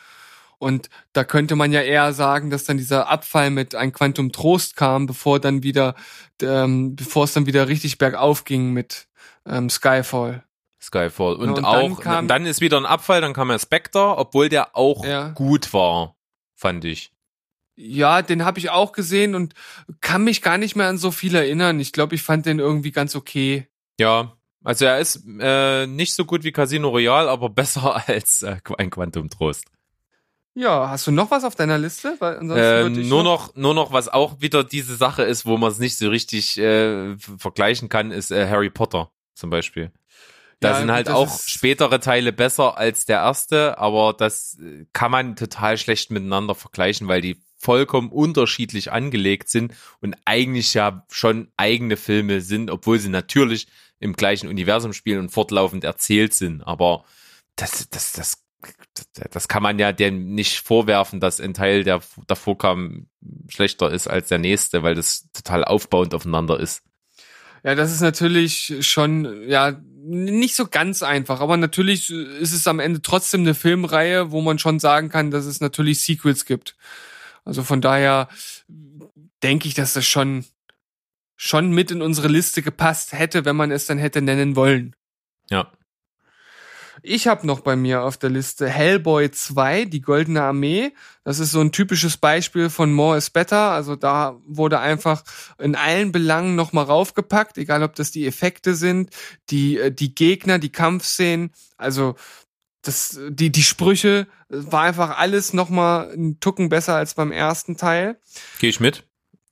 Und 0.60 0.90
da 1.14 1.24
könnte 1.24 1.56
man 1.56 1.72
ja 1.72 1.82
eher 1.82 2.14
sagen, 2.14 2.50
dass 2.52 2.64
dann 2.64 2.78
dieser 2.78 3.08
Abfall 3.10 3.50
mit 3.50 3.74
ein 3.74 3.92
Quantum 3.92 4.32
Trost 4.32 4.76
kam, 4.76 5.08
bevor 5.08 5.40
dann 5.40 5.64
wieder, 5.64 5.96
ähm, 6.42 6.96
bevor 6.96 7.24
es 7.24 7.34
dann 7.34 7.48
wieder 7.48 7.68
richtig 7.68 7.98
bergauf 7.98 8.44
ging 8.44 8.74
mit 8.74 9.08
ähm, 9.48 9.70
Skyfall. 9.70 10.44
Skyfall. 10.82 11.36
Und, 11.36 11.50
und 11.50 11.56
dann 11.58 11.66
auch, 11.66 12.00
kam- 12.00 12.28
dann 12.28 12.46
ist 12.46 12.62
wieder 12.62 12.78
ein 12.78 12.86
Abfall, 12.86 13.22
dann 13.22 13.34
kam 13.34 13.50
ja 13.50 13.60
Spectre, 13.60 14.18
obwohl 14.18 14.50
der 14.50 14.76
auch 14.76 15.04
Ja. 15.06 15.30
gut 15.30 15.74
war, 15.74 16.16
fand 16.56 16.86
ich. 16.86 17.12
Ja, 17.76 18.22
den 18.24 18.44
habe 18.46 18.60
ich 18.60 18.70
auch 18.72 18.92
gesehen 18.92 19.36
und 19.36 19.54
kann 20.02 20.24
mich 20.24 20.42
gar 20.42 20.58
nicht 20.58 20.76
mehr 20.76 20.88
an 20.88 20.98
so 20.98 21.12
viel 21.12 21.36
erinnern. 21.36 21.80
Ich 21.80 21.94
glaube, 21.94 22.16
ich 22.16 22.24
fand 22.24 22.46
den 22.46 22.60
irgendwie 22.60 22.92
ganz 22.92 23.16
okay. 23.16 23.68
Ja, 24.00 24.34
also 24.64 24.86
er 24.86 25.00
ist 25.00 25.24
äh, 25.40 25.86
nicht 25.88 26.14
so 26.16 26.26
gut 26.26 26.44
wie 26.44 26.52
Casino 26.52 26.90
Royale, 26.90 27.30
aber 27.30 27.50
besser 27.52 28.08
als 28.08 28.42
äh, 28.42 28.58
ein 28.78 28.90
Quantum 28.90 29.30
Trost. 29.30 29.66
Ja, 30.56 30.90
hast 30.90 31.06
du 31.06 31.12
noch 31.12 31.30
was 31.30 31.44
auf 31.44 31.54
deiner 31.54 31.78
Liste? 31.78 32.18
Äh, 32.20 32.90
nur 32.90 33.22
noch, 33.24 33.56
nur 33.56 33.76
noch, 33.76 33.92
was 33.92 34.10
auch 34.10 34.42
wieder 34.42 34.64
diese 34.64 34.96
Sache 34.96 35.22
ist, 35.22 35.46
wo 35.46 35.56
man 35.58 35.72
es 35.72 35.78
nicht 35.78 36.00
so 36.00 36.10
richtig 36.10 36.58
äh, 36.58 37.16
vergleichen 37.18 37.90
kann, 37.90 38.10
ist 38.10 38.32
äh, 38.32 38.50
Harry 38.50 38.72
Potter 38.72 39.12
zum 39.36 39.52
Beispiel. 39.52 39.92
Da 40.60 40.74
Ja, 40.74 40.80
sind 40.80 40.92
halt 40.92 41.10
auch 41.10 41.40
spätere 41.46 42.00
Teile 42.00 42.34
besser 42.34 42.78
als 42.78 43.06
der 43.06 43.18
erste, 43.18 43.78
aber 43.78 44.14
das 44.14 44.58
äh, 44.60 44.86
kann 44.92 45.12
man 45.12 45.36
total 45.36 45.78
schlecht 45.78 46.10
miteinander 46.10 46.56
vergleichen, 46.56 47.08
weil 47.08 47.22
die 47.22 47.44
vollkommen 47.60 48.12
unterschiedlich 48.12 48.92
angelegt 48.92 49.50
sind 49.50 49.74
und 50.02 50.16
eigentlich 50.26 50.74
ja 50.74 51.06
schon 51.12 51.52
eigene 51.58 51.98
Filme 51.98 52.42
sind, 52.42 52.72
obwohl 52.72 53.00
sie 53.00 53.10
natürlich 53.10 53.68
im 54.00 54.14
gleichen 54.14 54.48
Universum 54.48 54.94
spielen 54.94 55.20
und 55.20 55.30
fortlaufend 55.30 55.84
erzählt 55.84 56.34
sind. 56.34 56.62
Aber 56.64 57.04
das, 57.56 57.88
das, 57.90 58.12
das, 58.14 58.44
das, 58.94 59.30
das 59.32 59.48
kann 59.48 59.64
man 59.64 59.80
ja 59.80 59.92
dem 59.92 60.34
nicht 60.34 60.60
vorwerfen, 60.60 61.20
dass 61.20 61.40
ein 61.40 61.54
Teil, 61.54 61.84
der 61.84 62.02
davor 62.28 62.58
kam, 62.58 63.08
schlechter 63.48 63.92
ist 63.92 64.08
als 64.08 64.28
der 64.30 64.40
nächste, 64.40 64.84
weil 64.84 64.96
das 64.96 65.30
total 65.34 65.64
aufbauend 65.66 66.14
aufeinander 66.14 66.60
ist. 66.60 66.84
Ja, 67.64 67.76
das 67.76 67.92
ist 67.92 68.02
natürlich 68.02 68.76
schon, 68.82 69.48
ja, 69.50 69.82
nicht 70.08 70.56
so 70.56 70.68
ganz 70.68 71.04
einfach, 71.04 71.42
aber 71.42 71.58
natürlich 71.58 72.10
ist 72.10 72.54
es 72.54 72.68
am 72.68 72.80
Ende 72.80 73.02
trotzdem 73.02 73.42
eine 73.42 73.54
Filmreihe, 73.54 74.32
wo 74.32 74.42
man 74.42 74.60
schon 74.60 74.80
sagen 74.80 75.10
kann, 75.10 75.32
dass 75.32 75.46
es 75.46 75.60
natürlich 75.60 76.02
Sequels 76.02 76.46
gibt. 76.46 76.76
Also 77.44 77.64
von 77.64 77.82
daher 77.82 78.30
denke 79.44 79.68
ich, 79.68 79.74
dass 79.74 79.94
das 79.94 80.06
schon, 80.06 80.46
schon 81.36 81.72
mit 81.72 81.92
in 81.92 82.02
unsere 82.02 82.28
Liste 82.28 82.62
gepasst 82.62 83.14
hätte, 83.14 83.46
wenn 83.46 83.56
man 83.56 83.72
es 83.72 83.86
dann 83.86 83.98
hätte 83.98 84.22
nennen 84.22 84.56
wollen. 84.56 84.96
Ja. 85.50 85.72
Ich 87.02 87.28
habe 87.28 87.46
noch 87.46 87.60
bei 87.60 87.76
mir 87.76 88.02
auf 88.02 88.18
der 88.18 88.30
Liste 88.30 88.68
Hellboy 88.68 89.32
2, 89.32 89.86
die 89.86 90.02
Goldene 90.02 90.42
Armee. 90.42 90.94
Das 91.24 91.40
ist 91.40 91.52
so 91.52 91.62
ein 91.62 91.72
typisches 91.72 92.18
Beispiel 92.18 92.70
von 92.70 92.92
More 92.92 93.18
is 93.18 93.30
Better. 93.30 93.72
Also 93.72 93.96
da 93.96 94.38
wurde 94.46 94.80
einfach 94.80 95.24
in 95.60 95.76
allen 95.76 96.12
Belangen 96.12 96.56
nochmal 96.56 96.86
raufgepackt, 96.86 97.58
egal 97.58 97.84
ob 97.84 97.96
das 97.96 98.12
die 98.12 98.26
Effekte 98.26 98.76
sind, 98.76 99.12
die, 99.50 99.78
äh, 99.78 99.92
die 99.92 100.16
Gegner, 100.16 100.60
die 100.60 100.72
Kampfszenen, 100.72 101.52
also 101.78 102.16
das, 102.82 103.20
die, 103.30 103.52
die 103.52 103.64
Sprüche, 103.64 104.28
war 104.50 104.84
einfach 104.84 105.18
alles 105.18 105.54
nochmal 105.54 106.12
einen 106.12 106.40
Tucken 106.40 106.70
besser 106.70 106.96
als 106.96 107.14
beim 107.14 107.32
ersten 107.32 107.78
Teil. 107.78 108.20
Gehe 108.60 108.70
ich 108.70 108.80
mit? 108.80 109.04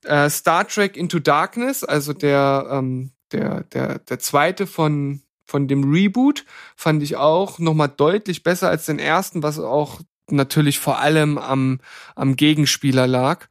Äh, 0.04 0.30
Star 0.30 0.68
Trek 0.68 0.96
Into 0.96 1.20
Darkness, 1.20 1.84
also 1.84 2.14
der, 2.14 2.68
ähm, 2.72 3.12
der, 3.32 3.64
der, 3.64 4.00
der 4.00 4.20
zweite 4.20 4.68
von, 4.68 5.22
von 5.46 5.68
dem 5.68 5.92
Reboot, 5.92 6.46
fand 6.76 7.04
ich 7.04 7.16
auch 7.16 7.60
nochmal 7.60 7.90
deutlich 7.90 8.44
besser 8.44 8.70
als 8.70 8.86
den 8.86 9.00
ersten, 9.00 9.44
was 9.44 9.60
auch 9.60 10.02
natürlich 10.30 10.80
vor 10.80 11.00
allem 11.00 11.38
am, 11.38 11.80
am 12.16 12.36
Gegenspieler 12.36 13.08
lag. 13.08 13.48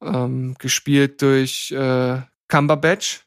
Ähm, 0.00 0.54
gespielt 0.58 1.22
durch 1.22 1.72
äh, 1.72 2.20
Cumberbatch. 2.46 3.24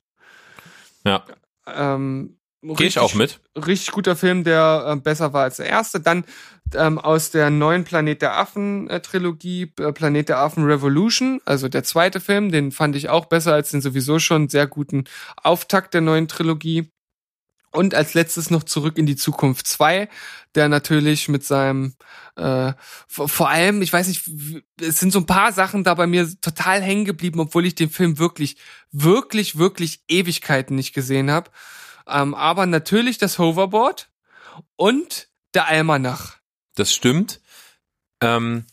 Ja. 1.06 1.26
Ähm, 1.68 2.38
Gehe 2.62 2.72
ich 2.74 2.80
richtig- 2.80 3.00
auch 3.00 3.14
mit. 3.14 3.40
richtig 3.58 3.92
guter 3.92 4.16
Film, 4.16 4.44
der 4.44 4.86
äh, 4.88 4.96
besser 4.96 5.34
war 5.34 5.44
als 5.44 5.58
der 5.58 5.66
erste. 5.66 6.00
Dann 6.00 6.24
ähm, 6.76 7.00
aus 7.00 7.32
der 7.32 7.50
neuen 7.50 7.84
Planet 7.84 8.22
der 8.22 8.38
Affen 8.38 8.90
äh, 8.90 9.02
Trilogie, 9.02 9.74
äh, 9.80 9.92
Planet 9.92 10.30
der 10.30 10.38
Affen 10.38 10.64
Revolution, 10.64 11.42
also 11.44 11.68
der 11.68 11.84
zweite 11.84 12.20
Film, 12.22 12.52
den 12.52 12.72
fand 12.72 12.96
ich 12.96 13.10
auch 13.10 13.26
besser 13.26 13.54
als 13.54 13.72
den 13.72 13.82
sowieso 13.82 14.20
schon 14.20 14.48
sehr 14.48 14.68
guten 14.68 15.06
Auftakt 15.42 15.94
der 15.94 16.02
neuen 16.02 16.28
Trilogie. 16.28 16.90
Und 17.72 17.96
als 17.96 18.14
letztes 18.14 18.50
noch 18.50 18.64
zurück 18.64 18.98
in 18.98 19.06
die 19.06 19.16
Zukunft 19.16 19.66
2, 19.66 20.10
der 20.56 20.68
natürlich 20.68 21.30
mit 21.30 21.46
seinem 21.46 21.96
äh, 22.36 22.74
vor, 23.08 23.50
allem, 23.50 23.82
ich 23.82 23.94
weiß 23.94 24.08
nicht, 24.08 24.30
es 24.80 25.00
sind 25.00 25.12
so 25.14 25.20
ein 25.20 25.26
paar 25.26 25.54
Sachen 25.54 25.84
da 25.84 25.94
bei 25.94 26.06
mir 26.06 26.30
total 26.42 26.82
hängen 26.82 27.06
geblieben, 27.06 27.40
obwohl 27.40 27.66
ich 27.66 27.76
den 27.76 27.90
Film 27.90 28.20
wirklich, 28.20 28.58
wirklich, 28.92 29.58
wirklich 29.58 30.02
Ewigkeiten 30.10 30.76
nicht 30.76 30.94
gesehen 30.94 31.32
habe. 31.32 31.50
Ähm, 32.08 32.34
aber 32.34 32.66
natürlich 32.66 33.18
das 33.18 33.40
Hoverboard 33.40 34.10
und 34.76 35.30
der 35.54 35.68
Almanach. 35.68 36.38
Das 36.76 36.94
stimmt. 36.94 37.42
Ähm, 38.22 38.66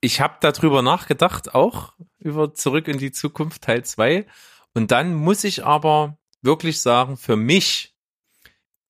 ich 0.00 0.20
habe 0.20 0.36
darüber 0.40 0.82
nachgedacht, 0.82 1.54
auch 1.54 1.92
über 2.18 2.54
Zurück 2.54 2.88
in 2.88 2.98
die 2.98 3.12
Zukunft 3.12 3.62
Teil 3.62 3.84
2. 3.84 4.26
Und 4.74 4.90
dann 4.90 5.14
muss 5.14 5.44
ich 5.44 5.64
aber 5.64 6.18
wirklich 6.40 6.80
sagen, 6.80 7.16
für 7.16 7.36
mich 7.36 7.91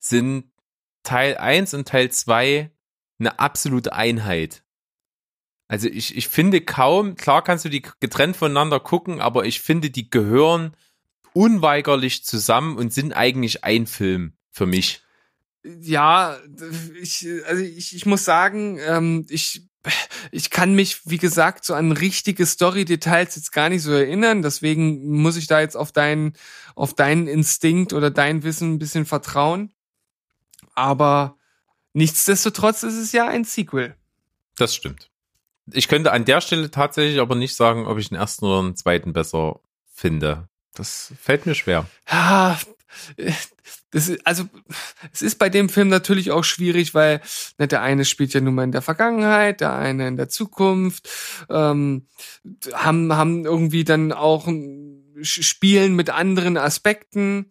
sind 0.03 0.45
Teil 1.03 1.37
1 1.37 1.74
und 1.74 1.89
Teil 1.89 2.11
2 2.11 2.70
eine 3.19 3.39
absolute 3.39 3.93
Einheit. 3.93 4.62
Also 5.69 5.89
ich, 5.89 6.16
ich 6.16 6.29
finde 6.29 6.61
kaum, 6.61 7.15
klar 7.15 7.43
kannst 7.43 7.65
du 7.65 7.69
die 7.69 7.83
getrennt 8.01 8.37
voneinander 8.37 8.79
gucken, 8.79 9.20
aber 9.20 9.47
ich 9.47 9.61
finde, 9.61 9.91
die 9.91 10.11
gehören 10.11 10.77
unweigerlich 11.33 12.24
zusammen 12.24 12.77
und 12.77 12.93
sind 12.93 13.15
eigentlich 13.15 13.65
ein 13.65 13.87
Film 13.87 14.35
für 14.51 14.66
mich. 14.66 15.03
Ja, 15.65 16.37
ich, 17.01 17.27
also 17.47 17.62
ich, 17.62 17.97
ich 17.97 18.05
muss 18.05 18.24
sagen, 18.24 18.79
ähm, 18.87 19.24
ich, 19.31 19.62
ich 20.31 20.51
kann 20.51 20.74
mich, 20.74 21.07
wie 21.07 21.19
gesagt, 21.19 21.65
so 21.65 21.74
an 21.74 21.93
richtige 21.93 22.45
Story-Details 22.45 23.37
jetzt 23.37 23.53
gar 23.53 23.69
nicht 23.69 23.83
so 23.83 23.93
erinnern. 23.93 24.43
Deswegen 24.43 25.23
muss 25.23 25.37
ich 25.37 25.47
da 25.47 25.61
jetzt 25.61 25.77
auf 25.77 25.93
deinen, 25.93 26.35
auf 26.74 26.95
deinen 26.95 27.29
Instinkt 27.29 27.93
oder 27.93 28.11
dein 28.11 28.43
Wissen 28.43 28.74
ein 28.74 28.79
bisschen 28.79 29.07
vertrauen. 29.07 29.73
Aber 30.74 31.36
nichtsdestotrotz 31.93 32.82
ist 32.82 32.97
es 32.97 33.12
ja 33.12 33.27
ein 33.28 33.44
Sequel. 33.44 33.94
Das 34.57 34.74
stimmt. 34.74 35.11
Ich 35.73 35.89
könnte 35.89 36.12
an 36.12 36.24
der 36.24 36.40
Stelle 36.40 36.70
tatsächlich 36.70 37.20
aber 37.20 37.35
nicht 37.35 37.55
sagen, 37.55 37.86
ob 37.86 37.99
ich 37.99 38.09
den 38.09 38.19
ersten 38.19 38.44
oder 38.47 38.62
den 38.62 38.77
zweiten 38.77 39.12
besser 39.12 39.61
finde. 39.94 40.49
Das 40.74 41.12
fällt 41.20 41.47
mir 41.47 41.55
schwer. 41.55 41.86
Ja, 42.11 42.59
das 43.90 44.09
ist, 44.09 44.27
also 44.27 44.44
es 45.12 45.23
ist 45.23 45.39
bei 45.39 45.49
dem 45.49 45.69
Film 45.69 45.89
natürlich 45.89 46.31
auch 46.31 46.44
schwierig, 46.44 46.94
weil 46.94 47.20
ne, 47.59 47.69
der 47.69 47.82
eine 47.82 48.05
spielt 48.05 48.35
ja 48.35 48.40
nun 48.40 48.55
mal 48.55 48.65
in 48.65 48.73
der 48.73 48.82
Vergangenheit, 48.82 49.61
der 49.61 49.74
eine 49.74 50.09
in 50.09 50.16
der 50.16 50.28
Zukunft, 50.28 51.09
ähm, 51.49 52.07
haben 52.73 53.15
haben 53.15 53.44
irgendwie 53.44 53.85
dann 53.85 54.12
auch 54.12 54.49
Sch- 54.49 55.43
Spielen 55.43 55.94
mit 55.94 56.11
anderen 56.11 56.57
Aspekten 56.57 57.51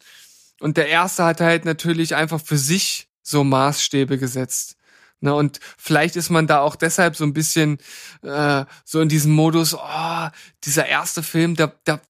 und 0.60 0.78
der 0.78 0.88
erste 0.88 1.24
hat 1.24 1.42
halt 1.42 1.64
natürlich 1.66 2.16
einfach 2.16 2.42
für 2.42 2.58
sich 2.58 3.08
so 3.22 3.44
Maßstäbe 3.44 4.18
gesetzt. 4.18 4.78
Ne, 5.24 5.36
und 5.36 5.60
vielleicht 5.78 6.16
ist 6.16 6.32
man 6.32 6.48
da 6.48 6.62
auch 6.62 6.76
deshalb 6.76 7.16
so 7.16 7.24
ein 7.24 7.34
bisschen 7.34 7.78
äh, 8.24 8.66
so 8.84 9.02
in 9.02 9.08
diesem 9.08 9.34
Modus, 9.34 9.76
oh, 9.76 10.28
dieser 10.64 10.88
erste 10.88 11.22
Film, 11.22 11.56
der, 11.56 11.76
der, 11.86 12.02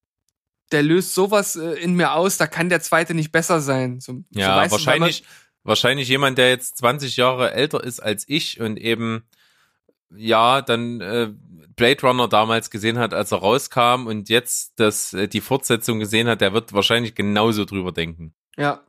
der 0.72 0.82
löst 0.82 1.14
sowas 1.14 1.58
äh, 1.58 1.74
in 1.74 1.96
mir 1.96 2.14
aus, 2.14 2.38
da 2.38 2.48
kann 2.48 2.70
der 2.70 2.80
zweite 2.80 3.14
nicht 3.14 3.34
besser 3.34 3.60
sein. 3.60 4.00
So, 4.00 4.24
Ja, 4.30 4.54
so, 4.54 4.60
weißt 4.60 4.68
du, 4.68 4.72
wahrscheinlich, 4.72 5.24
wahrscheinlich 5.64 6.08
jemand, 6.08 6.38
der 6.38 6.50
jetzt 6.52 6.78
20 6.78 7.18
Jahre 7.18 7.52
älter 7.52 7.84
ist 7.84 8.00
als 8.00 8.24
ich 8.30 8.62
und 8.62 8.78
eben 8.78 9.24
ja 10.16 10.62
dann 10.62 11.02
äh, 11.02 11.34
Blade 11.76 12.02
Runner 12.04 12.30
damals 12.30 12.70
gesehen 12.70 12.98
hat, 12.98 13.14
als 13.14 13.32
er 13.34 13.40
rauskam 13.40 14.08
und 14.08 14.30
jetzt 14.30 14.74
das 14.78 15.14
äh, 15.14 15.28
die 15.28 15.42
Fortsetzung 15.42 16.00
gesehen 16.00 16.28
hat, 16.28 16.40
der 16.40 16.54
wird 16.54 16.72
wahrscheinlich 16.72 17.14
genauso 17.14 17.66
drüber 17.66 17.92
denken. 17.92 18.34
Ja. 18.58 18.82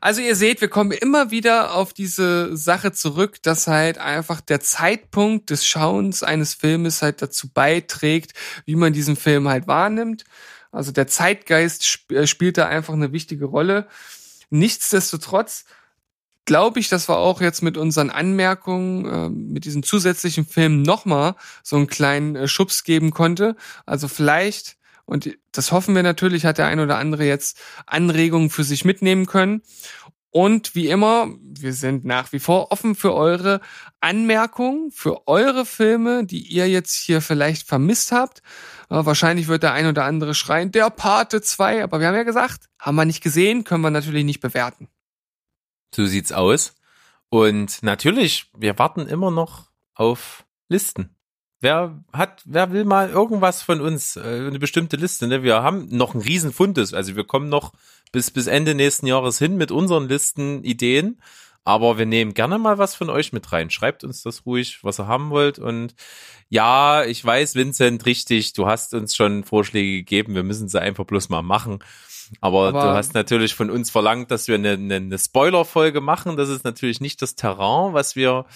Also 0.00 0.20
ihr 0.20 0.36
seht, 0.36 0.60
wir 0.60 0.68
kommen 0.68 0.92
immer 0.92 1.30
wieder 1.30 1.74
auf 1.74 1.92
diese 1.92 2.56
Sache 2.56 2.92
zurück, 2.92 3.42
dass 3.42 3.66
halt 3.66 3.98
einfach 3.98 4.40
der 4.40 4.60
Zeitpunkt 4.60 5.50
des 5.50 5.66
Schauens 5.66 6.22
eines 6.22 6.54
Filmes 6.54 7.02
halt 7.02 7.22
dazu 7.22 7.52
beiträgt, 7.52 8.32
wie 8.64 8.76
man 8.76 8.92
diesen 8.92 9.16
Film 9.16 9.48
halt 9.48 9.66
wahrnimmt. 9.66 10.24
Also 10.70 10.92
der 10.92 11.06
Zeitgeist 11.06 11.82
sp 11.84 12.12
äh, 12.14 12.26
spielt 12.26 12.58
da 12.58 12.66
einfach 12.66 12.94
eine 12.94 13.12
wichtige 13.12 13.46
Rolle. 13.46 13.88
Nichtsdestotrotz 14.50 15.64
glaube 16.48 16.80
ich, 16.80 16.88
dass 16.88 17.10
wir 17.10 17.18
auch 17.18 17.42
jetzt 17.42 17.62
mit 17.62 17.76
unseren 17.76 18.08
Anmerkungen, 18.08 19.04
äh, 19.04 19.28
mit 19.28 19.66
diesen 19.66 19.82
zusätzlichen 19.82 20.46
Filmen 20.46 20.80
nochmal 20.80 21.34
so 21.62 21.76
einen 21.76 21.88
kleinen 21.88 22.36
äh, 22.36 22.48
Schubs 22.48 22.84
geben 22.84 23.10
konnte. 23.10 23.54
Also 23.84 24.08
vielleicht, 24.08 24.77
und 25.08 25.38
das 25.52 25.72
hoffen 25.72 25.94
wir 25.94 26.02
natürlich, 26.02 26.44
hat 26.44 26.58
der 26.58 26.66
ein 26.66 26.80
oder 26.80 26.98
andere 26.98 27.24
jetzt 27.24 27.58
Anregungen 27.86 28.50
für 28.50 28.62
sich 28.62 28.84
mitnehmen 28.84 29.24
können. 29.24 29.62
Und 30.30 30.74
wie 30.74 30.88
immer, 30.88 31.28
wir 31.40 31.72
sind 31.72 32.04
nach 32.04 32.30
wie 32.32 32.38
vor 32.38 32.70
offen 32.70 32.94
für 32.94 33.14
eure 33.14 33.62
Anmerkungen, 34.00 34.90
für 34.90 35.26
eure 35.26 35.64
Filme, 35.64 36.26
die 36.26 36.42
ihr 36.42 36.68
jetzt 36.68 36.94
hier 36.94 37.22
vielleicht 37.22 37.66
vermisst 37.66 38.12
habt. 38.12 38.42
Äh, 38.90 39.06
wahrscheinlich 39.06 39.48
wird 39.48 39.62
der 39.62 39.72
ein 39.72 39.86
oder 39.86 40.04
andere 40.04 40.34
schreien, 40.34 40.72
der 40.72 40.90
Pate 40.90 41.40
2, 41.40 41.82
aber 41.82 42.00
wir 42.00 42.08
haben 42.08 42.14
ja 42.14 42.24
gesagt, 42.24 42.68
haben 42.78 42.96
wir 42.96 43.06
nicht 43.06 43.22
gesehen, 43.22 43.64
können 43.64 43.82
wir 43.82 43.90
natürlich 43.90 44.24
nicht 44.24 44.40
bewerten. 44.40 44.88
So 45.94 46.04
sieht's 46.04 46.32
aus. 46.32 46.74
Und 47.30 47.82
natürlich, 47.82 48.50
wir 48.54 48.78
warten 48.78 49.06
immer 49.06 49.30
noch 49.30 49.70
auf 49.94 50.44
Listen. 50.68 51.17
Wer 51.60 51.98
hat, 52.12 52.42
wer 52.44 52.70
will 52.72 52.84
mal 52.84 53.10
irgendwas 53.10 53.62
von 53.62 53.80
uns, 53.80 54.16
äh, 54.16 54.20
eine 54.20 54.58
bestimmte 54.58 54.96
Liste, 54.96 55.26
ne? 55.26 55.42
Wir 55.42 55.62
haben 55.62 55.88
noch 55.90 56.14
einen 56.14 56.22
riesen 56.22 56.52
Fundus, 56.52 56.94
also 56.94 57.16
wir 57.16 57.24
kommen 57.24 57.48
noch 57.48 57.72
bis, 58.12 58.30
bis 58.30 58.46
Ende 58.46 58.74
nächsten 58.74 59.06
Jahres 59.06 59.38
hin 59.38 59.56
mit 59.56 59.70
unseren 59.70 60.08
Listen, 60.08 60.62
Ideen. 60.64 61.20
Aber 61.64 61.98
wir 61.98 62.06
nehmen 62.06 62.32
gerne 62.32 62.56
mal 62.58 62.78
was 62.78 62.94
von 62.94 63.10
euch 63.10 63.34
mit 63.34 63.52
rein. 63.52 63.68
Schreibt 63.68 64.02
uns 64.02 64.22
das 64.22 64.46
ruhig, 64.46 64.78
was 64.84 64.98
ihr 64.98 65.06
haben 65.06 65.28
wollt. 65.28 65.58
Und 65.58 65.94
ja, 66.48 67.04
ich 67.04 67.22
weiß, 67.22 67.56
Vincent, 67.56 68.06
richtig, 68.06 68.54
du 68.54 68.66
hast 68.66 68.94
uns 68.94 69.14
schon 69.14 69.44
Vorschläge 69.44 69.98
gegeben. 69.98 70.34
Wir 70.34 70.44
müssen 70.44 70.70
sie 70.70 70.80
einfach 70.80 71.04
bloß 71.04 71.28
mal 71.28 71.42
machen. 71.42 71.80
Aber, 72.40 72.68
Aber- 72.68 72.80
du 72.82 72.88
hast 72.88 73.12
natürlich 73.12 73.54
von 73.54 73.68
uns 73.68 73.90
verlangt, 73.90 74.30
dass 74.30 74.48
wir 74.48 74.54
eine, 74.54 74.72
eine, 74.72 74.94
eine 74.94 75.18
Spoiler-Folge 75.18 76.00
machen. 76.00 76.38
Das 76.38 76.48
ist 76.48 76.64
natürlich 76.64 77.02
nicht 77.02 77.20
das 77.20 77.34
Terrain, 77.34 77.92
was 77.92 78.16
wir, 78.16 78.46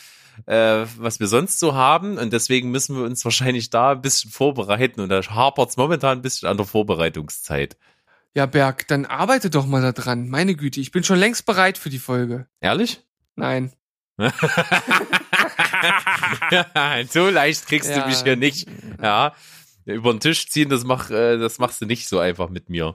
äh, 0.46 0.84
was 0.98 1.20
wir 1.20 1.26
sonst 1.26 1.58
so 1.60 1.74
haben. 1.74 2.18
Und 2.18 2.32
deswegen 2.32 2.70
müssen 2.70 2.96
wir 2.96 3.04
uns 3.04 3.24
wahrscheinlich 3.24 3.70
da 3.70 3.92
ein 3.92 4.02
bisschen 4.02 4.30
vorbereiten. 4.30 5.00
Und 5.00 5.08
da 5.08 5.20
hapert's 5.22 5.76
momentan 5.76 6.18
ein 6.18 6.22
bisschen 6.22 6.48
an 6.48 6.56
der 6.56 6.66
Vorbereitungszeit. 6.66 7.76
Ja, 8.34 8.46
Berg, 8.46 8.88
dann 8.88 9.04
arbeite 9.06 9.50
doch 9.50 9.66
mal 9.66 9.82
da 9.82 9.92
dran. 9.92 10.28
Meine 10.28 10.54
Güte, 10.54 10.80
ich 10.80 10.90
bin 10.90 11.04
schon 11.04 11.18
längst 11.18 11.44
bereit 11.46 11.76
für 11.76 11.90
die 11.90 11.98
Folge. 11.98 12.46
Ehrlich? 12.60 13.00
Nein. 13.36 13.72
so 17.10 17.28
leicht 17.28 17.66
kriegst 17.66 17.90
Ja. 17.90 18.00
du 18.02 18.08
mich 18.08 18.22
hier 18.22 18.36
nicht. 18.36 18.68
Ja. 19.02 19.32
Über 19.84 20.12
den 20.12 20.20
Tisch 20.20 20.48
ziehen, 20.48 20.68
das, 20.68 20.84
mach, 20.84 21.10
äh, 21.10 21.38
das 21.38 21.58
machst 21.58 21.80
du 21.80 21.86
nicht 21.86 22.08
so 22.08 22.18
einfach 22.20 22.48
mit 22.48 22.68
mir. 22.70 22.94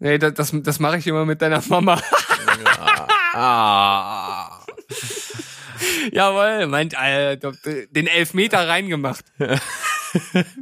Nee, 0.00 0.18
das, 0.18 0.34
das, 0.34 0.52
das 0.52 0.80
mache 0.80 0.98
ich 0.98 1.06
immer 1.06 1.24
mit 1.24 1.40
deiner 1.42 1.62
Mama. 1.68 2.00
Ah. 3.34 4.47
Jawohl, 6.12 6.66
meint, 6.66 6.94
äh, 6.94 7.36
den 7.90 8.06
Elfmeter 8.06 8.68
reingemacht. 8.68 9.24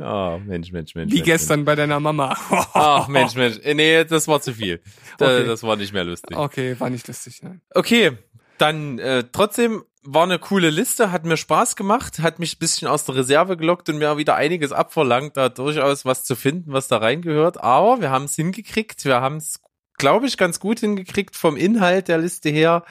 Oh, 0.00 0.38
Mensch, 0.46 0.72
Mensch, 0.72 0.94
Mensch. 0.94 1.12
Wie 1.12 1.16
Mensch, 1.16 1.24
gestern 1.26 1.64
bei 1.64 1.74
deiner 1.74 2.00
Mama. 2.00 2.36
Mensch. 2.50 2.64
Ach, 2.74 3.08
Mensch, 3.08 3.34
Mensch. 3.34 3.58
Äh, 3.62 3.74
Nee, 3.74 4.04
das 4.04 4.26
war 4.28 4.40
zu 4.40 4.52
viel. 4.54 4.80
Da- 5.18 5.26
Okay. 5.38 5.46
Das 5.46 5.62
war 5.62 5.76
nicht 5.76 5.92
mehr 5.92 6.04
lustig. 6.04 6.36
Okay, 6.36 6.78
war 6.78 6.90
nicht 6.90 7.06
lustig. 7.08 7.40
Nein. 7.42 7.60
Okay, 7.74 8.12
dann 8.58 8.98
äh, 8.98 9.24
trotzdem 9.30 9.84
war 10.08 10.22
eine 10.22 10.38
coole 10.38 10.70
Liste, 10.70 11.10
hat 11.10 11.24
mir 11.24 11.36
Spaß 11.36 11.74
gemacht, 11.74 12.20
hat 12.20 12.38
mich 12.38 12.54
ein 12.56 12.58
bisschen 12.60 12.86
aus 12.86 13.04
der 13.04 13.16
Reserve 13.16 13.56
gelockt 13.56 13.88
und 13.88 13.98
mir 13.98 14.16
wieder 14.18 14.36
einiges 14.36 14.70
abverlangt, 14.72 15.36
da 15.36 15.48
durchaus 15.48 16.04
was 16.04 16.22
zu 16.24 16.36
finden, 16.36 16.72
was 16.72 16.86
da 16.86 16.98
reingehört. 16.98 17.60
Aber 17.62 18.00
wir 18.00 18.10
haben 18.10 18.26
es 18.26 18.36
hingekriegt, 18.36 19.04
wir 19.04 19.20
haben 19.20 19.38
es, 19.38 19.60
glaube 19.98 20.26
ich, 20.28 20.36
ganz 20.36 20.60
gut 20.60 20.78
hingekriegt 20.80 21.34
vom 21.34 21.56
Inhalt 21.56 22.06
der 22.08 22.18
Liste 22.18 22.50
her, 22.50 22.84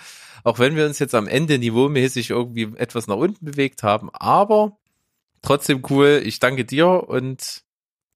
auch 0.46 0.60
wenn 0.60 0.76
wir 0.76 0.86
uns 0.86 1.00
jetzt 1.00 1.16
am 1.16 1.28
Ende 1.28 1.58
niveaumäßig 1.58 2.30
irgendwie 2.30 2.72
etwas 2.78 3.08
nach 3.08 3.18
unten 3.18 3.44
bewegt 3.44 3.82
haben. 3.84 4.10
Aber 4.14 4.78
trotzdem 5.42 5.82
cool, 5.90 6.22
ich 6.24 6.40
danke 6.40 6.64
dir 6.66 6.88
und 7.10 7.64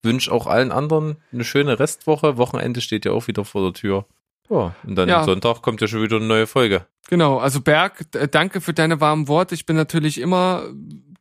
wünsche 0.04 0.32
auch 0.32 0.46
allen 0.46 0.72
anderen 0.72 1.18
eine 1.34 1.44
schöne 1.44 1.80
Restwoche. 1.80 2.38
Wochenende 2.38 2.82
steht 2.82 3.06
ja 3.06 3.12
auch 3.12 3.28
wieder 3.28 3.44
vor 3.44 3.64
der 3.64 3.74
Tür. 3.74 4.06
Ja, 4.50 4.76
und 4.84 4.96
dann 4.96 5.10
Ja. 5.10 5.24
Sonntag 5.24 5.64
kommt 5.64 5.82
ja 5.82 5.88
schon 5.88 6.04
wieder 6.04 6.18
eine 6.18 6.26
neue 6.26 6.46
Folge. 6.48 6.86
Genau, 7.08 7.40
also 7.40 7.62
Berg, 7.62 8.06
danke 8.32 8.62
für 8.62 8.74
deine 8.74 9.02
warmen 9.02 9.28
Worte. 9.28 9.56
Ich 9.56 9.66
bin 9.66 9.76
natürlich 9.76 10.20
immer 10.20 10.66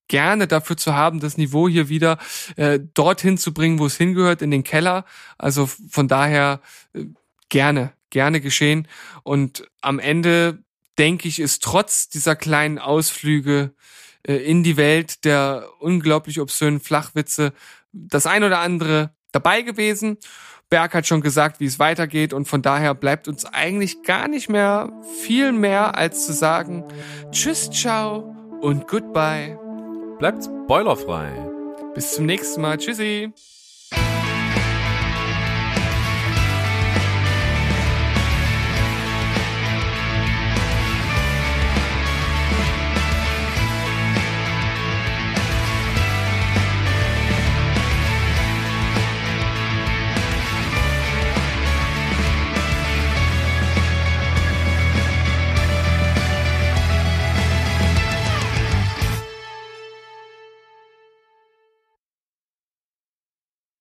gerne 0.09 0.47
dafür 0.47 0.77
zu 0.77 0.95
haben, 0.95 1.21
das 1.21 1.39
Niveau 1.39 1.69
hier 1.69 1.89
wieder 1.89 2.19
äh, 2.57 2.81
dorthin 2.93 3.39
zu 3.39 3.55
bringen, 3.55 3.79
wo 3.79 3.87
es 3.87 3.97
hingehört, 3.97 4.43
in 4.43 4.51
den 4.51 4.63
Keller. 4.63 5.07
Also 5.39 5.67
von 5.67 6.07
daher 6.07 6.61
äh, 6.93 7.07
gerne, 7.49 7.93
gerne 8.11 8.43
geschehen. 8.43 8.89
Und 9.23 9.67
am 9.81 9.99
Ende 9.99 10.63
denke 10.99 11.29
ich, 11.29 11.39
ist 11.39 11.63
trotz 11.63 12.09
dieser 12.09 12.37
kleinen 12.37 12.79
Ausflüge 12.79 13.73
äh, 14.27 14.35
in 14.35 14.63
die 14.63 14.77
Welt 14.77 15.25
der 15.25 15.69
unglaublich 15.81 16.41
obszönen 16.41 16.81
Flachwitze 16.81 17.53
das 17.93 18.27
ein 18.27 18.45
oder 18.45 18.59
andere 18.59 19.11
dabei 19.33 19.63
gewesen. 19.63 20.19
Berg 20.71 20.93
hat 20.95 21.07
schon 21.07 21.23
gesagt, 21.23 21.61
wie 21.61 21.65
es 21.65 21.79
weitergeht 21.79 22.35
und 22.35 22.47
von 22.47 22.61
daher 22.61 22.95
bleibt 22.95 23.27
uns 23.27 23.47
eigentlich 23.47 24.03
gar 24.03 24.29
nicht 24.29 24.51
mehr 24.51 24.93
viel 25.23 25.53
mehr 25.53 25.97
als 25.97 26.27
zu 26.27 26.35
sagen 26.35 26.85
Tschüss, 27.31 27.71
ciao 27.71 28.35
und 28.61 28.87
goodbye. 28.87 29.59
Bleibt 30.19 30.45
spoilerfrei. 30.45 31.31
Bis 31.95 32.15
zum 32.15 32.27
nächsten 32.27 32.61
Mal. 32.61 32.77
Tschüssi. 32.77 33.33